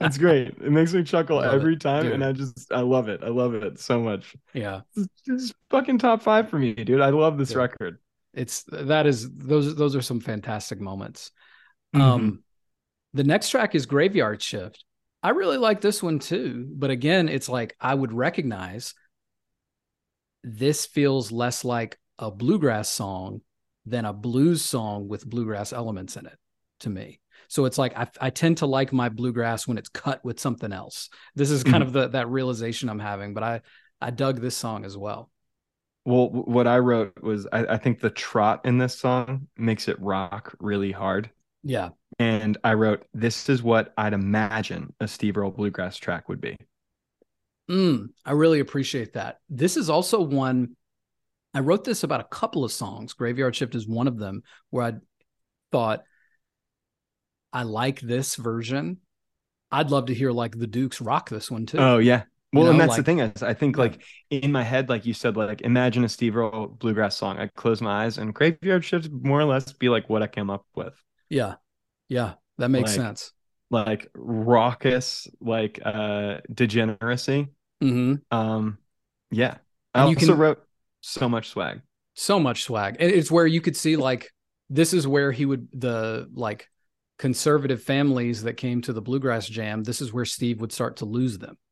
It's 0.00 0.16
great. 0.18 0.48
It 0.48 0.70
makes 0.70 0.92
me 0.94 1.02
chuckle 1.02 1.38
Love 1.38 1.52
it, 1.52 1.56
every 1.56 1.76
time, 1.76 2.04
dude. 2.04 2.12
and 2.12 2.24
I 2.24 2.30
just 2.30 2.70
I 2.72 2.82
love 2.82 3.08
it. 3.08 3.20
I 3.24 3.30
love 3.30 3.54
it 3.54 3.80
so 3.80 4.00
much. 4.00 4.36
yeah 4.54 4.82
It's, 5.26 5.52
fucking 5.70 5.98
top 5.98 6.22
five 6.22 6.48
for 6.48 6.56
me, 6.56 6.72
dude. 6.74 7.00
I 7.00 7.10
love 7.10 7.36
this 7.36 7.48
Dude. 7.48 7.58
record. 7.58 7.98
it's 8.32 8.62
that 8.70 9.06
is 9.06 9.28
those 9.34 9.74
those 9.74 9.96
are 9.96 10.02
some 10.02 10.20
fantastic 10.20 10.80
moments 10.80 11.30
Mhm. 11.96 12.00
um 12.00 12.42
the 13.12 13.24
next 13.24 13.50
track 13.50 13.74
is 13.74 13.84
graveyard 13.86 14.40
shift 14.40 14.84
i 15.22 15.30
really 15.30 15.56
like 15.58 15.80
this 15.80 16.02
one 16.02 16.18
too 16.18 16.66
but 16.72 16.90
again 16.90 17.28
it's 17.28 17.48
like 17.48 17.76
i 17.80 17.94
would 17.94 18.12
recognize 18.12 18.94
this 20.44 20.86
feels 20.86 21.30
less 21.30 21.64
like 21.64 21.98
a 22.18 22.30
bluegrass 22.30 22.88
song 22.88 23.40
than 23.86 24.04
a 24.04 24.12
blues 24.12 24.62
song 24.62 25.08
with 25.08 25.26
bluegrass 25.28 25.72
elements 25.72 26.16
in 26.16 26.26
it 26.26 26.38
to 26.80 26.90
me 26.90 27.20
so 27.48 27.64
it's 27.64 27.78
like 27.78 27.96
I, 27.96 28.06
I 28.20 28.30
tend 28.30 28.58
to 28.58 28.66
like 28.66 28.92
my 28.92 29.08
bluegrass 29.08 29.66
when 29.66 29.78
it's 29.78 29.88
cut 29.88 30.24
with 30.24 30.40
something 30.40 30.72
else 30.72 31.08
this 31.34 31.50
is 31.50 31.64
kind 31.64 31.82
Mhm. 31.82 31.86
of 31.86 31.92
the 31.92 32.08
that 32.08 32.28
realization 32.28 32.88
i'm 32.88 32.98
having 32.98 33.34
but 33.34 33.42
i 33.42 33.60
i 34.00 34.10
dug 34.10 34.40
this 34.40 34.56
song 34.56 34.84
as 34.84 34.96
well 34.96 35.30
Well, 36.04 36.30
what 36.30 36.66
I 36.66 36.78
wrote 36.78 37.22
was 37.22 37.46
I, 37.52 37.64
I 37.66 37.76
think 37.78 38.00
the 38.00 38.10
trot 38.10 38.62
in 38.64 38.78
this 38.78 38.98
song 38.98 39.46
makes 39.56 39.86
it 39.88 40.00
rock 40.00 40.54
really 40.58 40.90
hard. 40.92 41.30
yeah 41.62 41.90
And 42.18 42.58
I 42.62 42.74
wrote, 42.74 43.06
this 43.14 43.48
is 43.48 43.62
what 43.62 43.92
I'd 43.96 44.12
imagine 44.12 44.94
a 45.00 45.08
Steve 45.08 45.36
Earle 45.36 45.50
bluegrass 45.50 45.96
track 45.96 46.28
would 46.28 46.40
be. 46.40 46.56
Mm, 47.70 48.10
I 48.24 48.32
really 48.32 48.60
appreciate 48.60 49.14
that. 49.14 49.38
This 49.48 49.76
is 49.76 49.88
also 49.88 50.20
one 50.20 50.76
I 51.54 51.60
wrote 51.60 51.84
this 51.84 52.02
about 52.02 52.20
a 52.20 52.24
couple 52.24 52.64
of 52.64 52.72
songs. 52.72 53.12
Graveyard 53.12 53.54
Shift 53.54 53.74
is 53.74 53.86
one 53.86 54.08
of 54.08 54.18
them 54.18 54.42
where 54.70 54.86
I 54.86 54.92
thought 55.70 56.02
I 57.52 57.64
like 57.64 58.00
this 58.00 58.36
version. 58.36 58.98
I'd 59.70 59.90
love 59.90 60.06
to 60.06 60.14
hear 60.14 60.32
like 60.32 60.58
the 60.58 60.66
Dukes 60.66 61.00
rock 61.00 61.28
this 61.28 61.50
one 61.50 61.66
too. 61.66 61.78
Oh 61.78 61.98
yeah. 61.98 62.24
Well, 62.52 62.64
You 62.64 62.70
and 62.70 62.78
know, 62.78 62.86
that's 62.86 62.96
the 62.96 63.02
thing 63.02 63.20
is, 63.20 63.42
I 63.42 63.54
think 63.54 63.78
like 63.78 64.02
in 64.30 64.52
my 64.52 64.62
head, 64.62 64.88
like 64.90 65.06
you 65.06 65.14
said, 65.14 65.36
like 65.36 65.62
imagine 65.62 66.04
a 66.04 66.08
Steve 66.08 66.36
Earle 66.36 66.68
bluegrass 66.68 67.16
song. 67.16 67.38
I 67.38 67.46
close 67.48 67.80
my 67.80 68.04
eyes 68.04 68.18
and 68.18 68.34
Graveyard 68.34 68.84
Shift 68.84 69.10
more 69.10 69.40
or 69.40 69.44
less 69.44 69.72
be 69.72 69.88
like 69.88 70.08
what 70.10 70.22
I 70.22 70.26
came 70.26 70.50
up 70.50 70.66
with, 70.74 70.94
yeah. 71.30 71.54
Yeah. 72.12 72.34
That 72.58 72.68
makes 72.70 72.90
Like- 72.96 73.06
sense. 73.06 73.32
like 73.70 74.10
raucous, 74.14 75.26
like 75.40 75.80
uh 75.84 76.38
degeneracy. 76.52 77.48
hmm 77.80 78.16
Um, 78.30 78.78
yeah. 79.30 79.56
I 79.94 80.02
And 80.02 80.10
you 80.10 80.16
also 80.16 80.26
can- 80.32 80.38
wrote 80.38 80.62
so 81.00 81.28
much 81.28 81.48
swag. 81.48 81.80
So 82.14 82.38
much 82.38 82.64
swag. 82.64 82.96
And 83.00 83.10
It's 83.10 83.30
where 83.30 83.46
you 83.46 83.60
could 83.62 83.76
see 83.76 83.96
like 83.96 84.30
this 84.68 84.92
is 84.92 85.06
where 85.06 85.32
he 85.32 85.46
would 85.46 85.68
the 85.72 86.28
like 86.34 86.68
conservative 87.18 87.82
families 87.82 88.42
that 88.42 88.54
came 88.54 88.82
to 88.82 88.92
the 88.92 89.00
bluegrass 89.02 89.46
jam. 89.46 89.82
This 89.84 90.00
is 90.02 90.12
where 90.12 90.24
Steve 90.26 90.60
would 90.60 90.72
start 90.72 90.96
to 90.98 91.04
lose 91.06 91.38
them. 91.38 91.56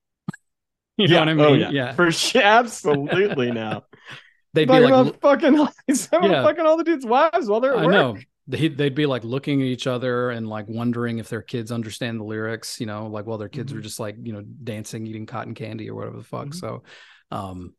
You 0.97 1.09
know 1.09 1.19
what 1.21 1.29
I 1.29 1.35
mean? 1.35 1.47
Oh, 1.47 1.53
yeah. 1.55 1.71
yeah. 1.71 1.93
For 1.95 2.13
sure. 2.13 2.43
Absolutely 2.43 3.51
now. 3.53 3.85
They'd 4.53 4.67
be 4.69 4.81
like 4.81 5.21
fucking 5.21 5.55
Yeah. 5.89 6.43
fucking 6.43 6.67
all 6.67 6.77
the 6.77 6.85
dudes' 6.85 7.07
wives 7.07 7.49
while 7.49 7.61
they're 7.61 7.73
at 7.75 7.79
I 7.79 7.87
work. 7.87 7.93
know. 7.93 8.19
They'd, 8.51 8.77
they'd 8.77 8.95
be 8.97 9.07
like 9.07 9.23
looking 9.23 9.61
at 9.63 9.67
each 9.69 9.87
other 9.87 10.31
and 10.31 10.49
like 10.49 10.67
wondering 10.69 11.19
if 11.19 11.29
their 11.29 11.43
kids 11.43 11.71
understand 11.71 12.19
the 12.19 12.25
lyrics, 12.25 12.81
you 12.81 12.87
know, 12.87 13.07
like 13.07 13.25
while 13.25 13.39
their 13.39 13.49
kids 13.49 13.71
Mhm. 13.71 13.77
were 13.77 13.81
just 13.81 14.01
like, 14.01 14.17
you 14.21 14.33
know, 14.33 14.43
dancing, 14.43 15.07
eating 15.07 15.25
cotton 15.27 15.55
candy 15.55 15.89
or 15.89 15.95
whatever 15.95 16.17
the 16.17 16.25
fuck. 16.25 16.49
Mhm. 16.49 16.55
So 16.55 16.83
um 17.31 17.75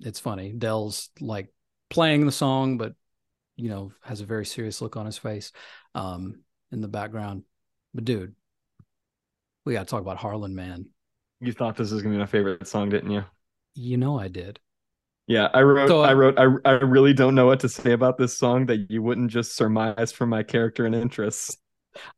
it's 0.00 0.20
funny. 0.20 0.52
Del's 0.52 1.10
like 1.20 1.52
playing 1.90 2.24
the 2.24 2.32
song, 2.32 2.78
but 2.78 2.94
you 3.56 3.68
know, 3.68 3.92
has 4.02 4.20
a 4.20 4.26
very 4.26 4.46
serious 4.46 4.80
look 4.80 4.96
on 4.96 5.04
his 5.06 5.18
face 5.18 5.52
um 5.94 6.40
in 6.72 6.80
the 6.80 6.88
background. 6.88 7.42
But 7.94 8.04
dude, 8.04 8.34
we 9.64 9.74
gotta 9.74 9.86
talk 9.86 10.00
about 10.00 10.16
Harlan, 10.16 10.54
man. 10.54 10.86
You 11.40 11.52
thought 11.52 11.76
this 11.76 11.90
was 11.90 12.02
gonna 12.02 12.14
be 12.14 12.18
my 12.20 12.26
favorite 12.26 12.66
song, 12.66 12.88
didn't 12.88 13.10
you? 13.10 13.24
You 13.74 13.96
know 13.96 14.18
I 14.18 14.28
did. 14.28 14.60
Yeah, 15.28 15.48
I 15.52 15.60
wrote. 15.60 15.88
So, 15.88 16.02
uh, 16.02 16.08
I 16.08 16.14
wrote. 16.14 16.38
I 16.38 16.46
I 16.64 16.72
really 16.72 17.12
don't 17.12 17.34
know 17.34 17.46
what 17.46 17.60
to 17.60 17.68
say 17.68 17.92
about 17.92 18.16
this 18.16 18.36
song 18.36 18.66
that 18.66 18.90
you 18.90 19.02
wouldn't 19.02 19.30
just 19.30 19.54
surmise 19.54 20.10
from 20.10 20.30
my 20.30 20.42
character 20.42 20.86
and 20.86 20.94
interests. 20.94 21.56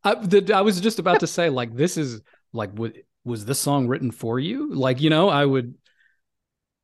I, 0.04 0.14
the, 0.14 0.52
I 0.54 0.60
was 0.60 0.80
just 0.80 1.00
about 1.00 1.20
to 1.20 1.26
say, 1.26 1.50
like, 1.50 1.74
this 1.74 1.96
is 1.96 2.22
like, 2.52 2.70
would 2.74 3.02
was 3.24 3.44
this 3.44 3.58
song 3.58 3.88
written 3.88 4.12
for 4.12 4.38
you? 4.38 4.72
Like, 4.72 5.00
you 5.00 5.10
know, 5.10 5.28
I 5.28 5.44
would 5.44 5.74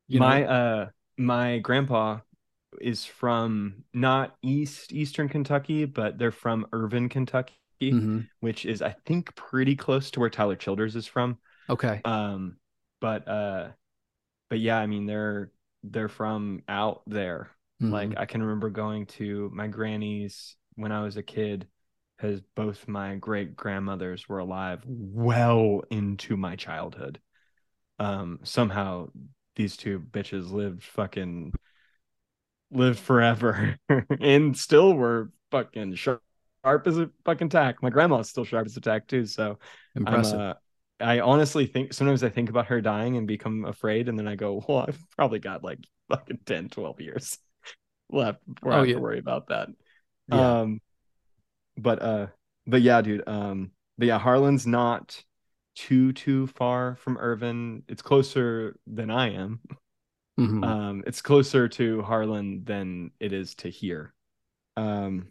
you 0.08 0.18
my 0.18 0.42
know? 0.42 0.48
uh 0.48 0.86
my 1.16 1.58
grandpa 1.58 2.18
is 2.80 3.04
from 3.04 3.84
not 3.94 4.36
east 4.42 4.92
eastern 4.92 5.28
Kentucky, 5.28 5.84
but 5.84 6.18
they're 6.18 6.32
from 6.32 6.66
Irvine, 6.72 7.08
Kentucky, 7.08 7.54
mm-hmm. 7.80 8.20
which 8.40 8.66
is 8.66 8.82
I 8.82 8.96
think 9.06 9.34
pretty 9.36 9.76
close 9.76 10.10
to 10.12 10.20
where 10.20 10.30
Tyler 10.30 10.56
Childers 10.56 10.96
is 10.96 11.06
from. 11.06 11.38
Okay. 11.70 12.00
Um, 12.04 12.56
but 13.00 13.26
uh, 13.28 13.68
but 14.50 14.58
yeah, 14.58 14.78
I 14.78 14.86
mean 14.86 15.06
they're 15.06 15.50
they're 15.90 16.08
from 16.08 16.62
out 16.68 17.02
there. 17.06 17.50
Mm-hmm. 17.82 17.92
Like 17.92 18.14
I 18.16 18.26
can 18.26 18.42
remember 18.42 18.70
going 18.70 19.06
to 19.06 19.50
my 19.52 19.66
granny's 19.66 20.56
when 20.74 20.92
I 20.92 21.02
was 21.02 21.16
a 21.16 21.22
kid, 21.22 21.66
because 22.16 22.40
both 22.54 22.88
my 22.88 23.16
great 23.16 23.56
grandmothers 23.56 24.28
were 24.28 24.38
alive 24.38 24.82
well 24.86 25.82
into 25.90 26.36
my 26.36 26.56
childhood. 26.56 27.20
Um, 27.98 28.40
somehow 28.42 29.08
these 29.56 29.76
two 29.76 29.98
bitches 29.98 30.50
lived 30.50 30.82
fucking 30.82 31.52
lived 32.70 32.98
forever 32.98 33.78
and 34.20 34.56
still 34.56 34.94
were 34.94 35.30
fucking 35.50 35.94
sharp, 35.94 36.22
sharp 36.64 36.86
as 36.86 36.98
a 36.98 37.10
fucking 37.24 37.48
tack. 37.48 37.82
My 37.82 37.90
grandma's 37.90 38.28
still 38.28 38.44
sharp 38.44 38.66
as 38.66 38.76
a 38.76 38.80
tack 38.80 39.06
too. 39.06 39.26
So 39.26 39.58
impressive. 39.94 40.40
Uh, 40.40 40.54
I 41.00 41.20
honestly 41.20 41.66
think 41.66 41.92
sometimes 41.92 42.24
I 42.24 42.28
think 42.28 42.48
about 42.48 42.66
her 42.66 42.80
dying 42.80 43.16
and 43.16 43.26
become 43.26 43.64
afraid, 43.64 44.08
and 44.08 44.18
then 44.18 44.26
I 44.26 44.34
go, 44.34 44.64
well, 44.66 44.86
I've 44.88 44.98
probably 45.16 45.38
got 45.38 45.62
like 45.62 45.80
fucking 46.08 46.40
10, 46.46 46.70
12 46.70 47.00
years 47.00 47.38
left 48.10 48.40
before 48.52 48.72
oh, 48.72 48.76
I 48.76 48.78
have 48.78 48.88
yeah. 48.88 48.94
to 48.94 49.00
worry 49.00 49.18
about 49.18 49.48
that. 49.48 49.68
Yeah. 50.28 50.60
Um, 50.60 50.80
but 51.76 52.02
uh, 52.02 52.26
but 52.66 52.82
yeah, 52.82 53.02
dude. 53.02 53.24
Um, 53.26 53.72
but 53.98 54.08
yeah, 54.08 54.18
Harlan's 54.18 54.66
not 54.66 55.22
too 55.74 56.12
too 56.12 56.46
far 56.48 56.96
from 56.96 57.18
Irvine. 57.18 57.82
It's 57.88 58.02
closer 58.02 58.76
than 58.86 59.10
I 59.10 59.34
am. 59.34 59.60
Mm-hmm. 60.38 60.64
Um, 60.64 61.04
it's 61.06 61.22
closer 61.22 61.68
to 61.68 62.02
Harlan 62.02 62.64
than 62.64 63.10
it 63.20 63.32
is 63.32 63.54
to 63.56 63.70
here. 63.70 64.12
Um, 64.76 65.28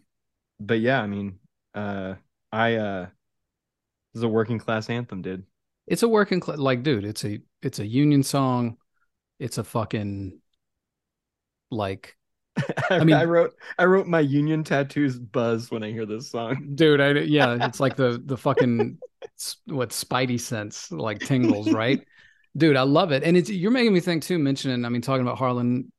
but 0.58 0.80
yeah, 0.80 1.00
I 1.00 1.06
mean, 1.06 1.38
uh, 1.74 2.14
I 2.52 2.74
uh, 2.74 3.06
this 4.12 4.20
is 4.20 4.22
a 4.22 4.28
working 4.28 4.58
class 4.58 4.88
anthem, 4.88 5.22
dude. 5.22 5.44
It's 5.86 6.02
a 6.02 6.08
working 6.08 6.42
like, 6.46 6.82
dude. 6.82 7.04
It's 7.04 7.24
a 7.24 7.40
it's 7.62 7.78
a 7.78 7.86
union 7.86 8.22
song. 8.22 8.76
It's 9.38 9.58
a 9.58 9.64
fucking 9.64 10.40
like. 11.70 12.16
I 12.90 12.98
mean, 13.04 13.14
I 13.14 13.24
wrote 13.24 13.54
I 13.78 13.84
wrote 13.84 14.06
my 14.06 14.20
union 14.20 14.64
tattoos 14.64 15.18
buzz 15.18 15.70
when 15.70 15.82
I 15.82 15.90
hear 15.92 16.06
this 16.06 16.30
song, 16.30 16.72
dude. 16.74 17.00
I 17.00 17.12
yeah, 17.12 17.56
it's 17.66 17.80
like 17.80 17.96
the 17.96 18.22
the 18.24 18.36
fucking 18.36 18.98
what 19.66 19.90
Spidey 19.90 20.40
sense 20.40 20.90
like 20.90 21.20
tingles, 21.20 21.70
right? 21.70 22.02
dude, 22.56 22.76
I 22.76 22.82
love 22.82 23.12
it. 23.12 23.22
And 23.22 23.36
it's 23.36 23.50
you're 23.50 23.70
making 23.70 23.92
me 23.92 24.00
think 24.00 24.22
too, 24.22 24.38
mentioning, 24.38 24.84
I 24.84 24.88
mean, 24.88 25.02
talking 25.02 25.22
about 25.22 25.38
Harlan, 25.38 25.92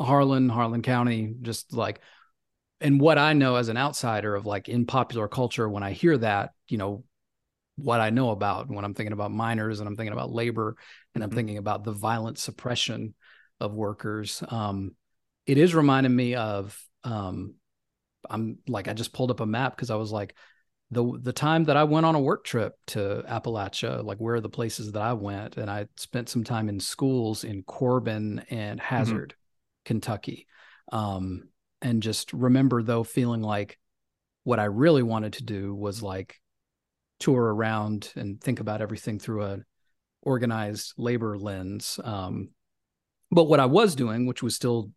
Harlan, 0.00 0.48
Harlan 0.48 0.82
County, 0.82 1.34
just 1.42 1.72
like 1.72 2.00
and 2.80 3.00
what 3.00 3.16
I 3.18 3.32
know 3.32 3.56
as 3.56 3.68
an 3.68 3.76
outsider 3.76 4.34
of 4.34 4.44
like 4.44 4.68
in 4.68 4.86
popular 4.86 5.28
culture, 5.28 5.68
when 5.68 5.82
I 5.82 5.92
hear 5.92 6.18
that, 6.18 6.52
you 6.68 6.78
know, 6.78 7.04
what 7.76 8.00
I 8.00 8.10
know 8.10 8.30
about 8.30 8.68
when 8.68 8.84
I'm 8.84 8.94
thinking 8.94 9.12
about 9.12 9.32
miners 9.32 9.80
and 9.80 9.88
I'm 9.88 9.96
thinking 9.96 10.12
about 10.12 10.30
labor 10.30 10.76
and 11.14 11.22
I'm 11.22 11.30
mm-hmm. 11.30 11.36
thinking 11.36 11.58
about 11.58 11.84
the 11.84 11.92
violent 11.92 12.38
suppression 12.38 13.14
of 13.60 13.74
workers. 13.74 14.42
Um, 14.48 14.94
it 15.46 15.58
is 15.58 15.74
reminding 15.74 16.14
me 16.14 16.34
of 16.34 16.78
um, 17.04 17.54
I'm 18.28 18.58
like 18.68 18.88
I 18.88 18.92
just 18.92 19.12
pulled 19.12 19.30
up 19.30 19.40
a 19.40 19.46
map 19.46 19.74
because 19.74 19.90
I 19.90 19.96
was 19.96 20.12
like, 20.12 20.34
the 20.90 21.18
the 21.20 21.32
time 21.32 21.64
that 21.64 21.76
I 21.76 21.84
went 21.84 22.04
on 22.06 22.14
a 22.14 22.20
work 22.20 22.44
trip 22.44 22.74
to 22.88 23.24
Appalachia, 23.26 24.04
like 24.04 24.18
where 24.18 24.34
are 24.34 24.40
the 24.40 24.48
places 24.48 24.92
that 24.92 25.02
I 25.02 25.14
went, 25.14 25.56
and 25.56 25.70
I 25.70 25.86
spent 25.96 26.28
some 26.28 26.44
time 26.44 26.68
in 26.68 26.78
schools 26.78 27.44
in 27.44 27.62
Corbin 27.62 28.44
and 28.50 28.78
mm-hmm. 28.78 28.94
Hazard, 28.94 29.30
mm-hmm. 29.30 29.86
Kentucky, 29.86 30.46
um, 30.92 31.48
and 31.80 32.02
just 32.02 32.32
remember 32.32 32.82
though 32.82 33.04
feeling 33.04 33.40
like 33.40 33.78
what 34.44 34.60
I 34.60 34.64
really 34.64 35.02
wanted 35.02 35.34
to 35.34 35.44
do 35.44 35.74
was 35.74 36.02
like 36.02 36.40
tour 37.22 37.54
around 37.54 38.12
and 38.16 38.40
think 38.40 38.58
about 38.58 38.82
everything 38.82 39.18
through 39.18 39.44
a 39.44 39.58
organized 40.22 40.94
labor 40.98 41.38
lens. 41.38 42.00
Um, 42.02 42.50
but 43.30 43.44
what 43.44 43.60
I 43.60 43.66
was 43.66 43.94
doing, 43.94 44.26
which 44.26 44.42
was 44.42 44.56
still 44.56 44.90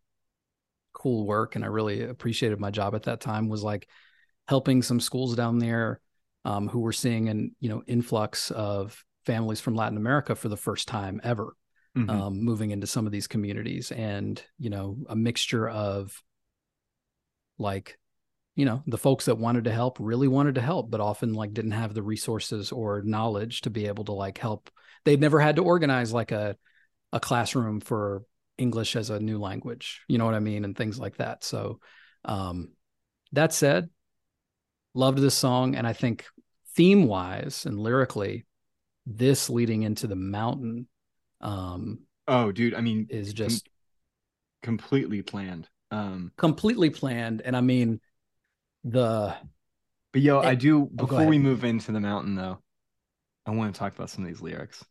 cool 0.92 1.24
work, 1.24 1.54
and 1.54 1.64
I 1.64 1.68
really 1.68 2.02
appreciated 2.02 2.58
my 2.58 2.70
job 2.70 2.94
at 2.94 3.04
that 3.04 3.20
time, 3.20 3.48
was 3.48 3.62
like 3.62 3.88
helping 4.48 4.82
some 4.82 5.00
schools 5.00 5.36
down 5.36 5.58
there 5.58 6.00
um, 6.44 6.68
who 6.68 6.80
were 6.80 6.92
seeing 6.92 7.28
an 7.28 7.54
you 7.60 7.68
know 7.68 7.82
influx 7.86 8.50
of 8.50 9.04
families 9.24 9.60
from 9.60 9.74
Latin 9.74 9.96
America 9.96 10.34
for 10.34 10.48
the 10.48 10.56
first 10.56 10.88
time 10.88 11.20
ever, 11.22 11.54
mm-hmm. 11.96 12.10
um, 12.10 12.44
moving 12.44 12.72
into 12.72 12.86
some 12.86 13.06
of 13.06 13.12
these 13.12 13.28
communities, 13.28 13.92
and 13.92 14.42
you 14.58 14.70
know 14.70 14.96
a 15.08 15.16
mixture 15.16 15.68
of 15.68 16.22
like 17.58 17.98
you 18.56 18.64
know 18.64 18.82
the 18.86 18.98
folks 18.98 19.26
that 19.26 19.38
wanted 19.38 19.64
to 19.64 19.72
help 19.72 19.98
really 20.00 20.26
wanted 20.26 20.56
to 20.56 20.60
help 20.60 20.90
but 20.90 21.00
often 21.00 21.34
like 21.34 21.52
didn't 21.52 21.72
have 21.72 21.94
the 21.94 22.02
resources 22.02 22.72
or 22.72 23.02
knowledge 23.02 23.60
to 23.60 23.70
be 23.70 23.86
able 23.86 24.04
to 24.04 24.12
like 24.12 24.38
help. 24.38 24.70
They'd 25.04 25.20
never 25.20 25.38
had 25.38 25.56
to 25.56 25.62
organize 25.62 26.12
like 26.12 26.32
a 26.32 26.56
a 27.12 27.20
classroom 27.20 27.80
for 27.80 28.24
english 28.58 28.96
as 28.96 29.10
a 29.10 29.20
new 29.20 29.38
language 29.38 30.00
you 30.08 30.18
know 30.18 30.24
what 30.24 30.34
i 30.34 30.40
mean 30.40 30.64
and 30.64 30.76
things 30.76 30.98
like 30.98 31.18
that. 31.18 31.44
So 31.44 31.78
um 32.24 32.72
that 33.32 33.52
said 33.52 33.90
loved 34.94 35.18
this 35.18 35.34
song 35.34 35.76
and 35.76 35.86
i 35.86 35.92
think 35.92 36.24
theme 36.74 37.06
wise 37.06 37.66
and 37.66 37.78
lyrically 37.78 38.46
this 39.04 39.50
leading 39.50 39.82
into 39.82 40.06
the 40.06 40.16
mountain 40.16 40.88
um 41.42 42.00
oh 42.26 42.50
dude 42.50 42.74
i 42.74 42.80
mean 42.80 43.06
is 43.10 43.32
just 43.32 43.68
com- 44.62 44.78
completely 44.78 45.22
planned 45.22 45.68
um 45.90 46.32
completely 46.36 46.90
planned 46.90 47.42
and 47.42 47.56
i 47.56 47.60
mean 47.60 48.00
the 48.90 49.34
but 50.12 50.22
yo 50.22 50.40
it, 50.40 50.46
i 50.46 50.54
do 50.54 50.82
oh, 50.82 50.86
before 50.86 51.26
we 51.26 51.38
move 51.38 51.64
into 51.64 51.92
the 51.92 52.00
mountain 52.00 52.34
though 52.34 52.58
i 53.44 53.50
want 53.50 53.74
to 53.74 53.78
talk 53.78 53.94
about 53.94 54.08
some 54.08 54.24
of 54.24 54.28
these 54.28 54.40
lyrics 54.40 54.84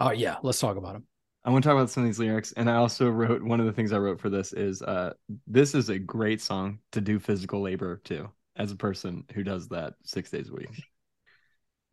oh 0.00 0.10
yeah 0.10 0.36
let's 0.42 0.60
talk 0.60 0.76
about 0.76 0.92
them 0.92 1.04
i 1.44 1.50
want 1.50 1.62
to 1.62 1.68
talk 1.68 1.76
about 1.76 1.90
some 1.90 2.02
of 2.02 2.08
these 2.08 2.18
lyrics 2.18 2.52
and 2.52 2.70
i 2.70 2.74
also 2.74 3.08
wrote 3.08 3.42
one 3.42 3.58
of 3.58 3.66
the 3.66 3.72
things 3.72 3.92
i 3.92 3.98
wrote 3.98 4.20
for 4.20 4.30
this 4.30 4.52
is 4.52 4.82
uh 4.82 5.12
this 5.46 5.74
is 5.74 5.88
a 5.88 5.98
great 5.98 6.40
song 6.40 6.78
to 6.92 7.00
do 7.00 7.18
physical 7.18 7.60
labor 7.60 8.00
too 8.04 8.30
as 8.58 8.72
a 8.72 8.76
person 8.76 9.24
who 9.34 9.42
does 9.42 9.68
that 9.68 9.94
six 10.04 10.30
days 10.30 10.50
a 10.50 10.52
week. 10.52 10.82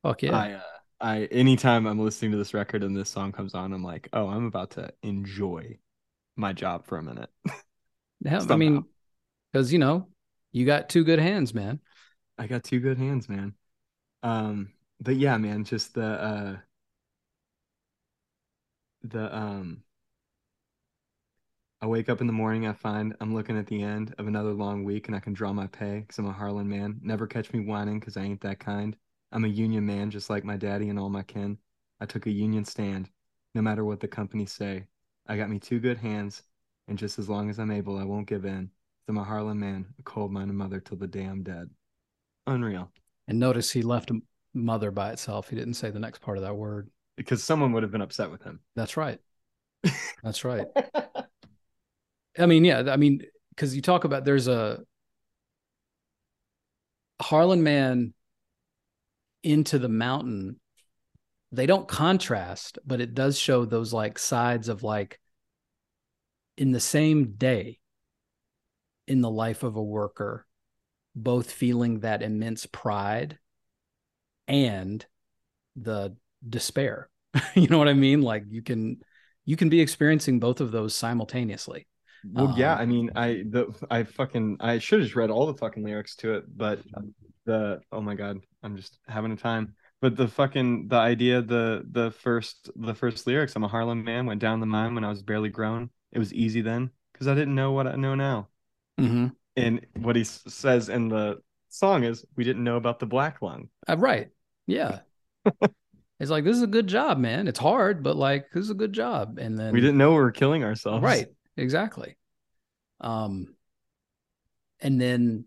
Fuck 0.04 0.24
yeah. 0.24 0.36
I, 0.36 0.52
uh, 0.54 0.62
I 1.00 1.18
anytime 1.26 1.86
I'm 1.86 2.00
listening 2.00 2.32
to 2.32 2.38
this 2.38 2.54
record 2.54 2.84
and 2.84 2.98
this 2.98 3.10
song 3.10 3.32
comes 3.32 3.54
on, 3.54 3.72
I'm 3.72 3.84
like, 3.84 4.10
oh, 4.14 4.28
I'm 4.28 4.46
about 4.46 4.72
to 4.72 4.92
enjoy 5.04 5.78
my 6.36 6.54
job 6.54 6.86
for 6.86 6.98
a 6.98 7.04
minute. 7.04 7.30
yeah, 8.20 8.44
I 8.50 8.56
mean, 8.56 8.84
because 9.52 9.72
you 9.72 9.80
know, 9.80 10.08
you 10.56 10.66
got 10.66 10.88
two 10.88 11.04
good 11.04 11.20
hands, 11.20 11.54
man. 11.54 11.82
I 12.38 12.48
got 12.48 12.64
two 12.64 12.80
good 12.80 12.98
hands, 12.98 13.28
man. 13.28 13.56
Um, 14.24 14.72
but 15.02 15.18
yeah, 15.18 15.38
man, 15.38 15.66
just 15.66 15.94
the 15.96 16.06
uh 16.06 16.58
the 19.04 19.36
um 19.36 19.84
I 21.82 21.88
wake 21.88 22.08
up 22.08 22.22
in 22.22 22.28
the 22.28 22.34
morning, 22.34 22.66
I 22.66 22.72
find 22.72 23.16
I'm 23.20 23.34
looking 23.34 23.58
at 23.58 23.68
the 23.68 23.84
end 23.84 24.16
of 24.18 24.28
another 24.28 24.54
long 24.54 24.86
week 24.86 25.08
and 25.08 25.16
I 25.16 25.20
can 25.20 25.34
draw 25.34 25.52
my 25.52 25.68
pay 25.68 26.00
because 26.00 26.18
I'm 26.20 26.26
a 26.28 26.32
Harlan 26.32 26.70
man. 26.70 27.02
Never 27.04 27.28
catch 27.28 27.52
me 27.52 27.60
whining 27.60 28.00
because 28.00 28.16
I 28.16 28.24
ain't 28.24 28.42
that 28.42 28.60
kind. 28.60 28.96
I'm 29.34 29.44
a 29.44 29.50
union 29.50 29.86
man 29.86 30.10
just 30.10 30.30
like 30.30 30.46
my 30.46 30.56
daddy 30.56 30.88
and 30.88 30.98
all 30.98 31.10
my 31.10 31.24
kin. 31.24 31.58
I 32.00 32.06
took 32.06 32.28
a 32.28 32.32
union 32.32 32.64
stand, 32.64 33.10
no 33.54 33.62
matter 33.62 33.84
what 33.84 34.00
the 34.00 34.08
company 34.08 34.46
say. 34.46 34.88
I 35.28 35.36
got 35.36 35.50
me 35.50 35.60
two 35.60 35.80
good 35.80 35.98
hands, 35.98 36.44
and 36.88 36.98
just 36.98 37.20
as 37.20 37.28
long 37.28 37.50
as 37.50 37.60
I'm 37.60 37.72
able, 37.72 37.98
I 37.98 38.06
won't 38.06 38.28
give 38.28 38.46
in. 38.46 38.72
I'm 39.08 39.18
a 39.18 39.24
Harlan 39.24 39.60
man, 39.60 39.86
a 40.00 40.04
coal-minded 40.04 40.54
mother 40.54 40.80
till 40.80 40.98
the 40.98 41.08
day 41.08 41.24
I'm 41.24 41.44
dead. 41.44 41.70
Unreal. 42.48 42.92
And 43.28 43.40
notice 43.40 43.72
he 43.72 43.82
left 43.82 44.12
mother 44.54 44.92
by 44.92 45.12
itself. 45.12 45.50
He 45.50 45.56
didn't 45.56 45.76
say 45.76 45.92
the 45.92 46.00
next 46.00 46.22
part 46.22 46.38
of 46.38 46.44
that 46.44 46.56
word. 46.56 46.90
Because 47.18 47.44
someone 47.44 47.72
would 47.74 47.84
have 47.84 47.92
been 47.92 48.02
upset 48.02 48.32
with 48.32 48.44
him. 48.44 48.60
That's 48.76 48.98
right. 48.98 49.20
That's 50.24 50.44
right. 50.44 50.66
I 52.38 52.46
mean, 52.46 52.66
yeah, 52.66 52.84
I 52.90 52.98
mean, 52.98 53.22
because 53.50 53.76
you 53.76 53.82
talk 53.82 54.04
about 54.04 54.26
there's 54.26 54.48
a 54.48 54.80
Harlan 57.22 57.64
Man 57.64 58.14
into 59.44 59.80
the 59.80 59.90
mountain. 59.90 60.60
They 61.52 61.66
don't 61.66 61.88
contrast, 61.88 62.80
but 62.86 63.00
it 63.00 63.14
does 63.14 63.40
show 63.40 63.64
those 63.64 63.94
like 63.94 64.20
sides 64.20 64.68
of 64.68 64.84
like 64.84 65.20
in 66.58 66.72
the 66.72 66.80
same 66.80 67.34
day 67.38 67.80
in 69.08 69.22
the 69.22 69.30
life 69.30 69.64
of 69.64 69.76
a 69.76 69.84
worker, 69.84 70.46
both 71.16 71.52
feeling 71.52 72.00
that 72.00 72.22
immense 72.22 72.66
pride 72.66 73.38
and 74.48 75.06
the 75.76 76.16
despair. 76.48 77.10
you 77.56 77.68
know 77.68 77.78
what 77.78 77.88
I 77.88 77.94
mean? 77.94 78.22
Like 78.22 78.44
you 78.50 78.62
can 78.62 78.98
you 79.46 79.56
can 79.56 79.70
be 79.70 79.82
experiencing 79.82 80.40
both 80.40 80.62
of 80.62 80.72
those 80.72 80.96
simultaneously. 80.96 81.88
Well, 82.24 82.48
um, 82.48 82.58
yeah, 82.58 82.76
I 82.76 82.86
mean, 82.86 83.12
I 83.16 83.44
the 83.48 83.74
I 83.90 84.04
fucking 84.04 84.58
I 84.60 84.80
should 84.80 85.02
have 85.02 85.16
read 85.16 85.30
all 85.30 85.46
the 85.46 85.58
fucking 85.58 85.84
lyrics 85.84 86.16
to 86.18 86.36
it, 86.36 86.46
but 86.56 86.80
the 87.46 87.82
oh 87.92 88.02
my 88.02 88.16
god, 88.16 88.40
I'm 88.64 88.76
just 88.76 88.98
having 89.08 89.32
a 89.32 89.38
time. 89.38 89.76
But 90.02 90.16
the 90.16 90.28
fucking 90.28 90.88
the 90.88 90.98
idea, 90.98 91.42
the 91.42 91.84
the 91.90 92.12
first 92.12 92.70
the 92.76 92.96
first 92.96 93.28
lyrics, 93.28 93.56
I'm 93.56 93.64
a 93.64 93.68
Harlan 93.68 94.04
man, 94.04 94.26
went 94.26 94.42
down 94.42 94.60
the 94.60 94.66
mine 94.66 94.96
when 94.96 95.04
I 95.04 95.10
was 95.10 95.24
barely 95.24 95.50
grown. 95.50 95.90
It 96.12 96.20
was 96.20 96.34
easy 96.34 96.62
then 96.62 96.90
because 97.14 97.28
I 97.28 97.36
didn't 97.36 97.56
know 97.56 97.72
what 97.72 97.88
I 97.88 97.96
know 97.96 98.16
now. 98.16 98.50
Mm-hmm. 99.00 99.28
And 99.58 99.86
what 99.98 100.16
he 100.16 100.22
s- 100.24 100.44
says 100.48 100.90
in 100.90 101.08
the 101.10 101.42
song 101.70 102.04
is, 102.04 102.26
we 102.36 102.44
didn't 102.44 102.64
know 102.64 102.78
about 102.78 103.00
the 103.00 103.06
black 103.06 103.42
lung. 103.42 103.70
Uh, 103.88 103.98
right. 103.98 104.30
Yeah. 104.68 105.00
it's 106.20 106.32
like 106.32 106.44
this 106.44 106.58
is 106.58 106.64
a 106.64 106.68
good 106.68 106.88
job, 106.88 107.18
man. 107.18 107.48
It's 107.48 107.60
hard, 107.60 108.04
but 108.04 108.16
like 108.16 108.52
this 108.52 108.64
is 108.64 108.70
a 108.70 108.76
good 108.76 108.94
job. 108.94 109.38
And 109.40 109.58
then 109.58 109.74
We 109.74 109.82
didn't 109.82 109.98
know 109.98 110.12
we 110.12 110.18
were 110.18 110.32
killing 110.32 110.64
ourselves. 110.64 111.04
right. 111.04 111.28
Exactly. 111.58 112.18
Um 113.02 113.56
and 114.80 115.00
then 115.00 115.46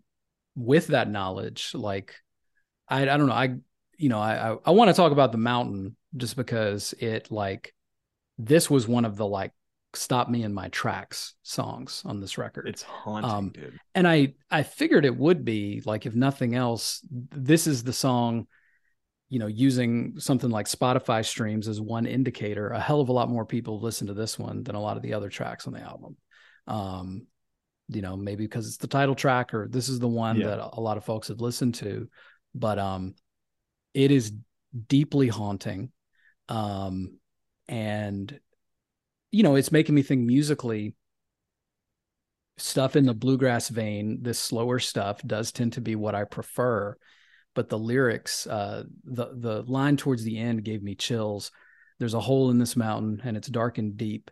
with 0.55 0.87
that 0.87 1.09
knowledge, 1.09 1.71
like 1.73 2.15
I 2.87 3.03
I 3.03 3.17
don't 3.17 3.27
know, 3.27 3.33
I 3.33 3.55
you 3.97 4.09
know, 4.09 4.19
I 4.19 4.51
I, 4.51 4.57
I 4.65 4.71
want 4.71 4.89
to 4.89 4.93
talk 4.93 5.11
about 5.11 5.31
the 5.31 5.37
mountain 5.37 5.95
just 6.15 6.35
because 6.35 6.93
it 6.99 7.31
like 7.31 7.73
this 8.37 8.69
was 8.69 8.87
one 8.87 9.05
of 9.05 9.17
the 9.17 9.27
like 9.27 9.51
stop 9.93 10.29
me 10.29 10.43
in 10.43 10.53
my 10.53 10.67
tracks 10.69 11.33
songs 11.43 12.03
on 12.05 12.19
this 12.19 12.37
record. 12.37 12.67
It's 12.67 12.83
haunting, 12.83 13.29
Um, 13.31 13.49
dude. 13.49 13.79
and 13.95 14.07
I 14.07 14.33
I 14.51 14.63
figured 14.63 15.05
it 15.05 15.15
would 15.17 15.43
be 15.43 15.81
like 15.85 16.05
if 16.05 16.15
nothing 16.15 16.55
else, 16.55 17.01
this 17.09 17.67
is 17.67 17.83
the 17.83 17.93
song. 17.93 18.47
You 19.31 19.37
know, 19.37 19.45
using 19.47 20.19
something 20.19 20.49
like 20.49 20.65
Spotify 20.65 21.23
streams 21.23 21.67
as 21.67 21.79
one 21.79 22.07
indicator, 22.07 22.69
a 22.69 22.79
hell 22.79 22.99
of 22.99 23.09
a 23.09 23.13
lot 23.13 23.29
more 23.29 23.45
people 23.45 23.79
listen 23.79 24.07
to 24.07 24.15
this 24.15 24.39
one 24.39 24.63
than 24.63 24.73
a 24.73 24.81
lot 24.81 24.97
of 24.97 25.03
the 25.03 25.13
other 25.13 25.29
tracks 25.29 25.67
on 25.67 25.73
the 25.73 25.81
album. 25.81 26.17
Um, 26.65 27.27
you 27.89 28.01
know, 28.01 28.17
maybe 28.17 28.45
because 28.45 28.67
it's 28.67 28.77
the 28.77 28.87
title 28.87 29.13
track 29.13 29.53
or 29.53 29.67
this 29.67 29.87
is 29.87 29.99
the 29.99 30.07
one 30.07 30.37
Yeah. 30.39 30.47
that 30.47 30.69
a 30.73 30.81
lot 30.81 30.97
of 30.97 31.05
folks 31.05 31.27
have 31.27 31.41
listened 31.41 31.75
to, 31.75 32.09
but 32.55 32.79
um, 32.79 33.13
it 33.93 34.09
is 34.09 34.33
deeply 34.87 35.27
haunting, 35.27 35.91
um, 36.47 37.19
and 37.67 38.39
you 39.31 39.43
know, 39.43 39.55
it's 39.55 39.71
making 39.71 39.95
me 39.95 40.01
think 40.01 40.21
musically 40.21 40.95
stuff 42.57 42.95
in 42.95 43.05
the 43.05 43.13
bluegrass 43.13 43.69
vein, 43.69 44.19
this 44.21 44.39
slower 44.39 44.79
stuff 44.79 45.21
does 45.25 45.51
tend 45.51 45.73
to 45.73 45.81
be 45.81 45.95
what 45.95 46.15
I 46.15 46.23
prefer. 46.25 46.95
But 47.55 47.69
the 47.69 47.79
lyrics, 47.79 48.47
uh, 48.47 48.83
the 49.03 49.27
the 49.33 49.63
line 49.63 49.97
towards 49.97 50.23
the 50.23 50.37
end 50.37 50.63
gave 50.63 50.83
me 50.83 50.95
chills. 50.95 51.51
There's 51.97 52.13
a 52.13 52.19
hole 52.19 52.51
in 52.51 52.59
this 52.59 52.75
mountain, 52.75 53.21
and 53.23 53.35
it's 53.35 53.47
dark 53.47 53.77
and 53.77 53.97
deep, 53.97 54.31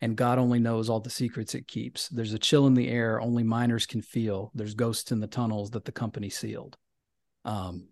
and 0.00 0.16
God 0.16 0.38
only 0.38 0.58
knows 0.58 0.90
all 0.90 1.00
the 1.00 1.08
secrets 1.08 1.54
it 1.54 1.68
keeps. 1.68 2.08
There's 2.08 2.34
a 2.34 2.38
chill 2.38 2.66
in 2.66 2.74
the 2.74 2.88
air 2.88 3.20
only 3.20 3.44
miners 3.44 3.86
can 3.86 4.02
feel. 4.02 4.50
There's 4.54 4.74
ghosts 4.74 5.12
in 5.12 5.20
the 5.20 5.26
tunnels 5.26 5.70
that 5.70 5.84
the 5.84 5.92
company 5.92 6.30
sealed. 6.30 6.76
Um, 7.44 7.88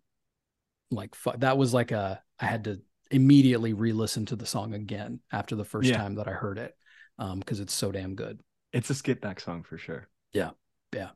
like 0.90 1.14
that 1.38 1.56
was 1.56 1.72
like 1.72 1.92
a 1.92 2.22
I 2.38 2.46
had 2.46 2.64
to 2.64 2.80
immediately 3.10 3.72
re-listen 3.72 4.26
to 4.26 4.36
the 4.36 4.46
song 4.46 4.74
again 4.74 5.20
after 5.32 5.54
the 5.56 5.64
first 5.64 5.88
Yeah. 5.88 5.96
time 5.98 6.14
that 6.16 6.28
I 6.28 6.32
heard 6.32 6.58
it, 6.58 6.76
um, 7.18 7.38
because 7.38 7.60
it's 7.60 7.74
so 7.74 7.92
damn 7.92 8.14
good. 8.14 8.40
It's 8.72 8.90
a 8.90 8.94
skip 8.94 9.20
back 9.20 9.40
song 9.40 9.62
for 9.62 9.78
sure. 9.78 10.08
Yeah. 10.32 10.50
Yeah. 10.92 11.10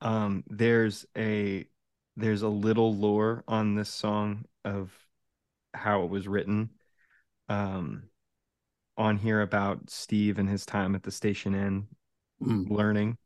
Um, 0.00 0.44
there's 0.48 1.06
a 1.16 1.66
there's 2.16 2.42
a 2.42 2.48
little 2.48 2.92
lore 2.94 3.44
on 3.46 3.76
this 3.76 3.88
song 3.88 4.44
of 4.64 4.92
how 5.72 6.02
it 6.02 6.10
was 6.10 6.26
written. 6.26 6.70
Um, 7.48 8.10
on 8.96 9.16
here 9.16 9.40
about 9.40 9.88
Steve 9.90 10.38
and 10.40 10.48
his 10.48 10.66
time 10.66 10.96
at 10.96 11.04
the 11.04 11.12
station 11.12 11.54
inn 11.54 11.86
Mm. 12.42 12.68
learning. 12.70 13.16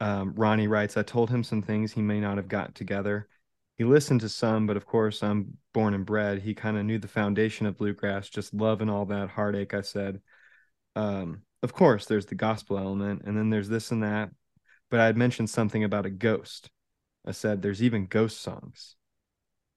Um, 0.00 0.34
Ronnie 0.34 0.68
writes, 0.68 0.96
I 0.98 1.02
told 1.02 1.30
him 1.30 1.42
some 1.42 1.62
things 1.62 1.92
he 1.92 2.02
may 2.02 2.20
not 2.20 2.36
have 2.36 2.48
got 2.48 2.74
together. 2.74 3.28
He 3.82 3.88
listened 3.88 4.20
to 4.20 4.28
some, 4.28 4.68
but 4.68 4.76
of 4.76 4.86
course, 4.86 5.24
I'm 5.24 5.58
born 5.74 5.92
and 5.92 6.06
bred. 6.06 6.38
He 6.38 6.54
kind 6.54 6.78
of 6.78 6.84
knew 6.84 7.00
the 7.00 7.08
foundation 7.08 7.66
of 7.66 7.78
bluegrass, 7.78 8.28
just 8.28 8.54
love 8.54 8.80
and 8.80 8.88
all 8.88 9.06
that 9.06 9.30
heartache. 9.30 9.74
I 9.74 9.80
said, 9.80 10.20
um, 10.94 11.42
of 11.64 11.72
course, 11.72 12.06
there's 12.06 12.26
the 12.26 12.36
gospel 12.36 12.78
element, 12.78 13.22
and 13.24 13.36
then 13.36 13.50
there's 13.50 13.68
this 13.68 13.90
and 13.90 14.04
that. 14.04 14.30
But 14.88 15.00
I 15.00 15.06
had 15.06 15.16
mentioned 15.16 15.50
something 15.50 15.82
about 15.82 16.06
a 16.06 16.10
ghost. 16.10 16.70
I 17.26 17.32
said, 17.32 17.60
there's 17.60 17.82
even 17.82 18.06
ghost 18.06 18.40
songs. 18.40 18.94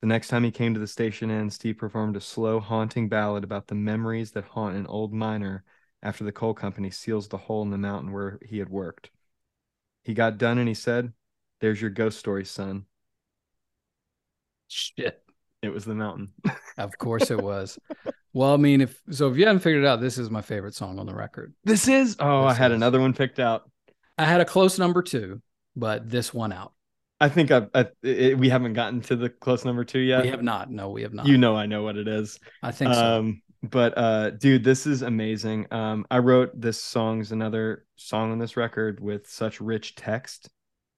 The 0.01 0.07
next 0.07 0.27
time 0.27 0.43
he 0.43 0.51
came 0.51 0.75
to 0.75 0.79
the 0.79 0.85
station 0.85 1.31
inn, 1.31 1.49
Steve 1.49 1.79
performed 1.79 2.15
a 2.15 2.21
slow, 2.21 2.59
haunting 2.59 3.09
ballad 3.09 3.43
about 3.43 3.65
the 3.65 3.73
memories 3.73 4.29
that 4.33 4.43
haunt 4.43 4.75
an 4.75 4.85
old 4.85 5.13
miner 5.13 5.63
after 6.03 6.23
the 6.23 6.31
coal 6.31 6.53
company 6.53 6.91
seals 6.91 7.27
the 7.27 7.37
hole 7.37 7.63
in 7.63 7.71
the 7.71 7.79
mountain 7.79 8.11
where 8.11 8.37
he 8.45 8.59
had 8.59 8.69
worked. 8.69 9.09
He 10.03 10.13
got 10.13 10.37
done 10.37 10.59
and 10.59 10.67
he 10.67 10.75
said, 10.75 11.11
There's 11.59 11.81
your 11.81 11.89
ghost 11.89 12.19
story, 12.19 12.45
son. 12.45 12.85
Shit. 14.67 15.21
It 15.61 15.69
was 15.69 15.85
the 15.85 15.95
mountain. 15.95 16.29
Of 16.77 16.97
course 16.97 17.31
it 17.31 17.41
was. 17.41 17.79
well, 18.33 18.53
I 18.53 18.57
mean, 18.57 18.81
if 18.81 19.01
so, 19.09 19.29
if 19.31 19.37
you 19.37 19.45
haven't 19.45 19.61
figured 19.61 19.85
it 19.85 19.87
out, 19.87 20.01
this 20.01 20.17
is 20.17 20.29
my 20.29 20.41
favorite 20.41 20.75
song 20.75 20.99
on 20.99 21.05
the 21.05 21.15
record. 21.15 21.53
This 21.63 21.87
is, 21.87 22.17
oh, 22.19 22.43
I 22.43 22.53
had 22.53 22.71
is. 22.71 22.75
another 22.75 22.99
one 22.99 23.13
picked 23.13 23.39
out. 23.39 23.71
I 24.17 24.25
had 24.25 24.41
a 24.41 24.45
close 24.45 24.77
number 24.77 25.01
two, 25.01 25.41
but 25.73 26.09
this 26.09 26.33
one 26.33 26.51
out. 26.51 26.73
I 27.21 27.29
think 27.29 27.51
I, 27.51 27.67
I 27.73 27.85
it, 28.03 28.37
we 28.37 28.49
haven't 28.49 28.73
gotten 28.73 28.99
to 29.03 29.15
the 29.15 29.29
close 29.29 29.63
number 29.63 29.85
two 29.85 29.99
yet. 29.99 30.23
We 30.23 30.29
have 30.29 30.43
not. 30.43 30.69
No, 30.69 30.89
we 30.89 31.03
have 31.03 31.13
not. 31.13 31.27
You 31.27 31.37
know, 31.37 31.55
I 31.55 31.65
know 31.65 31.83
what 31.83 31.95
it 31.95 32.09
is. 32.09 32.39
I 32.61 32.71
think 32.71 32.93
so. 32.93 33.19
Um, 33.19 33.41
but 33.63 33.97
uh, 33.97 34.31
dude, 34.31 34.63
this 34.63 34.85
is 34.85 35.01
amazing. 35.01 35.67
Um, 35.71 36.05
I 36.11 36.19
wrote 36.19 36.59
this 36.59 36.81
song's 36.81 37.31
another 37.31 37.85
song 37.95 38.33
on 38.33 38.39
this 38.39 38.57
record 38.57 38.99
with 38.99 39.29
such 39.29 39.61
rich 39.61 39.95
text. 39.95 40.49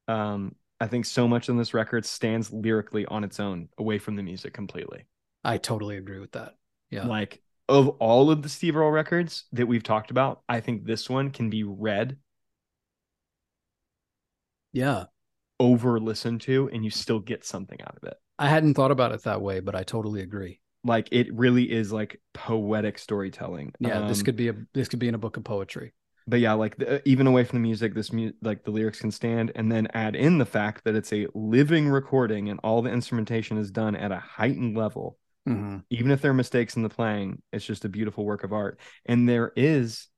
Um, 0.08 0.56
I 0.80 0.88
think 0.88 1.06
so 1.06 1.28
much 1.28 1.50
on 1.50 1.58
this 1.58 1.74
record 1.74 2.06
stands 2.06 2.52
lyrically 2.52 3.06
on 3.06 3.24
its 3.24 3.40
own, 3.40 3.70
away 3.78 3.98
from 4.00 4.16
the 4.16 4.24
music 4.24 4.54
completely. 4.54 5.06
I 5.44 5.58
totally 5.58 5.98
agree 5.98 6.20
with 6.20 6.34
that. 6.34 6.56
Yeah. 6.92 7.06
Like 7.06 7.42
of 7.68 7.90
all 8.00 8.30
of 8.32 8.42
the 8.44 8.50
Steve 8.50 8.78
Earle 8.78 8.92
records 8.92 9.46
that 9.52 9.68
we've 9.68 9.84
talked 9.84 10.12
about, 10.12 10.42
I 10.48 10.60
think 10.60 10.86
this 10.86 11.10
one 11.10 11.32
can 11.32 11.50
be 11.50 11.64
read 11.64 12.18
yeah. 14.74 15.06
over 15.60 16.00
listened 16.00 16.42
to, 16.42 16.70
and 16.74 16.84
you 16.84 16.90
still 16.92 17.20
get 17.20 17.46
something 17.46 17.80
out 17.82 17.98
of 17.98 18.04
it. 18.04 18.18
I 18.40 18.50
hadn't 18.50 18.74
thought 18.74 18.92
about 18.92 19.12
it 19.12 19.24
that 19.24 19.42
way, 19.42 19.60
but 19.60 19.76
I 19.76 19.84
totally 19.84 20.22
agree. 20.22 20.60
Like 20.84 21.10
it 21.12 21.34
really 21.34 21.72
is 21.72 21.92
like 21.92 22.22
poetic 22.34 22.98
storytelling. 22.98 23.74
Yeah, 23.80 24.02
this 24.02 24.20
Um, 24.20 24.26
could 24.26 24.36
be 24.36 24.50
a 24.50 24.56
this 24.74 24.88
could 24.88 25.00
be 25.00 25.08
in 25.08 25.16
a 25.16 25.20
book 25.20 25.38
of 25.38 25.44
poetry. 25.44 25.94
But 26.28 26.40
yeah, 26.42 26.54
like 26.54 26.76
the, 26.76 27.08
even 27.08 27.26
away 27.26 27.46
from 27.46 27.58
the 27.60 27.68
music, 27.68 27.94
this 27.94 28.12
mu- 28.12 28.34
like 28.42 28.64
the 28.64 28.72
lyrics 28.72 29.00
can 29.00 29.12
stand, 29.12 29.52
and 29.56 29.72
then 29.72 29.88
add 29.94 30.16
in 30.16 30.38
the 30.38 30.46
fact 30.46 30.84
that 30.84 30.96
it's 30.96 31.14
a 31.14 31.28
living 31.34 31.88
recording 31.88 32.50
and 32.50 32.60
all 32.64 32.82
the 32.82 32.92
instrumentation 32.92 33.58
is 33.58 33.72
done 33.72 33.96
at 33.96 34.12
a 34.12 34.18
heightened 34.18 34.76
level. 34.76 35.18
Mhm. 35.48 35.84
Even 35.90 36.12
if 36.12 36.22
there 36.22 36.32
are 36.32 36.36
mistakes 36.36 36.76
in 36.76 36.84
the 36.84 36.90
playing, 36.90 37.42
it's 37.54 37.66
just 37.66 37.86
a 37.86 37.90
beautiful 37.90 38.26
work 38.26 38.44
of 38.44 38.52
art. 38.52 38.78
And 39.06 39.28
there 39.28 39.54
is 39.56 40.10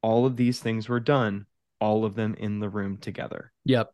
all 0.00 0.26
of 0.26 0.36
these 0.36 0.60
things 0.60 0.88
were 0.88 1.00
done, 1.00 1.46
all 1.80 2.04
of 2.04 2.14
them 2.14 2.34
in 2.34 2.60
the 2.60 2.68
room 2.68 2.96
together. 2.96 3.52
Yep. 3.64 3.92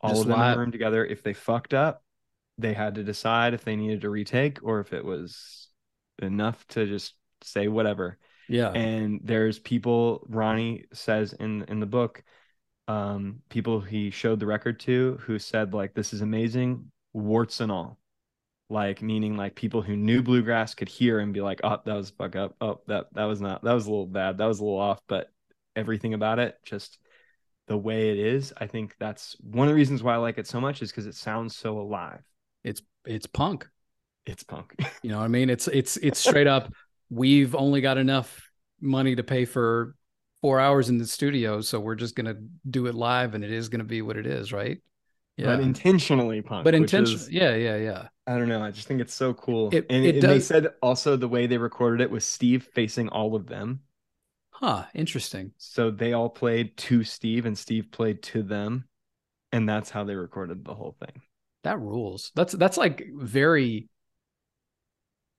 All 0.00 0.10
Just 0.10 0.22
of 0.22 0.28
them 0.28 0.40
in 0.40 0.52
the 0.52 0.58
room 0.58 0.72
together. 0.72 1.04
If 1.04 1.24
they 1.24 1.32
fucked 1.32 1.74
up, 1.74 2.04
they 2.58 2.74
had 2.74 2.94
to 2.94 3.02
decide 3.02 3.54
if 3.54 3.64
they 3.64 3.74
needed 3.74 4.02
to 4.02 4.10
retake 4.10 4.62
or 4.62 4.78
if 4.78 4.92
it 4.92 5.04
was 5.04 5.68
enough 6.20 6.64
to 6.68 6.86
just 6.86 7.14
say 7.42 7.66
whatever 7.66 8.18
Yeah. 8.48 8.70
and 8.70 9.20
there's 9.22 9.58
people 9.58 10.26
ronnie 10.28 10.84
says 10.92 11.32
in 11.34 11.64
in 11.68 11.80
the 11.80 11.86
book 11.86 12.22
um 12.86 13.42
people 13.48 13.80
he 13.80 14.10
showed 14.10 14.40
the 14.40 14.46
record 14.46 14.80
to 14.80 15.18
who 15.22 15.38
said 15.38 15.74
like 15.74 15.94
this 15.94 16.12
is 16.12 16.22
amazing 16.22 16.90
warts 17.12 17.60
and 17.60 17.70
all 17.70 17.98
like 18.70 19.02
meaning 19.02 19.36
like 19.36 19.54
people 19.54 19.82
who 19.82 19.96
knew 19.96 20.22
bluegrass 20.22 20.74
could 20.74 20.88
hear 20.88 21.20
and 21.20 21.32
be 21.32 21.40
like 21.40 21.60
oh 21.64 21.78
that 21.84 21.94
was 21.94 22.10
fuck 22.10 22.36
up 22.36 22.54
oh 22.60 22.80
that 22.86 23.06
that 23.14 23.24
was 23.24 23.40
not 23.40 23.62
that 23.64 23.72
was 23.72 23.86
a 23.86 23.90
little 23.90 24.06
bad 24.06 24.38
that 24.38 24.46
was 24.46 24.60
a 24.60 24.64
little 24.64 24.78
off 24.78 25.00
but 25.08 25.28
everything 25.76 26.14
about 26.14 26.38
it 26.38 26.56
just 26.64 26.98
the 27.66 27.76
way 27.76 28.10
it 28.10 28.18
is 28.18 28.52
i 28.58 28.66
think 28.66 28.94
that's 28.98 29.36
one 29.40 29.66
of 29.68 29.72
the 29.72 29.76
reasons 29.76 30.02
why 30.02 30.14
i 30.14 30.16
like 30.16 30.38
it 30.38 30.46
so 30.46 30.60
much 30.60 30.82
is 30.82 30.90
because 30.90 31.06
it 31.06 31.14
sounds 31.14 31.56
so 31.56 31.78
alive 31.78 32.22
it's 32.64 32.82
it's 33.06 33.26
punk. 33.26 33.68
it's 34.26 34.42
punk 34.42 34.74
You 35.02 35.10
know 35.10 35.18
what 35.18 35.24
I 35.24 35.28
mean? 35.28 35.48
It's 35.48 35.68
it's 35.68 35.96
it's 35.98 36.18
straight 36.18 36.46
up. 36.46 36.72
We've 37.10 37.54
only 37.54 37.80
got 37.80 37.98
enough 37.98 38.50
money 38.80 39.16
to 39.16 39.22
pay 39.22 39.44
for 39.44 39.94
four 40.42 40.60
hours 40.60 40.88
in 40.88 40.98
the 40.98 41.06
studio, 41.06 41.60
so 41.60 41.80
we're 41.80 41.94
just 41.96 42.14
gonna 42.14 42.36
do 42.68 42.86
it 42.86 42.94
live, 42.94 43.34
and 43.34 43.42
it 43.44 43.50
is 43.50 43.68
gonna 43.68 43.84
be 43.84 44.02
what 44.02 44.16
it 44.16 44.26
is, 44.26 44.52
right? 44.52 44.78
Yeah. 45.36 45.54
but 45.54 45.60
intentionally 45.60 46.42
punk 46.42 46.64
but 46.64 46.74
intentionally, 46.74 47.32
Yeah, 47.32 47.54
yeah, 47.54 47.76
yeah. 47.76 48.08
I 48.26 48.36
don't 48.36 48.48
know. 48.48 48.60
I 48.60 48.72
just 48.72 48.88
think 48.88 49.00
it's 49.00 49.14
so 49.14 49.32
cool. 49.34 49.70
It- 49.72 49.86
and 49.88 50.04
it 50.04 50.16
and 50.16 50.22
they 50.24 50.40
said 50.40 50.66
also 50.82 51.16
the 51.16 51.28
way 51.28 51.46
they 51.46 51.58
recorded 51.58 52.00
it 52.00 52.10
was 52.10 52.24
Steve 52.24 52.68
facing 52.74 53.08
all 53.08 53.36
of 53.36 53.46
them. 53.46 53.80
Huh. 54.50 54.86
Interesting. 54.94 55.52
So 55.56 55.92
they 55.92 56.12
all 56.12 56.28
played 56.28 56.76
to 56.78 57.04
Steve 57.04 57.46
and 57.46 57.56
Steve 57.56 57.92
played 57.92 58.20
to 58.24 58.42
them. 58.42 58.88
And 59.52 59.68
that's 59.68 59.90
how 59.90 60.02
they 60.02 60.16
recorded 60.16 60.64
the 60.64 60.74
whole 60.74 60.96
thing. 60.98 61.22
That 61.62 61.78
rules. 61.78 62.32
That's 62.34 62.52
that's 62.52 62.76
like 62.76 63.06
very. 63.14 63.88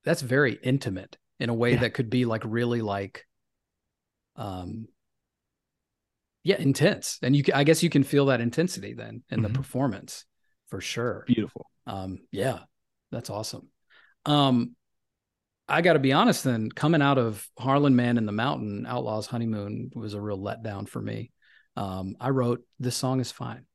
That's 0.04 0.22
very 0.22 0.58
intimate 0.62 1.18
in 1.40 1.48
a 1.50 1.54
way 1.54 1.72
Yeah. 1.72 1.80
that 1.80 1.94
could 1.94 2.10
be 2.10 2.24
like 2.24 2.42
really 2.44 2.82
like. 2.82 3.26
Um. 4.36 4.86
Yeah, 6.42 6.56
intense, 6.58 7.18
and 7.22 7.36
you. 7.36 7.42
I 7.54 7.64
guess 7.64 7.82
you 7.82 7.90
can 7.90 8.02
feel 8.04 8.26
that 8.26 8.40
intensity 8.40 8.94
then 8.94 9.22
in 9.28 9.42
the 9.42 9.48
Mhm. 9.50 9.54
performance, 9.54 10.24
for 10.68 10.80
sure. 10.80 11.24
Beautiful. 11.26 11.66
Um, 11.86 12.20
yeah, 12.30 12.60
that's 13.10 13.28
awesome. 13.28 13.68
Um, 14.24 14.74
I 15.68 15.82
got 15.82 15.92
to 15.94 15.98
be 15.98 16.12
honest. 16.12 16.44
Then 16.44 16.70
coming 16.70 17.02
out 17.02 17.18
of 17.18 17.46
Harlan 17.58 17.94
Man 17.94 18.16
in 18.16 18.24
the 18.24 18.32
Mountain, 18.32 18.86
Outlaws 18.86 19.26
Honeymoon 19.26 19.90
was 19.94 20.14
a 20.14 20.20
real 20.20 20.38
letdown 20.38 20.88
for 20.88 21.02
me. 21.02 21.30
Um, 21.76 22.16
I 22.18 22.30
wrote 22.30 22.66
this 22.78 22.96
song 22.96 23.20
is 23.20 23.30
fine. 23.30 23.66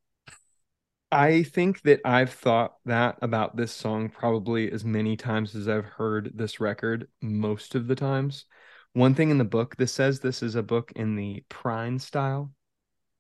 I 1.12 1.44
think 1.44 1.82
that 1.84 2.02
I've 2.04 2.32
thought 2.32 2.76
that 2.86 3.18
about 3.22 3.56
this 3.56 3.72
song 3.72 4.10
probably 4.10 4.72
as 4.72 4.84
many 4.84 5.16
times 5.16 5.56
as 5.56 5.68
I've 5.68 5.86
heard 5.86 6.32
this 6.36 6.60
record, 6.60 7.08
most 7.22 7.76
of 7.76 7.88
the 7.88 7.96
times. 7.96 8.46
One 8.94 9.14
thing 9.14 9.30
in 9.30 9.38
the 9.38 9.44
book, 9.44 9.76
this 9.76 9.92
says 9.92 10.20
this 10.20 10.42
is 10.42 10.56
a 10.56 10.64
book 10.64 10.92
in 10.96 11.16
the 11.16 11.44
Prine 11.50 12.00
style, 12.00 12.52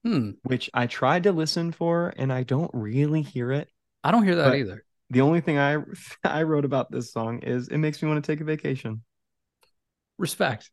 Hmm. 0.04 0.32
which 0.44 0.70
I 0.74 0.88
tried 0.88 1.24
to 1.24 1.32
listen 1.32 1.72
for 1.72 2.14
and 2.18 2.32
I 2.32 2.44
don't 2.44 2.72
really 2.74 3.22
hear 3.22 3.52
it. 3.52 3.70
I 4.04 4.12
don't 4.12 4.24
hear 4.24 4.36
that 4.36 4.56
either. 4.56 4.84
The 5.10 5.22
only 5.22 5.42
thing 5.42 5.58
I 5.58 5.78
I 6.24 6.44
wrote 6.44 6.66
about 6.66 6.92
this 6.92 7.12
song 7.12 7.40
is 7.40 7.68
it 7.68 7.78
makes 7.78 8.02
me 8.02 8.10
want 8.10 8.24
to 8.24 8.32
take 8.32 8.42
a 8.42 8.46
vacation. 8.46 9.04
Respect. 10.18 10.70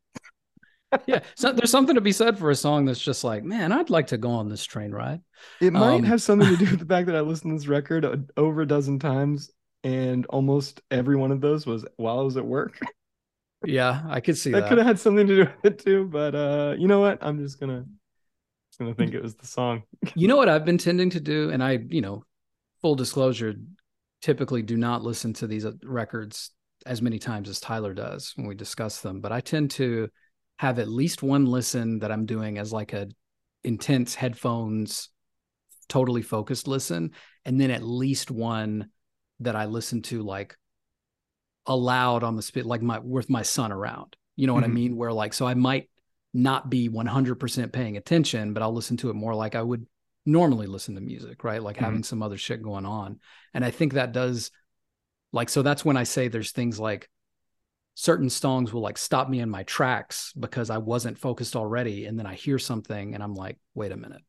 Yeah. 1.06 1.20
So 1.36 1.52
there's 1.52 1.70
something 1.70 1.94
to 1.94 2.00
be 2.00 2.12
said 2.12 2.38
for 2.38 2.50
a 2.50 2.54
song 2.54 2.84
that's 2.84 3.00
just 3.00 3.24
like, 3.24 3.44
man, 3.44 3.72
I'd 3.72 3.90
like 3.90 4.08
to 4.08 4.18
go 4.18 4.30
on 4.30 4.48
this 4.48 4.64
train 4.64 4.92
ride. 4.92 5.20
It 5.60 5.72
might 5.72 5.96
Um, 5.96 6.02
have 6.04 6.22
something 6.22 6.48
to 6.48 6.56
do 6.56 6.70
with 6.70 6.80
the 6.80 6.86
fact 6.86 7.06
that 7.06 7.16
I 7.16 7.20
listened 7.20 7.52
to 7.52 7.56
this 7.58 7.68
record 7.68 8.04
a- 8.04 8.24
over 8.36 8.62
a 8.62 8.66
dozen 8.66 8.98
times 8.98 9.50
and 9.84 10.26
almost 10.26 10.80
every 10.90 11.16
one 11.16 11.32
of 11.32 11.40
those 11.40 11.66
was 11.66 11.84
while 11.96 12.18
I 12.18 12.22
was 12.22 12.36
at 12.36 12.46
work. 12.46 12.78
Yeah, 13.64 14.02
I 14.08 14.20
could 14.20 14.36
see 14.36 14.50
that 14.52 14.60
that. 14.62 14.68
could 14.68 14.78
have 14.78 14.86
had 14.86 14.98
something 14.98 15.26
to 15.26 15.36
do 15.36 15.40
with 15.62 15.64
it 15.64 15.78
too, 15.78 16.06
but 16.06 16.34
uh 16.34 16.74
you 16.78 16.88
know 16.88 17.00
what? 17.00 17.18
I'm 17.22 17.38
just 17.38 17.60
gonna 17.60 17.84
just 18.70 18.78
gonna 18.78 18.94
think 18.94 19.14
it 19.14 19.22
was 19.22 19.34
the 19.36 19.46
song. 19.46 19.84
You 20.14 20.28
know 20.28 20.36
what 20.36 20.48
I've 20.48 20.64
been 20.64 20.78
tending 20.78 21.10
to 21.10 21.20
do, 21.20 21.50
and 21.50 21.62
I, 21.62 21.78
you 21.88 22.00
know, 22.00 22.24
full 22.82 22.94
disclosure, 22.96 23.54
typically 24.20 24.62
do 24.62 24.76
not 24.76 25.02
listen 25.02 25.32
to 25.34 25.46
these 25.46 25.64
uh, 25.64 25.72
records 25.84 26.50
as 26.84 27.00
many 27.00 27.18
times 27.18 27.48
as 27.48 27.60
Tyler 27.60 27.94
does 27.94 28.32
when 28.36 28.46
we 28.46 28.54
discuss 28.54 29.00
them, 29.00 29.20
but 29.20 29.32
I 29.32 29.40
tend 29.40 29.70
to 29.72 30.08
have 30.58 30.78
at 30.78 30.88
least 30.88 31.22
one 31.22 31.46
listen 31.46 32.00
that 32.00 32.12
I'm 32.12 32.26
doing 32.26 32.58
as 32.58 32.72
like 32.72 32.92
a 32.92 33.08
intense 33.64 34.14
headphones, 34.14 35.08
totally 35.88 36.22
focused 36.22 36.68
listen, 36.68 37.12
and 37.44 37.60
then 37.60 37.70
at 37.70 37.82
least 37.82 38.30
one 38.30 38.90
that 39.40 39.56
I 39.56 39.64
listen 39.66 40.02
to 40.02 40.22
like 40.22 40.56
aloud 41.66 42.22
on 42.24 42.36
the 42.36 42.42
spit, 42.42 42.66
like 42.66 42.82
my 42.82 42.98
with 42.98 43.30
my 43.30 43.42
son 43.42 43.72
around. 43.72 44.16
You 44.36 44.46
know 44.46 44.54
what 44.54 44.64
I 44.64 44.68
Mhm. 44.68 44.74
mean? 44.74 44.96
Where 44.96 45.12
like, 45.12 45.34
so 45.34 45.46
I 45.46 45.54
might 45.54 45.90
not 46.32 46.70
be 46.70 46.88
100% 46.88 47.72
paying 47.72 47.96
attention, 47.96 48.52
but 48.54 48.62
I'll 48.62 48.72
listen 48.72 48.96
to 48.98 49.10
it 49.10 49.14
more 49.14 49.34
like 49.34 49.54
I 49.54 49.62
would 49.62 49.86
normally 50.24 50.66
listen 50.66 50.94
to 50.94 51.00
music, 51.00 51.44
right? 51.44 51.62
Like 51.62 51.76
Mhm. 51.76 51.80
having 51.80 52.02
some 52.02 52.22
other 52.22 52.38
shit 52.38 52.62
going 52.62 52.86
on. 52.86 53.20
And 53.52 53.64
I 53.64 53.70
think 53.70 53.92
that 53.94 54.12
does 54.12 54.50
like 55.32 55.48
so 55.48 55.62
that's 55.62 55.84
when 55.84 55.96
I 55.96 56.04
say 56.04 56.28
there's 56.28 56.52
things 56.52 56.78
like 56.78 57.08
certain 57.94 58.30
songs 58.30 58.72
will 58.72 58.80
like 58.80 58.98
stop 58.98 59.28
me 59.28 59.40
in 59.40 59.50
my 59.50 59.62
tracks 59.64 60.32
because 60.38 60.70
I 60.70 60.78
wasn't 60.78 61.18
focused 61.18 61.56
already 61.56 62.06
and 62.06 62.18
then 62.18 62.26
I 62.26 62.34
hear 62.34 62.58
something 62.58 63.14
and 63.14 63.22
I'm 63.22 63.34
like, 63.34 63.58
"Wait 63.74 63.92
a 63.92 63.96
minute." 63.96 64.22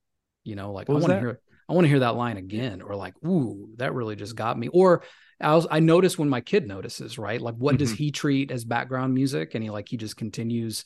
You 0.43 0.55
know, 0.55 0.71
like 0.73 0.89
I 0.89 0.93
want 0.93 1.05
to 1.05 1.19
hear 1.19 1.39
I 1.69 1.73
want 1.73 1.85
to 1.85 1.89
hear 1.89 1.99
that 1.99 2.15
line 2.15 2.37
again 2.37 2.81
or 2.81 2.95
like, 2.95 3.13
"Ooh, 3.25 3.69
that 3.77 3.93
really 3.93 4.15
just 4.15 4.35
got 4.35 4.59
me." 4.59 4.67
Or 4.67 5.03
I 5.39 5.55
was 5.55 5.67
I 5.71 5.79
notice 5.79 6.17
when 6.17 6.29
my 6.29 6.41
kid 6.41 6.67
notices, 6.67 7.17
right? 7.17 7.41
Like 7.41 7.55
what 7.55 7.77
does 7.77 7.93
Mhm. 7.93 7.97
he 7.97 8.11
treat 8.11 8.51
as 8.51 8.65
background 8.65 9.13
music 9.13 9.55
and 9.55 9.63
he 9.63 9.69
like 9.69 9.87
he 9.89 9.97
just 9.97 10.17
continues 10.17 10.85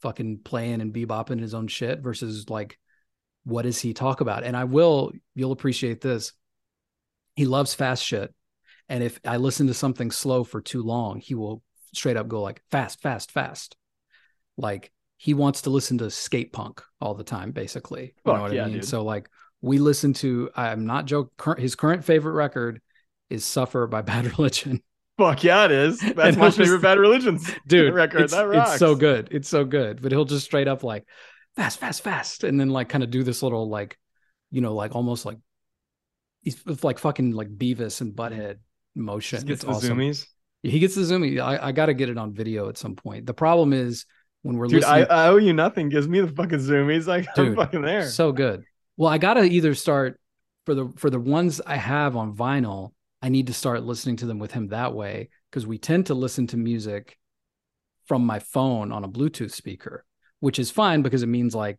fucking 0.00 0.40
playing 0.44 0.80
and 0.80 0.92
bebopping 0.92 1.40
his 1.40 1.54
own 1.54 1.68
shit 1.68 2.00
versus 2.00 2.48
like 2.48 2.78
what 3.44 3.62
does 3.62 3.80
he 3.80 3.92
talk 3.92 4.20
about? 4.20 4.44
And 4.44 4.56
I 4.56 4.64
will, 4.64 5.10
you'll 5.34 5.50
appreciate 5.52 6.00
this. 6.00 6.32
He 7.34 7.46
loves 7.46 7.74
fast 7.74 8.04
shit. 8.04 8.32
And 8.88 9.02
if 9.02 9.18
I 9.24 9.38
listen 9.38 9.66
to 9.66 9.74
something 9.74 10.10
slow 10.12 10.44
for 10.44 10.60
too 10.60 10.82
long, 10.82 11.18
he 11.18 11.34
will 11.34 11.62
straight 11.92 12.16
up 12.16 12.28
go 12.28 12.42
like 12.42 12.62
fast, 12.70 13.00
fast, 13.00 13.30
fast. 13.32 13.76
Like 14.56 14.92
he 15.16 15.34
wants 15.34 15.62
to 15.62 15.70
listen 15.70 15.98
to 15.98 16.10
skate 16.10 16.52
punk 16.52 16.82
all 17.00 17.14
the 17.14 17.24
time, 17.24 17.52
basically. 17.52 18.02
You 18.02 18.12
Fuck 18.24 18.36
know 18.36 18.42
what 18.42 18.52
yeah, 18.52 18.62
I 18.62 18.66
mean? 18.66 18.74
dude. 18.76 18.84
So 18.84 19.04
like 19.04 19.28
we 19.60 19.78
listen 19.78 20.12
to, 20.14 20.50
I'm 20.56 20.86
not 20.86 21.06
joking. 21.06 21.54
His 21.58 21.74
current 21.74 22.04
favorite 22.04 22.32
record 22.32 22.80
is 23.30 23.44
Suffer 23.44 23.86
by 23.86 24.02
Bad 24.02 24.26
Religion. 24.38 24.82
Fuck 25.18 25.44
yeah, 25.44 25.66
it 25.66 25.70
is. 25.72 26.00
That's 26.00 26.18
And 26.18 26.36
my 26.38 26.46
just- 26.48 26.58
favorite 26.58 26.82
Bad 26.82 26.98
Religions 26.98 27.48
dude 27.66 27.94
record. 27.94 28.22
it's, 28.22 28.32
that 28.32 28.48
rocks. 28.48 28.70
it's 28.72 28.78
so 28.78 28.94
good 28.94 29.28
it's 29.30 29.48
so 29.48 29.64
good 29.64 30.00
but 30.02 30.10
he'll 30.10 30.24
just 30.24 30.44
straight 30.46 30.66
up 30.68 30.82
like 30.82 31.06
fast 31.54 31.78
fast 31.78 32.02
fast 32.02 32.44
and 32.44 32.58
then 32.58 32.70
like 32.70 32.88
kind 32.88 33.04
of 33.04 33.10
do 33.10 33.22
this 33.22 33.42
little 33.42 33.68
like 33.68 33.98
you 34.50 34.60
know 34.62 34.74
like 34.74 34.94
almost 34.96 35.26
like 35.26 35.36
he's 36.40 36.60
like 36.82 36.98
fucking 36.98 37.32
like 37.32 37.48
beavis 37.56 38.00
and 38.00 38.14
butthead 38.14 38.56
motion 38.94 39.48
it's 39.50 39.62
the 39.62 39.68
awesome 39.68 39.98
zoomies. 39.98 40.26
He 40.62 40.78
gets 40.78 40.94
the 40.94 41.02
zoomy 41.02 41.40
I, 41.40 41.68
I 41.68 41.72
gotta 41.72 41.94
get 41.94 42.08
it 42.08 42.18
on 42.18 42.32
video 42.32 42.68
at 42.68 42.78
some 42.78 42.94
point 42.96 43.26
the 43.26 43.34
problem 43.34 43.72
is 43.72 44.06
when 44.42 44.56
we're 44.56 44.66
Dude, 44.66 44.84
I, 44.84 45.00
listening 45.00 45.16
I 45.16 45.28
owe 45.28 45.36
you 45.36 45.52
nothing. 45.52 45.88
Gives 45.88 46.08
me 46.08 46.20
the 46.20 46.26
fucking 46.26 46.58
zoomies. 46.58 47.06
Like 47.06 47.26
I'm 47.38 47.54
fucking 47.54 47.82
there. 47.82 48.06
so 48.08 48.32
good 48.32 48.64
well 48.96 49.10
i 49.10 49.18
gotta 49.18 49.42
either 49.42 49.74
start 49.74 50.20
for 50.66 50.74
the 50.74 50.92
for 50.96 51.10
the 51.10 51.20
ones 51.20 51.60
i 51.66 51.76
have 51.76 52.16
on 52.16 52.36
vinyl 52.36 52.92
i 53.20 53.28
need 53.28 53.46
to 53.46 53.54
start 53.54 53.82
listening 53.82 54.16
to 54.16 54.26
them 54.26 54.38
with 54.38 54.52
him 54.52 54.68
that 54.68 54.94
way 54.94 55.28
because 55.50 55.66
we 55.66 55.78
tend 55.78 56.06
to 56.06 56.14
listen 56.14 56.46
to 56.46 56.56
music 56.56 57.18
from 58.06 58.24
my 58.24 58.38
phone 58.38 58.92
on 58.92 59.04
a 59.04 59.08
bluetooth 59.08 59.52
speaker 59.52 60.04
which 60.40 60.58
is 60.58 60.70
fine 60.70 61.02
because 61.02 61.22
it 61.22 61.28
means 61.28 61.54
like 61.54 61.78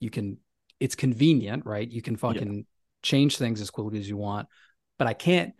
you 0.00 0.10
can 0.10 0.38
it's 0.80 0.94
convenient 0.94 1.64
right 1.66 1.90
you 1.90 2.02
can 2.02 2.16
fucking 2.16 2.66
change 3.02 3.36
things 3.36 3.60
as 3.60 3.70
quickly 3.70 3.98
as 3.98 4.08
you 4.08 4.16
want 4.16 4.48
but 4.98 5.06
i 5.06 5.14
can't 5.14 5.54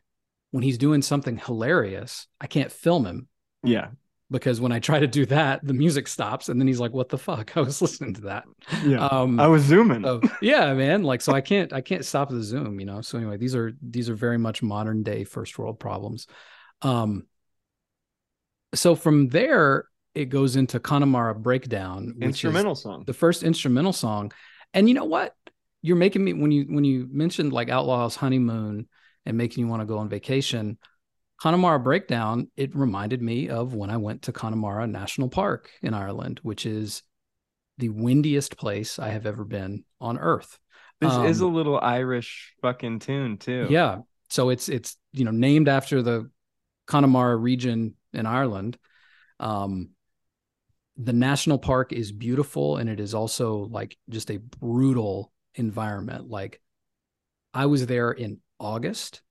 when 0.55 0.63
he's 0.63 0.79
doing 0.79 1.03
something 1.03 1.37
hilarious 1.37 2.29
i 2.41 2.47
can't 2.47 2.71
film 2.71 3.05
him 3.05 3.27
yeah. 3.65 3.89
because 4.31 4.61
when 4.61 4.71
i 4.71 4.79
try 4.79 5.01
to 5.01 5.07
do 5.09 5.27
that 5.27 5.59
the 5.67 5.75
music 5.75 6.07
stops 6.07 6.49
and 6.49 6.61
then 6.61 6.69
he's 6.69 6.79
like 6.79 6.93
what 6.93 7.09
the 7.09 7.19
fuck 7.19 7.57
i 7.57 7.61
was 7.61 7.83
listening 7.83 8.15
to 8.15 8.21
that 8.21 8.45
Yeah. 8.87 9.05
um 9.05 9.41
I 9.41 9.49
was 9.49 9.65
zooming. 9.65 10.05
so 10.05 10.21
yeah 10.41 10.73
man 10.75 11.03
like 11.03 11.23
so 11.23 11.33
i 11.33 11.41
can't 11.41 11.73
i 11.73 11.81
can't 11.81 12.05
stop 12.05 12.31
the 12.31 12.41
zoom 12.41 12.79
you 12.79 12.87
know 12.87 13.01
so 13.01 13.19
anyway 13.19 13.37
these 13.37 13.57
are 13.57 13.73
these 13.83 14.09
are 14.09 14.15
very 14.15 14.39
much 14.39 14.63
modern 14.63 15.03
day 15.03 15.25
first 15.25 15.59
world 15.59 15.81
problems 15.81 16.29
um 16.83 17.25
so 18.75 18.95
from 18.95 19.29
there 19.31 19.87
it 20.15 20.27
goes 20.27 20.55
into 20.55 20.79
connemara 20.79 21.35
breakdown 21.35 22.15
which 22.17 22.27
Instrumental 22.29 22.75
is 22.75 22.83
song. 22.83 23.03
the 23.09 23.13
first 23.13 23.43
instrumental 23.43 23.93
song 23.93 24.31
and 24.73 24.89
you 24.89 24.95
know 24.95 25.05
what 25.05 25.35
you're 25.83 25.97
making 25.97 26.23
me 26.25 26.33
when 26.33 26.53
you 26.53 26.65
when 26.69 26.85
you 26.85 27.09
mentioned 27.11 27.53
like 27.53 27.71
outlaws 27.71 28.15
honeymoon 28.15 28.87
and 29.27 29.37
making 29.37 29.65
you 29.65 29.69
want 29.69 29.81
to 29.81 29.87
go 29.87 29.99
on 29.99 30.09
vacation 30.09 30.79
connemara 31.41 31.81
breakdown 31.81 32.49
it 32.57 32.75
reminded 32.77 33.21
me 33.21 33.49
of 33.49 33.75
when 33.75 33.91
i 33.91 33.97
went 33.97 34.23
to 34.23 34.33
connemara 34.33 34.87
national 34.87 35.29
park 35.29 35.71
in 35.83 35.93
ireland 35.95 36.41
which 36.43 36.65
is 36.65 37.03
the 37.79 37.89
windiest 37.89 38.57
place 38.57 38.99
i 38.99 39.09
have 39.09 39.27
ever 39.27 39.45
been 39.45 39.85
on 40.01 40.17
earth 40.19 40.59
This 41.01 41.13
is 41.13 41.41
a 41.41 41.47
um, 41.47 41.55
little 41.55 41.79
Irish 41.79 42.55
fucking 42.63 43.01
tune 43.01 43.37
too. 43.37 43.67
yeah. 43.69 43.99
So 44.31 44.49
it's 44.51 44.69
it's 44.69 44.97
you 45.13 45.25
know 45.25 45.33
named 45.33 45.69
after 45.69 46.03
the 46.03 46.31
Connemara 46.87 47.37
region 47.37 47.97
in 48.13 48.27
Ireland. 48.27 48.79
Um 49.41 49.91
the 50.97 51.13
national 51.13 51.59
park 51.59 51.93
is 51.93 52.13
beautiful 52.13 52.77
and 52.77 52.89
it 52.89 53.01
is 53.01 53.13
also 53.13 53.67
like 53.71 53.99
just 54.09 54.31
a 54.31 54.39
brutal 54.39 55.33
environment. 55.57 56.31
Like 56.31 56.61
I 57.53 57.67
was 57.67 57.87
there 57.87 58.13
in 58.13 58.41
August 58.65 59.23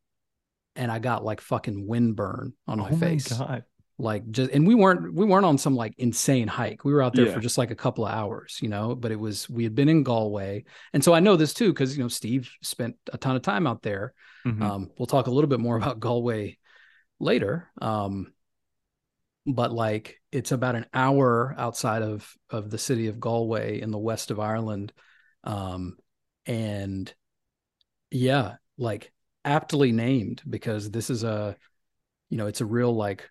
and 0.75 0.91
I 0.91 0.99
got 0.99 1.23
like 1.25 1.41
fucking 1.41 1.87
windburn 1.87 2.53
on 2.67 2.79
my 2.79 2.89
oh 2.91 2.95
face. 2.95 3.31
my 3.31 3.37
god. 3.37 3.63
Like 3.99 4.29
just 4.31 4.51
and 4.51 4.65
we 4.67 4.73
weren't 4.75 5.13
we 5.13 5.25
weren't 5.25 5.45
on 5.45 5.57
some 5.59 5.75
like 5.75 5.93
insane 5.99 6.47
hike. 6.47 6.83
We 6.83 6.93
were 6.93 7.01
out 7.03 7.13
there 7.13 7.27
Yeah. 7.27 7.33
for 7.33 7.39
just 7.39 7.57
like 7.59 7.69
a 7.71 7.75
couple 7.75 8.05
of 8.05 8.11
hours, 8.11 8.57
you 8.61 8.67
know, 8.67 8.95
but 8.95 9.11
it 9.11 9.19
was 9.19 9.47
we 9.49 9.63
had 9.63 9.75
been 9.75 9.87
in 9.87 10.01
Galway. 10.03 10.65
And 10.93 11.03
so 11.03 11.13
I 11.13 11.19
know 11.19 11.35
this 11.35 11.53
too 11.53 11.71
cuz 11.73 11.95
you 11.95 12.03
know 12.03 12.07
Steve 12.09 12.51
spent 12.63 12.95
a 13.13 13.17
ton 13.19 13.35
of 13.35 13.43
time 13.43 13.67
out 13.67 13.83
there. 13.83 14.13
Mhm. 14.45 14.61
Um, 14.61 14.91
we'll 14.97 15.05
talk 15.05 15.27
a 15.27 15.31
little 15.31 15.47
bit 15.49 15.59
more 15.59 15.77
about 15.77 15.99
Galway 15.99 16.57
later. 17.19 17.69
Um, 17.79 18.33
but 19.45 19.71
like 19.71 20.19
it's 20.31 20.51
about 20.51 20.75
an 20.75 20.87
hour 20.91 21.53
outside 21.55 22.01
of 22.01 22.33
of 22.49 22.71
the 22.71 22.79
city 22.79 23.07
of 23.07 23.19
Galway 23.19 23.79
in 23.79 23.91
the 23.91 23.99
west 23.99 24.31
of 24.31 24.39
Ireland. 24.39 24.91
Um, 25.43 25.97
and 26.47 27.13
yeah, 28.09 28.55
like 28.77 29.12
aptly 29.45 29.91
named 29.91 30.41
because 30.49 30.91
this 30.91 31.09
is 31.09 31.23
a 31.23 31.55
you 32.29 32.37
know, 32.37 32.47
it's 32.47 32.61
a 32.61 32.65
real 32.65 32.95
like 32.95 33.29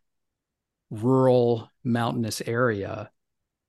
rural 0.91 1.71
mountainous 1.83 2.41
area 2.43 3.11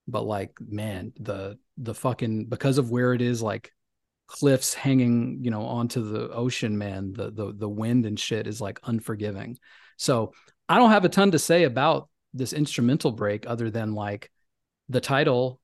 but 0.07 0.26
like 0.26 0.52
man 0.60 1.14
the 1.20 1.57
the 1.78 1.94
fucking 1.94 2.45
because 2.45 2.78
of 2.78 2.91
where 2.91 3.14
it 3.14 3.22
is 3.22 3.41
like 3.41 3.72
cliffs 4.28 4.74
hanging 4.74 5.40
you 5.41 5.49
know 5.49 5.64
onto 5.64 6.03
the 6.03 6.30
ocean 6.32 6.78
man 6.78 7.14
the 7.14 7.32
the 7.32 7.53
the 7.53 7.70
wind 7.70 8.06
and 8.06 8.20
shit 8.20 8.48
is 8.48 8.60
like 8.61 8.80
unforgiving. 8.84 9.57
So 9.98 10.34
i 10.68 10.78
don't 10.78 10.91
have 10.91 11.06
a 11.06 11.10
ton 11.10 11.32
to 11.32 11.40
say 11.40 11.64
about 11.64 12.10
this 12.34 12.53
instrumental 12.53 13.11
break 13.11 13.45
other 13.48 13.70
than 13.70 13.94
like 13.94 14.32
the 14.90 15.02
title 15.02 15.60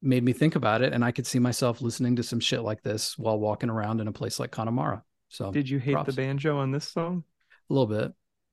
made 0.00 0.22
me 0.22 0.32
think 0.32 0.56
about 0.56 0.82
it 0.82 0.92
and 0.92 1.04
i 1.04 1.12
could 1.12 1.26
see 1.26 1.38
myself 1.38 1.80
listening 1.80 2.16
to 2.16 2.22
some 2.22 2.40
shit 2.40 2.62
like 2.62 2.82
this 2.82 3.18
while 3.18 3.38
walking 3.38 3.70
around 3.70 4.00
in 4.00 4.08
a 4.08 4.12
place 4.12 4.40
like 4.40 4.50
connemara 4.50 5.02
so 5.32 5.50
Did 5.50 5.68
you 5.68 5.78
hate 5.78 5.94
props. 5.94 6.06
the 6.14 6.22
banjo 6.22 6.58
on 6.58 6.70
this 6.70 6.88
song? 6.88 7.24
a 7.70 7.72
little 7.72 7.86
bit 7.86 8.12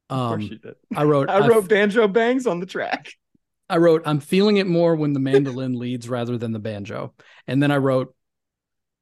Of 0.10 0.30
course 0.30 0.34
Um, 0.34 0.41
you 0.41 0.57
did. 0.60 0.76
I 0.95 1.03
wrote, 1.03 1.30
I 1.35 1.39
I 1.39 1.47
wrote 1.47 1.68
banjo 1.68 2.07
bangs 2.07 2.47
on 2.47 2.60
the 2.60 2.65
track. 2.65 3.11
I 3.69 3.77
wrote, 3.77 4.03
I'm 4.06 4.19
feeling 4.19 4.57
it 4.57 4.65
more 4.65 4.95
when 4.95 5.14
the 5.14 5.19
mandolin 5.19 5.77
leads 5.77 6.10
rather 6.10 6.38
than 6.38 6.51
the 6.53 6.60
banjo. 6.60 7.14
And 7.47 7.61
then 7.61 7.69
I 7.72 7.77
wrote, 7.77 8.15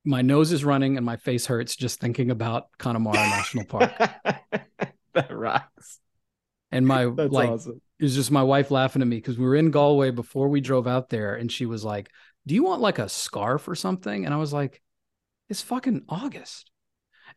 my 0.03 0.21
nose 0.21 0.51
is 0.51 0.65
running 0.65 0.97
and 0.97 1.05
my 1.05 1.17
face 1.17 1.45
hurts 1.45 1.75
just 1.75 1.99
thinking 1.99 2.31
about 2.31 2.65
Connemara 2.77 3.15
National 3.15 3.65
Park. 3.65 3.91
that 5.13 5.31
rocks. 5.31 5.99
And 6.71 6.85
my 6.85 7.05
That's 7.05 7.31
like 7.31 7.49
awesome. 7.49 7.81
it 7.99 8.03
was 8.03 8.15
just 8.15 8.31
my 8.31 8.43
wife 8.43 8.71
laughing 8.71 9.01
at 9.01 9.07
me 9.07 9.17
because 9.17 9.37
we 9.37 9.45
were 9.45 9.55
in 9.55 9.71
Galway 9.71 10.11
before 10.11 10.49
we 10.49 10.59
drove 10.61 10.85
out 10.87 11.09
there, 11.09 11.35
and 11.35 11.49
she 11.51 11.65
was 11.65 11.85
like, 11.85 12.09
"Do 12.45 12.55
you 12.55 12.63
want 12.63 12.81
like 12.81 12.99
a 12.99 13.07
scarf 13.07 13.67
or 13.69 13.75
something?" 13.75 14.25
And 14.25 14.33
I 14.33 14.37
was 14.37 14.51
like, 14.51 14.81
"It's 15.47 15.61
fucking 15.61 16.03
August," 16.09 16.69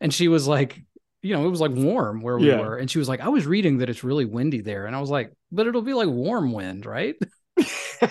and 0.01 0.13
she 0.13 0.27
was 0.27 0.45
like, 0.47 0.81
"You 1.21 1.33
know, 1.35 1.45
it 1.45 1.49
was 1.49 1.61
like 1.61 1.71
warm 1.71 2.19
where 2.21 2.37
we 2.37 2.47
Yeah. 2.49 2.59
were," 2.59 2.77
and 2.77 2.91
she 2.91 2.99
was 2.99 3.07
like, 3.07 3.21
"I 3.21 3.29
was 3.29 3.45
reading 3.45 3.77
that 3.77 3.89
it's 3.89 4.03
really 4.03 4.25
windy 4.25 4.59
there," 4.61 4.85
and 4.87 4.95
I 4.95 4.99
was 4.99 5.09
like, 5.09 5.31
"But 5.51 5.67
it'll 5.67 5.81
be 5.81 5.93
like 5.93 6.09
warm 6.09 6.51
wind, 6.51 6.85
right?" 6.85 7.15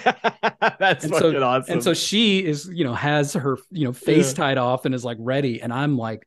That's 0.78 1.04
And 1.04 1.14
so- 1.14 1.42
awesome. 1.42 1.72
And 1.72 1.82
so 1.82 1.94
she 1.94 2.44
is, 2.44 2.68
you 2.72 2.84
know, 2.84 2.94
has 2.94 3.32
her, 3.34 3.58
you 3.70 3.84
know, 3.86 3.92
face 3.92 4.30
Yeah. 4.30 4.36
tied 4.36 4.58
off 4.58 4.84
and 4.84 4.94
is 4.94 5.04
like 5.04 5.16
ready. 5.20 5.60
And 5.60 5.72
I'm 5.72 5.96
like, 5.98 6.26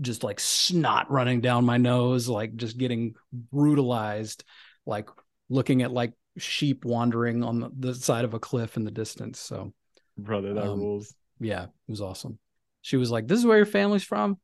just 0.00 0.22
like 0.24 0.40
snot 0.40 1.10
running 1.10 1.40
down 1.40 1.64
my 1.64 1.76
nose, 1.76 2.28
like 2.28 2.56
just 2.56 2.78
getting 2.78 3.14
brutalized, 3.32 4.44
like 4.86 5.08
looking 5.48 5.82
at 5.82 5.90
like 5.92 6.12
sheep 6.38 6.84
wandering 6.84 7.42
on 7.42 7.60
the, 7.60 7.70
the 7.78 7.94
side 7.94 8.24
of 8.24 8.32
a 8.34 8.38
cliff 8.38 8.76
in 8.76 8.84
the 8.84 8.90
distance. 8.90 9.38
So 9.40 9.72
brother, 10.16 10.54
that 10.54 10.64
um, 10.68 10.78
rules. 10.78 11.12
yeah, 11.40 11.64
it 11.64 11.70
was 11.88 12.00
awesome. 12.00 12.38
She 12.82 12.96
was 12.96 13.10
like, 13.10 13.26
This 13.26 13.38
is 13.40 13.46
where 13.46 13.58
your 13.58 13.66
family's 13.66 14.04
from. 14.04 14.38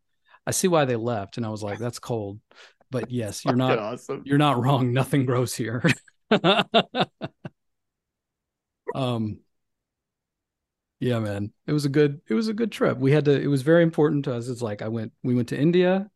I 0.46 0.52
see 0.52 0.68
why 0.68 0.84
they 0.84 0.96
left. 0.96 1.36
And 1.36 1.46
I 1.46 1.50
was 1.50 1.62
like, 1.62 1.78
That's 1.80 1.98
cold. 1.98 2.40
But 2.90 3.10
yes, 3.10 3.44
you're 3.44 3.56
not 3.56 3.78
awesome. 3.78 4.22
you're 4.24 4.38
not 4.38 4.62
wrong. 4.62 4.92
Nothing 4.92 5.26
grows 5.26 5.54
here. 5.54 5.82
um 8.94 9.40
yeah, 11.00 11.18
man. 11.18 11.52
It 11.66 11.72
was 11.72 11.84
a 11.84 11.88
good 11.88 12.20
it 12.28 12.34
was 12.34 12.48
a 12.48 12.54
good 12.54 12.72
trip. 12.72 12.98
We 12.98 13.12
had 13.12 13.26
to 13.26 13.40
it 13.40 13.48
was 13.48 13.62
very 13.62 13.82
important 13.82 14.24
to 14.26 14.34
us. 14.34 14.48
It's 14.48 14.62
like 14.62 14.82
I 14.82 14.88
went 14.88 15.12
we 15.22 15.34
went 15.34 15.48
to 15.48 15.58
India, 15.58 16.10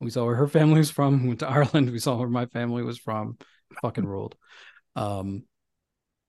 we 0.00 0.10
saw 0.10 0.24
where 0.26 0.36
her 0.36 0.48
family 0.58 0.78
was 0.78 0.90
from, 0.90 1.22
we 1.22 1.28
went 1.28 1.40
to 1.40 1.48
Ireland, 1.48 1.90
we 1.90 1.98
saw 1.98 2.16
where 2.16 2.28
my 2.28 2.46
family 2.46 2.82
was 2.82 2.98
from. 2.98 3.38
Fucking 3.82 4.06
ruled. 4.06 4.36
Um 4.96 5.44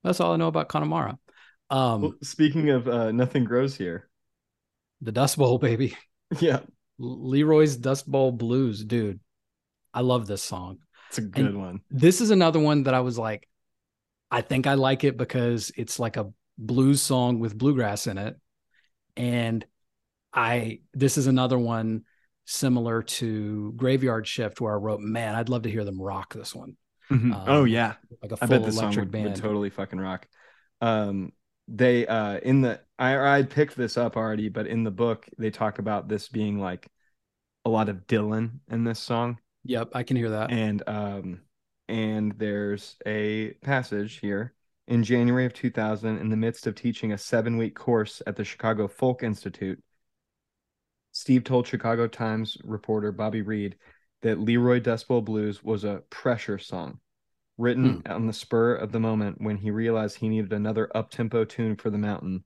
that's 0.04 0.20
all 0.20 0.34
I 0.34 0.38
know 0.38 0.48
about 0.48 0.70
Connemara. 0.70 1.18
Um 1.70 2.02
Well, 2.02 2.14
speaking 2.24 2.70
of 2.70 2.88
uh, 2.88 3.12
nothing 3.12 3.44
grows 3.44 3.76
here. 3.76 4.10
the 5.02 5.12
Dust 5.12 5.38
Bowl, 5.38 5.58
baby. 5.60 5.98
Yeah, 6.40 6.60
Leroy's 7.00 7.76
Dust 7.78 8.10
Bowl 8.10 8.32
Blues, 8.32 8.84
dude. 8.84 9.20
I 9.94 10.02
love 10.02 10.28
this 10.28 10.42
song. 10.44 10.80
it's 11.10 11.18
a 11.18 11.22
good 11.22 11.56
one. 11.56 11.82
this 11.90 12.22
is 12.22 12.30
another 12.32 12.60
one 12.60 12.84
that 12.84 12.94
I 12.94 13.00
was 13.02 13.18
like, 13.18 13.48
I 14.30 14.42
think 14.42 14.68
I 14.68 14.74
like 14.74 15.04
it 15.04 15.18
because 15.18 15.72
it's 15.78 16.00
like 16.00 16.18
a 16.18 16.32
blues 16.58 17.02
song 17.02 17.40
with 17.40 17.58
bluegrass 17.58 18.08
in 18.08 18.18
it. 18.18 18.36
And 19.16 19.66
I, 20.34 20.82
this 20.94 21.18
is 21.18 21.28
another 21.28 21.58
one 21.58 22.04
similar 22.46 23.02
to 23.04 23.74
Graveyard 23.76 24.28
Shift 24.28 24.60
where 24.62 24.74
I 24.74 24.78
wrote, 24.78 25.00
man, 25.00 25.34
I'd 25.36 25.50
love 25.50 25.64
to 25.64 25.72
hear 25.72 25.84
them 25.86 26.02
rock 26.02 26.34
this 26.34 26.54
one. 26.54 26.76
Mhm. 27.10 27.44
oh 27.48 27.62
Um, 27.62 27.68
yeah, 27.68 27.94
Like 28.22 28.34
a 28.34 28.36
I 28.36 28.48
full 28.48 28.58
bet 28.58 28.66
this 28.66 28.76
song 28.76 28.86
electric 28.86 29.04
would, 29.06 29.12
band. 29.12 29.26
would 29.30 29.36
totally 29.38 29.70
fucking 29.70 30.00
rock. 30.00 30.28
Um, 30.82 31.32
they 31.68 32.08
uh 32.08 32.38
in 32.40 32.62
the 32.62 32.82
I 32.98 33.40
I 33.40 33.44
picked 33.44 33.76
this 33.76 33.98
up 33.98 34.16
already, 34.18 34.50
but 34.50 34.68
in 34.68 34.84
the 34.84 34.92
book 34.92 35.28
they 35.38 35.52
talk 35.52 35.80
about 35.80 36.08
this 36.08 36.30
being 36.30 36.60
like 36.60 36.88
a 37.66 37.70
lot 37.70 37.90
of 37.90 38.08
Dylan 38.08 38.60
in 38.70 38.84
this 38.84 39.00
song, 39.00 39.40
Yep, 39.66 39.90
I 39.94 40.04
can 40.04 40.18
hear 40.18 40.30
that. 40.30 40.52
and 40.52 40.84
um 40.88 41.42
and 41.90 42.34
there's 42.38 42.96
a 43.06 43.52
passage 43.62 44.20
here 44.20 44.54
in 44.88 45.04
January 45.04 45.46
of 45.46 45.54
2000 45.54 46.18
in 46.18 46.30
the 46.30 46.38
midst 46.38 46.68
of 46.68 46.76
teaching 46.76 47.12
a 47.12 47.18
seven 47.18 47.58
week 47.58 47.76
course 47.76 48.22
at 48.26 48.36
the 48.36 48.46
Chicago 48.46 48.88
Folk 48.88 49.24
Institute. 49.24 49.82
Steve 51.12 51.44
told 51.44 51.68
Chicago 51.68 52.08
Times 52.08 52.58
reporter 52.64 53.12
Bobby 53.12 53.42
Reed 53.42 53.76
that 54.22 54.40
Leroy 54.40 54.80
Dust 54.80 55.08
Bowl 55.08 55.22
Blues 55.22 55.64
was 55.64 55.84
a 55.84 56.04
pressure 56.10 56.58
song 56.60 57.00
written 57.58 58.02
hmm. 58.02 58.12
on 58.12 58.28
the 58.28 58.34
spur 58.34 58.76
of 58.76 58.92
the 58.92 59.00
moment 59.00 59.42
when 59.42 59.58
he 59.58 59.72
realized 59.72 60.18
he 60.18 60.30
needed 60.30 60.54
another 60.54 60.90
up-tempo 60.96 61.46
tune 61.46 61.76
for 61.76 61.90
the 61.90 61.98
mountain. 61.98 62.44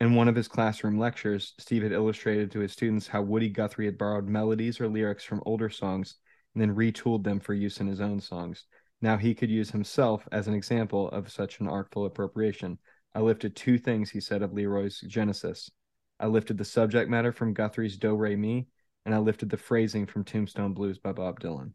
In 0.00 0.14
one 0.14 0.28
of 0.28 0.34
his 0.34 0.48
classroom 0.48 0.98
lectures, 0.98 1.54
Steve 1.58 1.82
had 1.82 1.92
illustrated 1.92 2.50
to 2.50 2.60
his 2.60 2.72
students 2.72 3.06
how 3.06 3.22
Woody 3.22 3.50
Guthrie 3.50 3.84
had 3.84 3.98
borrowed 3.98 4.26
melodies 4.26 4.80
or 4.80 4.88
lyrics 4.88 5.24
from 5.24 5.42
older 5.44 5.68
songs 5.68 6.16
and 6.54 6.62
then 6.62 6.74
retooled 6.74 7.22
them 7.22 7.38
for 7.38 7.54
use 7.54 7.80
in 7.80 7.86
his 7.86 8.00
own 8.00 8.20
songs. 8.20 8.64
Now 9.02 9.16
he 9.16 9.34
could 9.34 9.50
use 9.50 9.70
himself 9.70 10.26
as 10.32 10.48
an 10.48 10.54
example 10.54 11.08
of 11.10 11.30
such 11.30 11.60
an 11.60 11.68
artful 11.68 12.06
appropriation. 12.06 12.78
I 13.14 13.20
lifted 13.20 13.56
two 13.56 13.78
things, 13.78 14.10
he 14.10 14.20
said, 14.20 14.42
of 14.42 14.52
Leroy's 14.52 15.00
Genesis. 15.00 15.70
I 16.18 16.26
lifted 16.26 16.58
the 16.58 16.64
subject 16.64 17.08
matter 17.10 17.32
from 17.32 17.54
Guthrie's 17.54 17.96
Do 17.96 18.14
Re 18.14 18.36
Mi, 18.36 18.68
and 19.06 19.14
I 19.14 19.18
lifted 19.18 19.48
the 19.48 19.56
phrasing 19.56 20.06
from 20.06 20.24
Tombstone 20.24 20.74
Blues 20.74 20.98
by 20.98 21.12
Bob 21.12 21.40
Dylan. 21.40 21.72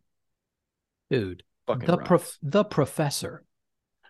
Dude, 1.10 1.44
Fucking 1.68 1.88
the 1.88 1.98
prof- 1.98 2.38
the 2.42 2.64
professor. 2.64 3.44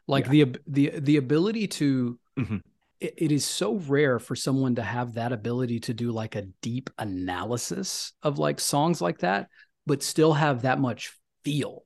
Like 0.07 0.25
Yeah. 0.25 0.45
the 0.45 0.57
the 0.67 0.99
the 0.99 1.17
ability 1.17 1.67
to 1.67 2.19
Mhm. 2.37 2.61
it, 2.99 3.13
it 3.17 3.31
is 3.31 3.45
so 3.45 3.75
rare 3.75 4.19
for 4.19 4.35
someone 4.35 4.75
to 4.75 4.83
have 4.83 5.13
that 5.13 5.31
ability 5.31 5.79
to 5.81 5.93
do 5.93 6.11
like 6.11 6.35
a 6.35 6.43
deep 6.61 6.89
analysis 6.97 8.13
of 8.23 8.37
like 8.39 8.59
songs 8.59 9.01
like 9.01 9.19
that 9.19 9.49
but 9.85 10.03
still 10.03 10.33
have 10.33 10.61
that 10.63 10.79
much 10.79 11.17
feel 11.43 11.85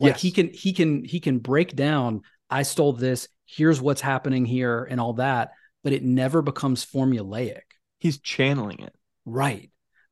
like 0.00 0.16
he 0.16 0.30
can 0.30 0.48
he 0.52 0.72
can 0.72 1.04
he 1.04 1.20
can 1.20 1.38
break 1.38 1.74
down 1.76 2.22
i 2.50 2.62
stole 2.62 2.92
this 2.92 3.28
here's 3.46 3.80
what's 3.80 4.00
happening 4.00 4.44
here 4.44 4.84
and 4.84 5.00
all 5.00 5.14
that 5.14 5.50
but 5.84 5.92
it 5.92 6.02
never 6.02 6.42
becomes 6.42 6.84
formulaic 6.84 7.62
He's 7.98 8.18
channeling 8.18 8.80
it, 8.80 8.94
right 9.24 9.70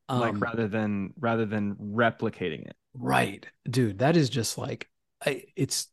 um, 0.08 0.20
like 0.20 0.40
rather 0.40 0.68
than 0.68 1.12
rather 1.18 1.46
than 1.46 1.74
replicating 1.74 2.66
it. 2.66 2.76
Right. 2.98 3.46
Dude, 3.68 3.98
that 3.98 4.16
is 4.16 4.30
just 4.30 4.58
like 4.58 4.88
I, 5.24 5.44
it's 5.54 5.88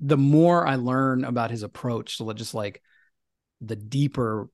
the 0.00 0.16
more 0.16 0.66
I 0.66 0.76
learn 0.76 1.24
about 1.24 1.50
his 1.50 1.62
approach 1.62 2.18
to 2.18 2.34
just 2.34 2.54
like 2.54 2.82
the 3.60 3.76
deeper 3.76 4.48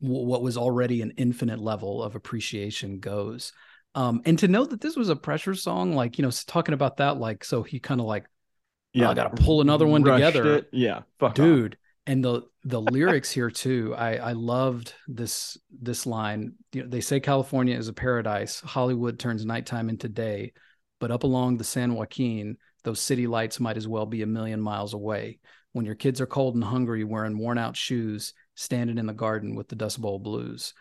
w- 0.00 0.26
what 0.26 0.42
was 0.42 0.56
already 0.56 1.02
an 1.02 1.12
infinite 1.16 1.58
level 1.58 2.02
of 2.02 2.14
appreciation 2.14 3.00
goes. 3.00 3.52
Um 3.94 4.22
and 4.24 4.38
to 4.40 4.48
know 4.48 4.64
that 4.64 4.80
this 4.80 4.96
was 4.96 5.08
a 5.08 5.16
pressure 5.16 5.54
song 5.54 5.94
like, 5.94 6.18
you 6.18 6.22
know, 6.22 6.30
talking 6.46 6.74
about 6.74 6.96
that 6.98 7.18
like 7.18 7.44
so 7.44 7.62
he 7.62 7.78
kind 7.80 8.00
of 8.00 8.06
like 8.06 8.26
Yeah, 8.92 9.10
I 9.10 9.14
gotta 9.14 9.30
pull 9.30 9.60
another 9.60 9.86
one 9.86 10.04
rushed 10.04 10.04
together. 10.04 10.44
it. 10.44 10.68
Yeah, 10.72 11.02
dude 11.32 11.76
and 12.06 12.24
the 12.24 12.42
the 12.64 12.80
lyrics 12.80 13.30
here 13.30 13.50
too 13.50 13.94
i 13.96 14.16
i 14.16 14.32
loved 14.32 14.94
this 15.08 15.56
this 15.70 16.06
line. 16.06 16.54
You 16.72 16.82
know 16.82 16.88
they 16.88 17.00
say 17.00 17.20
california 17.20 17.76
is 17.76 17.88
a 17.88 17.92
paradise. 17.92 18.60
Hollywood 18.60 19.18
turns 19.18 19.44
nighttime 19.44 19.88
into 19.88 20.08
day. 20.08 20.52
But 21.00 21.10
up 21.10 21.24
along 21.24 21.56
the 21.56 21.64
san 21.64 21.94
joaquin 21.94 22.56
those 22.84 23.00
city 23.00 23.26
lights 23.26 23.60
might 23.60 23.76
as 23.76 23.88
well 23.88 24.06
be 24.06 24.22
a 24.22 24.26
million 24.26 24.60
miles 24.60 24.92
away. 24.94 25.38
When 25.72 25.86
your 25.86 25.94
kids 25.94 26.20
are 26.20 26.26
cold 26.26 26.54
and 26.54 26.62
hungry 26.62 27.02
wearing 27.02 27.38
worn 27.38 27.58
out 27.58 27.76
shoes 27.76 28.34
standing 28.54 28.98
in 28.98 29.06
the 29.06 29.12
garden 29.12 29.56
with 29.56 29.68
the 29.68 29.76
dust 29.76 30.00
bowl 30.00 30.18
blues. 30.18 30.74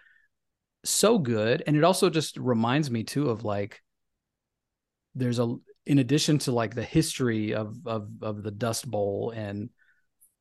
So 0.86 1.18
good. 1.18 1.64
And 1.66 1.76
it 1.76 1.84
also 1.84 2.10
just 2.10 2.38
reminds 2.38 2.92
me 2.92 3.04
too 3.04 3.30
of 3.30 3.44
like 3.44 3.82
there's 5.16 5.40
a 5.40 5.56
in 5.86 6.00
addition 6.00 6.38
to 6.40 6.52
like 6.52 6.76
the 6.76 6.84
history 6.84 7.54
of 7.54 7.76
of 7.86 8.10
of 8.22 8.44
the 8.44 8.52
dust 8.52 8.90
bowl 8.90 9.32
and 9.36 9.70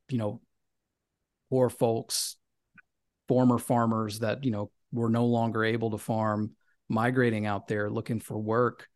you 0.08 0.18
know 0.18 0.40
poor 1.52 1.68
folks 1.68 2.36
former 3.28 3.58
farmers 3.58 4.20
that 4.20 4.42
you 4.42 4.50
know 4.50 4.70
were 4.90 5.10
no 5.10 5.26
longer 5.26 5.62
able 5.62 5.90
to 5.90 5.98
farm 5.98 6.52
migrating 6.88 7.44
out 7.44 7.68
there 7.68 7.90
looking 7.90 8.18
for 8.18 8.38
work 8.38 8.88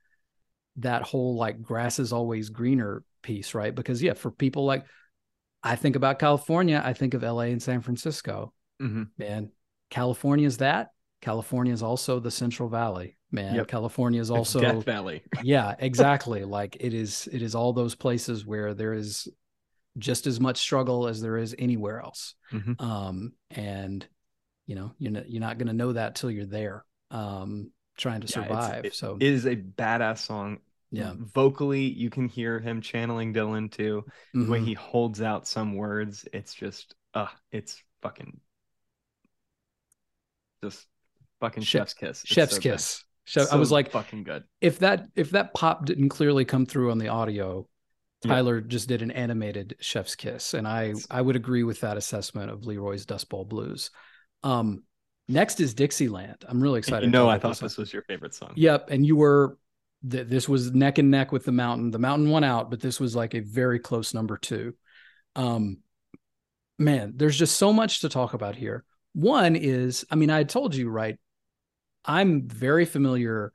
that 0.76 1.02
whole 1.02 1.36
like 1.36 1.60
grass 1.60 1.98
is 1.98 2.14
always 2.14 2.48
greener 2.48 3.02
piece 3.22 3.52
right 3.54 3.74
because 3.74 4.02
yeah 4.02 4.14
for 4.14 4.30
people 4.30 4.64
like 4.64 4.86
i 5.62 5.76
think 5.76 5.96
about 5.96 6.18
california 6.18 6.80
i 6.82 6.94
think 6.94 7.12
of 7.12 7.22
la 7.22 7.40
and 7.40 7.62
san 7.62 7.82
francisco 7.82 8.54
Mhm. 8.80 9.08
man 9.18 9.50
california 9.90 10.46
is 10.46 10.56
that 10.58 10.88
california 11.20 11.74
is 11.74 11.82
also 11.82 12.20
the 12.20 12.30
central 12.30 12.70
valley 12.70 13.18
man 13.30 13.54
Yep. 13.56 13.68
california 13.68 14.20
is 14.20 14.30
also 14.30 14.60
Death 14.60 14.84
Valley. 14.84 15.22
yeah 15.42 15.74
exactly 15.78 16.44
like 16.44 16.78
it 16.80 16.94
is 16.94 17.28
it 17.30 17.42
is 17.42 17.54
all 17.54 17.74
those 17.74 17.94
places 17.94 18.46
where 18.46 18.72
there 18.72 18.94
is 18.94 19.28
just 19.98 20.26
as 20.26 20.38
much 20.40 20.58
struggle 20.58 21.06
as 21.08 21.20
there 21.20 21.36
is 21.36 21.54
anywhere 21.58 22.00
else 22.00 22.34
Mhm. 22.52 22.80
um 22.80 23.32
and 23.50 24.06
you 24.66 24.74
know 24.74 24.92
you're 24.98 25.12
not, 25.12 25.30
you're 25.30 25.40
not 25.40 25.58
going 25.58 25.68
to 25.68 25.72
know 25.72 25.92
that 25.92 26.14
till 26.16 26.30
you're 26.30 26.44
there 26.46 26.84
um 27.10 27.70
trying 27.96 28.20
to 28.20 28.26
Yeah, 28.26 28.42
survive 28.46 28.84
it- 28.84 28.94
so 28.94 29.16
it 29.18 29.22
is 29.22 29.46
a 29.46 29.56
badass 29.56 30.18
song. 30.18 30.58
yeah 30.90 31.14
vocally, 31.16 31.82
you 31.86 32.10
can 32.10 32.28
hear 32.28 32.60
him 32.60 32.80
channeling 32.80 33.32
Dylan 33.34 33.70
too. 33.72 34.04
The 34.34 34.44
way 34.50 34.60
Mhm. 34.60 34.64
he 34.66 34.74
holds 34.74 35.20
out 35.22 35.48
some 35.48 35.74
words, 35.74 36.26
it's 36.32 36.52
just, 36.54 36.94
uh, 37.14 37.28
it's 37.50 37.82
fucking, 38.02 38.38
just 40.62 40.86
fucking 41.40 41.62
chef's 41.62 41.94
kiss. 41.94 42.22
It's 42.22 42.32
chef's 42.32 42.54
so 42.56 42.60
kiss 42.60 43.02
Chef, 43.28 43.52
I 43.52 43.56
was 43.56 43.72
like, 43.72 43.90
fucking 43.90 44.22
good. 44.22 44.44
if 44.60 44.78
that 44.80 45.06
if 45.16 45.30
that 45.32 45.52
pop 45.54 45.84
didn't 45.84 46.10
clearly 46.10 46.44
come 46.44 46.64
through 46.64 46.92
on 46.92 46.98
the 46.98 47.08
audio, 47.08 47.68
Yeah. 48.24 48.32
Tyler 48.32 48.60
just 48.60 48.88
did 48.88 49.02
an 49.02 49.10
animated 49.10 49.76
chef's 49.80 50.14
kiss, 50.14 50.54
and 50.54 50.66
I 50.66 50.94
I 51.10 51.20
would 51.20 51.36
agree 51.36 51.62
with 51.62 51.80
that 51.80 51.96
assessment 51.96 52.50
of 52.50 52.64
Leroy's 52.64 53.06
Dust 53.06 53.28
Bowl 53.28 53.44
Blues. 53.44 53.90
Um, 54.42 54.84
next 55.28 55.60
is 55.60 55.74
Dixieland. 55.74 56.44
I'm 56.48 56.62
really 56.62 56.78
excited. 56.78 57.06
You 57.06 57.12
know, 57.12 57.28
I 57.28 57.38
thought 57.38 57.50
this 57.50 57.60
this 57.60 57.76
was 57.76 57.92
your 57.92 58.02
favorite 58.02 58.34
song. 58.34 58.52
Yep, 58.56 58.90
and 58.90 59.06
you 59.06 59.16
were 59.16 59.58
th- 60.08 60.28
this 60.28 60.48
was 60.48 60.72
neck 60.72 60.98
and 60.98 61.10
neck 61.10 61.32
with 61.32 61.44
the 61.44 61.52
mountain. 61.52 61.90
The 61.90 61.98
mountain 61.98 62.30
won 62.30 62.44
out, 62.44 62.70
but 62.70 62.80
this 62.80 62.98
was 62.98 63.14
like 63.14 63.34
a 63.34 63.40
very 63.40 63.78
close 63.78 64.14
number 64.14 64.36
two. 64.36 64.74
Um, 65.34 65.78
man, 66.78 67.14
there's 67.16 67.38
just 67.38 67.56
so 67.56 67.72
much 67.72 68.00
to 68.00 68.08
talk 68.08 68.34
about 68.34 68.56
here. 68.56 68.84
One 69.12 69.56
is, 69.56 70.04
I 70.10 70.14
mean, 70.14 70.30
I 70.30 70.44
told 70.44 70.74
you 70.74 70.88
right. 70.88 71.18
I'm 72.04 72.48
very 72.48 72.84
familiar 72.84 73.52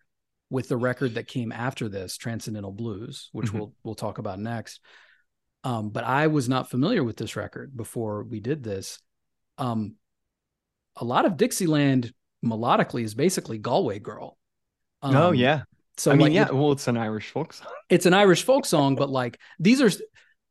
with 0.52 0.68
the 0.68 0.78
record 0.78 1.16
that 1.16 1.26
came 1.28 1.52
after 1.52 1.90
this, 1.90 2.18
Transcendental 2.18 2.72
Blues, 2.74 3.30
which 3.32 3.48
Mhm. 3.48 3.54
we'll 3.54 3.74
we'll 3.84 3.96
talk 3.96 4.20
about 4.20 4.40
next. 4.40 4.82
Um, 5.64 5.90
but 5.90 6.04
I 6.04 6.28
was 6.28 6.48
not 6.50 6.70
familiar 6.70 7.04
with 7.04 7.18
this 7.18 7.36
record 7.36 7.76
before 7.76 8.24
we 8.24 8.40
did 8.40 8.62
this. 8.64 9.00
Um, 9.58 9.96
a 10.98 11.06
lot 11.06 11.26
of 11.26 11.38
Dixieland 11.38 12.14
melodically 12.46 13.04
is 13.04 13.16
basically 13.16 13.58
Galway 13.58 14.00
Girl. 14.00 14.38
oh 15.02 15.30
Um, 15.30 15.36
yeah. 15.36 15.64
So 15.98 16.12
I 16.12 16.16
mean, 16.16 16.22
like, 16.28 16.34
yeah. 16.34 16.48
it- 16.48 16.54
well, 16.56 16.72
it's 16.72 16.88
an 16.88 16.98
Irish 16.98 17.30
folk 17.30 17.54
song. 17.54 17.68
it's 17.90 18.06
an 18.06 18.14
Irish 18.14 18.44
folk 18.44 18.66
song, 18.66 18.96
but 18.96 19.10
like 19.10 19.40
these 19.60 19.82
are, 19.82 19.90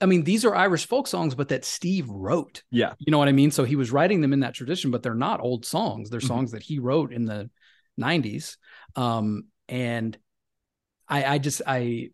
I 0.01 0.07
mean, 0.07 0.23
these 0.25 0.45
are 0.45 0.55
Irish 0.55 0.87
folk 0.87 1.07
songs, 1.09 1.35
but 1.35 1.49
that 1.49 1.65
Steve 1.65 2.09
wrote. 2.09 2.63
Yeah. 2.71 2.95
You 2.99 3.11
know 3.11 3.19
what 3.19 3.29
I 3.29 3.33
mean? 3.33 3.51
So 3.51 3.65
he 3.65 3.77
was 3.77 3.91
writing 3.93 4.21
them 4.23 4.33
in 4.33 4.41
that 4.41 4.55
tradition, 4.55 4.91
but 4.91 5.03
they're 5.03 5.15
not 5.15 5.41
old 5.41 5.67
songs. 5.67 6.09
They're 6.09 6.21
Mhm. 6.21 6.29
songs 6.29 6.53
that 6.53 6.63
he 6.63 6.79
wrote 6.79 7.13
in 7.13 7.25
the 7.27 7.51
90s. 7.99 8.57
Um, 8.97 9.49
and 9.71 10.19
I, 11.09 11.25
I 11.25 11.39
just, 11.39 11.63
I, 11.67 12.11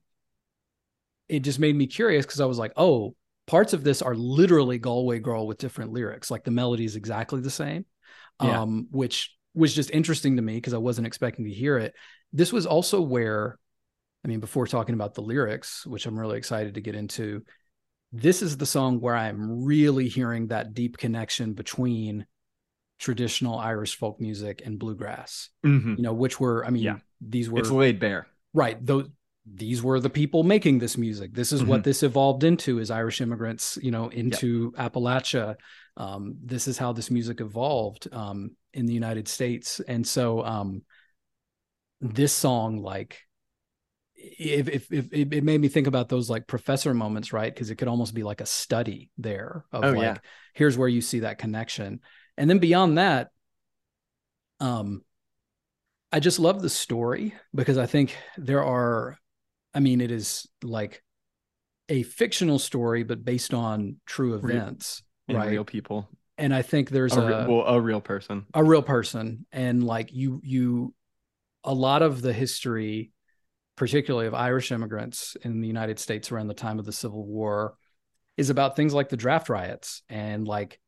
it 1.28 1.40
just 1.40 1.58
made 1.58 1.74
me 1.74 1.86
curious 1.86 2.24
because 2.24 2.40
I 2.40 2.46
was 2.46 2.58
like, 2.58 2.72
oh, 2.76 3.16
parts 3.46 3.72
of 3.72 3.82
this 3.82 4.02
are 4.02 4.14
literally 4.14 4.78
Galway 4.78 5.18
Girl 5.18 5.46
with 5.46 5.58
different 5.58 5.92
lyrics. 5.92 6.30
Like 6.30 6.44
the 6.44 6.50
melody 6.50 6.84
is 6.84 6.96
exactly 6.96 7.40
the 7.40 7.50
same. 7.50 7.84
Yeah. 8.42 8.60
Um, 8.60 8.88
which 8.90 9.34
was 9.54 9.74
just 9.74 9.90
interesting 9.90 10.36
to 10.36 10.42
me 10.42 10.56
because 10.56 10.74
I 10.74 10.78
wasn't 10.78 11.06
expecting 11.06 11.46
to 11.46 11.50
hear 11.50 11.78
it. 11.78 11.94
This 12.32 12.52
was 12.52 12.66
also 12.66 13.00
where, 13.00 13.58
I 14.24 14.28
mean, 14.28 14.40
before 14.40 14.66
talking 14.66 14.94
about 14.94 15.14
the 15.14 15.22
lyrics, 15.22 15.86
which 15.86 16.06
I'm 16.06 16.18
really 16.18 16.36
excited 16.36 16.74
to 16.74 16.80
get 16.80 16.94
into, 16.94 17.42
this 18.12 18.42
is 18.42 18.56
the 18.56 18.66
song 18.66 19.00
where 19.00 19.16
I'm 19.16 19.64
really 19.64 20.08
hearing 20.08 20.48
that 20.48 20.74
deep 20.74 20.98
connection 20.98 21.54
between 21.54 22.26
traditional 22.98 23.58
Irish 23.58 23.96
folk 23.96 24.20
music 24.20 24.62
and 24.64 24.78
bluegrass. 24.78 25.48
Mhm. 25.64 25.96
You 25.96 26.02
know, 26.02 26.12
which 26.12 26.38
were, 26.38 26.64
I 26.64 26.70
mean, 26.70 26.82
Yeah. 26.82 26.98
These 27.20 27.48
were 27.50 27.58
It's 27.60 27.70
laid 27.70 27.98
bare. 27.98 28.26
right. 28.54 28.84
Those 28.84 29.08
these 29.48 29.80
were 29.80 30.00
the 30.00 30.10
people 30.10 30.42
making 30.42 30.80
this 30.80 30.98
music. 30.98 31.32
This 31.32 31.52
is 31.52 31.62
what 31.62 31.84
this 31.84 32.02
evolved 32.02 32.42
into 32.42 32.80
is 32.80 32.90
irish 32.90 33.20
immigrants 33.20 33.78
you 33.80 33.92
know 33.92 34.08
into 34.08 34.72
appalachia. 34.72 35.54
Um, 35.96 36.34
this 36.44 36.66
is 36.66 36.76
how 36.78 36.92
this 36.92 37.10
music 37.12 37.40
evolved 37.40 38.08
um, 38.12 38.56
in 38.74 38.86
the 38.86 38.92
united 38.92 39.28
states. 39.28 39.80
And 39.86 40.04
so 40.06 40.44
um, 40.44 40.82
this 42.00 42.32
song 42.32 42.82
like 42.82 43.20
if, 44.16 44.68
if, 44.68 44.92
if 44.92 45.12
it, 45.12 45.32
it 45.32 45.44
made 45.44 45.60
me 45.60 45.68
think 45.68 45.86
about 45.86 46.08
those 46.08 46.28
like 46.28 46.46
professor 46.48 46.92
moments 46.92 47.32
right? 47.32 47.54
Because 47.54 47.70
it 47.70 47.76
could 47.76 47.86
almost 47.88 48.14
be 48.14 48.24
like 48.24 48.40
a 48.40 48.46
study 48.46 49.10
there 49.16 49.64
of 49.70 49.84
Oh, 49.84 49.90
like 49.92 50.02
yeah. 50.02 50.16
here's 50.54 50.76
where 50.76 50.88
you 50.88 51.00
see 51.00 51.20
that 51.20 51.38
connection. 51.38 52.00
And 52.36 52.50
then 52.50 52.58
beyond 52.58 52.98
that 52.98 53.30
um 54.58 55.02
I 56.16 56.20
just 56.20 56.38
love 56.38 56.62
the 56.62 56.70
story 56.70 57.34
because 57.54 57.76
I 57.76 57.84
think 57.84 58.16
there 58.38 58.64
are, 58.64 59.18
I 59.74 59.80
mean, 59.80 60.00
it 60.00 60.10
is 60.10 60.48
like 60.62 61.02
a 61.90 62.04
fictional 62.04 62.58
story, 62.58 63.02
but 63.02 63.22
based 63.22 63.52
on 63.52 63.96
true 64.06 64.32
events, 64.34 65.02
And 65.28 65.36
right? 65.36 65.50
real 65.50 65.64
people. 65.66 66.08
and 66.38 66.54
I 66.54 66.62
think 66.62 66.88
there's 66.88 67.14
A, 67.14 67.20
a, 67.20 67.46
well, 67.46 67.66
a 67.66 67.78
real 67.78 68.00
person. 68.00 68.46
a 68.54 68.64
real 68.64 68.80
person, 68.80 69.44
and 69.52 69.84
like 69.84 70.10
you, 70.10 70.40
you, 70.42 70.94
a 71.64 71.74
lot 71.74 72.00
of 72.00 72.22
the 72.22 72.32
history, 72.32 73.12
particularly 73.76 74.26
of 74.26 74.32
Irish 74.32 74.72
immigrants 74.72 75.36
in 75.42 75.60
the 75.60 75.66
United 75.68 75.98
States 75.98 76.32
around 76.32 76.46
the 76.48 76.54
time 76.54 76.78
of 76.78 76.86
the 76.86 76.92
Civil 76.92 77.26
War, 77.26 77.74
is 78.38 78.48
about 78.48 78.74
things 78.74 78.94
like 78.94 79.10
the 79.10 79.18
draft 79.18 79.50
riots 79.50 80.02
and 80.08 80.48
like 80.48 80.80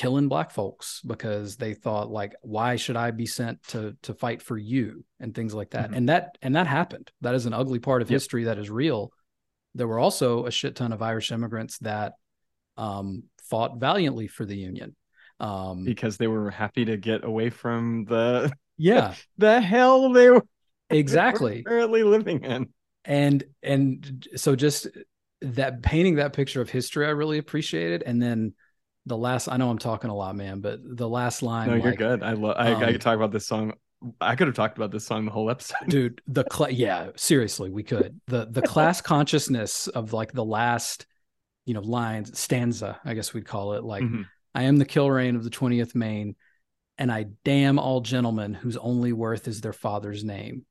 killing 0.00 0.28
black 0.28 0.50
folks 0.52 1.00
because 1.04 1.56
they 1.56 1.74
thought 1.74 2.08
like 2.20 2.32
why 2.42 2.76
should 2.76 2.96
i 2.96 3.10
be 3.10 3.26
sent 3.26 3.60
to 3.72 3.96
to 4.02 4.14
fight 4.14 4.40
for 4.40 4.56
you 4.56 5.04
and 5.18 5.34
things 5.34 5.52
like 5.54 5.70
that. 5.70 5.90
Mhm. 5.90 5.96
and 5.96 6.08
that 6.08 6.24
and 6.40 6.54
that 6.54 6.68
happened. 6.68 7.10
That 7.20 7.34
is 7.34 7.46
an 7.46 7.52
ugly 7.52 7.80
part 7.80 8.00
of 8.02 8.08
Yep. 8.08 8.14
history 8.18 8.44
that 8.44 8.58
is 8.58 8.70
real. 8.70 9.10
There 9.74 9.88
were 9.88 9.98
also 9.98 10.46
a 10.46 10.52
shit 10.52 10.76
ton 10.76 10.92
of 10.92 11.02
irish 11.02 11.32
immigrants 11.32 11.78
that 11.78 12.12
um 12.76 13.24
fought 13.50 13.80
valiantly 13.80 14.28
for 14.28 14.44
the 14.46 14.56
union. 14.70 14.94
Um 15.40 15.84
because 15.84 16.16
they 16.16 16.28
were 16.28 16.50
happy 16.50 16.84
to 16.84 16.96
get 16.96 17.24
away 17.24 17.50
from 17.50 18.04
the 18.04 18.52
yeah. 18.92 19.14
the 19.36 19.60
hell 19.60 20.12
they 20.12 20.30
were 20.30 20.46
exactly. 20.90 21.62
currently 21.66 22.04
living 22.04 22.44
in. 22.44 22.68
and 23.04 23.42
and 23.64 24.28
so 24.36 24.54
just 24.54 24.86
that 25.42 25.82
painting 25.82 26.16
that 26.16 26.32
picture 26.34 26.60
of 26.60 26.70
history 26.70 27.04
i 27.06 27.10
really 27.10 27.38
appreciated. 27.38 28.02
And 28.06 28.22
then 28.22 28.54
the 29.08 29.16
last 29.16 29.48
i 29.48 29.56
know 29.56 29.70
i'm 29.70 29.78
talking 29.78 30.10
a 30.10 30.14
lot 30.14 30.36
man 30.36 30.60
but 30.60 30.78
the 30.84 31.08
last 31.08 31.42
line 31.42 31.68
No, 31.68 31.74
you're 31.74 31.86
like, 31.86 31.98
good. 31.98 32.22
I 32.22 32.32
love. 32.34 32.56
I, 32.58 32.68
I 32.70 32.72
um, 32.74 32.92
could 32.92 33.00
talk 33.00 33.16
about 33.16 33.32
this 33.32 33.46
song. 33.46 33.72
I 34.20 34.36
could 34.36 34.46
have 34.46 34.54
talked 34.54 34.76
about 34.78 34.92
this 34.92 35.04
song 35.04 35.24
the 35.24 35.32
whole 35.32 35.50
episode. 35.50 35.76
dude 35.88 36.22
the 36.28 36.44
cla- 36.44 36.70
yeah 36.70 37.08
seriously 37.16 37.70
we 37.70 37.82
could 37.82 38.20
the 38.28 38.46
the 38.50 38.62
class 38.62 39.00
consciousness 39.14 39.88
of 39.88 40.12
like 40.12 40.32
the 40.32 40.44
last 40.44 41.06
you 41.66 41.74
know 41.74 41.80
lines 41.80 42.38
stanza 42.38 43.00
i 43.04 43.14
guess 43.14 43.34
we'd 43.34 43.44
call 43.46 43.72
it 43.74 43.82
like 43.82 44.04
Mhm. 44.04 44.24
i 44.54 44.62
am 44.62 44.76
the 44.76 44.86
Kilrain 44.86 45.34
of 45.34 45.42
the 45.42 45.50
20th 45.50 45.94
maine 45.96 46.36
and 46.96 47.10
i 47.10 47.26
damn 47.44 47.78
all 47.78 48.00
gentlemen 48.00 48.54
whose 48.54 48.76
only 48.76 49.12
worth 49.12 49.48
is 49.48 49.60
their 49.60 49.72
father's 49.72 50.22
name 50.22 50.64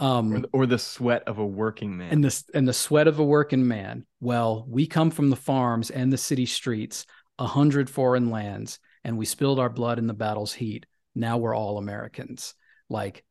um 0.00 0.32
or, 0.34 0.40
the, 0.40 0.48
or 0.52 0.66
the 0.66 0.78
sweat 0.78 1.22
of 1.28 1.38
a 1.38 1.46
working 1.46 1.96
man. 1.96 2.10
and 2.10 2.24
the 2.24 2.42
and 2.52 2.66
the 2.66 2.72
sweat 2.72 3.06
of 3.06 3.20
a 3.20 3.24
working 3.24 3.68
man. 3.68 4.04
Well, 4.18 4.66
we 4.68 4.88
come 4.88 5.10
from 5.12 5.30
the 5.30 5.36
farms 5.36 5.88
and 5.90 6.12
the 6.12 6.18
city 6.18 6.46
streets, 6.46 7.06
a 7.38 7.46
hundred 7.46 7.90
foreign 7.90 8.30
lands, 8.30 8.78
and 9.02 9.18
we 9.18 9.24
spilled 9.24 9.58
our 9.58 9.70
blood 9.70 9.98
in 9.98 10.06
the 10.06 10.14
battle's 10.14 10.52
heat. 10.52 10.86
Now 11.14 11.38
we're 11.38 11.54
all 11.54 11.78
Americans. 11.78 12.54
Like, 12.88 13.24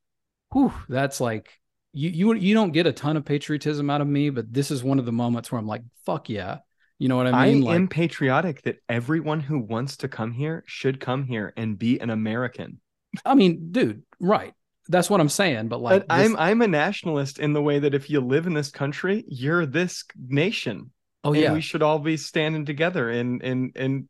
whew, 0.51 0.73
that's 0.89 1.21
like 1.21 1.49
you 1.93 2.09
you 2.09 2.33
you 2.33 2.53
don't 2.53 2.71
get 2.71 2.87
a 2.87 2.93
ton 2.93 3.17
of 3.17 3.25
patriotism 3.25 3.89
out 3.89 4.01
of 4.01 4.07
me, 4.07 4.29
but 4.29 4.51
this 4.51 4.71
is 4.71 4.83
one 4.83 4.99
of 4.99 5.05
the 5.05 5.11
moments 5.11 5.51
where 5.51 5.59
I'm 5.59 5.67
like, 5.67 5.83
fuck 6.05 6.29
yeah. 6.29 6.59
You 6.99 7.09
know 7.09 7.17
what 7.17 7.27
I 7.27 7.31
I 7.31 7.51
mean? 7.51 7.61
like, 7.61 7.75
am 7.75 7.87
patriotic 7.87 8.61
that 8.63 8.77
everyone 8.87 9.39
who 9.39 9.59
wants 9.59 9.97
to 9.97 10.07
come 10.07 10.31
here 10.31 10.63
should 10.65 10.99
come 10.99 11.25
here 11.25 11.53
and 11.57 11.77
be 11.77 11.99
an 11.99 12.09
American. 12.09 12.79
I 13.25 13.35
mean, 13.35 13.71
dude, 13.71 14.03
right. 14.19 14.53
That's 14.89 15.09
what 15.09 15.19
I'm 15.19 15.29
saying. 15.29 15.67
But 15.69 15.81
like, 15.81 16.07
But 16.07 16.17
this- 16.17 16.29
I'm 16.29 16.37
I'm 16.37 16.61
a 16.61 16.67
nationalist 16.67 17.39
in 17.39 17.53
the 17.53 17.61
way 17.61 17.79
that 17.79 17.93
if 17.93 18.09
you 18.09 18.21
live 18.21 18.47
in 18.47 18.53
this 18.53 18.71
country, 18.71 19.23
you're 19.27 19.65
this 19.65 20.05
nation. 20.17 20.91
Oh 21.23 21.33
and 21.33 21.41
yeah, 21.41 21.53
we 21.53 21.61
should 21.61 21.81
all 21.83 21.99
be 21.99 22.17
standing 22.17 22.65
together 22.65 23.09
in 23.09 23.41
in 23.41 23.71
in 23.75 24.09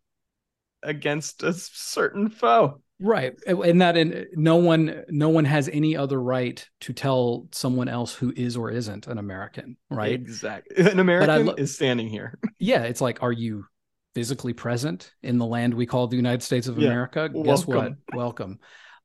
against 0.81 1.43
a 1.43 1.53
certain 1.53 2.29
foe. 2.29 2.81
right. 2.99 3.33
And 3.47 3.81
that, 3.81 3.95
and 3.95 4.27
no 4.33 4.57
one, 4.57 5.03
no 5.07 5.29
one 5.29 5.45
has 5.45 5.69
any 5.69 5.95
other 5.95 6.21
right 6.21 6.67
to 6.81 6.91
tell 6.91 7.47
someone 7.53 7.87
else 7.87 8.13
who 8.13 8.33
is 8.35 8.57
or 8.57 8.69
isn't 8.69 9.07
an 9.07 9.17
American, 9.17 9.77
right? 9.89 10.11
Exactly. 10.11 10.85
An 10.85 10.99
American 10.99 11.45
lo- 11.45 11.53
is 11.57 11.73
standing 11.73 12.09
here. 12.09 12.37
Yeah, 12.59 12.83
it's 12.83 12.99
like, 13.01 13.23
are 13.23 13.31
you 13.31 13.65
physically 14.13 14.51
present 14.53 15.11
in 15.21 15.37
the 15.37 15.45
land 15.45 15.73
we 15.73 15.85
call 15.85 16.07
the 16.07 16.17
United 16.17 16.43
States 16.43 16.67
of 16.67 16.77
Yeah. 16.77 16.87
America? 16.89 17.29
Guess 17.29 17.65
what? 17.65 17.75
Welcome. 17.77 17.97
Welcome. 18.13 18.59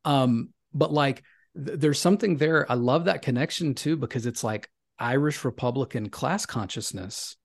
Um, 0.05 0.49
but 0.75 0.93
like, 0.93 1.23
th- 1.57 1.79
there's 1.79 2.01
something 2.01 2.39
there. 2.39 2.71
I 2.71 2.75
love 2.75 3.05
that 3.05 3.23
connection 3.23 3.75
too 3.77 3.97
because 3.97 4.27
it's 4.27 4.43
like 4.43 4.69
Irish 4.99 5.45
Republican 5.45 6.09
class 6.11 6.45
consciousness 6.45 7.37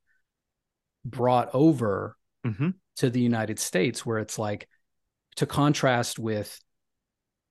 brought 1.05 1.49
over 1.53 2.17
hmm 2.45 2.69
to 2.97 3.09
the 3.09 3.19
United 3.19 3.57
States, 3.57 4.05
where 4.05 4.19
it's 4.19 4.37
like 4.37 4.67
to 5.37 5.47
contrast 5.47 6.19
with, 6.19 6.59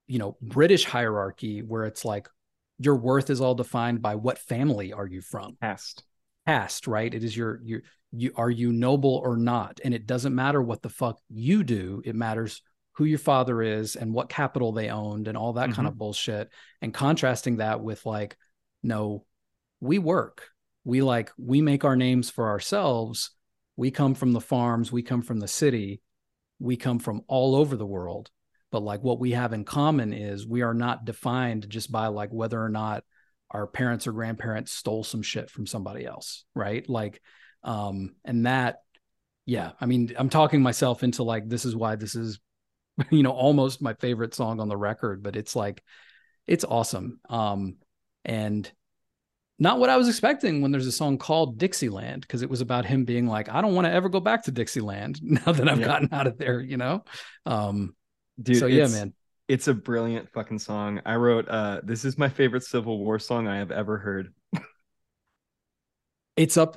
you 0.06 0.20
know, 0.20 0.36
British 0.40 0.84
hierarchy, 0.84 1.62
where 1.62 1.84
it's 1.84 2.04
like 2.04 2.28
your 2.78 2.94
worth 2.96 3.28
is 3.28 3.40
all 3.40 3.54
defined 3.54 4.00
by 4.00 4.14
what 4.14 4.38
family 4.38 4.92
are 4.92 5.06
you 5.06 5.20
from 5.20 5.56
Past. 5.60 6.04
past, 6.46 6.86
right? 6.86 7.12
It 7.12 7.24
is 7.24 7.36
your 7.36 7.60
your 7.64 7.82
you 8.12 8.32
are 8.36 8.50
you 8.50 8.72
noble 8.72 9.20
or 9.24 9.36
not, 9.36 9.80
and 9.84 9.94
it 9.94 10.06
doesn't 10.06 10.34
matter 10.34 10.62
what 10.62 10.82
the 10.82 10.88
fuck 10.88 11.18
you 11.28 11.64
do. 11.64 12.02
It 12.04 12.14
matters 12.14 12.62
who 12.92 13.04
your 13.04 13.18
father 13.18 13.62
is 13.62 13.96
and 13.96 14.12
what 14.12 14.28
capital 14.28 14.72
they 14.72 14.90
owned 14.90 15.26
and 15.26 15.36
all 15.36 15.54
that 15.54 15.72
kind 15.72 15.88
of 15.88 15.96
bullshit. 15.96 16.50
And 16.82 16.92
contrasting 16.92 17.56
that 17.56 17.80
with 17.80 18.04
like, 18.04 18.36
no, 18.82 19.24
we 19.80 19.98
work. 19.98 20.48
We 20.84 21.00
like 21.00 21.32
we 21.38 21.62
make 21.62 21.84
our 21.84 21.96
names 21.96 22.30
for 22.30 22.48
ourselves. 22.48 23.30
We 23.82 23.90
come 23.90 24.14
from 24.14 24.30
the 24.30 24.40
farms. 24.40 24.92
We 24.92 25.02
come 25.02 25.22
from 25.22 25.40
the 25.40 25.48
city. 25.48 26.02
We 26.60 26.76
come 26.76 27.00
from 27.00 27.22
all 27.26 27.56
over 27.56 27.74
the 27.74 27.84
world. 27.84 28.30
but 28.70 28.80
like 28.80 29.02
what 29.02 29.18
we 29.18 29.32
have 29.32 29.52
in 29.52 29.64
common 29.64 30.12
is 30.12 30.46
we 30.46 30.62
are 30.62 30.72
not 30.72 31.04
defined 31.04 31.68
just 31.68 31.90
by 31.90 32.06
like 32.06 32.30
whether 32.30 32.62
or 32.62 32.68
not 32.68 33.02
our 33.50 33.66
parents 33.66 34.06
or 34.06 34.12
grandparents 34.12 34.70
stole 34.70 35.02
some 35.02 35.20
shit 35.20 35.50
from 35.50 35.66
somebody 35.66 36.06
else 36.06 36.44
right 36.54 36.88
like 36.88 37.20
um 37.64 38.14
and 38.24 38.46
that 38.46 38.82
yeah 39.46 39.72
i 39.80 39.86
mean 39.86 40.12
i'm 40.16 40.30
talking 40.30 40.62
myself 40.62 41.02
into 41.02 41.24
like 41.24 41.48
this 41.48 41.64
is 41.64 41.74
why 41.74 41.96
this 41.96 42.14
is 42.14 42.38
you 43.10 43.24
know 43.24 43.32
almost 43.32 43.82
my 43.82 43.94
favorite 43.94 44.32
song 44.32 44.60
on 44.60 44.68
the 44.68 44.76
record 44.76 45.24
but 45.24 45.34
it's 45.34 45.56
like 45.56 45.82
it's 46.46 46.64
awesome 46.64 47.18
um 47.28 47.78
and 48.24 48.70
not 49.58 49.78
what 49.78 49.90
I 49.90 49.96
was 49.96 50.08
expecting 50.08 50.60
when 50.60 50.72
there's 50.72 50.86
a 50.86 50.92
song 50.92 51.18
called 51.18 51.58
Dixieland 51.58 52.22
because 52.22 52.42
it 52.42 52.50
was 52.50 52.60
about 52.60 52.84
him 52.84 53.04
being 53.04 53.26
like, 53.26 53.48
I 53.48 53.60
don't 53.60 53.74
want 53.74 53.86
to 53.86 53.92
ever 53.92 54.08
go 54.08 54.20
back 54.20 54.44
to 54.44 54.50
Dixieland 54.50 55.20
now 55.22 55.52
that 55.52 55.68
I've 55.68 55.80
yeah. 55.80 55.86
gotten 55.86 56.08
out 56.12 56.26
of 56.26 56.38
there, 56.38 56.60
you 56.60 56.76
know. 56.76 57.04
Um, 57.46 57.94
Dude, 58.40 58.58
so 58.58 58.66
yeah, 58.66 58.88
man, 58.88 59.12
it's 59.48 59.68
a 59.68 59.74
brilliant 59.74 60.30
fucking 60.30 60.58
song. 60.58 61.00
I 61.04 61.16
wrote, 61.16 61.48
uh, 61.48 61.80
this 61.84 62.04
is 62.04 62.16
my 62.18 62.28
favorite 62.28 62.64
Civil 62.64 62.98
War 62.98 63.18
song 63.18 63.46
I 63.46 63.58
have 63.58 63.70
ever 63.70 63.98
heard. 63.98 64.32
it's 66.36 66.56
up, 66.56 66.76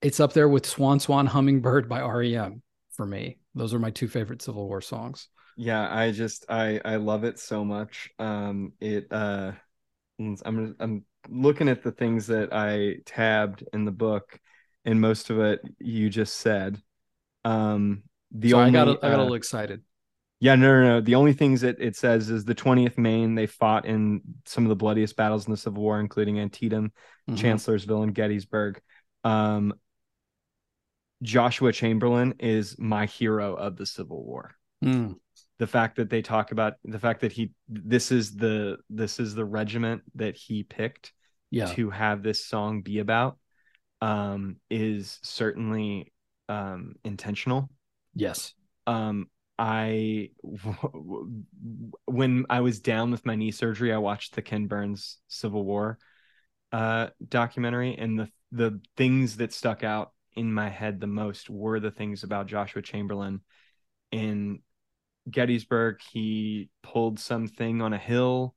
it's 0.00 0.20
up 0.20 0.32
there 0.32 0.48
with 0.48 0.66
Swan 0.66 1.00
Swan 1.00 1.26
Hummingbird 1.26 1.88
by 1.88 2.00
REM 2.00 2.62
for 2.92 3.04
me. 3.04 3.38
Those 3.54 3.74
are 3.74 3.78
my 3.78 3.90
two 3.90 4.08
favorite 4.08 4.40
Civil 4.40 4.68
War 4.68 4.80
songs. 4.80 5.28
Yeah, 5.56 5.92
I 5.92 6.12
just 6.12 6.46
I 6.48 6.80
I 6.84 6.96
love 6.96 7.24
it 7.24 7.40
so 7.40 7.64
much. 7.64 8.10
Um, 8.20 8.74
it 8.80 9.08
uh, 9.10 9.52
I'm 10.20 10.76
I'm 10.78 11.04
looking 11.28 11.68
at 11.68 11.82
the 11.82 11.92
things 11.92 12.26
that 12.28 12.52
I 12.52 12.96
tabbed 13.04 13.64
in 13.72 13.84
the 13.84 13.92
book, 13.92 14.38
and 14.84 15.00
most 15.00 15.30
of 15.30 15.38
it 15.40 15.60
you 15.78 16.10
just 16.10 16.36
said. 16.36 16.80
Um, 17.44 18.02
the 18.30 18.54
only, 18.54 18.68
I 18.68 18.70
got 18.72 18.88
a, 18.88 18.90
I 18.90 18.94
got 18.94 19.10
a 19.10 19.14
uh, 19.14 19.18
little 19.18 19.34
excited. 19.34 19.82
Yeah, 20.40 20.54
no, 20.54 20.80
no, 20.80 20.88
no. 20.88 21.00
The 21.00 21.16
only 21.16 21.32
things 21.32 21.62
that 21.62 21.80
it 21.80 21.96
says 21.96 22.30
is 22.30 22.44
the 22.44 22.54
20th 22.54 22.96
Maine. 22.96 23.34
They 23.34 23.46
fought 23.46 23.86
in 23.86 24.20
some 24.46 24.64
of 24.64 24.68
the 24.68 24.76
bloodiest 24.76 25.16
battles 25.16 25.46
in 25.46 25.50
the 25.50 25.56
Civil 25.56 25.82
War, 25.82 25.98
including 25.98 26.38
Antietam, 26.38 26.92
mm-hmm. 27.28 27.36
Chancellorsville, 27.36 28.02
and 28.02 28.14
Gettysburg. 28.14 28.80
Um, 29.24 29.74
Joshua 31.22 31.72
Chamberlain 31.72 32.34
is 32.38 32.78
my 32.78 33.06
hero 33.06 33.54
of 33.54 33.76
the 33.76 33.86
Civil 33.86 34.24
War. 34.24 34.54
Mm 34.84 35.16
the 35.58 35.66
fact 35.66 35.96
that 35.96 36.08
they 36.08 36.22
talk 36.22 36.52
about 36.52 36.74
the 36.84 36.98
fact 36.98 37.20
that 37.20 37.32
he 37.32 37.50
this 37.68 38.10
is 38.10 38.36
the 38.36 38.78
this 38.88 39.18
is 39.20 39.34
the 39.34 39.44
regiment 39.44 40.02
that 40.14 40.36
he 40.36 40.62
picked 40.62 41.12
yeah. 41.50 41.66
to 41.66 41.90
have 41.90 42.22
this 42.22 42.44
song 42.44 42.82
be 42.82 42.98
about 42.98 43.38
um 44.00 44.56
is 44.70 45.18
certainly 45.22 46.12
um 46.48 46.94
intentional. 47.04 47.68
Yes. 48.14 48.54
Um 48.86 49.28
i 49.60 50.30
when 52.04 52.46
i 52.48 52.60
was 52.60 52.78
down 52.78 53.10
with 53.10 53.26
my 53.26 53.34
knee 53.34 53.50
surgery 53.50 53.92
i 53.92 53.98
watched 53.98 54.36
the 54.36 54.42
ken 54.42 54.68
burns 54.68 55.18
civil 55.26 55.64
war 55.64 55.98
uh 56.70 57.08
documentary 57.28 57.96
and 57.98 58.20
the 58.20 58.28
the 58.52 58.80
things 58.96 59.38
that 59.38 59.52
stuck 59.52 59.82
out 59.82 60.12
in 60.36 60.54
my 60.54 60.68
head 60.68 61.00
the 61.00 61.08
most 61.08 61.50
were 61.50 61.80
the 61.80 61.90
things 61.90 62.22
about 62.22 62.46
joshua 62.46 62.80
chamberlain. 62.80 63.40
In 64.12 64.60
Gettysburg, 65.30 66.00
he 66.12 66.70
pulled 66.82 67.18
something 67.18 67.82
on 67.82 67.92
a 67.92 67.98
hill 67.98 68.54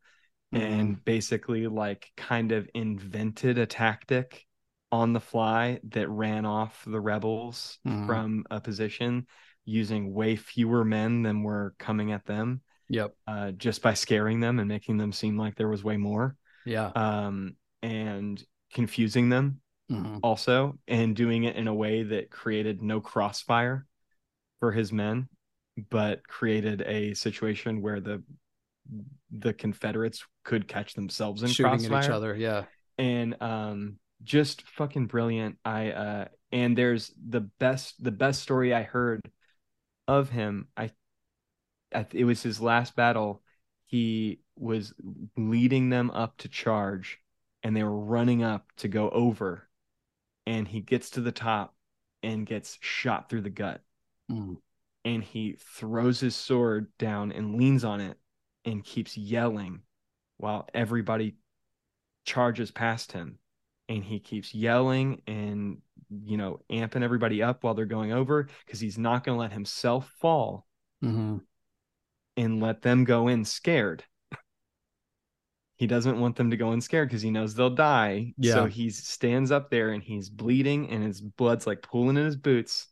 mm-hmm. 0.54 0.64
and 0.64 1.06
basically 1.06 1.68
like 1.68 2.12
kind 2.18 2.52
of 2.52 2.70
invented 2.74 3.58
a 3.58 3.66
tactic 3.66 4.46
on 4.92 5.14
the 5.14 5.20
fly 5.20 5.80
that 5.90 6.10
ran 6.10 6.46
off 6.46 6.84
the 6.86 7.00
rebels 7.00 7.80
mm-hmm. 7.88 8.06
from 8.06 8.46
a 8.52 8.60
position 8.60 9.26
using 9.66 10.14
way 10.14 10.36
fewer 10.36 10.84
men 10.84 11.24
than 11.24 11.44
were 11.44 11.74
coming 11.80 12.12
at 12.12 12.26
them. 12.26 12.62
Yep. 12.90 13.16
Uh, 13.26 13.52
just 13.52 13.82
by 13.82 13.94
scaring 13.94 14.42
them 14.42 14.60
and 14.60 14.68
making 14.68 14.98
them 14.98 15.14
seem 15.14 15.38
like 15.38 15.56
there 15.56 15.70
was 15.70 15.84
way 15.84 15.96
more. 15.96 16.36
Yeah. 16.66 16.92
Um, 16.94 17.56
and 17.82 18.44
confusing 18.74 19.30
them 19.30 19.62
mm-hmm. 19.90 20.18
also, 20.24 20.78
and 20.90 21.16
doing 21.16 21.46
it 21.46 21.56
in 21.56 21.68
a 21.68 21.74
way 21.74 22.04
that 22.04 22.30
created 22.30 22.82
no 22.82 23.00
crossfire 23.00 23.86
for 24.60 24.74
his 24.74 24.92
men 24.92 25.30
but 25.90 26.28
created 26.28 26.82
a 26.82 27.14
situation 27.14 27.82
where 27.82 28.00
the 28.00 28.24
the 29.32 29.54
Confederates 29.54 30.26
could 30.44 30.68
catch 30.68 30.94
themselves 30.94 31.44
in 31.44 31.50
shooting 31.50 31.72
crossfire. 31.72 31.98
at 31.98 32.04
each 32.06 32.10
other. 32.10 32.36
Yeah, 32.36 32.64
and 32.98 33.42
um, 33.42 34.00
just 34.24 34.68
fucking 34.68 35.08
brilliant. 35.08 35.58
I 35.66 35.92
uh, 35.92 36.26
and 36.52 36.78
there's 36.78 37.14
the 37.30 37.42
best 37.42 38.04
the 38.04 38.12
best 38.12 38.42
story 38.42 38.74
I 38.74 38.84
heard 38.84 39.22
of 40.08 40.30
him. 40.30 40.68
I, 40.76 40.92
I 41.94 42.06
it 42.12 42.26
was 42.26 42.42
his 42.44 42.62
last 42.62 42.96
battle. 42.96 43.42
He 43.86 44.42
was 44.58 44.94
leading 45.36 45.90
them 45.90 46.12
up 46.12 46.38
to 46.38 46.48
charge, 46.48 47.20
and 47.64 47.76
they 47.76 47.84
were 47.84 48.00
running 48.00 48.44
up 48.44 48.66
to 48.78 48.88
go 48.88 49.10
over, 49.10 49.68
and 50.46 50.68
he 50.68 50.82
gets 50.82 51.12
to 51.12 51.22
the 51.22 51.32
top 51.32 51.76
and 52.24 52.46
gets 52.46 52.78
shot 52.82 53.30
through 53.30 53.42
the 53.42 53.50
gut. 53.50 53.82
Mm 54.32 54.58
and 55.04 55.24
he 55.24 55.58
throws 55.60 56.20
his 56.20 56.36
sword 56.36 56.88
down 56.98 57.32
and 57.32 57.56
leans 57.56 57.84
on 57.84 58.02
it 58.02 58.18
and 58.66 58.84
keeps 58.84 59.18
yelling 59.18 59.82
while 60.42 60.68
everybody 60.74 61.36
charges 62.26 62.72
past 62.72 63.12
him 63.12 63.38
and 63.88 64.04
he 64.04 64.20
keeps 64.20 64.54
yelling 64.54 65.22
and 65.28 65.78
you 66.24 66.38
know 66.38 66.60
amping 66.72 67.04
everybody 67.04 67.42
up 67.42 67.64
while 67.64 67.74
they're 67.74 67.86
going 67.86 68.12
over 68.12 68.48
because 68.66 68.80
he's 68.80 68.98
not 68.98 69.24
going 69.24 69.36
to 69.36 69.40
let 69.40 69.52
himself 69.52 70.12
fall 70.20 70.66
mm-hmm. 71.04 71.38
and 72.38 72.62
let 72.62 72.82
them 72.82 73.04
go 73.04 73.28
in 73.28 73.46
scared 73.46 74.04
he 75.76 75.88
doesn't 75.88 76.20
want 76.20 76.36
them 76.36 76.52
to 76.52 76.58
go 76.58 76.74
in 76.74 76.82
scared 76.82 77.10
because 77.10 77.24
he 77.24 77.32
knows 77.32 77.56
they'll 77.56 77.70
die 77.70 78.34
yeah. 78.38 78.54
so 78.54 78.66
he 78.66 78.90
stands 78.90 79.52
up 79.52 79.70
there 79.72 79.90
and 79.92 80.04
he's 80.04 80.30
bleeding 80.30 80.90
and 80.90 81.04
his 81.04 81.22
blood's 81.22 81.66
like 81.66 81.82
pooling 81.82 82.18
in 82.18 82.26
his 82.26 82.36
boots 82.36 82.88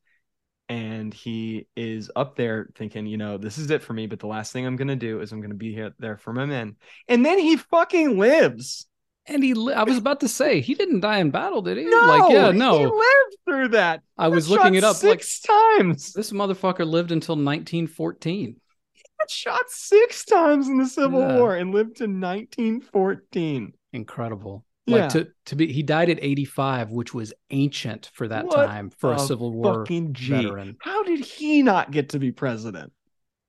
and 0.70 1.12
he 1.12 1.68
is 1.76 2.12
up 2.16 2.36
there 2.36 2.70
thinking, 2.76 3.08
you 3.08 3.18
know, 3.18 3.38
this 3.38 3.58
is 3.58 3.72
it 3.72 3.82
for 3.82 3.94
me. 3.94 4.06
But 4.06 4.20
the 4.20 4.28
last 4.28 4.54
thing 4.54 4.66
I'm 4.66 4.76
gonna 4.76 4.96
do 4.96 5.20
is 5.20 5.32
I'm 5.32 5.42
gonna 5.42 5.56
be 5.56 5.74
here 5.74 5.94
there 5.98 6.18
for 6.18 6.32
my 6.32 6.46
men. 6.46 6.76
And 7.08 7.26
then 7.26 7.40
he 7.40 7.58
fucking 7.58 8.18
lives. 8.18 8.86
And 9.26 9.44
he, 9.44 9.54
li- 9.54 9.74
I 9.74 9.84
was 9.84 9.98
about 9.98 10.22
to 10.22 10.28
say, 10.28 10.60
he 10.60 10.74
didn't 10.74 11.02
die 11.02 11.20
in 11.20 11.30
battle, 11.30 11.62
did 11.62 11.78
he? 11.78 11.86
No, 11.86 11.98
like, 11.98 12.32
yeah, 12.32 12.52
no, 12.52 12.80
he 12.80 12.86
lived 12.86 13.38
through 13.46 13.68
that. 13.70 14.02
I 14.18 14.28
was 14.28 14.50
looking 14.50 14.74
it 14.74 14.84
up 14.84 14.96
six 14.96 15.42
like, 15.48 15.78
times. 15.78 16.14
This 16.14 16.32
motherfucker 16.32 16.86
lived 16.88 17.12
until 17.12 17.36
1914. 17.36 18.56
He 18.94 19.04
got 19.20 19.30
shot 19.30 19.70
six 19.70 20.26
times 20.26 20.68
in 20.68 20.78
the 20.78 20.88
Civil 20.88 21.20
yeah. 21.20 21.38
War 21.38 21.56
and 21.56 21.72
lived 21.72 21.98
to 21.98 22.06
1914. 22.06 23.74
Incredible. 23.94 24.66
Like 24.88 25.02
yeah. 25.02 25.08
to 25.10 25.28
to 25.48 25.56
be 25.56 25.72
he 25.72 25.84
died 25.84 26.10
at 26.10 26.18
85, 26.22 26.92
which 26.92 27.14
was 27.14 27.34
ancient 27.52 28.10
for 28.14 28.28
that 28.28 28.46
what 28.46 28.56
time 28.56 28.90
for 28.90 29.12
a, 29.12 29.16
a 29.16 29.20
Civil 29.20 29.52
War 29.52 29.86
veteran. 29.86 30.78
How 30.82 31.04
did 31.04 31.20
he 31.20 31.62
not 31.62 31.92
get 31.92 32.10
to 32.10 32.20
be 32.20 32.32
president? 32.32 32.92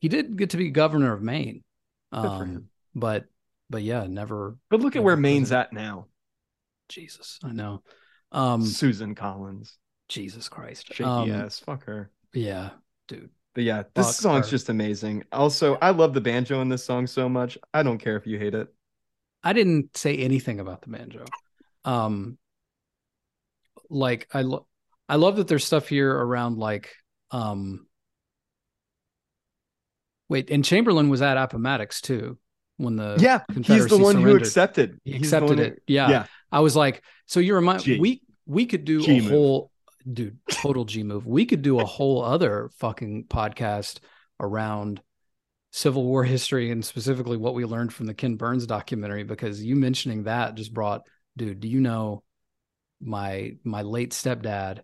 He 0.01 0.09
did 0.09 0.37
get 0.37 0.51
to 0.51 0.57
be 0.57 0.71
governor 0.71 1.13
of 1.13 1.23
Maine. 1.23 1.63
Um, 2.13 2.67
but 2.95 3.27
but 3.71 3.83
yeah, 3.83 4.07
never 4.07 4.57
But 4.69 4.81
look 4.81 4.97
at 4.97 5.03
where 5.03 5.17
Maine's 5.17 5.51
president. 5.51 5.69
at 5.69 5.73
now. 5.73 6.07
Jesus, 6.89 7.39
I 7.43 7.53
know. 7.53 7.83
Um 8.33 8.65
Susan 8.65 9.15
Collins. 9.15 9.79
Jesus 10.09 10.49
Christ. 10.49 10.89
Shaky 10.89 11.05
um, 11.05 11.31
ass. 11.31 11.61
Fuck 11.61 11.85
her. 11.85 12.11
Yeah, 12.35 12.71
dude. 13.09 13.31
But 13.55 13.65
yeah, 13.65 13.85
this 13.95 14.07
Fuck 14.07 14.15
song's 14.15 14.47
her. 14.47 14.51
just 14.51 14.69
amazing. 14.69 15.25
Also, 15.33 15.77
I 15.81 15.91
love 15.91 16.15
the 16.15 16.21
banjo 16.21 16.61
in 16.61 16.69
this 16.69 16.85
song 16.85 17.07
so 17.07 17.29
much. 17.29 17.57
I 17.73 17.83
don't 17.83 17.99
care 17.99 18.17
if 18.17 18.27
you 18.27 18.39
hate 18.39 18.55
it. 18.55 18.73
I 19.43 19.53
didn't 19.53 19.97
say 19.97 20.17
anything 20.19 20.61
about 20.61 20.83
the 20.83 20.91
banjo. 20.91 21.25
Um, 21.85 22.39
like 23.89 24.29
I 24.33 24.43
lo- 24.43 24.67
I 25.09 25.17
love 25.17 25.37
that 25.37 25.49
there's 25.49 25.65
stuff 25.65 25.89
here 25.89 26.11
around 26.15 26.59
like 26.59 26.95
um 27.31 27.87
wait, 30.29 30.51
and 30.51 30.65
Chamberlain 30.65 31.09
was 31.09 31.23
at 31.23 31.37
Appomattox 31.37 32.01
too 32.01 32.39
when 32.77 32.97
the 32.97 33.17
yeah 33.21 33.43
he's 33.63 33.87
the 33.89 33.99
one 33.99 34.15
surrendered. 34.15 34.31
who 34.33 34.37
accepted 34.37 35.01
he 35.05 35.17
accepted 35.17 35.59
it 35.59 35.73
who, 35.75 35.95
yeah. 35.95 36.09
yeah 36.11 36.25
I 36.51 36.61
was 36.61 36.75
like 36.77 37.03
so 37.27 37.41
you 37.41 37.55
remind 37.55 37.83
G. 37.83 37.99
we 37.99 38.23
we 38.47 38.67
could 38.67 38.85
do 38.85 39.03
G 39.03 39.19
a 39.19 39.23
move. 39.23 39.31
whole 39.31 39.71
dude 40.11 40.39
total 40.51 40.85
G 40.85 41.03
move 41.03 41.27
we 41.27 41.45
could 41.45 41.63
do 41.63 41.79
a 41.81 41.85
whole 41.85 42.23
other 42.25 42.71
fucking 42.79 43.25
podcast 43.25 43.99
around 44.39 45.03
Civil 45.71 46.05
War 46.05 46.25
history 46.25 46.71
and 46.71 46.85
specifically 46.85 47.37
what 47.37 47.55
we 47.55 47.65
learned 47.65 47.93
from 47.93 48.07
the 48.07 48.15
Ken 48.15 48.37
Burns 48.37 48.67
documentary 48.67 49.23
because 49.23 49.63
you 49.63 49.77
mentioning 49.77 50.25
that 50.25 50.55
just 50.57 50.75
brought 50.75 51.07
dude, 51.37 51.61
do 51.61 51.69
you 51.69 51.81
know 51.81 52.23
my 53.01 53.53
my 53.65 53.83
late 53.83 54.11
stepdad 54.11 54.81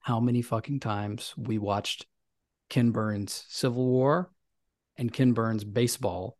how 0.00 0.20
many 0.20 0.42
fucking 0.42 0.80
times 0.80 1.34
we 1.36 1.58
watched 1.58 2.06
Ken 2.68 2.90
Burns 2.90 3.44
Civil 3.48 3.84
War 3.84 4.30
and 4.96 5.12
Ken 5.12 5.32
Burns 5.32 5.64
baseball 5.64 6.38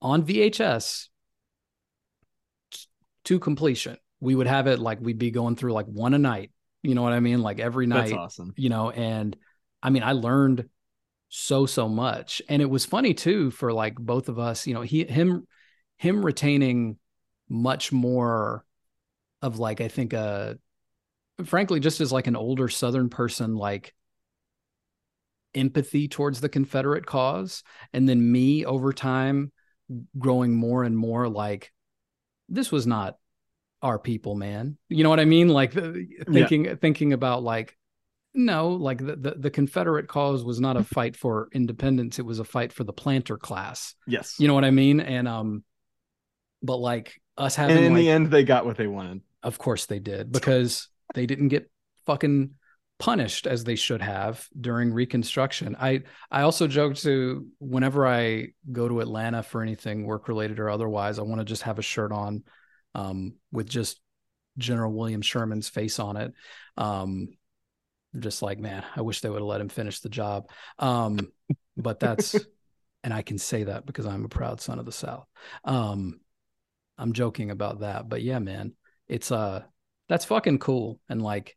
on 0.00 0.24
VHS 0.24 1.08
to 3.24 3.38
completion. 3.38 3.96
We 4.20 4.34
would 4.34 4.46
have 4.46 4.66
it 4.66 4.78
like 4.78 5.00
we'd 5.00 5.18
be 5.18 5.30
going 5.30 5.56
through 5.56 5.72
like 5.72 5.86
one 5.86 6.14
a 6.14 6.18
night. 6.18 6.50
You 6.82 6.94
know 6.94 7.02
what 7.02 7.12
I 7.12 7.20
mean? 7.20 7.40
Like 7.40 7.60
every 7.60 7.86
night. 7.86 8.08
That's 8.08 8.12
awesome. 8.12 8.52
You 8.56 8.68
know, 8.68 8.90
and 8.90 9.36
I 9.82 9.90
mean, 9.90 10.02
I 10.02 10.12
learned 10.12 10.68
so 11.34 11.66
so 11.66 11.88
much. 11.88 12.42
And 12.48 12.60
it 12.60 12.70
was 12.70 12.84
funny 12.84 13.14
too 13.14 13.50
for 13.50 13.72
like 13.72 13.94
both 13.96 14.28
of 14.28 14.38
us 14.38 14.66
you 14.66 14.74
know 14.74 14.82
he 14.82 15.04
him 15.04 15.46
him 15.96 16.24
retaining 16.24 16.98
much 17.48 17.92
more 17.92 18.64
of 19.42 19.58
like 19.58 19.80
i 19.80 19.88
think 19.88 20.14
uh 20.14 20.54
frankly 21.44 21.80
just 21.80 22.00
as 22.00 22.12
like 22.12 22.26
an 22.26 22.36
older 22.36 22.68
southern 22.68 23.08
person 23.08 23.56
like 23.56 23.92
empathy 25.54 26.08
towards 26.08 26.40
the 26.40 26.48
confederate 26.48 27.06
cause. 27.06 27.62
And 27.92 28.08
then 28.08 28.32
me 28.32 28.64
over 28.64 28.92
time 28.92 29.52
growing 30.18 30.54
more 30.54 30.84
and 30.84 30.96
more 30.96 31.28
like 31.28 31.72
this 32.48 32.72
was 32.72 32.86
not 32.86 33.16
our 33.82 33.98
people 33.98 34.34
man. 34.34 34.76
You 34.88 35.02
know 35.02 35.10
what 35.10 35.20
i 35.20 35.24
mean? 35.24 35.48
Like 35.48 35.72
thinking 35.72 36.64
yeah. 36.66 36.74
thinking 36.76 37.12
about 37.12 37.42
like 37.42 37.76
no, 38.34 38.70
like 38.70 38.98
the, 38.98 39.16
the, 39.16 39.34
the 39.38 39.50
Confederate 39.50 40.08
cause 40.08 40.44
was 40.44 40.60
not 40.60 40.76
a 40.76 40.84
fight 40.84 41.16
for 41.16 41.48
independence; 41.52 42.18
it 42.18 42.24
was 42.24 42.38
a 42.38 42.44
fight 42.44 42.72
for 42.72 42.84
the 42.84 42.92
planter 42.92 43.36
class. 43.36 43.94
Yes, 44.06 44.36
you 44.38 44.48
know 44.48 44.54
what 44.54 44.64
I 44.64 44.70
mean. 44.70 45.00
And 45.00 45.28
um, 45.28 45.64
but 46.62 46.76
like 46.76 47.20
us 47.36 47.56
having, 47.56 47.76
and 47.76 47.86
in 47.86 47.92
like, 47.92 48.00
the 48.00 48.10
end, 48.10 48.30
they 48.30 48.44
got 48.44 48.64
what 48.64 48.76
they 48.76 48.86
wanted. 48.86 49.20
Of 49.42 49.58
course 49.58 49.86
they 49.86 49.98
did, 49.98 50.32
because 50.32 50.88
they 51.14 51.26
didn't 51.26 51.48
get 51.48 51.70
fucking 52.06 52.52
punished 52.98 53.48
as 53.48 53.64
they 53.64 53.74
should 53.74 54.00
have 54.00 54.46
during 54.58 54.92
Reconstruction. 54.92 55.76
I 55.78 56.02
I 56.30 56.42
also 56.42 56.68
joke 56.68 56.94
to 56.98 57.46
whenever 57.58 58.06
I 58.06 58.48
go 58.70 58.88
to 58.88 59.00
Atlanta 59.00 59.42
for 59.42 59.60
anything 59.60 60.06
work 60.06 60.28
related 60.28 60.60
or 60.60 60.70
otherwise, 60.70 61.18
I 61.18 61.22
want 61.22 61.40
to 61.40 61.44
just 61.44 61.62
have 61.62 61.78
a 61.78 61.82
shirt 61.82 62.12
on, 62.12 62.44
um, 62.94 63.34
with 63.50 63.68
just 63.68 64.00
General 64.56 64.92
William 64.92 65.20
Sherman's 65.20 65.68
face 65.68 65.98
on 65.98 66.16
it. 66.16 66.32
Um, 66.76 67.30
just 68.18 68.42
like, 68.42 68.58
man, 68.58 68.84
I 68.94 69.00
wish 69.02 69.20
they 69.20 69.28
would 69.28 69.40
have 69.40 69.46
let 69.46 69.60
him 69.60 69.68
finish 69.68 70.00
the 70.00 70.08
job. 70.08 70.50
Um, 70.78 71.32
but 71.76 72.00
that's, 72.00 72.34
and 73.04 73.12
I 73.12 73.22
can 73.22 73.38
say 73.38 73.64
that 73.64 73.86
because 73.86 74.06
I'm 74.06 74.24
a 74.24 74.28
proud 74.28 74.60
son 74.60 74.78
of 74.78 74.86
the 74.86 74.92
South. 74.92 75.26
Um, 75.64 76.20
I'm 76.98 77.12
joking 77.12 77.50
about 77.50 77.80
that, 77.80 78.08
but 78.08 78.22
yeah, 78.22 78.38
man, 78.38 78.74
it's 79.08 79.32
uh, 79.32 79.62
that's 80.08 80.24
fucking 80.26 80.58
cool. 80.58 81.00
And 81.08 81.22
like, 81.22 81.56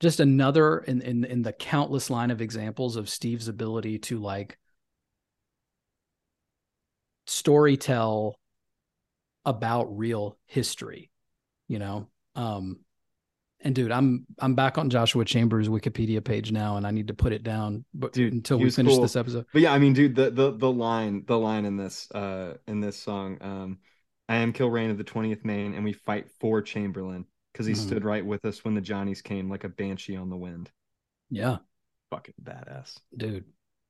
just 0.00 0.20
another 0.20 0.78
in 0.78 1.00
in 1.00 1.24
in 1.24 1.42
the 1.42 1.52
countless 1.52 2.10
line 2.10 2.30
of 2.30 2.40
examples 2.40 2.96
of 2.96 3.08
Steve's 3.08 3.48
ability 3.48 4.00
to 4.00 4.18
like 4.18 4.58
story 7.26 7.76
tell 7.76 8.36
about 9.44 9.96
real 9.96 10.36
history, 10.46 11.10
you 11.68 11.78
know. 11.78 12.08
Um, 12.34 12.80
and 13.62 13.74
dude, 13.74 13.92
I'm 13.92 14.26
I'm 14.38 14.54
back 14.54 14.78
on 14.78 14.90
Joshua 14.90 15.24
Chamberlain's 15.24 15.68
Wikipedia 15.68 16.22
page 16.22 16.52
now, 16.52 16.76
and 16.76 16.86
I 16.86 16.90
need 16.90 17.08
to 17.08 17.14
put 17.14 17.32
it 17.32 17.42
down. 17.42 17.84
But 17.94 18.12
dude, 18.12 18.32
until 18.32 18.58
we 18.58 18.70
finish 18.70 18.94
cool. 18.94 19.02
this 19.02 19.16
episode. 19.16 19.46
But 19.52 19.62
yeah, 19.62 19.72
I 19.72 19.78
mean, 19.78 19.92
dude, 19.92 20.14
the 20.14 20.30
the 20.30 20.50
the 20.52 20.70
line 20.70 21.24
the 21.26 21.38
line 21.38 21.64
in 21.64 21.76
this 21.76 22.10
uh 22.12 22.54
in 22.66 22.80
this 22.80 22.96
song, 22.96 23.38
um, 23.40 23.78
I 24.28 24.36
am 24.36 24.52
Kilrain 24.52 24.90
of 24.90 24.98
the 24.98 25.04
20th 25.04 25.44
Maine, 25.44 25.74
and 25.74 25.84
we 25.84 25.92
fight 25.92 26.30
for 26.40 26.60
Chamberlain 26.60 27.24
because 27.52 27.66
he 27.66 27.74
mm. 27.74 27.76
stood 27.78 28.04
right 28.04 28.24
with 28.24 28.44
us 28.44 28.64
when 28.64 28.74
the 28.74 28.80
Johnnies 28.80 29.22
came, 29.22 29.48
like 29.48 29.64
a 29.64 29.68
banshee 29.68 30.16
on 30.16 30.30
the 30.30 30.36
wind. 30.36 30.70
Yeah, 31.30 31.58
fucking 32.10 32.34
badass, 32.42 32.98
dude. 33.16 33.44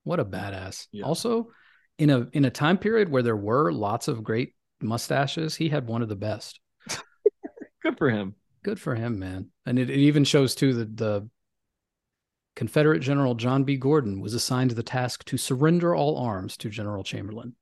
What 0.04 0.20
a 0.20 0.24
badass. 0.24 0.88
Yeah. 0.92 1.04
Also, 1.04 1.50
in 1.98 2.10
a 2.10 2.28
in 2.32 2.44
a 2.44 2.50
time 2.50 2.78
period 2.78 3.08
where 3.08 3.22
there 3.22 3.36
were 3.36 3.72
lots 3.72 4.08
of 4.08 4.22
great 4.22 4.54
mustaches, 4.80 5.54
he 5.54 5.68
had 5.68 5.86
one 5.86 6.02
of 6.02 6.08
the 6.08 6.16
best. 6.16 6.60
Good 7.82 7.98
for 7.98 8.10
him. 8.10 8.34
Good 8.64 8.80
for 8.80 8.94
him, 8.94 9.18
man. 9.18 9.48
And 9.66 9.78
it, 9.78 9.90
it 9.90 9.98
even 9.98 10.24
shows 10.24 10.54
too 10.54 10.74
that 10.74 10.96
the 10.96 11.28
Confederate 12.54 13.00
General 13.00 13.34
John 13.34 13.64
B. 13.64 13.76
Gordon 13.76 14.20
was 14.20 14.34
assigned 14.34 14.72
the 14.72 14.82
task 14.82 15.24
to 15.26 15.36
surrender 15.36 15.94
all 15.94 16.18
arms 16.18 16.56
to 16.58 16.68
General 16.68 17.02
Chamberlain. 17.02 17.54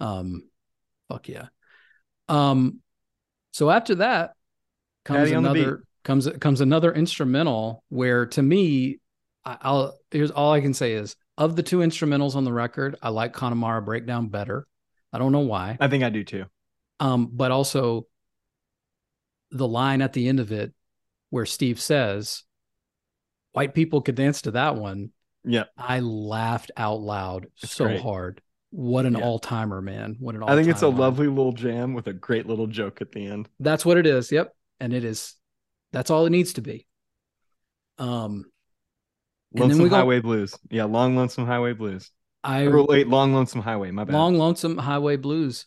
Um, 0.00 0.48
fuck 1.08 1.28
yeah. 1.28 1.46
Um, 2.28 2.80
so 3.52 3.70
after 3.70 3.96
that 3.96 4.32
comes 5.04 5.30
another 5.30 5.82
comes 6.04 6.28
comes 6.40 6.60
another 6.60 6.92
instrumental 6.92 7.84
where 7.88 8.26
to 8.26 8.42
me, 8.42 9.00
I, 9.44 9.58
I'll 9.60 9.98
here's 10.10 10.30
all 10.30 10.52
I 10.52 10.60
can 10.60 10.74
say 10.74 10.92
is 10.92 11.16
of 11.36 11.54
the 11.54 11.62
two 11.62 11.78
instrumentals 11.78 12.34
on 12.34 12.44
the 12.44 12.52
record, 12.52 12.96
I 13.02 13.10
like 13.10 13.32
Connemara 13.32 13.82
Breakdown 13.82 14.28
better. 14.28 14.66
I 15.12 15.18
don't 15.18 15.32
know 15.32 15.40
why. 15.40 15.76
I 15.80 15.88
think 15.88 16.04
I 16.04 16.10
do 16.10 16.24
too. 16.24 16.46
Um, 17.00 17.30
but 17.32 17.50
also 17.50 18.06
the 19.50 19.68
line 19.68 20.02
at 20.02 20.12
the 20.12 20.28
end 20.28 20.40
of 20.40 20.52
it 20.52 20.72
where 21.30 21.46
Steve 21.46 21.80
says, 21.80 22.44
white 23.52 23.74
people 23.74 24.00
could 24.00 24.14
dance 24.14 24.42
to 24.42 24.52
that 24.52 24.76
one. 24.76 25.10
Yeah. 25.44 25.64
I 25.76 26.00
laughed 26.00 26.70
out 26.76 27.00
loud 27.00 27.46
it's 27.62 27.72
so 27.72 27.86
great. 27.86 28.00
hard. 28.00 28.42
What 28.70 29.06
an 29.06 29.14
yeah. 29.14 29.24
all 29.24 29.38
timer, 29.38 29.80
man. 29.80 30.16
What 30.18 30.34
an 30.34 30.42
all 30.42 30.48
timer. 30.48 30.60
I 30.60 30.62
think 30.62 30.74
it's 30.74 30.82
a 30.82 30.88
lovely 30.88 31.28
little 31.28 31.52
jam 31.52 31.94
with 31.94 32.06
a 32.06 32.12
great 32.12 32.46
little 32.46 32.66
joke 32.66 33.00
at 33.00 33.12
the 33.12 33.26
end. 33.26 33.48
That's 33.58 33.86
what 33.86 33.96
it 33.96 34.06
is. 34.06 34.30
Yep. 34.30 34.54
And 34.80 34.92
it 34.92 35.04
is, 35.04 35.34
that's 35.92 36.10
all 36.10 36.26
it 36.26 36.30
needs 36.30 36.54
to 36.54 36.60
be. 36.60 36.86
Um, 37.98 38.44
Lonesome 39.54 39.88
Highway 39.88 40.20
Blues. 40.20 40.54
Yeah. 40.70 40.84
Long 40.84 41.16
Lonesome 41.16 41.46
Highway 41.46 41.72
Blues. 41.72 42.10
I 42.44 42.66
or 42.66 42.84
wait, 42.84 43.08
Long 43.08 43.34
Lonesome 43.34 43.62
Highway. 43.62 43.90
My 43.90 44.04
bad. 44.04 44.12
Long 44.12 44.36
Lonesome 44.36 44.78
Highway 44.78 45.16
Blues. 45.16 45.66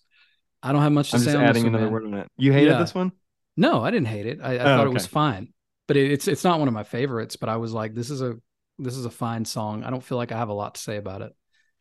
I 0.64 0.72
don't 0.72 0.82
have 0.82 0.92
much 0.92 1.10
to 1.12 1.18
I'm 1.18 1.24
say. 1.24 1.34
Just 1.34 1.44
adding 1.44 1.66
another 1.66 1.86
one, 1.86 1.94
word 1.94 2.06
on 2.06 2.14
it. 2.14 2.28
You 2.38 2.54
hated 2.54 2.72
yeah. 2.72 2.80
this 2.80 2.94
one? 2.94 3.12
No, 3.58 3.84
I 3.84 3.92
didn't 3.92 4.08
hate 4.08 4.26
it. 4.26 4.40
I, 4.42 4.54
I 4.54 4.56
oh, 4.56 4.64
thought 4.64 4.80
okay. 4.82 4.92
it 4.92 4.94
was 4.94 5.08
fine, 5.08 5.54
but 5.88 5.98
it, 5.98 6.12
it's 6.12 6.28
it's 6.28 6.44
not 6.44 6.60
one 6.60 6.68
of 6.68 6.74
my 6.74 6.84
favorites. 6.84 7.36
But 7.36 7.50
I 7.50 7.58
was 7.58 7.74
like, 7.74 7.94
this 7.94 8.10
is 8.10 8.22
a 8.22 8.36
this 8.80 8.96
is 8.96 9.06
a 9.06 9.10
fine 9.10 9.46
song. 9.46 9.84
I 9.84 9.90
don't 9.90 10.04
feel 10.04 10.18
like 10.18 10.32
I 10.32 10.38
have 10.38 10.50
a 10.50 10.54
lot 10.54 10.76
to 10.76 10.82
say 10.82 10.98
about 10.98 11.22
it. 11.22 11.34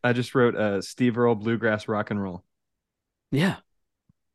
I 0.03 0.13
just 0.13 0.35
wrote 0.35 0.55
uh, 0.55 0.81
Steve 0.81 1.17
Earle 1.17 1.35
bluegrass 1.35 1.87
rock 1.87 2.11
and 2.11 2.21
roll. 2.21 2.43
Yeah, 3.31 3.57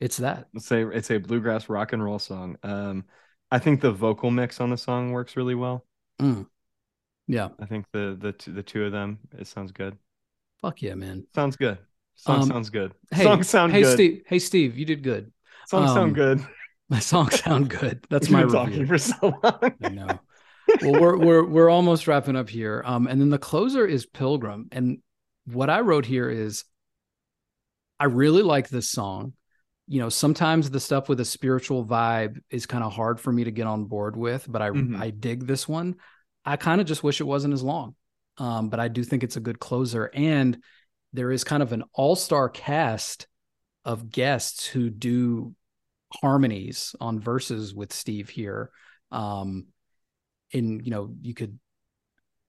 it's 0.00 0.18
that. 0.18 0.46
It's 0.54 0.70
a 0.70 0.88
it's 0.88 1.10
a 1.10 1.18
bluegrass 1.18 1.68
rock 1.68 1.92
and 1.92 2.02
roll 2.02 2.18
song. 2.18 2.56
Um, 2.62 3.04
I 3.50 3.58
think 3.58 3.80
the 3.80 3.92
vocal 3.92 4.30
mix 4.30 4.60
on 4.60 4.70
the 4.70 4.76
song 4.76 5.12
works 5.12 5.36
really 5.36 5.54
well. 5.54 5.84
Mm. 6.20 6.46
Yeah, 7.28 7.48
I 7.60 7.66
think 7.66 7.86
the 7.92 8.16
the 8.18 8.32
two, 8.32 8.52
the 8.52 8.62
two 8.62 8.84
of 8.84 8.92
them 8.92 9.18
it 9.38 9.46
sounds 9.46 9.72
good. 9.72 9.96
Fuck 10.62 10.82
yeah, 10.82 10.94
man! 10.94 11.26
Sounds 11.34 11.56
good. 11.56 11.78
Song 12.14 12.42
um, 12.42 12.48
sounds 12.48 12.70
good. 12.70 12.94
Hey, 13.10 13.24
song 13.24 13.42
sound 13.42 13.72
hey 13.72 13.82
good. 13.82 13.94
Steve. 13.94 14.22
Hey 14.26 14.38
Steve, 14.38 14.78
you 14.78 14.86
did 14.86 15.02
good. 15.02 15.32
Song 15.66 15.88
um, 15.88 15.94
sound 15.94 16.14
good. 16.14 16.46
My 16.88 17.00
songs 17.00 17.42
sound 17.42 17.68
good. 17.70 18.06
That's 18.10 18.30
my 18.30 18.42
talking 18.42 18.86
for 18.86 18.98
so 18.98 19.38
long. 19.42 19.74
I 19.82 19.88
know. 19.88 20.20
Well, 20.82 21.00
we're 21.00 21.16
we're 21.16 21.44
we're 21.44 21.70
almost 21.70 22.06
wrapping 22.06 22.36
up 22.36 22.48
here. 22.48 22.82
Um, 22.84 23.06
and 23.06 23.20
then 23.20 23.30
the 23.30 23.38
closer 23.38 23.86
is 23.86 24.06
Pilgrim. 24.06 24.68
And 24.72 24.98
what 25.46 25.70
I 25.70 25.80
wrote 25.80 26.06
here 26.06 26.28
is, 26.28 26.64
I 27.98 28.04
really 28.06 28.42
like 28.42 28.68
this 28.68 28.90
song. 28.90 29.32
You 29.88 30.00
know, 30.00 30.08
sometimes 30.08 30.70
the 30.70 30.80
stuff 30.80 31.08
with 31.08 31.20
a 31.20 31.24
spiritual 31.24 31.84
vibe 31.84 32.40
is 32.50 32.66
kind 32.66 32.82
of 32.82 32.92
hard 32.92 33.20
for 33.20 33.32
me 33.32 33.44
to 33.44 33.52
get 33.52 33.66
on 33.66 33.84
board 33.84 34.16
with, 34.16 34.46
but 34.48 34.62
I 34.62 34.70
mm-hmm. 34.70 35.00
I 35.00 35.10
dig 35.10 35.46
this 35.46 35.68
one. 35.68 35.96
I 36.44 36.56
kind 36.56 36.80
of 36.80 36.86
just 36.86 37.02
wish 37.02 37.20
it 37.20 37.24
wasn't 37.24 37.54
as 37.54 37.62
long. 37.62 37.94
Um, 38.38 38.68
but 38.68 38.80
I 38.80 38.88
do 38.88 39.02
think 39.02 39.24
it's 39.24 39.36
a 39.36 39.40
good 39.40 39.58
closer, 39.58 40.10
and 40.12 40.58
there 41.12 41.32
is 41.32 41.42
kind 41.44 41.62
of 41.62 41.72
an 41.72 41.84
all 41.94 42.16
star 42.16 42.48
cast 42.48 43.26
of 43.84 44.10
guests 44.10 44.66
who 44.66 44.90
do 44.90 45.54
harmonies 46.20 46.94
on 47.00 47.20
verses 47.20 47.74
with 47.74 47.92
Steve 47.92 48.28
here. 48.28 48.70
Um, 49.10 49.66
in 50.50 50.80
you 50.84 50.90
know, 50.90 51.14
you 51.22 51.34
could 51.34 51.58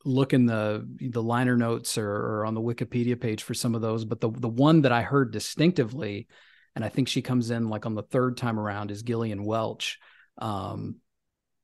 look 0.06 0.34
in 0.34 0.46
the 0.46 0.88
the 1.00 1.22
liner 1.22 1.58
notes 1.58 1.98
or, 1.98 2.10
or, 2.10 2.46
on 2.46 2.54
the 2.54 2.62
Wikipedia 2.62 3.20
page 3.20 3.44
for 3.44 3.54
some 3.54 3.76
of 3.76 3.82
those, 3.82 4.06
but 4.06 4.22
the 4.22 4.30
the 4.32 4.48
one 4.48 4.82
that 4.82 4.92
I 4.92 5.02
heard 5.02 5.32
distinctively, 5.32 6.28
and 6.76 6.86
I 6.86 6.90
think 6.90 7.08
she 7.08 7.22
comes 7.22 7.52
in 7.52 7.70
like 7.70 7.86
on 7.86 7.96
the 7.96 8.04
third 8.04 8.38
time 8.38 8.60
around, 8.60 8.92
is 8.92 9.04
Gillian 9.04 9.44
Welch, 9.44 10.00
um, 10.38 10.98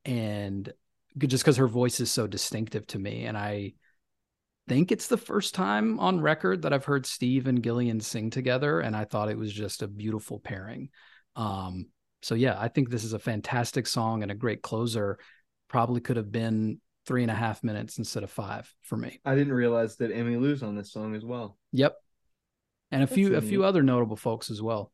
and 0.05 0.71
just 1.17 1.43
because 1.43 1.57
her 1.57 1.67
voice 1.67 1.99
is 1.99 2.11
so 2.11 2.27
distinctive 2.27 2.87
to 2.87 2.99
me, 2.99 3.25
and 3.25 3.37
I 3.37 3.73
think 4.67 4.91
it's 4.91 5.07
the 5.07 5.17
first 5.17 5.53
time 5.53 5.99
on 5.99 6.21
record 6.21 6.63
that 6.63 6.73
I've 6.73 6.85
heard 6.85 7.05
Steve 7.05 7.47
and 7.47 7.63
Gillian 7.63 7.99
sing 7.99 8.29
together, 8.29 8.79
and 8.79 8.95
I 8.95 9.05
thought 9.05 9.29
it 9.29 9.37
was 9.37 9.53
just 9.53 9.83
a 9.83 9.87
beautiful 9.87 10.39
pairing. 10.39 10.89
Um, 11.35 11.87
so 12.23 12.35
yeah, 12.35 12.55
I 12.57 12.69
think 12.69 12.89
this 12.89 13.03
is 13.03 13.13
a 13.13 13.19
fantastic 13.19 13.85
song 13.85 14.23
and 14.23 14.31
a 14.31 14.35
great 14.35 14.61
closer. 14.61 15.19
Probably 15.67 16.01
could 16.01 16.17
have 16.17 16.31
been 16.31 16.79
three 17.05 17.21
and 17.21 17.31
a 17.31 17.35
half 17.35 17.63
minutes 17.63 17.97
instead 17.97 18.23
of 18.23 18.31
five 18.31 18.73
for 18.81 18.97
me. 18.97 19.19
I 19.25 19.35
didn't 19.35 19.53
realize 19.53 19.97
that 19.97 20.11
Emmy 20.11 20.35
Emmylou's 20.35 20.63
on 20.63 20.75
this 20.75 20.91
song 20.91 21.15
as 21.15 21.25
well. 21.25 21.57
Yep, 21.73 21.95
and 22.91 23.03
a 23.03 23.05
That's 23.05 23.15
few 23.15 23.35
a 23.35 23.41
few 23.41 23.63
other 23.63 23.83
notable 23.83 24.15
folks 24.15 24.49
as 24.49 24.61
well. 24.61 24.91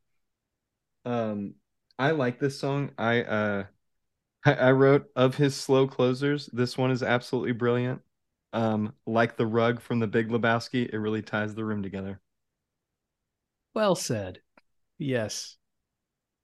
Um, 1.06 1.54
I 1.98 2.12
like 2.12 2.40
this 2.40 2.60
song. 2.60 2.92
I 2.98 3.22
uh, 3.22 3.64
I, 4.46 4.54
I 4.54 4.72
wrote 4.72 5.10
of 5.16 5.36
his 5.36 5.56
slow 5.56 5.88
closers. 5.88 6.50
This 6.52 6.78
one 6.78 6.92
is 6.92 7.04
absolutely 7.04 7.52
brilliant. 7.52 8.02
Um, 8.54 8.94
like 9.06 9.38
the 9.38 9.46
rug 9.46 9.80
from 9.80 10.00
the 10.00 10.08
Big 10.08 10.30
Lebowski, 10.30 10.90
it 10.92 10.98
really 10.98 11.22
ties 11.22 11.54
the 11.54 11.66
room 11.66 11.84
together. 11.84 12.20
Well 13.74 13.96
said. 13.96 14.42
Yes. 14.98 15.59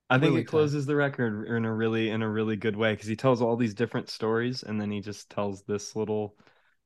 I 0.08 0.18
think 0.18 0.30
really 0.30 0.42
it 0.42 0.44
closes 0.44 0.84
time. 0.84 0.88
the 0.92 0.96
record 0.96 1.48
in 1.48 1.64
a 1.64 1.72
really 1.72 2.10
in 2.10 2.22
a 2.22 2.28
really 2.28 2.56
good 2.56 2.76
way 2.76 2.92
because 2.92 3.08
he 3.08 3.16
tells 3.16 3.42
all 3.42 3.56
these 3.56 3.74
different 3.74 4.08
stories 4.08 4.62
and 4.62 4.80
then 4.80 4.90
he 4.90 5.00
just 5.00 5.30
tells 5.30 5.62
this 5.62 5.96
little 5.96 6.36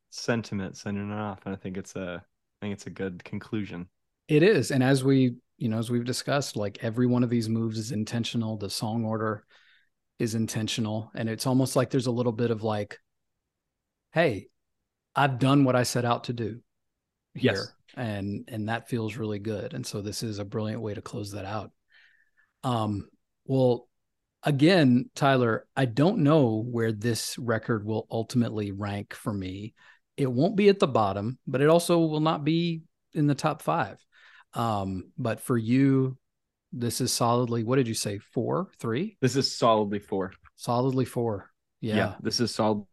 sentiment 0.09 0.77
sending 0.77 1.11
it 1.11 1.15
off 1.15 1.41
and 1.45 1.55
I 1.55 1.59
think 1.59 1.77
it's 1.77 1.95
a 1.97 2.25
I 2.61 2.67
think 2.67 2.75
it's 2.75 2.87
a 2.87 2.91
good 2.91 3.25
conclusion. 3.25 3.89
It 4.29 4.43
is. 4.43 4.71
And 4.71 4.83
as 4.83 5.03
we, 5.03 5.37
you 5.59 5.69
know, 5.69 5.79
as 5.79 5.91
we've 5.91 6.05
discussed, 6.05 6.57
like 6.57 6.79
every 6.83 7.07
one 7.07 7.25
of 7.25 7.31
these 7.31 7.49
moves 7.49 7.79
is 7.79 7.91
intentional. 7.91 8.57
The 8.57 8.71
song 8.71 9.05
order 9.05 9.45
is 10.19 10.35
intentional. 10.35 11.11
And 11.15 11.29
it's 11.29 11.47
almost 11.47 11.75
like 11.75 11.91
there's 11.91 12.07
a 12.07 12.13
little 12.13 12.33
bit 12.33 12.51
of 12.51 12.63
like, 12.63 12.99
hey, 14.13 14.49
I've 15.17 15.39
done 15.39 15.65
what 15.65 15.75
I 15.75 15.83
set 15.83 16.05
out 16.05 16.25
to 16.25 16.33
do 16.33 16.61
here. 17.35 17.55
Yes. 17.55 17.73
And 17.97 18.49
and 18.49 18.69
that 18.69 18.89
feels 18.89 19.17
really 19.17 19.41
good. 19.41 19.75
And 19.75 19.85
so 19.85 20.01
this 20.01 20.23
is 20.23 20.39
a 20.39 20.45
brilliant 20.45 20.81
way 20.81 20.95
to 20.95 21.03
close 21.03 21.33
that 21.33 21.45
out. 21.45 21.73
Um, 22.63 23.09
well, 23.47 23.89
again, 24.43 25.11
Tyler, 25.15 25.67
I 25.77 25.85
don't 25.85 26.19
know 26.19 26.65
where 26.67 26.93
this 26.93 27.39
record 27.39 27.85
will 27.85 28.07
ultimately 28.11 28.73
rank 28.73 29.15
for 29.15 29.33
me. 29.33 29.75
It 30.17 30.31
won't 30.31 30.57
be 30.57 30.69
at 30.69 30.79
the 30.79 30.87
bottom, 30.87 31.39
but 31.47 31.61
it 31.61 31.69
also 31.69 31.99
will 31.99 32.21
not 32.21 32.45
be 32.45 32.83
in 33.15 33.27
the 33.27 33.35
top 33.35 33.63
five. 33.63 34.05
Um, 34.55 35.13
but 35.17 35.41
for 35.41 35.57
you, 35.57 36.19
this 36.73 37.01
is 37.01 37.13
solidly, 37.13 37.65
what 37.65 37.77
did 37.77 37.89
you 37.89 37.95
say? 37.95 38.19
Four, 38.19 38.71
three? 38.79 39.17
This 39.21 39.37
is 39.37 39.57
solidly 39.57 39.99
four. 39.99 40.33
Solidly 40.57 41.05
four. 41.05 41.51
Yeah. 41.81 41.97
yeah 41.97 42.15
this 42.21 42.41
is 42.41 42.55
solidly 42.55 42.87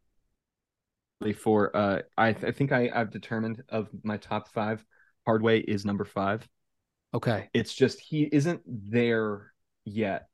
four. 1.35 1.75
Uh, 1.75 2.01
I, 2.17 2.33
th- 2.33 2.45
I 2.45 2.51
think 2.51 2.71
I, 2.71 2.89
I've 2.93 3.11
determined 3.11 3.63
of 3.69 3.89
my 4.03 4.17
top 4.17 4.49
five. 4.49 4.83
Hardway 5.25 5.59
is 5.59 5.85
number 5.85 6.05
five. 6.05 6.47
Okay. 7.13 7.49
It's 7.53 7.73
just 7.73 7.99
he 7.99 8.23
isn't 8.23 8.61
there 8.65 9.51
yet 9.87 10.27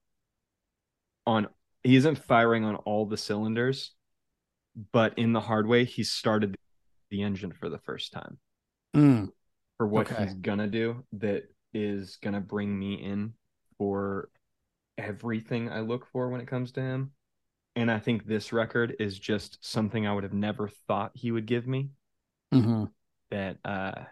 on 1.26 1.48
he 1.84 1.96
isn't 1.96 2.18
firing 2.18 2.64
on 2.64 2.76
all 2.76 3.06
the 3.06 3.18
cylinders, 3.18 3.92
but 4.92 5.18
in 5.18 5.34
the 5.34 5.42
hard 5.42 5.68
way, 5.68 5.86
he 5.86 6.04
started 6.04 6.56
the 7.12 7.24
engine 7.24 7.52
for 7.54 7.70
the 7.70 7.80
first 7.80 8.14
time 8.14 8.40
Mm, 8.96 9.32
for 9.78 9.88
what 9.88 10.08
Okay. 10.08 10.16
he's 10.18 10.34
gonna 10.34 10.68
do 10.68 11.04
that 11.14 11.44
is 11.74 12.18
gonna 12.18 12.42
bring 12.42 12.78
me 12.78 12.96
in 12.96 13.34
for 13.78 14.30
everything 14.98 15.70
I 15.70 15.82
look 15.82 16.08
for 16.08 16.30
when 16.30 16.42
it 16.42 16.48
comes 16.48 16.74
to 16.74 16.82
him. 16.82 17.14
And 17.76 17.92
I 17.92 18.00
think 18.00 18.26
this 18.26 18.54
record 18.54 18.96
is 19.00 19.20
just 19.20 19.60
something 19.66 20.08
I 20.08 20.14
would 20.14 20.24
have 20.24 20.34
never 20.34 20.70
thought 20.70 21.12
he 21.16 21.32
would 21.32 21.46
give 21.48 21.68
me 21.68 21.92
mhm. 22.52 22.94
that 23.32 23.58
uh 23.66 24.04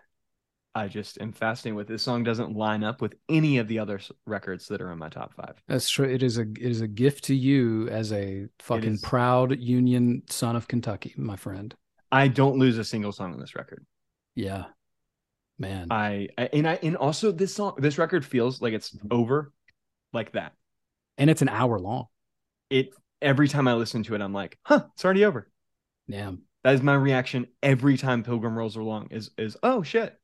I 0.74 0.88
just 0.88 1.20
am 1.20 1.34
fascinated 1.34 1.76
with. 1.76 1.88
This 1.88 2.02
song 2.04 2.24
doesn't 2.24 2.56
line 2.56 2.84
up 2.84 3.02
with 3.02 3.16
any 3.28 3.58
of 3.58 3.68
the 3.68 3.80
other 3.80 4.00
records 4.26 4.68
that 4.68 4.82
are 4.82 4.92
in 4.92 5.00
my 5.00 5.10
top 5.10 5.34
five. 5.34 5.62
That's 5.68 5.90
true. 5.90 6.08
It 6.08 6.24
is 6.24 6.38
a 6.38 6.44
it 6.44 6.58
is 6.60 6.82
a 6.82 6.88
gift 6.88 7.26
to 7.26 7.36
you 7.36 7.90
as 7.90 8.14
a 8.14 8.48
fucking 8.60 9.00
proud 9.00 9.60
Union 9.60 10.24
son 10.30 10.56
of 10.56 10.68
Kentucky, 10.68 11.14
my 11.18 11.36
friend. 11.36 11.76
I 12.12 12.28
don't 12.30 12.58
lose 12.58 12.78
a 12.78 12.84
single 12.86 13.12
song 13.12 13.34
on 13.34 13.40
this 13.40 13.56
record. 13.56 13.86
Yeah. 14.36 14.66
Man. 15.60 15.88
I, 15.92 16.30
I 16.38 16.50
and 16.54 16.68
I 16.68 16.80
and 16.82 16.96
also 16.96 17.32
this 17.32 17.54
song 17.54 17.76
this 17.78 17.98
record 17.98 18.26
feels 18.26 18.62
like 18.62 18.74
it's 18.74 18.98
over 19.12 19.52
like 20.14 20.32
that. 20.34 20.54
and 21.18 21.30
it's 21.30 21.42
an 21.42 21.50
hour 21.50 21.80
long. 21.80 22.06
It 22.70 22.90
every 23.22 23.48
time 23.50 23.68
I 23.68 23.74
listen 23.74 24.04
to 24.04 24.16
it, 24.16 24.22
I'm 24.22 24.34
like, 24.34 24.58
huh, 24.66 24.86
it's 24.94 25.04
already 25.04 25.26
over. 25.26 25.50
Damn. 26.10 26.44
That 26.64 26.76
is 26.76 26.82
my 26.82 26.96
reaction 26.96 27.48
every 27.62 27.98
time 27.98 28.24
Pilgrim 28.24 28.58
rolls 28.58 28.76
along 28.78 29.10
is 29.12 29.32
is 29.38 29.58
oh 29.64 29.84
shit. 29.84 30.18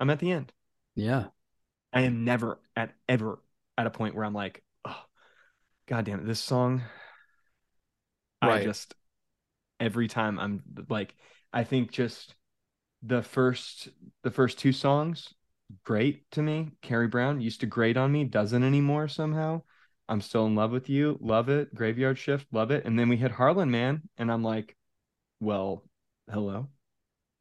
I'm 0.00 0.10
at 0.10 0.18
the 0.18 0.32
end. 0.32 0.52
Yeah. 0.96 1.26
I 1.92 2.02
am 2.02 2.24
never 2.24 2.58
at 2.76 2.94
ever 3.08 3.40
at 3.76 3.86
a 3.86 3.90
point 3.90 4.14
where 4.14 4.24
I'm 4.24 4.34
like, 4.34 4.62
oh 4.84 5.02
god 5.86 6.04
damn 6.04 6.20
it, 6.20 6.26
this 6.26 6.40
song. 6.40 6.82
I 8.42 8.48
Right. 8.48 8.64
just 8.64 8.94
every 9.78 10.08
time 10.08 10.38
I'm 10.38 10.62
like, 10.88 11.14
I 11.52 11.64
think 11.64 11.90
just 11.90 12.34
the 13.02 13.22
first 13.22 13.88
the 14.22 14.30
first 14.30 14.58
two 14.58 14.72
songs, 14.72 15.34
great 15.84 16.30
to 16.32 16.42
me. 16.42 16.70
Carrie 16.82 17.08
Brown 17.08 17.40
used 17.40 17.60
to 17.60 17.66
grate 17.66 17.96
on 17.96 18.12
me, 18.12 18.24
doesn't 18.24 18.62
anymore 18.62 19.08
somehow. 19.08 19.62
I'm 20.08 20.20
still 20.20 20.46
in 20.46 20.54
love 20.56 20.72
with 20.72 20.88
you, 20.88 21.18
love 21.20 21.48
it. 21.48 21.74
Graveyard 21.74 22.18
Shift, 22.18 22.46
love 22.52 22.70
it. 22.70 22.84
And 22.84 22.98
then 22.98 23.08
we 23.08 23.16
hit 23.16 23.30
Harlan 23.30 23.70
Man, 23.70 24.02
and 24.16 24.30
I'm 24.30 24.42
like, 24.42 24.76
well, 25.38 25.84
hello. 26.30 26.68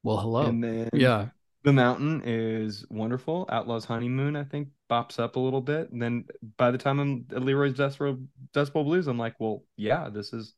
Well, 0.04 0.18
hello. 0.18 0.46
And 0.48 0.64
then 0.64 0.90
yeah. 0.94 1.30
The 1.64 1.74
Mountain 1.74 2.22
is 2.26 2.86
wonderful. 2.90 3.46
Outlaws 3.50 3.86
Honeymoon, 3.86 4.36
I 4.36 4.44
think, 4.44 4.70
bops 4.90 5.20
up 5.20 5.36
a 5.36 5.40
little 5.40 5.62
bit. 5.62 5.92
And 5.92 6.02
then 6.02 6.26
by 6.58 6.72
the 6.72 6.78
time 6.78 7.00
I'm 7.00 7.26
at 7.36 7.44
Leroy's 7.44 7.74
Dust, 7.76 8.00
Row- 8.00 8.20
Dust 8.54 8.74
Bowl 8.74 8.84
Blues, 8.84 9.08
I'm 9.08 9.18
like, 9.18 9.36
well, 9.40 9.64
yeah, 9.76 10.10
this 10.10 10.34
is, 10.34 10.54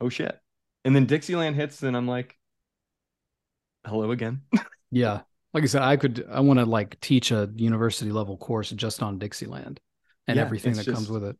oh 0.00 0.08
shit. 0.08 0.38
And 0.84 0.94
then 0.94 1.06
Dixieland 1.06 1.56
hits, 1.56 1.82
and 1.82 1.96
I'm 1.96 2.08
like, 2.08 2.36
hello 3.86 4.10
again. 4.10 4.42
Yeah. 4.90 5.22
Like 5.54 5.64
I 5.64 5.66
said, 5.66 5.82
I 5.82 5.96
could 5.96 6.26
I 6.30 6.40
want 6.40 6.58
to 6.58 6.66
like 6.66 7.00
teach 7.00 7.30
a 7.30 7.50
university 7.56 8.12
level 8.12 8.36
course 8.36 8.70
just 8.70 9.02
on 9.02 9.18
Dixieland 9.18 9.80
and 10.26 10.36
Yeah, 10.36 10.42
everything 10.42 10.74
that 10.74 10.86
comes 10.86 11.08
with 11.08 11.24
it. 11.24 11.36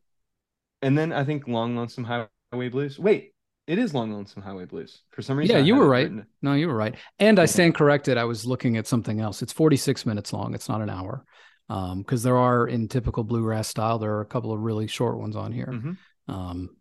And 0.81 0.97
then 0.97 1.11
I 1.13 1.23
think 1.23 1.47
Long 1.47 1.75
Lonesome 1.75 2.03
Highway 2.03 2.69
Blues. 2.69 2.99
Wait, 2.99 3.32
it 3.67 3.79
is 3.79 3.93
Long 3.93 4.11
Lonesome 4.11 4.41
Highway 4.41 4.65
Blues. 4.65 5.01
For 5.11 5.21
some 5.21 5.37
reason, 5.37 5.55
Yeah, 5.55 5.61
I 5.61 5.65
you 5.65 5.75
were 5.75 5.87
right. 5.87 6.03
written- 6.03 6.25
No, 6.41 6.53
you 6.53 6.67
were 6.67 6.75
right. 6.75 6.95
And 7.19 7.39
I 7.39 7.45
stand 7.45 7.75
corrected. 7.75 8.17
I 8.17 8.25
was 8.25 8.45
looking 8.45 8.77
at 8.77 8.87
something 8.87 9.19
else. 9.19 9.41
It's 9.41 9.53
46 9.53 10.05
minutes 10.05 10.33
long. 10.33 10.53
It's 10.53 10.67
not 10.69 10.81
an 10.81 10.89
hour. 10.89 11.25
Um, 11.69 11.99
because 11.99 12.23
there 12.23 12.37
are 12.37 12.67
in 12.67 12.89
typical 12.89 13.23
bluegrass 13.23 13.67
style, 13.69 13.97
there 13.99 14.15
are 14.15 14.21
a 14.21 14.25
couple 14.25 14.51
of 14.51 14.59
really 14.59 14.87
short 14.87 15.17
ones 15.17 15.35
on 15.37 15.53
here. 15.53 15.67
Mhm. 15.67 15.97
Um, 16.27 16.75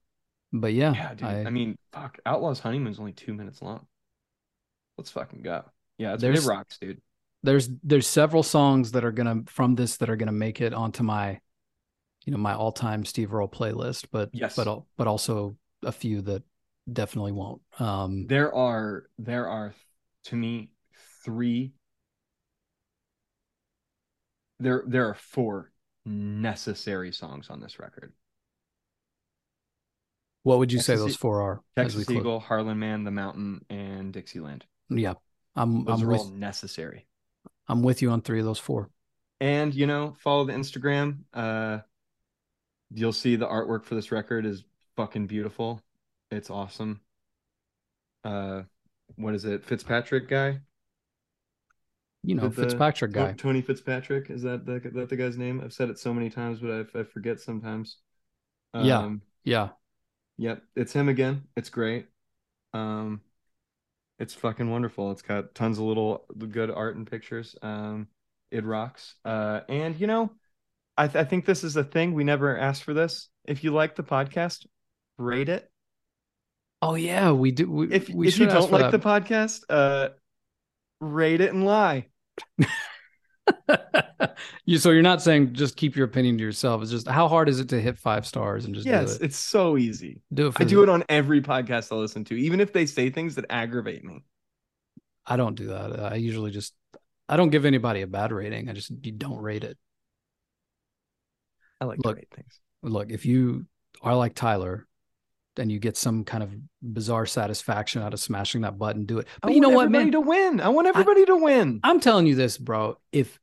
but 0.52 0.72
yeah, 0.74 0.92
Yeah, 0.92 1.14
dude. 1.14 1.22
I, 1.28 1.44
I, 1.44 1.50
mean, 1.50 1.76
fuck, 1.92 2.18
Outlaws 2.26 2.58
Honeymoon's 2.58 2.98
only 2.98 3.12
two 3.12 3.32
minutes 3.32 3.62
long. 3.62 3.86
Let's 4.98 5.10
fucking 5.10 5.42
go. 5.42 5.64
Yeah, 5.98 6.14
it's, 6.14 6.22
There's- 6.22 6.44
it 6.44 6.48
rocks, 6.48 6.78
dude. 6.78 7.00
there's 7.44 7.68
there's 7.82 8.06
several 8.06 8.42
songs 8.42 8.92
that 8.92 9.04
are 9.04 9.10
gonna 9.12 9.42
from 9.46 9.74
this 9.74 9.96
that 9.98 10.08
are 10.10 10.16
gonna 10.16 10.30
make 10.32 10.60
it 10.60 10.72
onto 10.74 11.02
my, 11.02 11.40
you 12.24 12.32
know, 12.32 12.38
my 12.38 12.54
all 12.54 12.72
time 12.72 13.04
Steve 13.04 13.32
Earle 13.32 13.48
playlist. 13.48 14.06
But 14.12 14.30
Yes. 14.32 14.54
but 14.56 14.82
but 14.96 15.06
also 15.06 15.56
a 15.82 15.92
few 15.92 16.22
that 16.22 16.42
definitely 16.90 17.32
won't. 17.32 17.62
Um, 17.78 18.26
There 18.26 18.54
are 18.54 19.04
there 19.18 19.48
are 19.48 19.74
to 20.24 20.36
me 20.36 20.70
three 21.24 21.72
there 24.58 24.84
there 24.86 25.08
are 25.08 25.14
four 25.14 25.72
necessary 26.04 27.12
songs 27.12 27.50
on 27.50 27.60
this 27.60 27.78
record. 27.78 28.12
what 30.44 30.58
would 30.58 30.72
you 30.72 30.80
say 30.80 30.96
those 30.96 31.16
four 31.16 31.40
are? 31.40 31.60
Texas? 31.76 32.08
Eagle, 32.10 32.40
Harlan 32.40 32.78
Man, 32.78 33.04
The 33.04 33.10
Mountain, 33.12 33.64
and 33.70 34.12
Dixieland. 34.12 34.64
Yeah, 34.88 35.14
I'm 35.54 35.84
Those 35.84 36.02
I'm 36.02 36.08
are 36.08 36.12
with 36.12 36.20
all 36.20 36.28
necessary. 36.30 37.06
I'm 37.68 37.82
with 37.82 38.02
you 38.02 38.10
on 38.10 38.22
three 38.22 38.40
of 38.40 38.44
those 38.44 38.58
four. 38.58 38.90
And 39.40 39.74
you 39.74 39.86
know, 39.86 40.14
follow 40.18 40.44
the 40.44 40.52
Instagram. 40.52 41.18
Uh 41.32 41.78
you'll 42.94 43.12
see 43.12 43.36
the 43.36 43.46
artwork 43.46 43.84
for 43.84 43.94
this 43.94 44.12
record 44.12 44.44
is 44.44 44.64
fucking 44.96 45.26
beautiful. 45.26 45.80
It's 46.32 46.50
awesome. 46.50 47.00
Uh 48.24 48.62
what 49.16 49.34
is 49.34 49.44
it? 49.44 49.64
Fitzpatrick 49.64 50.28
guy? 50.28 50.60
You 52.24 52.36
know, 52.36 52.48
the- 52.48 52.62
Fitzpatrick 52.62 53.12
guy. 53.12 53.32
Tony 53.32 53.62
Fitzpatrick 53.62 54.30
is 54.30 54.42
that 54.42 54.64
the 54.64 54.80
that 54.94 55.08
the 55.08 55.16
guy's 55.16 55.36
name? 55.36 55.60
I've 55.62 55.72
said 55.72 55.90
it 55.90 55.98
so 55.98 56.14
many 56.14 56.30
times, 56.30 56.60
but 56.60 56.88
I, 56.94 57.00
I 57.00 57.04
forget 57.04 57.40
sometimes. 57.40 57.98
Yeah. 58.74 58.98
Um, 58.98 59.22
Yeah, 59.44 59.70
Yep, 60.38 60.62
it's 60.76 60.92
him 60.92 61.08
again. 61.08 61.42
It's 61.56 61.68
great. 61.68 62.06
Um, 62.72 63.20
it's 64.18 64.34
fucking 64.34 64.70
wonderful. 64.70 65.10
It's 65.10 65.22
got 65.22 65.54
tons 65.54 65.78
of 65.78 65.84
little 65.84 66.24
good 66.48 66.70
art 66.70 66.96
and 66.96 67.10
pictures. 67.10 67.56
Um, 67.60 68.06
it 68.50 68.64
rocks. 68.64 69.16
Uh, 69.24 69.60
and 69.68 69.98
you 70.00 70.06
know, 70.06 70.30
I 70.96 71.08
th- 71.08 71.16
I 71.16 71.28
think 71.28 71.44
this 71.44 71.64
is 71.64 71.76
a 71.76 71.84
thing 71.84 72.14
we 72.14 72.24
never 72.24 72.56
asked 72.56 72.84
for 72.84 72.94
this. 72.94 73.28
If 73.44 73.64
you 73.64 73.72
like 73.72 73.96
the 73.96 74.04
podcast, 74.04 74.64
rate 75.18 75.48
it. 75.48 75.68
Oh 76.82 76.96
yeah, 76.96 77.30
we 77.30 77.52
do. 77.52 77.70
We, 77.70 77.92
If 77.92 78.08
we 78.10 78.26
if 78.26 78.38
you 78.38 78.46
don't 78.46 78.70
like 78.72 78.90
the 78.90 78.98
podcast, 78.98 79.62
uh, 79.70 80.08
rate 81.00 81.40
it 81.40 81.54
and 81.54 81.64
lie. 81.64 82.08
you 84.64 84.78
so 84.78 84.90
you're 84.90 85.02
not 85.02 85.22
saying 85.22 85.52
just 85.54 85.76
keep 85.76 85.94
your 85.94 86.06
opinion 86.06 86.38
to 86.38 86.44
yourself. 86.44 86.82
It's 86.82 86.90
just 86.90 87.06
how 87.06 87.28
hard 87.28 87.48
is 87.48 87.60
it 87.60 87.68
to 87.68 87.80
hit 87.80 87.98
five 87.98 88.26
stars 88.26 88.64
and 88.64 88.74
just 88.74 88.86
Yes, 88.86 89.16
do 89.16 89.22
it? 89.22 89.26
it's 89.26 89.36
so 89.36 89.78
easy. 89.78 90.22
Do 90.34 90.48
it. 90.48 90.54
I 90.58 90.64
do 90.64 90.82
it 90.82 90.88
on 90.88 91.04
every 91.08 91.40
podcast 91.40 91.92
I 91.92 91.96
listen 91.96 92.24
to, 92.24 92.34
even 92.34 92.60
if 92.60 92.72
they 92.72 92.86
say 92.86 93.10
things 93.10 93.36
that 93.36 93.46
aggravate 93.48 94.04
me. 94.04 94.24
I 95.24 95.36
don't 95.36 95.54
do 95.54 95.68
that. 95.68 96.00
I 96.00 96.16
usually 96.16 96.50
just 96.50 96.74
I 97.28 97.36
don't 97.36 97.50
give 97.50 97.64
anybody 97.64 98.02
a 98.02 98.08
bad 98.08 98.32
rating. 98.32 98.68
I 98.68 98.72
just 98.72 98.90
you 99.04 99.12
don't 99.12 99.38
rate 99.38 99.62
it. 99.62 99.78
I 101.80 101.84
like 101.84 101.98
Look, 102.04 102.16
to 102.16 102.20
rate 102.20 102.28
things. 102.34 102.60
Look, 102.82 103.10
if 103.12 103.24
you 103.24 103.66
are 104.02 104.16
like 104.16 104.34
Tyler, 104.34 104.86
then 105.56 105.70
you 105.70 105.78
get 105.78 105.96
some 105.96 106.24
kind 106.24 106.42
of 106.42 106.50
bizarre 106.82 107.26
satisfaction 107.26 108.02
out 108.02 108.14
of 108.14 108.20
smashing 108.20 108.62
that 108.62 108.78
button. 108.78 109.04
Do 109.04 109.18
it. 109.18 109.26
But 109.40 109.50
I 109.50 109.54
you 109.54 109.60
know 109.60 109.68
what, 109.68 109.90
man? 109.90 110.10
To 110.12 110.20
win, 110.20 110.60
I 110.60 110.68
want 110.68 110.88
everybody 110.88 111.24
to 111.26 111.36
win. 111.36 111.80
I'm 111.82 112.00
telling 112.00 112.26
you 112.26 112.34
this, 112.34 112.58
bro. 112.58 112.98
If 113.12 113.38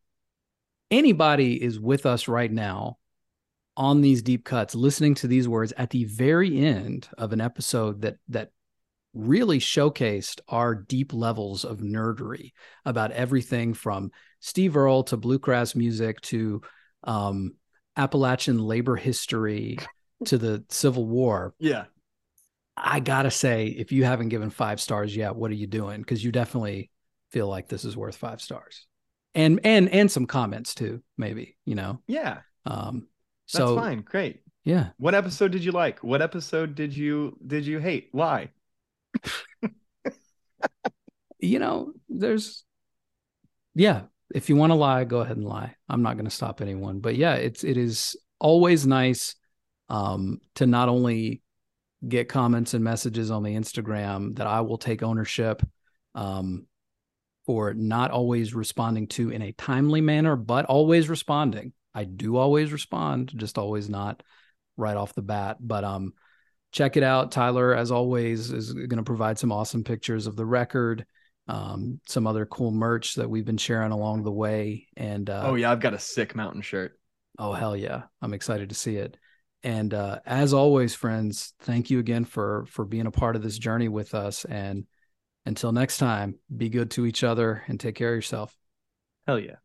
anybody 0.89 1.61
is 1.61 1.79
with 1.79 2.05
us 2.05 2.27
right 2.27 2.51
now 2.51 2.97
on 3.77 4.01
these 4.01 4.21
deep 4.21 4.43
cuts, 4.43 4.75
listening 4.75 5.15
to 5.15 5.27
these 5.27 5.47
words 5.47 5.73
at 5.77 5.91
the 5.91 6.05
very 6.05 6.57
end 6.59 7.07
of 7.17 7.31
an 7.33 7.41
episode 7.41 8.01
that 8.01 8.17
that 8.29 8.51
really 9.13 9.59
showcased 9.59 10.39
our 10.47 10.75
deep 10.75 11.13
levels 11.13 11.65
of 11.65 11.79
nerdery 11.79 12.53
about 12.85 13.11
everything 13.11 13.73
from 13.73 14.11
Steve 14.39 14.77
Earle 14.77 15.03
to 15.03 15.17
bluegrass 15.17 15.75
music 15.75 16.21
to 16.21 16.61
um, 17.03 17.53
Appalachian 17.97 18.59
labor 18.59 18.95
history 18.95 19.77
to 20.25 20.37
the 20.37 20.63
Civil 20.69 21.05
War. 21.05 21.53
Yeah. 21.59 21.85
I 22.81 22.99
gotta 22.99 23.31
say, 23.31 23.67
if 23.67 23.91
you 23.91 24.03
haven't 24.05 24.29
given 24.29 24.49
five 24.49 24.79
stars 24.79 25.15
yet, 25.15 25.35
what 25.35 25.51
are 25.51 25.55
you 25.55 25.67
doing? 25.67 25.99
Because 25.99 26.23
you 26.23 26.31
definitely 26.31 26.89
feel 27.31 27.47
like 27.47 27.67
this 27.67 27.85
is 27.85 27.97
worth 27.97 28.15
five 28.15 28.41
stars, 28.41 28.87
and 29.35 29.59
and 29.63 29.89
and 29.89 30.11
some 30.11 30.25
comments 30.25 30.73
too, 30.73 31.01
maybe 31.17 31.57
you 31.65 31.75
know. 31.75 31.99
Yeah. 32.07 32.39
Um. 32.65 33.07
So 33.45 33.75
That's 33.75 33.87
fine. 33.87 34.01
Great. 34.01 34.41
Yeah. 34.63 34.89
What 34.97 35.15
episode 35.15 35.51
did 35.51 35.63
you 35.63 35.71
like? 35.71 36.03
What 36.03 36.21
episode 36.21 36.75
did 36.75 36.95
you 36.95 37.37
did 37.45 37.65
you 37.65 37.79
hate? 37.79 38.09
Why? 38.11 38.49
you 41.39 41.59
know, 41.59 41.93
there's 42.07 42.63
yeah, 43.75 44.03
if 44.33 44.49
you 44.49 44.55
want 44.55 44.71
to 44.71 44.75
lie, 44.75 45.03
go 45.05 45.19
ahead 45.19 45.37
and 45.37 45.45
lie. 45.45 45.75
I'm 45.87 46.01
not 46.01 46.15
going 46.15 46.25
to 46.25 46.31
stop 46.31 46.61
anyone. 46.61 46.99
But 46.99 47.15
yeah, 47.15 47.35
it's 47.35 47.63
it 47.63 47.77
is 47.77 48.15
always 48.39 48.87
nice 48.87 49.35
um 49.89 50.39
to 50.55 50.67
not 50.67 50.87
only 50.87 51.41
get 52.07 52.29
comments 52.29 52.73
and 52.73 52.83
messages 52.83 53.31
on 53.31 53.43
the 53.43 53.55
Instagram 53.55 54.37
that 54.37 54.47
I 54.47 54.61
will 54.61 54.77
take 54.77 55.03
ownership 55.03 55.61
um, 56.15 56.65
for 57.45 57.73
not 57.73 58.11
always 58.11 58.53
responding 58.53 59.07
to 59.07 59.31
in 59.31 59.41
a 59.41 59.51
timely 59.53 60.01
manner, 60.01 60.35
but 60.35 60.65
always 60.65 61.09
responding. 61.09 61.73
I 61.93 62.05
do 62.05 62.37
always 62.37 62.71
respond, 62.71 63.33
just 63.35 63.57
always 63.57 63.89
not 63.89 64.23
right 64.77 64.95
off 64.95 65.13
the 65.13 65.21
bat. 65.21 65.57
But 65.59 65.83
um, 65.83 66.13
check 66.71 66.97
it 66.97 67.03
out. 67.03 67.31
Tyler, 67.31 67.73
as 67.75 67.91
always, 67.91 68.51
is 68.51 68.73
going 68.73 68.97
to 68.97 69.03
provide 69.03 69.39
some 69.39 69.51
awesome 69.51 69.83
pictures 69.83 70.27
of 70.27 70.35
the 70.35 70.45
record, 70.45 71.05
um, 71.47 71.99
some 72.07 72.27
other 72.27 72.45
cool 72.45 72.71
merch 72.71 73.15
that 73.15 73.29
we've 73.29 73.45
been 73.45 73.57
sharing 73.57 73.91
along 73.91 74.23
the 74.23 74.31
way. 74.31 74.87
And 74.95 75.29
uh, 75.29 75.43
oh 75.45 75.55
yeah, 75.55 75.71
I've 75.71 75.79
got 75.79 75.93
a 75.93 75.99
sick 75.99 76.35
mountain 76.35 76.61
shirt. 76.61 76.99
Oh 77.37 77.53
hell 77.53 77.75
yeah, 77.75 78.03
I'm 78.21 78.33
excited 78.33 78.69
to 78.69 78.75
see 78.75 78.95
it. 78.97 79.17
And 79.63 79.93
uh, 79.93 80.19
as 80.25 80.53
always, 80.53 80.95
friends, 80.95 81.53
thank 81.59 81.89
you 81.89 81.99
again 81.99 82.25
for 82.25 82.65
for 82.67 82.85
being 82.85 83.07
a 83.07 83.11
part 83.11 83.35
of 83.35 83.43
this 83.43 83.57
journey 83.57 83.89
with 83.89 84.15
us. 84.15 84.45
And 84.45 84.85
until 85.45 85.71
next 85.71 85.97
time, 85.97 86.35
be 86.55 86.69
good 86.69 86.91
to 86.91 87.05
each 87.05 87.23
other 87.23 87.63
and 87.67 87.79
take 87.79 87.95
care 87.95 88.09
of 88.09 88.17
yourself. 88.17 88.55
Hell 89.27 89.39
yeah. 89.39 89.57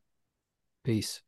Peace. 0.84 1.23